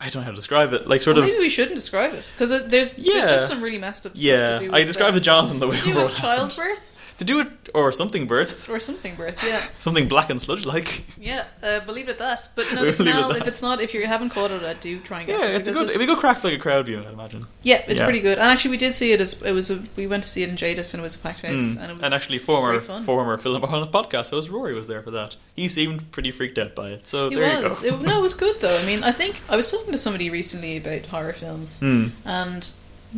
I 0.00 0.08
don't 0.08 0.22
know 0.22 0.24
how 0.24 0.30
to 0.30 0.36
describe 0.36 0.72
it, 0.72 0.88
like 0.88 1.02
sort 1.02 1.16
Well, 1.16 1.24
of, 1.24 1.30
maybe 1.30 1.40
we 1.40 1.50
shouldn't 1.50 1.76
describe 1.76 2.14
it 2.14 2.24
because 2.32 2.50
there's, 2.68 2.98
Yeah. 2.98 3.12
there's 3.12 3.26
just 3.36 3.48
some 3.48 3.62
really 3.62 3.76
messed 3.78 4.06
up 4.06 4.12
stuff 4.12 4.22
yeah. 4.22 4.58
to 4.58 4.64
do. 4.66 4.72
I 4.72 4.82
described 4.84 5.14
uh, 5.14 5.18
to 5.18 5.24
Jonathan 5.24 5.58
the 5.60 5.68
way 5.68 5.78
do 5.82 5.94
what 5.94 6.14
childbirth 6.14 6.89
To 7.20 7.24
do 7.26 7.40
it 7.40 7.48
or 7.74 7.92
something 7.92 8.26
birth, 8.26 8.68
or 8.70 8.80
something 8.80 9.14
birth. 9.14 9.44
Yeah, 9.46 9.62
something 9.78 10.08
black 10.08 10.30
and 10.30 10.40
sludge 10.40 10.64
like. 10.64 11.04
yeah. 11.20 11.44
Uh, 11.62 11.80
believe 11.80 12.08
it 12.08 12.18
that. 12.18 12.48
But 12.54 12.64
no, 12.74 12.80
We'll 12.80 12.84
leave 12.92 12.94
it 12.94 12.96
canal. 12.96 13.30
at 13.32 13.42
If 13.42 13.46
it's 13.46 13.60
not, 13.60 13.82
if 13.82 13.92
you 13.92 14.06
haven't 14.06 14.30
caught 14.30 14.50
it, 14.50 14.62
I 14.62 14.72
do 14.72 14.98
try 15.00 15.18
and 15.18 15.26
get 15.26 15.38
Yeah, 15.38 15.48
it 15.48 15.54
it's 15.56 15.68
a 15.68 15.72
good. 15.72 15.88
It'd 15.90 15.98
be 15.98 16.04
a 16.04 16.06
good 16.06 16.18
crack 16.18 16.42
like 16.42 16.54
a 16.54 16.58
crowd 16.58 16.86
view, 16.86 16.98
I'd 16.98 17.12
imagine. 17.12 17.44
Yeah, 17.62 17.84
it's 17.86 17.98
Yeah. 18.00 18.06
pretty 18.06 18.20
good. 18.20 18.38
And 18.38 18.48
actually, 18.48 18.70
we 18.70 18.78
did 18.78 18.94
see 18.94 19.12
it 19.12 19.20
as 19.20 19.42
it 19.42 19.52
was. 19.52 19.70
A, 19.70 19.82
we 19.96 20.06
went 20.06 20.22
to 20.24 20.28
see 20.30 20.42
it 20.42 20.48
in 20.48 20.56
JDIFF, 20.56 20.94
and 20.94 21.00
it 21.00 21.02
was 21.02 21.14
a 21.14 21.18
packed 21.18 21.42
house, 21.42 21.52
Mm. 21.52 21.76
and 21.82 21.90
it 21.90 21.94
was 21.94 22.00
And 22.02 22.14
actually, 22.14 22.38
former 22.38 22.80
former 22.80 23.36
film 23.36 23.62
on 23.64 23.80
the 23.82 23.86
podcast 23.86 24.30
host 24.30 24.48
Rory 24.48 24.72
was 24.72 24.86
there 24.88 25.02
for 25.02 25.10
that. 25.10 25.36
He 25.54 25.68
seemed 25.68 26.10
pretty 26.12 26.30
freaked 26.30 26.56
out 26.58 26.74
by 26.74 26.88
it. 26.92 27.06
So 27.06 27.28
he 27.28 27.36
there 27.36 27.62
was. 27.62 27.84
you 27.84 27.90
go. 27.90 27.96
It, 27.98 28.02
no, 28.06 28.18
it 28.18 28.22
was 28.22 28.32
good 28.34 28.58
though. 28.62 28.74
I 28.78 28.86
mean, 28.86 29.04
I 29.04 29.12
think 29.12 29.42
I 29.50 29.56
was 29.56 29.70
talking 29.70 29.92
to 29.92 29.98
somebody 29.98 30.30
recently 30.30 30.78
about 30.78 31.04
horror 31.06 31.34
films, 31.34 31.80
Hmm. 31.80 32.06
and 32.24 32.66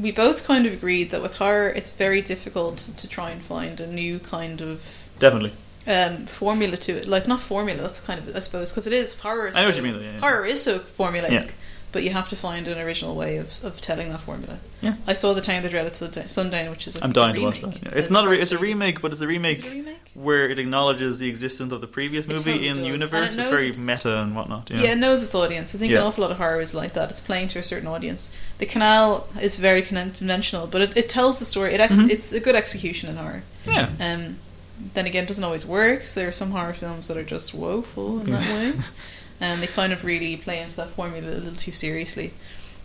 we 0.00 0.10
both 0.12 0.44
kind 0.46 0.66
of 0.66 0.72
agreed 0.72 1.10
that 1.10 1.22
with 1.22 1.36
horror, 1.36 1.68
it's 1.68 1.90
very 1.90 2.22
difficult 2.22 2.78
to 2.96 3.08
try 3.08 3.30
and 3.30 3.42
find 3.42 3.80
a 3.80 3.86
new 3.86 4.18
kind 4.18 4.60
of 4.60 4.82
Definitely. 5.18 5.52
um, 5.86 6.26
formula 6.26 6.76
to 6.78 6.92
it. 6.92 7.06
Like 7.06 7.28
not 7.28 7.40
formula. 7.40 7.80
That's 7.82 8.00
kind 8.00 8.18
of 8.18 8.34
I 8.36 8.40
suppose 8.40 8.70
because 8.70 8.86
it 8.86 8.92
is 8.92 9.18
horror. 9.18 9.48
Is 9.48 9.56
I 9.56 9.62
know 9.62 9.68
what 9.68 9.76
you 9.76 9.82
mean, 9.82 9.92
though, 9.94 10.00
yeah, 10.00 10.12
yeah. 10.12 10.20
Horror 10.20 10.46
is 10.46 10.62
so 10.62 10.78
formulaic, 10.78 11.30
Yeah. 11.30 11.46
But 11.92 12.02
you 12.02 12.10
have 12.10 12.28
to 12.30 12.36
find 12.36 12.66
an 12.68 12.78
original 12.78 13.14
way 13.14 13.36
of, 13.36 13.62
of 13.62 13.80
telling 13.80 14.08
that 14.08 14.20
formula. 14.20 14.58
Yeah. 14.80 14.94
I 15.06 15.12
saw 15.12 15.32
the 15.34 15.40
Town 15.40 15.62
That 15.62 15.70
Dreaded 15.70 15.94
Sundown- 15.94 16.28
Sundown, 16.28 16.70
which 16.70 16.86
is 16.88 16.96
I 17.00 17.04
I'm 17.04 17.12
dying 17.12 17.36
a 17.36 17.38
to 17.38 17.44
watch 17.44 17.62
remake. 17.62 17.80
that. 17.80 17.92
Yeah. 17.92 17.98
It's 17.98 18.10
not 18.10 18.26
a. 18.26 18.30
Re- 18.30 18.40
it's 18.40 18.52
a 18.52 18.58
remake, 18.58 19.00
but 19.00 19.12
it's 19.12 19.20
a 19.20 19.26
remake, 19.26 19.58
Is 19.60 19.66
it 19.66 19.72
a 19.72 19.74
remake? 19.76 19.98
where 20.14 20.48
it 20.48 20.58
acknowledges 20.58 21.18
the 21.18 21.28
existence 21.28 21.72
of 21.72 21.80
the 21.80 21.86
previous 21.86 22.26
movie 22.26 22.52
totally 22.52 22.68
in 22.68 22.76
the 22.78 22.82
does. 22.84 22.92
universe. 22.92 23.36
It 23.36 23.40
It's 23.40 23.48
very 23.50 23.68
it's- 23.68 23.86
meta 23.86 24.22
and 24.22 24.34
whatnot. 24.34 24.70
Yeah. 24.70 24.82
Yeah. 24.82 24.92
it 24.92 24.98
knows 24.98 25.22
its 25.22 25.34
audience. 25.34 25.74
I 25.74 25.78
think 25.78 25.92
Yeah. 25.92 25.98
an 26.00 26.06
awful 26.06 26.22
lot 26.22 26.30
of 26.30 26.38
horror 26.38 26.60
is 26.60 26.74
like 26.74 26.94
that. 26.94 27.10
It's 27.10 27.20
playing 27.20 27.48
to 27.48 27.58
a 27.58 27.62
certain 27.62 27.86
audience. 27.88 28.34
The 28.58 28.66
Canal 28.66 29.28
is 29.40 29.58
very 29.58 29.82
conventional, 29.82 30.66
but 30.66 30.80
it, 30.80 30.96
it 30.96 31.08
tells 31.08 31.38
the 31.38 31.44
story. 31.44 31.74
It 31.74 31.80
ex- 31.80 31.98
Mhm. 31.98 32.10
It's 32.10 32.32
a 32.32 32.40
good 32.40 32.56
execution 32.56 33.08
in 33.10 33.16
horror. 33.16 33.42
Yeah. 33.66 33.88
Um, 34.00 34.38
then 34.94 35.06
again, 35.06 35.24
it 35.24 35.28
doesn't 35.28 35.44
always 35.44 35.64
work. 35.64 36.02
So 36.04 36.18
there 36.18 36.28
are 36.28 36.32
some 36.32 36.50
horror 36.50 36.72
films 36.72 37.06
that 37.06 37.16
are 37.16 37.22
just 37.22 37.54
woeful 37.54 38.20
in 38.20 38.32
that 38.32 38.40
way, 38.58 38.72
and 39.42 39.60
they 39.60 39.66
kind 39.66 39.92
of 39.92 40.04
really 40.04 40.36
play 40.38 40.60
into 40.62 40.76
that 40.76 40.88
formula 40.90 41.28
a 41.28 41.36
little 41.36 41.54
too 41.56 41.72
seriously. 41.72 42.32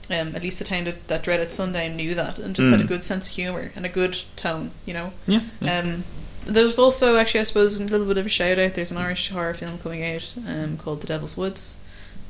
Um, 0.09 0.35
at 0.35 0.41
least 0.41 0.57
the 0.59 0.65
town 0.65 0.85
that, 0.85 1.07
that 1.09 1.23
dreaded 1.23 1.51
Sundown 1.51 1.95
knew 1.97 2.15
that 2.15 2.39
and 2.39 2.55
just 2.55 2.69
had 2.69 2.79
a 2.79 2.83
Mm. 2.83 2.87
good 2.87 3.03
sense 3.03 3.27
of 3.27 3.33
humor 3.33 3.71
and 3.75 3.85
a 3.85 3.89
good 3.89 4.17
tone, 4.37 4.71
you 4.85 4.93
know. 4.93 5.11
Yeah. 5.27 5.41
yeah. 5.59 5.79
Um, 5.79 6.03
there's 6.45 6.79
also 6.79 7.17
actually, 7.17 7.41
I 7.41 7.43
suppose, 7.43 7.77
a 7.77 7.83
little 7.83 8.05
bit 8.07 8.17
of 8.17 8.25
a 8.25 8.29
shout 8.29 8.57
out. 8.57 8.73
There's 8.73 8.91
an 8.91 8.95
Irish 8.97 9.29
horror 9.29 9.53
film 9.53 9.77
coming 9.79 10.03
out 10.05 10.33
um, 10.47 10.77
called 10.77 11.01
The 11.01 11.07
Devil's 11.07 11.35
Woods. 11.35 11.75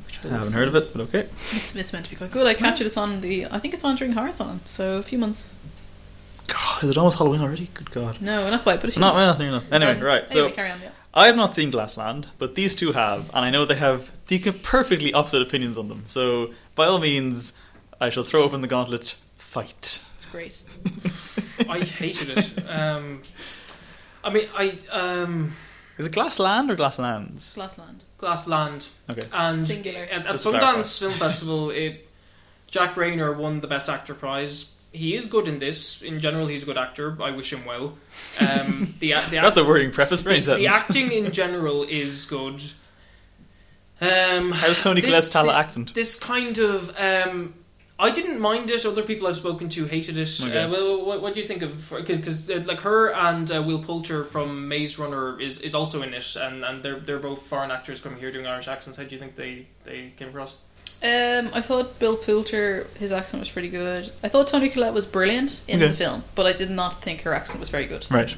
Which 0.06 0.24
I 0.24 0.28
haven't 0.38 0.54
heard 0.54 0.66
of 0.68 0.74
it, 0.74 0.92
but 0.92 1.02
okay. 1.02 1.28
It's, 1.52 1.76
it's 1.76 1.92
meant 1.92 2.06
to 2.06 2.10
be 2.10 2.16
quite 2.16 2.32
good. 2.32 2.46
I 2.48 2.54
captured 2.54 2.84
it 2.84 2.88
it's 2.88 2.96
on 2.96 3.20
the. 3.20 3.46
I 3.46 3.58
think 3.60 3.74
it's 3.74 3.84
on 3.84 3.94
during 3.94 4.14
Horrorthon, 4.14 4.58
so 4.66 4.96
a 4.98 5.02
few 5.04 5.18
months. 5.18 5.56
God, 6.48 6.82
is 6.82 6.90
it 6.90 6.98
almost 6.98 7.18
Halloween 7.18 7.42
already? 7.42 7.68
Good 7.74 7.90
God. 7.92 8.20
No, 8.20 8.50
not 8.50 8.62
quite, 8.62 8.80
but 8.80 8.88
a 8.88 8.92
few 8.92 9.00
Not 9.00 9.14
well, 9.14 9.38
no, 9.38 9.58
no. 9.58 9.62
Anyway, 9.70 9.92
Um, 9.92 10.00
right. 10.00 10.32
So 10.32 10.50
carry 10.50 10.70
on. 10.70 10.80
Yeah. 10.80 10.88
I 11.14 11.26
have 11.26 11.36
not 11.36 11.54
seen 11.54 11.70
Glassland, 11.70 12.28
but 12.38 12.54
these 12.54 12.74
two 12.74 12.92
have, 12.92 13.28
and 13.34 13.44
I 13.44 13.50
know 13.50 13.64
they 13.64 13.74
have 13.76 14.12
the 14.26 14.38
perfectly 14.62 15.12
opposite 15.12 15.42
opinions 15.42 15.78
on 15.78 15.88
them. 15.88 16.04
So 16.06 16.52
by 16.74 16.86
all 16.86 16.98
means, 16.98 17.54
I 18.00 18.10
shall 18.10 18.24
throw 18.24 18.42
open 18.42 18.60
the 18.60 18.68
gauntlet. 18.68 19.16
Fight. 19.38 20.00
It's 20.14 20.24
great. 20.26 20.62
I 21.68 21.80
hated 21.80 22.36
it. 22.36 22.68
Um, 22.68 23.22
I 24.22 24.30
mean, 24.30 24.46
I 24.54 24.78
um, 24.92 25.54
Is 25.96 26.06
it 26.06 26.12
Glassland 26.12 26.70
or 26.70 26.76
Glasslands? 26.76 27.54
Glassland. 27.54 28.04
Glassland 28.18 28.88
Okay. 29.08 29.26
and 29.32 29.60
Singular. 29.60 30.02
at, 30.04 30.26
at 30.26 30.34
Sundance. 30.34 30.98
Film 30.98 31.14
Festival, 31.14 31.70
it 31.70 32.06
Jack 32.70 32.94
Reynor 32.94 33.34
won 33.36 33.60
the 33.60 33.66
Best 33.66 33.88
Actor 33.88 34.14
prize. 34.14 34.70
He 34.92 35.14
is 35.14 35.26
good 35.26 35.48
in 35.48 35.58
this. 35.58 36.02
In 36.02 36.18
general, 36.18 36.46
he's 36.46 36.62
a 36.62 36.66
good 36.66 36.78
actor. 36.78 37.16
I 37.20 37.30
wish 37.30 37.52
him 37.52 37.64
well. 37.64 37.98
Um, 38.40 38.94
the 39.00 39.14
the, 39.30 39.38
That's 39.42 39.56
a 39.56 39.64
worrying 39.64 39.90
preface 39.90 40.22
for 40.22 40.30
any 40.30 40.40
the, 40.40 40.56
the 40.56 40.66
acting 40.68 41.12
in 41.12 41.32
general 41.32 41.84
is 41.84 42.24
good. 42.24 42.62
Um, 44.00 44.52
How's 44.52 44.82
Toni 44.82 45.02
Collette's 45.02 45.28
Tallaght 45.28 45.54
accent? 45.54 45.94
This 45.94 46.18
kind 46.18 46.56
of 46.58 46.96
um, 46.98 47.54
I 48.00 48.10
didn't 48.12 48.38
mind 48.38 48.70
it. 48.70 48.86
Other 48.86 49.02
people 49.02 49.26
I've 49.26 49.36
spoken 49.36 49.68
to 49.70 49.86
hated 49.86 50.18
it. 50.18 50.40
Okay. 50.40 50.62
Uh, 50.62 50.70
well, 50.70 51.04
what, 51.04 51.20
what 51.20 51.34
do 51.34 51.40
you 51.40 51.46
think 51.46 51.62
of? 51.62 51.90
Because 51.90 52.48
uh, 52.48 52.62
like 52.64 52.80
her 52.80 53.12
and 53.12 53.50
uh, 53.50 53.60
Will 53.60 53.80
Poulter 53.80 54.22
from 54.22 54.68
Maze 54.68 54.98
Runner 54.98 55.40
is, 55.40 55.58
is 55.58 55.74
also 55.74 56.02
in 56.02 56.14
it, 56.14 56.36
and, 56.36 56.64
and 56.64 56.82
they're 56.82 57.00
they're 57.00 57.18
both 57.18 57.42
foreign 57.42 57.72
actors 57.72 58.00
coming 58.00 58.20
here 58.20 58.30
doing 58.30 58.46
Irish 58.46 58.68
accents. 58.68 58.98
How 58.98 59.04
do 59.04 59.10
you 59.10 59.18
think 59.18 59.34
they, 59.34 59.66
they 59.82 60.12
came 60.16 60.28
across? 60.28 60.54
Um, 61.00 61.50
I 61.54 61.60
thought 61.60 62.00
Bill 62.00 62.16
Poulter, 62.16 62.88
his 62.98 63.12
accent 63.12 63.40
was 63.40 63.48
pretty 63.50 63.68
good. 63.68 64.10
I 64.24 64.28
thought 64.28 64.48
Toni 64.48 64.68
Collette 64.68 64.92
was 64.92 65.06
brilliant 65.06 65.62
in 65.68 65.80
Okay. 65.80 65.88
the 65.90 65.94
film, 65.96 66.24
but 66.34 66.44
I 66.46 66.52
did 66.52 66.70
not 66.70 67.00
think 67.02 67.22
her 67.22 67.32
accent 67.32 67.60
was 67.60 67.68
very 67.68 67.84
good. 67.86 68.04
Right. 68.10 68.34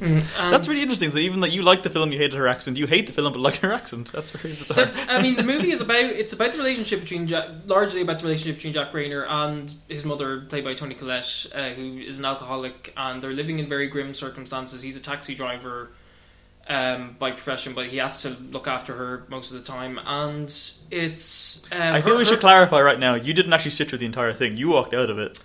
Um, 0.00 0.22
That's 0.50 0.68
really 0.68 0.80
interesting. 0.80 1.10
So 1.10 1.18
even 1.18 1.40
that 1.40 1.50
you 1.52 1.62
like 1.62 1.82
the 1.82 1.90
film, 1.90 2.10
you 2.10 2.18
hated 2.18 2.34
her 2.36 2.48
accent. 2.48 2.78
You 2.78 2.86
hate 2.86 3.06
the 3.08 3.12
film, 3.12 3.30
but 3.34 3.40
like 3.40 3.56
her 3.58 3.72
accent. 3.74 4.10
That's 4.10 4.30
very 4.30 4.54
bizarre. 4.54 4.86
The- 4.86 5.12
I 5.12 5.20
mean, 5.20 5.36
the 5.36 5.42
movie 5.42 5.70
is 5.70 5.82
about 5.82 5.98
it's 6.04 6.32
about 6.32 6.52
the 6.52 6.58
relationship 6.58 7.00
between 7.00 7.26
Jack, 7.26 7.46
largely 7.66 8.00
about 8.00 8.18
the 8.20 8.24
relationship 8.24 8.56
between 8.56 8.72
Jack 8.72 8.92
Reynor 8.92 9.26
and 9.28 9.74
his 9.88 10.06
mother, 10.06 10.40
played 10.48 10.64
by 10.64 10.72
Toni 10.72 10.94
Collette, 10.94 11.46
uh, 11.54 11.70
who 11.70 11.98
is 11.98 12.18
an 12.18 12.24
alcoholic, 12.24 12.94
and 12.96 13.20
they're 13.20 13.32
living 13.34 13.58
in 13.58 13.66
very 13.66 13.86
grim 13.86 14.14
circumstances. 14.14 14.80
He's 14.80 14.96
a 14.96 15.00
taxi 15.02 15.34
driver 15.34 15.90
um, 16.68 17.16
by 17.18 17.30
profession, 17.30 17.72
but 17.74 17.86
he 17.86 17.96
has 17.98 18.22
to 18.22 18.30
look 18.30 18.66
after 18.68 18.94
her 18.94 19.24
most 19.28 19.52
of 19.52 19.58
the 19.58 19.64
time, 19.64 19.98
and 20.04 20.48
it's. 20.90 21.64
Um, 21.72 21.80
I 21.80 22.02
feel 22.02 22.12
her- 22.14 22.18
we 22.18 22.24
should 22.24 22.34
her- 22.34 22.40
clarify 22.40 22.80
right 22.80 22.98
now. 22.98 23.14
You 23.14 23.32
didn't 23.34 23.52
actually 23.52 23.70
sit 23.72 23.88
through 23.88 23.98
the 23.98 24.06
entire 24.06 24.32
thing. 24.32 24.56
You 24.56 24.68
walked 24.68 24.94
out 24.94 25.10
of 25.10 25.18
it. 25.18 25.40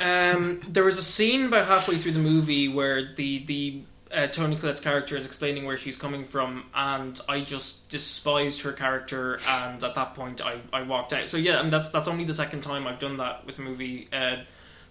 Um, 0.00 0.60
there 0.68 0.84
was 0.84 0.98
a 0.98 1.02
scene 1.02 1.46
about 1.46 1.66
halfway 1.66 1.96
through 1.96 2.12
the 2.12 2.18
movie 2.18 2.68
where 2.68 3.14
the 3.14 3.44
the 3.44 3.82
uh, 4.12 4.26
Toni 4.26 4.56
Collette's 4.56 4.80
character 4.80 5.16
is 5.16 5.26
explaining 5.26 5.66
where 5.66 5.76
she's 5.76 5.96
coming 5.96 6.24
from, 6.24 6.64
and 6.74 7.20
I 7.28 7.40
just 7.42 7.88
despised 7.90 8.62
her 8.62 8.72
character, 8.72 9.38
and 9.46 9.82
at 9.84 9.94
that 9.94 10.14
point 10.14 10.40
I, 10.40 10.60
I 10.72 10.82
walked 10.82 11.12
out. 11.12 11.28
So 11.28 11.36
yeah, 11.36 11.60
and 11.60 11.72
that's 11.72 11.90
that's 11.90 12.08
only 12.08 12.24
the 12.24 12.34
second 12.34 12.62
time 12.62 12.86
I've 12.86 12.98
done 12.98 13.18
that 13.18 13.44
with 13.46 13.58
a 13.58 13.62
movie. 13.62 14.08
Uh, 14.12 14.38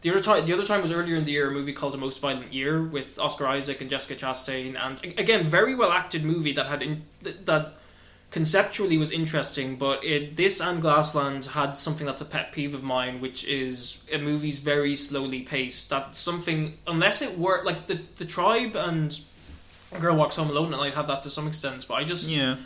the 0.02 0.12
other 0.12 0.20
time, 0.22 0.46
the 0.46 0.54
other 0.54 0.66
time 0.66 0.82
was 0.82 0.92
earlier 0.92 1.16
in 1.16 1.26
the 1.26 1.32
year, 1.32 1.50
a 1.50 1.52
movie 1.52 1.74
called 1.74 1.94
The 1.94 1.98
Most 1.98 2.20
Violent 2.22 2.54
Year 2.54 2.84
with 2.84 3.18
Oscar 3.20 3.48
Isaac 3.48 3.82
and 3.82 3.90
Jessica 3.90 4.16
Chastain, 4.26 4.76
and 4.80 5.02
again, 5.20 5.46
very 5.46 5.76
well 5.76 5.92
acted 5.92 6.24
movie 6.24 6.52
that 6.54 6.68
had 6.68 6.82
in, 6.82 7.04
that- 7.22 7.76
conceptually 8.30 8.98
was 8.98 9.10
interesting, 9.12 9.78
but 9.78 10.04
it, 10.04 10.36
this 10.36 10.60
and 10.60 10.82
Glassland 10.82 11.46
had 11.46 11.78
something 11.78 12.06
that's 12.06 12.22
a 12.22 12.26
pet 12.26 12.52
peeve 12.52 12.74
of 12.74 12.84
mine, 12.84 13.22
which 13.22 13.46
is 13.48 14.04
a 14.12 14.18
movie's 14.18 14.60
very 14.60 14.98
slowly 14.98 15.42
paced. 15.44 15.90
That's 15.90 16.20
something, 16.20 16.78
unless 16.86 17.22
it 17.22 17.40
were 17.40 17.64
like 17.64 17.88
the 17.88 18.02
the 18.18 18.26
tribe 18.26 18.76
and 18.76 19.18
Girl 20.02 20.18
Walks 20.18 20.36
Home 20.36 20.50
Alone, 20.50 20.74
and 20.74 20.82
I'd 20.82 20.94
have 20.96 21.08
that 21.08 21.22
to 21.24 21.30
some 21.30 21.48
extent. 21.48 21.86
But 21.88 21.96
I 21.96 22.04
just, 22.04 22.30
Yeah. 22.30 22.58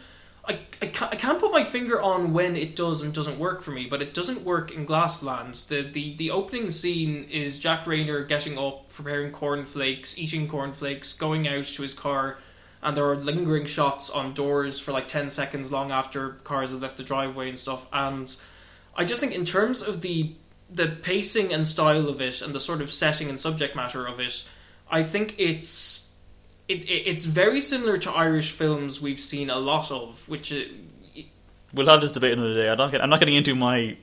I, 0.47 0.59
I, 0.81 0.87
can't, 0.87 1.13
I 1.13 1.15
can't 1.15 1.39
put 1.39 1.51
my 1.51 1.63
finger 1.63 2.01
on 2.01 2.33
when 2.33 2.55
it 2.55 2.75
does 2.75 3.01
and 3.03 3.13
doesn't 3.13 3.37
work 3.37 3.61
for 3.61 3.71
me, 3.71 3.85
but 3.85 4.01
it 4.01 4.13
doesn't 4.13 4.41
work 4.41 4.71
in 4.71 4.85
Glasslands. 4.85 5.67
The 5.67 5.83
the 5.83 6.15
the 6.15 6.31
opening 6.31 6.69
scene 6.69 7.27
is 7.29 7.59
Jack 7.59 7.85
Reynor 7.85 8.27
getting 8.27 8.57
up, 8.57 8.89
preparing 8.89 9.31
cornflakes, 9.31 10.17
eating 10.17 10.47
cornflakes, 10.47 11.13
going 11.13 11.47
out 11.47 11.65
to 11.65 11.81
his 11.83 11.93
car 11.93 12.37
and 12.83 12.97
there 12.97 13.05
are 13.05 13.15
lingering 13.15 13.65
shots 13.65 14.09
on 14.09 14.33
doors 14.33 14.79
for 14.79 14.91
like 14.91 15.07
10 15.07 15.29
seconds 15.29 15.71
long 15.71 15.91
after 15.91 16.31
cars 16.43 16.71
have 16.71 16.81
left 16.81 16.97
the 16.97 17.03
driveway 17.03 17.49
and 17.49 17.59
stuff 17.59 17.87
and 17.93 18.35
i 18.95 19.05
just 19.05 19.21
think 19.21 19.33
in 19.33 19.45
terms 19.45 19.81
of 19.81 20.01
the 20.01 20.33
the 20.69 20.87
pacing 20.87 21.53
and 21.53 21.67
style 21.67 22.07
of 22.07 22.21
it 22.21 22.41
and 22.41 22.55
the 22.55 22.59
sort 22.59 22.81
of 22.81 22.91
setting 22.91 23.29
and 23.29 23.39
subject 23.39 23.75
matter 23.75 24.07
of 24.07 24.19
it 24.19 24.47
i 24.89 25.03
think 25.03 25.35
it's 25.37 26.00
it, 26.71 26.79
it 26.89 27.01
it's 27.11 27.25
very 27.25 27.61
similar 27.61 27.97
to 27.97 28.09
irish 28.11 28.51
films 28.51 29.01
we've 29.01 29.19
seen 29.19 29.49
a 29.49 29.59
lot 29.59 29.91
of 29.91 30.27
which 30.29 30.53
uh, 30.53 30.57
We'll 31.73 31.87
have 31.87 32.01
this 32.01 32.11
debate 32.11 32.33
another 32.33 32.53
day. 32.53 32.67
I 32.69 32.75
don't 32.75 32.91
get, 32.91 33.01
I'm 33.01 33.09
not 33.09 33.19
getting 33.21 33.35
into 33.35 33.55
my 33.55 33.95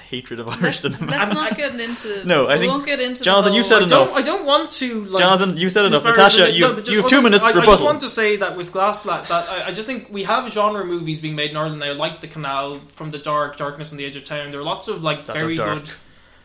hatred 0.00 0.40
of 0.40 0.48
Irish 0.48 0.62
Let's, 0.62 0.80
cinema. 0.80 1.10
let's 1.10 1.34
not 1.34 1.54
get 1.54 1.78
into. 1.78 2.22
No, 2.26 2.46
I 2.46 2.54
we 2.54 2.60
think- 2.60 2.72
won't 2.72 2.86
get 2.86 2.98
into. 2.98 3.18
the 3.18 3.24
Jonathan, 3.26 3.52
you 3.52 3.60
whole- 3.60 3.68
said 3.68 3.82
I 3.82 3.86
enough. 3.86 4.08
don't, 4.08 4.16
I 4.16 4.22
don't 4.22 4.46
want 4.46 4.70
to 4.80 5.04
like 5.04 5.20
Jonathan, 5.20 5.56
you 5.58 5.68
said 5.68 5.84
enough. 5.84 6.02
Natasha, 6.02 6.48
it. 6.48 6.54
you, 6.54 6.60
No, 6.62 6.78
you 6.78 7.02
have 7.02 7.10
two 7.10 7.20
minutes 7.20 7.44
I, 7.44 7.50
I 7.60 7.66
just 7.66 7.82
want 7.84 8.00
to 8.00 8.08
say 8.08 8.36
that 8.36 8.56
with 8.56 8.72
Glassland, 8.72 9.26
that 9.26 9.46
I, 9.50 9.66
I 9.66 9.70
just 9.72 9.86
think 9.86 10.08
we 10.10 10.24
have 10.24 10.50
genre 10.50 10.82
movies 10.82 11.20
being 11.20 11.34
made 11.34 11.50
in 11.50 11.58
Ireland 11.58 11.80
now, 11.80 11.92
like 11.92 12.22
The 12.22 12.28
Canal, 12.28 12.80
From 12.94 13.10
the 13.10 13.18
Dark, 13.18 13.58
Darkness 13.58 13.92
on 13.92 13.98
the 13.98 14.06
Edge 14.06 14.16
of 14.16 14.24
Town. 14.24 14.50
There 14.50 14.60
are 14.60 14.64
lots 14.64 14.88
of 14.88 15.02
like 15.02 15.26
That 15.26 15.36
very 15.36 15.56
good 15.56 15.90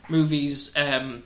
movies. 0.09 0.75
Um, 0.75 1.23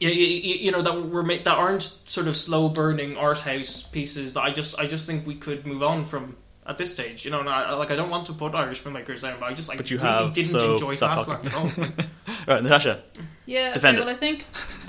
you, 0.00 0.10
you, 0.10 0.54
you 0.56 0.70
know 0.72 0.82
that 0.82 1.08
were 1.08 1.22
made, 1.22 1.44
that 1.44 1.56
aren't 1.56 1.82
sort 1.82 2.28
of 2.28 2.36
slow 2.36 2.68
burning 2.68 3.16
art 3.16 3.40
house 3.40 3.82
pieces. 3.82 4.34
That 4.34 4.42
I 4.42 4.50
just 4.50 4.78
I 4.78 4.86
just 4.86 5.06
think 5.06 5.26
we 5.26 5.34
could 5.36 5.66
move 5.66 5.82
on 5.82 6.04
from 6.04 6.36
at 6.66 6.78
this 6.78 6.92
stage. 6.92 7.24
You 7.24 7.30
know, 7.30 7.40
and 7.40 7.48
I, 7.48 7.72
like 7.74 7.90
I 7.90 7.96
don't 7.96 8.10
want 8.10 8.26
to 8.26 8.32
put 8.32 8.54
Irish 8.54 8.82
filmmakers 8.82 9.22
down, 9.22 9.40
but 9.40 9.46
I 9.50 9.54
just 9.54 9.70
I 9.72 9.76
But 9.76 9.90
you 9.90 9.98
really 9.98 10.08
have, 10.08 10.32
didn't 10.34 10.50
so 10.60 10.72
enjoy 10.74 10.94
stop 10.94 11.24
Glassland 11.26 11.50
talking. 11.50 11.84
at 11.84 11.88
all. 11.88 12.06
Right, 12.46 12.62
Natasha. 12.62 13.02
Yeah, 13.46 13.72
Defend 13.72 13.96
okay, 13.96 14.06
well, 14.06 14.14
I 14.14 14.18
think, 14.18 14.44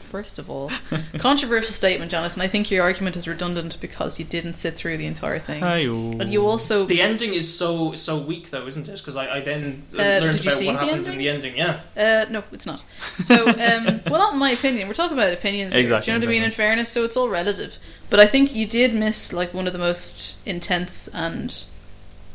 first 0.07 0.39
of 0.39 0.49
all, 0.49 0.71
controversial 1.19 1.71
statement, 1.73 2.09
Jonathan. 2.11 2.41
I 2.41 2.47
think 2.47 2.71
your 2.71 2.83
argument 2.83 3.15
is 3.15 3.27
redundant 3.27 3.79
because 3.79 4.17
you 4.19 4.25
didn't 4.25 4.55
sit 4.55 4.73
through 4.75 4.97
the 4.97 5.05
entire 5.05 5.39
thing. 5.39 5.61
Hi-yo. 5.61 6.17
And 6.19 6.31
you 6.31 6.45
also. 6.47 6.85
The 6.85 7.01
ending 7.01 7.33
is 7.33 7.47
so 7.53 7.93
so 7.93 8.17
weak, 8.17 8.49
though, 8.49 8.65
isn't 8.67 8.87
it? 8.89 8.97
Because 8.97 9.15
I, 9.15 9.37
I 9.37 9.39
then 9.41 9.83
Uh, 9.93 9.97
learned 9.97 10.37
did 10.37 10.45
you 10.45 10.51
about 10.51 10.59
see 10.59 10.67
what 10.67 10.79
the 10.79 10.85
happens 10.85 11.07
in 11.07 11.17
the 11.17 11.29
ending. 11.29 11.57
Yeah, 11.57 11.79
Uh, 11.95 12.25
no, 12.29 12.43
it's 12.51 12.65
not. 12.65 12.83
So, 13.21 13.47
um, 13.47 14.01
well, 14.09 14.19
not 14.19 14.33
in 14.33 14.39
my 14.39 14.51
opinion. 14.51 14.87
We're 14.87 14.93
talking 14.93 15.17
about 15.17 15.33
opinions. 15.33 15.73
Here. 15.73 15.81
Exactly, 15.81 16.05
Do 16.05 16.11
you 16.13 16.19
know 16.19 16.25
what 16.25 16.29
I 16.29 16.35
mean? 16.35 16.43
In 16.43 16.51
fairness, 16.51 16.89
so 16.89 17.03
it's 17.03 17.17
all 17.17 17.29
relative. 17.29 17.77
But 18.09 18.19
I 18.19 18.25
think 18.27 18.55
you 18.55 18.65
did 18.65 18.93
miss 18.93 19.33
like 19.33 19.53
one 19.53 19.67
of 19.67 19.73
the 19.73 19.79
most 19.79 20.37
intense 20.45 21.09
and 21.13 21.63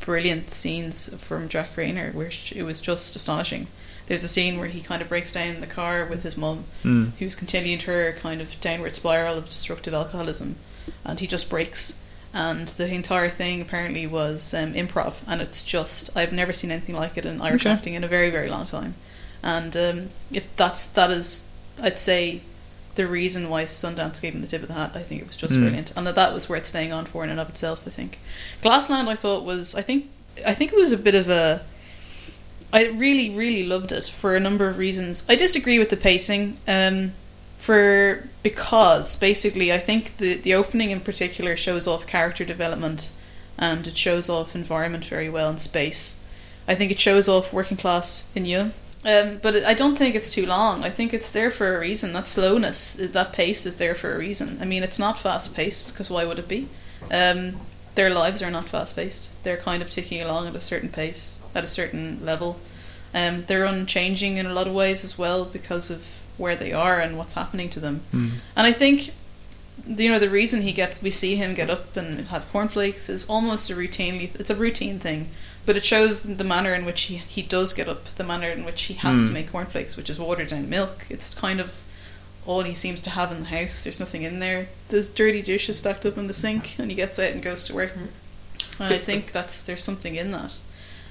brilliant 0.01 0.51
scenes 0.51 1.15
from 1.23 1.49
Jack 1.49 1.75
Reynor, 1.77 2.13
which 2.15 2.53
it 2.55 2.65
was 2.65 2.81
just 2.81 3.17
astonishing. 3.17 3.69
There's 4.07 4.25
a 4.25 4.29
scene 4.29 4.59
where 4.59 4.69
he 4.69 4.81
kind 4.81 5.01
of 5.01 5.09
breaks 5.09 5.33
down 5.33 5.49
in 5.49 5.61
the 5.61 5.67
car 5.67 6.05
with 6.05 6.23
his 6.23 6.37
mum, 6.37 6.65
Hmm. 6.83 7.07
who's 7.19 7.35
continued 7.35 7.83
her 7.83 8.13
kind 8.21 8.41
of 8.41 8.61
downward 8.61 8.95
spiral 8.95 9.39
of 9.39 9.49
destructive 9.49 9.95
alcoholism, 9.95 10.57
and 11.05 11.21
he 11.21 11.27
just 11.27 11.49
breaks. 11.49 11.99
And 12.35 12.69
the 12.69 12.87
entire 12.93 13.29
thing 13.29 13.61
apparently 13.61 14.07
was 14.07 14.55
um, 14.55 14.73
improv, 14.75 15.15
and 15.27 15.41
it's 15.43 15.63
just 15.63 16.09
I've 16.17 16.33
never 16.33 16.53
seen 16.55 16.71
anything 16.71 16.97
like 16.97 17.17
it 17.19 17.27
in 17.27 17.41
Irish 17.43 17.63
Okay. 17.67 17.71
acting 17.71 17.95
in 17.95 18.05
a 18.05 18.09
very 18.09 18.31
very 18.31 18.49
long 18.49 18.65
time. 18.65 18.95
And 19.43 19.77
um, 19.77 20.11
if 20.31 20.45
that's 20.57 20.87
that 20.89 21.11
is 21.11 21.51
I'd 21.83 21.99
say 21.99 22.41
the 22.95 23.07
reason 23.07 23.49
why 23.51 23.65
Sundance 23.65 24.21
gave 24.21 24.35
him 24.35 24.41
the 24.43 24.47
tip 24.47 24.63
of 24.63 24.69
the 24.69 24.75
hat. 24.75 24.93
I 24.95 25.01
think 25.03 25.21
it 25.23 25.27
was 25.27 25.37
just 25.37 25.55
Mm. 25.55 25.61
brilliant, 25.61 25.93
and 25.97 26.07
that 26.07 26.15
that 26.15 26.33
was 26.35 26.49
worth 26.49 26.67
staying 26.67 26.93
on 26.93 27.05
for 27.07 27.23
in 27.25 27.31
and 27.31 27.39
of 27.41 27.49
itself. 27.51 27.83
I 27.87 27.91
think 27.91 28.19
Glassland 28.63 29.09
I 29.11 29.15
thought 29.15 29.45
was 29.45 29.75
I 29.75 29.83
think 29.83 30.07
I 30.47 30.55
think 30.55 30.73
it 30.73 30.77
was 30.79 30.93
a 30.93 30.97
bit 30.97 31.15
of 31.15 31.29
a 31.29 31.63
I 32.73 32.89
really, 32.89 33.31
really 33.31 33.67
loved 33.67 33.93
it 33.93 34.05
for 34.05 34.35
a 34.35 34.41
number 34.41 34.69
of 34.69 34.79
reasons. 34.79 35.25
I 35.29 35.35
disagree 35.35 35.79
with 35.79 35.91
the 35.91 35.97
pacing, 35.97 36.57
um, 36.67 37.13
for 37.59 38.29
because 38.43 39.17
basically 39.17 39.73
I 39.73 39.79
think 39.79 40.17
the 40.17 40.35
the 40.35 40.55
opening 40.55 40.91
in 40.91 41.01
particular 41.01 41.57
shows 41.57 41.87
off 41.87 42.07
character 42.07 42.45
development, 42.45 43.13
and 43.59 43.87
it 43.87 43.97
shows 43.97 44.29
off 44.29 44.55
environment 44.55 45.05
very 45.05 45.29
well 45.29 45.51
and 45.51 45.61
space. 45.61 46.19
I 46.67 46.75
think 46.75 46.91
it 46.91 47.01
shows 47.01 47.29
off 47.29 47.53
working 47.53 47.77
class 47.77 48.29
in 48.35 48.47
you. 48.47 48.73
Um, 49.05 49.39
but 49.43 49.65
I 49.65 49.75
don't 49.75 49.97
think 49.97 50.15
it's 50.15 50.31
too 50.31 50.47
long. 50.47 50.85
I 50.85 50.91
think 50.91 51.13
it's 51.13 51.31
there 51.31 51.51
for 51.51 51.77
a 51.77 51.81
reason. 51.81 52.13
That 52.13 52.29
slowness, 52.29 52.93
that 52.93 53.33
pace 53.33 53.67
is 53.67 53.77
there 53.77 53.97
for 53.97 54.15
a 54.15 54.19
reason. 54.19 54.59
I 54.61 54.65
mean, 54.65 54.85
it's 54.85 54.99
not 54.99 55.19
fast 55.19 55.57
paced 55.57 55.89
because 55.89 56.09
why 56.09 56.25
would 56.25 56.39
it 56.39 56.47
be? 56.47 56.69
Um, 57.11 57.57
their 57.97 58.11
lives 58.11 58.43
are 58.43 58.51
not 58.51 58.69
fast 58.69 58.95
paced. 58.95 59.31
They're 59.43 59.57
kind 59.57 59.83
of 59.83 59.91
ticking 59.91 60.23
along 60.23 60.47
at 60.47 60.55
a 60.55 60.61
certain 60.61 60.89
pace, 60.89 61.41
at 61.55 61.65
a 61.65 61.69
certain 61.69 62.25
level. 62.25 62.59
Um, 63.15 63.45
they're 63.47 63.65
unchanging 63.67 64.37
in 64.39 64.47
a 64.47 64.53
lot 64.55 64.67
of 64.67 64.73
ways 64.75 65.05
as 65.05 65.19
well 65.19 65.45
because 65.45 65.91
of 65.91 66.05
where 66.39 66.57
they 66.57 66.73
are 66.73 66.99
and 66.99 67.19
what's 67.19 67.35
happening 67.35 67.69
to 67.71 67.81
them. 67.81 68.01
Hmm. 68.11 68.29
And 68.57 68.67
I 68.67 68.73
think 68.73 69.13
you 69.87 70.11
know 70.11 70.19
the 70.19 70.29
reason 70.31 70.63
he 70.63 70.73
gets 70.73 71.03
we 71.03 71.11
see 71.11 71.35
him 71.37 71.55
get 71.55 71.69
up 71.71 71.97
and 71.97 72.29
have 72.29 72.51
cornflakes 72.53 73.09
is 73.09 73.29
almost 73.29 73.69
a 73.71 73.75
routinely 73.75 74.33
it's 74.39 74.51
a 74.51 74.55
routine 74.55 74.99
thing 75.01 75.29
but 75.67 75.77
it 75.77 75.85
shows 75.85 76.23
the 76.23 76.45
manner 76.45 76.73
in 76.75 76.85
which 76.85 77.03
he, 77.05 77.17
he 77.17 77.41
does 77.43 77.73
get 77.73 77.89
up 77.89 78.05
the 78.17 78.23
manner 78.23 78.49
in 78.51 78.65
which 78.65 78.83
he 78.85 78.95
has 78.95 79.23
Hmm. 79.23 79.27
to 79.29 79.33
make 79.33 79.51
cornflakes 79.51 79.97
which 79.97 80.11
is 80.11 80.21
watered 80.21 80.49
down 80.49 80.69
milk 80.69 81.07
it's 81.09 81.35
kind 81.35 81.59
of 81.59 81.83
all 82.47 82.63
he 82.63 82.75
seems 82.75 83.01
to 83.01 83.11
have 83.11 83.33
in 83.33 83.41
the 83.41 83.47
house 83.47 83.83
there's 83.83 83.99
nothing 83.99 84.23
in 84.23 84.39
there 84.41 84.69
there's 84.91 85.09
dirty 85.09 85.41
dishes 85.43 85.79
stacked 85.79 86.05
up 86.07 86.19
in 86.19 86.27
the 86.29 86.35
sink 86.35 86.79
and 86.79 86.91
he 86.91 86.95
gets 86.97 87.19
out 87.19 87.33
and 87.33 87.43
goes 87.43 87.65
to 87.65 87.75
work 87.75 87.93
and 87.97 88.11
I 88.79 88.99
think 88.99 89.33
that's 89.33 89.63
there's 89.63 89.83
something 89.83 90.15
in 90.17 90.31
that 90.33 90.59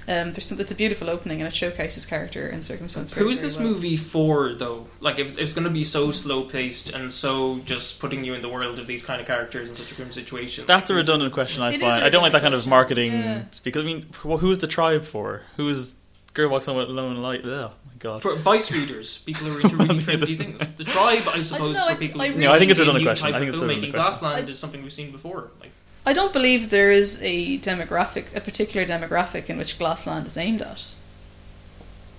um, 0.07 0.31
there's 0.33 0.45
some, 0.45 0.59
it's 0.59 0.71
a 0.71 0.75
beautiful 0.75 1.09
opening 1.09 1.39
and 1.41 1.47
it 1.47 1.53
showcases 1.55 2.05
character 2.05 2.47
and 2.47 2.65
circumstance 2.65 3.11
Who 3.13 3.29
is 3.29 3.39
this 3.41 3.57
well. 3.57 3.67
movie 3.67 3.97
for, 3.97 4.53
though? 4.53 4.87
Like, 4.99 5.19
if, 5.19 5.33
if 5.33 5.39
it's 5.39 5.53
going 5.53 5.63
to 5.65 5.69
be 5.69 5.83
so 5.83 6.11
slow 6.11 6.43
paced 6.43 6.89
and 6.93 7.11
so 7.13 7.59
just 7.59 7.99
putting 7.99 8.23
you 8.25 8.33
in 8.33 8.41
the 8.41 8.49
world 8.49 8.79
of 8.79 8.87
these 8.87 9.05
kind 9.05 9.21
of 9.21 9.27
characters 9.27 9.69
in 9.69 9.75
such 9.75 9.91
a 9.91 9.95
grim 9.95 10.11
situation. 10.11 10.65
That's 10.65 10.89
a 10.89 10.95
redundant 10.95 11.33
question. 11.33 11.61
I 11.61 11.77
find. 11.77 12.03
a 12.03 12.05
I 12.05 12.09
don't 12.09 12.23
like 12.23 12.31
that 12.33 12.41
kind 12.41 12.53
of 12.53 12.65
marketing. 12.67 13.11
yeah. 13.13 13.43
Because 13.63 13.83
I 13.83 13.85
mean, 13.85 14.03
wh- 14.23 14.37
who 14.39 14.51
is 14.51 14.57
the 14.57 14.67
tribe 14.67 15.05
for? 15.05 15.43
Who 15.57 15.69
is 15.69 15.95
girl 16.33 16.49
walks 16.49 16.65
home 16.65 16.77
with 16.77 16.89
alone 16.89 17.17
light? 17.17 17.41
Oh 17.45 17.73
my 17.85 17.93
god. 17.99 18.21
For 18.21 18.35
vice 18.35 18.71
readers, 18.71 19.19
people 19.19 19.45
who 19.47 19.57
are 19.57 19.61
into 19.61 19.75
really 19.77 19.99
trendy 19.99 20.37
things. 20.37 20.69
The 20.77 20.83
tribe, 20.83 21.23
I 21.27 21.41
suppose, 21.43 21.75
know, 21.75 21.87
for 21.89 21.95
people 21.95 22.21
I 22.21 22.27
who 22.27 22.33
really- 22.33 22.45
No, 22.45 22.53
I 22.53 22.57
think 22.59 22.71
it's 22.71 22.79
a 22.79 22.83
redundant 22.83 23.05
question. 23.05 23.27
I 23.35 23.39
think 23.39 23.53
it's 23.53 23.61
a 23.61 23.67
redundant 23.67 23.93
question. 23.93 24.19
Glassland 24.21 24.47
I- 24.47 24.51
is 24.51 24.57
something 24.59 24.81
we've 24.81 24.93
seen 24.93 25.11
before. 25.11 25.51
Like, 25.59 25.71
I 26.05 26.13
don't 26.13 26.33
believe 26.33 26.69
there 26.71 26.91
is 26.91 27.21
a 27.21 27.59
demographic, 27.59 28.35
a 28.35 28.41
particular 28.41 28.85
demographic 28.87 29.49
in 29.49 29.57
which 29.57 29.77
Glassland 29.77 30.25
is 30.27 30.35
aimed 30.37 30.61
at. 30.61 30.89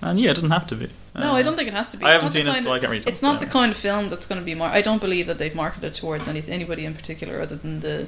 and 0.01 0.19
yeah, 0.19 0.31
it 0.31 0.35
doesn't 0.35 0.51
have 0.51 0.67
to 0.67 0.75
be. 0.75 0.89
No, 1.15 1.31
Uh, 1.31 1.33
I 1.33 1.43
don't 1.43 1.55
think 1.55 1.67
it 1.67 1.73
has 1.73 1.91
to 1.91 1.97
be. 1.97 2.05
I 2.05 2.13
It's 2.13 2.21
haven't 2.21 2.31
seen 2.31 2.47
it, 2.47 2.61
so 2.61 2.69
of- 2.69 2.75
I 2.75 2.79
can't 2.79 2.91
read. 2.91 3.07
It's 3.07 3.21
not 3.21 3.39
the 3.39 3.45
kind 3.45 3.71
of 3.71 3.77
film 3.77 4.09
that's 4.09 4.25
going 4.25 4.39
to 4.39 4.45
be 4.45 4.55
more. 4.55 4.67
I 4.67 4.81
don't 4.81 4.99
believe 5.01 5.27
that 5.27 5.37
they've 5.37 5.53
marketed 5.55 5.93
towards 5.95 6.27
any, 6.27 6.43
anybody 6.47 6.85
in 6.85 6.93
particular 6.95 7.41
other 7.41 7.55
than 7.55 7.81
the 7.81 8.07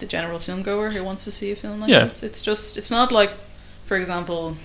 the 0.00 0.06
general 0.06 0.40
film 0.40 0.62
goer 0.62 0.90
who 0.90 1.04
wants 1.04 1.22
to 1.24 1.30
see 1.30 1.52
a 1.52 1.56
film 1.56 1.80
like 1.80 1.88
Yeah. 1.90 2.04
this. 2.04 2.22
It's 2.24 2.42
just, 2.42 2.76
it's 2.76 2.90
not 2.90 3.12
like, 3.12 3.30
for 3.86 3.96
example, 3.96 4.56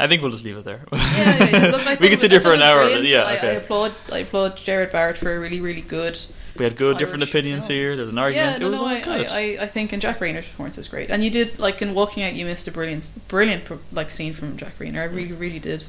I 0.00 0.08
think 0.08 0.22
we'll 0.22 0.32
just 0.32 0.44
leave 0.44 0.56
it 0.56 0.64
there. 0.64 0.80
yeah, 0.92 0.98
yeah, 0.98 1.50
yeah. 1.50 1.66
Look, 1.70 2.00
we 2.00 2.08
could 2.08 2.20
sit 2.20 2.32
here 2.32 2.40
for 2.40 2.52
an 2.52 2.62
hour. 2.62 2.78
was 2.80 2.88
but 2.92 3.00
brilliant. 3.02 3.08
Yeah, 3.08 3.48
I, 3.48 3.52
I 3.52 3.54
applaud, 3.62 3.92
I 4.12 4.18
applaud 4.18 4.56
Gerard 4.56 4.90
Barrett 4.90 5.18
for 5.18 5.32
a 5.36 5.38
really, 5.38 5.60
really 5.60 5.82
good. 5.82 6.18
We 6.56 6.64
had 6.64 6.76
good, 6.76 6.98
different 6.98 7.22
Irish 7.22 7.30
opinions 7.30 7.66
film. 7.66 7.78
here. 7.78 7.96
There's 7.96 8.10
an 8.10 8.16
Yeah, 8.16 8.22
argument. 8.22 8.60
no, 8.60 8.66
it 8.66 8.70
was 8.70 8.80
no, 8.80 8.86
all 8.86 8.92
I, 8.92 9.00
good. 9.00 9.26
I, 9.30 9.36
I, 9.38 9.58
I 9.62 9.66
think 9.66 9.92
and 9.92 10.02
Jack 10.02 10.18
Reynor's 10.18 10.46
performance 10.46 10.76
is 10.78 10.88
great, 10.88 11.10
and 11.10 11.24
you 11.24 11.30
did 11.30 11.58
like 11.58 11.80
in 11.82 11.94
Walking 11.94 12.22
Out, 12.24 12.34
you 12.34 12.44
missed 12.44 12.68
a 12.68 12.72
brilliant, 12.72 13.10
brilliant 13.28 13.70
like 13.92 14.10
scene 14.10 14.32
from 14.34 14.56
Jack 14.56 14.78
Reynor. 14.78 15.00
I 15.00 15.04
really, 15.04 15.32
really 15.32 15.58
did. 15.58 15.84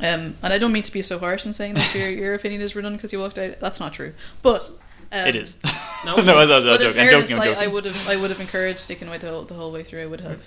Um, 0.00 0.34
and 0.42 0.52
I 0.52 0.58
don't 0.58 0.72
mean 0.72 0.82
to 0.82 0.92
be 0.92 1.02
so 1.02 1.18
harsh 1.18 1.46
in 1.46 1.52
saying 1.52 1.74
that 1.74 1.94
your, 1.94 2.08
your 2.22 2.34
opinion 2.34 2.60
is 2.62 2.74
redundant 2.74 3.00
because 3.00 3.12
you 3.12 3.20
walked 3.20 3.38
out. 3.38 3.60
That's 3.60 3.78
not 3.78 3.92
true, 3.92 4.14
but 4.42 4.70
um, 5.12 5.26
it 5.28 5.36
is. 5.36 5.56
No. 6.04 6.16
no, 6.16 6.32
I 6.34 6.36
was, 6.38 6.50
I 6.50 6.54
was 6.56 6.64
But 6.64 6.80
in 6.82 6.92
joking. 6.94 7.00
I'm 7.00 7.10
joking. 7.20 7.36
I'm 7.36 7.42
I, 7.42 7.44
joking. 7.46 7.62
I 7.62 7.66
would 7.68 7.84
have, 7.84 8.08
I 8.08 8.16
would 8.16 8.30
have 8.30 8.40
encouraged 8.40 8.80
sticking 8.80 9.08
with 9.08 9.20
the 9.20 9.30
whole, 9.30 9.42
the 9.44 9.54
whole 9.54 9.70
way 9.70 9.84
through. 9.84 10.02
I 10.02 10.06
would 10.06 10.20
have. 10.22 10.40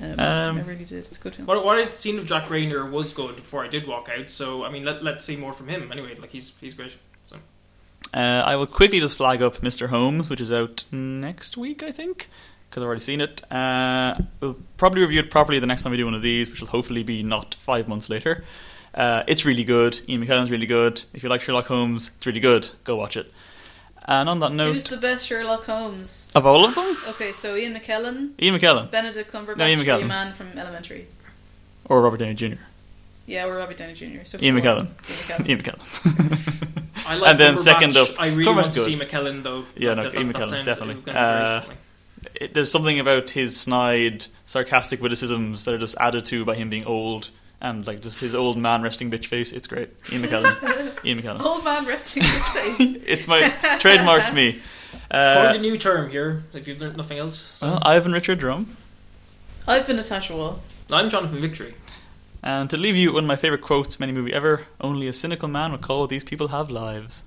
Um, 0.00 0.18
Um, 0.18 0.58
I 0.58 0.62
really 0.62 0.86
did. 0.86 1.04
It's 1.04 1.18
a 1.18 1.20
good 1.20 1.34
film. 1.34 1.46
what, 1.46 1.62
what 1.62 1.78
I'd 1.78 1.92
seen 1.92 2.18
of 2.18 2.24
Jack 2.24 2.44
Reynor 2.44 2.90
was 2.90 3.12
good 3.12 3.36
before 3.36 3.62
I 3.62 3.68
did 3.68 3.86
walk 3.86 4.08
out. 4.08 4.30
So 4.30 4.64
I 4.64 4.70
mean, 4.70 4.82
let 4.86 5.04
let's 5.04 5.26
see 5.26 5.36
more 5.36 5.52
from 5.52 5.68
him. 5.68 5.92
Anyway, 5.92 6.14
like 6.16 6.30
he's 6.30 6.54
he's 6.58 6.72
great. 6.72 6.96
So 7.26 7.36
Uh, 8.14 8.42
I 8.44 8.56
will 8.56 8.66
quickly 8.66 9.00
just 9.00 9.16
flag 9.16 9.42
up 9.42 9.56
Mr. 9.58 9.88
Holmes, 9.88 10.28
which 10.28 10.40
is 10.40 10.52
out 10.52 10.84
next 10.92 11.56
week, 11.56 11.82
I 11.82 11.90
think, 11.90 12.28
because 12.68 12.82
I've 12.82 12.86
already 12.86 13.00
seen 13.00 13.20
it. 13.22 13.42
Uh, 13.50 14.16
we'll 14.40 14.58
probably 14.76 15.00
review 15.00 15.20
it 15.20 15.30
properly 15.30 15.58
the 15.58 15.66
next 15.66 15.82
time 15.82 15.92
we 15.92 15.96
do 15.96 16.04
one 16.04 16.14
of 16.14 16.22
these, 16.22 16.50
which 16.50 16.60
will 16.60 16.68
hopefully 16.68 17.02
be 17.02 17.22
not 17.22 17.54
five 17.54 17.88
months 17.88 18.08
later. 18.10 18.44
Uh, 18.94 19.22
it's 19.26 19.46
really 19.46 19.64
good. 19.64 19.98
Ian 20.08 20.22
McKellen's 20.24 20.50
really 20.50 20.66
good. 20.66 21.02
If 21.14 21.22
you 21.22 21.30
like 21.30 21.40
Sherlock 21.40 21.66
Holmes, 21.66 22.10
it's 22.18 22.26
really 22.26 22.40
good. 22.40 22.68
Go 22.84 22.96
watch 22.96 23.16
it. 23.16 23.32
And 24.04 24.28
on 24.28 24.40
that 24.40 24.52
note, 24.52 24.72
Who's 24.74 24.84
the 24.84 24.96
best 24.98 25.26
Sherlock 25.26 25.64
Holmes? 25.64 26.30
of 26.34 26.44
all 26.44 26.64
of 26.66 26.74
them, 26.74 26.94
Okay, 27.10 27.32
so 27.32 27.56
Ian 27.56 27.72
McKellen, 27.74 28.32
Ian 28.42 28.56
McKellen 28.58 28.90
Benedict 28.90 29.30
Cumberbatch, 29.32 29.56
No, 29.56 29.66
Ian 29.66 29.78
McKellen. 29.80 30.08
man 30.08 30.32
from 30.34 30.48
Elementary. 30.58 31.06
or 31.86 32.02
Robert 32.02 32.18
Downey 32.18 32.34
Jr. 32.34 32.56
Yeah, 33.26 33.46
or 33.46 33.56
Robbie 33.56 33.74
Downey 33.74 33.94
Jr. 33.94 34.24
So 34.24 34.38
Ian 34.40 34.60
four. 34.60 34.62
McKellen. 34.64 35.48
Ian 35.48 35.58
McKellen. 35.60 36.78
I 37.06 37.16
like 37.16 37.30
and 37.32 37.40
then 37.40 37.58
second 37.58 37.96
up, 37.96 38.08
I 38.18 38.28
really 38.28 38.44
Cumberbatch's 38.44 38.54
want 38.54 38.66
to 38.74 38.80
good. 38.80 38.84
see 38.84 38.96
McKellen 38.98 39.42
though. 39.42 39.64
Yeah, 39.76 39.94
Like, 39.94 40.14
no, 40.14 40.20
Ian 40.20 40.32
McKellen, 40.32 40.48
sounds- 40.48 40.66
definitely. 40.66 40.94
it's 40.96 41.04
gonna 41.04 41.64
be 41.64 41.70
Uh, 41.70 41.74
it, 42.40 42.54
there's 42.54 42.70
something 42.70 43.00
about 43.00 43.30
his 43.30 43.58
snide, 43.58 44.26
sarcastic 44.44 45.00
witticisms 45.02 45.64
that 45.64 45.74
are 45.74 45.78
just 45.78 45.96
added 45.98 46.24
to 46.26 46.44
by 46.44 46.54
him 46.54 46.70
being 46.70 46.84
old 46.84 47.30
and 47.60 47.86
like 47.86 48.00
just 48.02 48.20
his 48.20 48.34
old 48.34 48.56
man 48.58 48.82
resting 48.82 49.10
bitch 49.10 49.26
face. 49.26 49.52
It's 49.52 49.66
great. 49.66 49.90
Ian 50.12 50.22
McKellen. 50.22 50.98
Ian 51.04 51.22
McKellen. 51.22 51.42
Old 51.42 51.64
man 51.64 51.84
resting 51.86 52.22
his 52.24 52.46
face. 52.48 52.96
it's 53.06 53.26
my 53.28 53.42
trademarked 53.80 54.34
me. 54.34 54.52
Coined 54.52 54.62
Uh, 55.10 55.52
a 55.56 55.58
new 55.58 55.76
term 55.78 56.10
here. 56.10 56.44
If 56.54 56.66
you've 56.68 56.80
learned 56.80 56.96
nothing 56.96 57.18
else. 57.18 57.36
So. 57.38 57.66
well, 57.66 57.78
Ivan 57.82 58.12
Richard 58.12 58.38
Drum. 58.38 58.76
I've 59.66 59.86
been 59.86 59.96
Natasha 59.96 60.36
Wall. 60.36 60.60
I'm 60.90 61.08
Jonathan 61.10 61.40
Victory. 61.40 61.74
And 62.42 62.68
to 62.70 62.76
leave 62.76 62.96
you 62.96 63.12
one 63.12 63.24
of 63.24 63.28
my 63.28 63.36
favourite 63.36 63.62
quotes 63.62 63.94
from 63.94 64.04
any 64.04 64.12
movie 64.12 64.32
ever, 64.32 64.62
only 64.80 65.06
a 65.06 65.12
cynical 65.12 65.48
man 65.48 65.70
would 65.70 65.80
call 65.80 66.06
these 66.08 66.24
people 66.24 66.48
have 66.48 66.70
lives. 66.70 67.20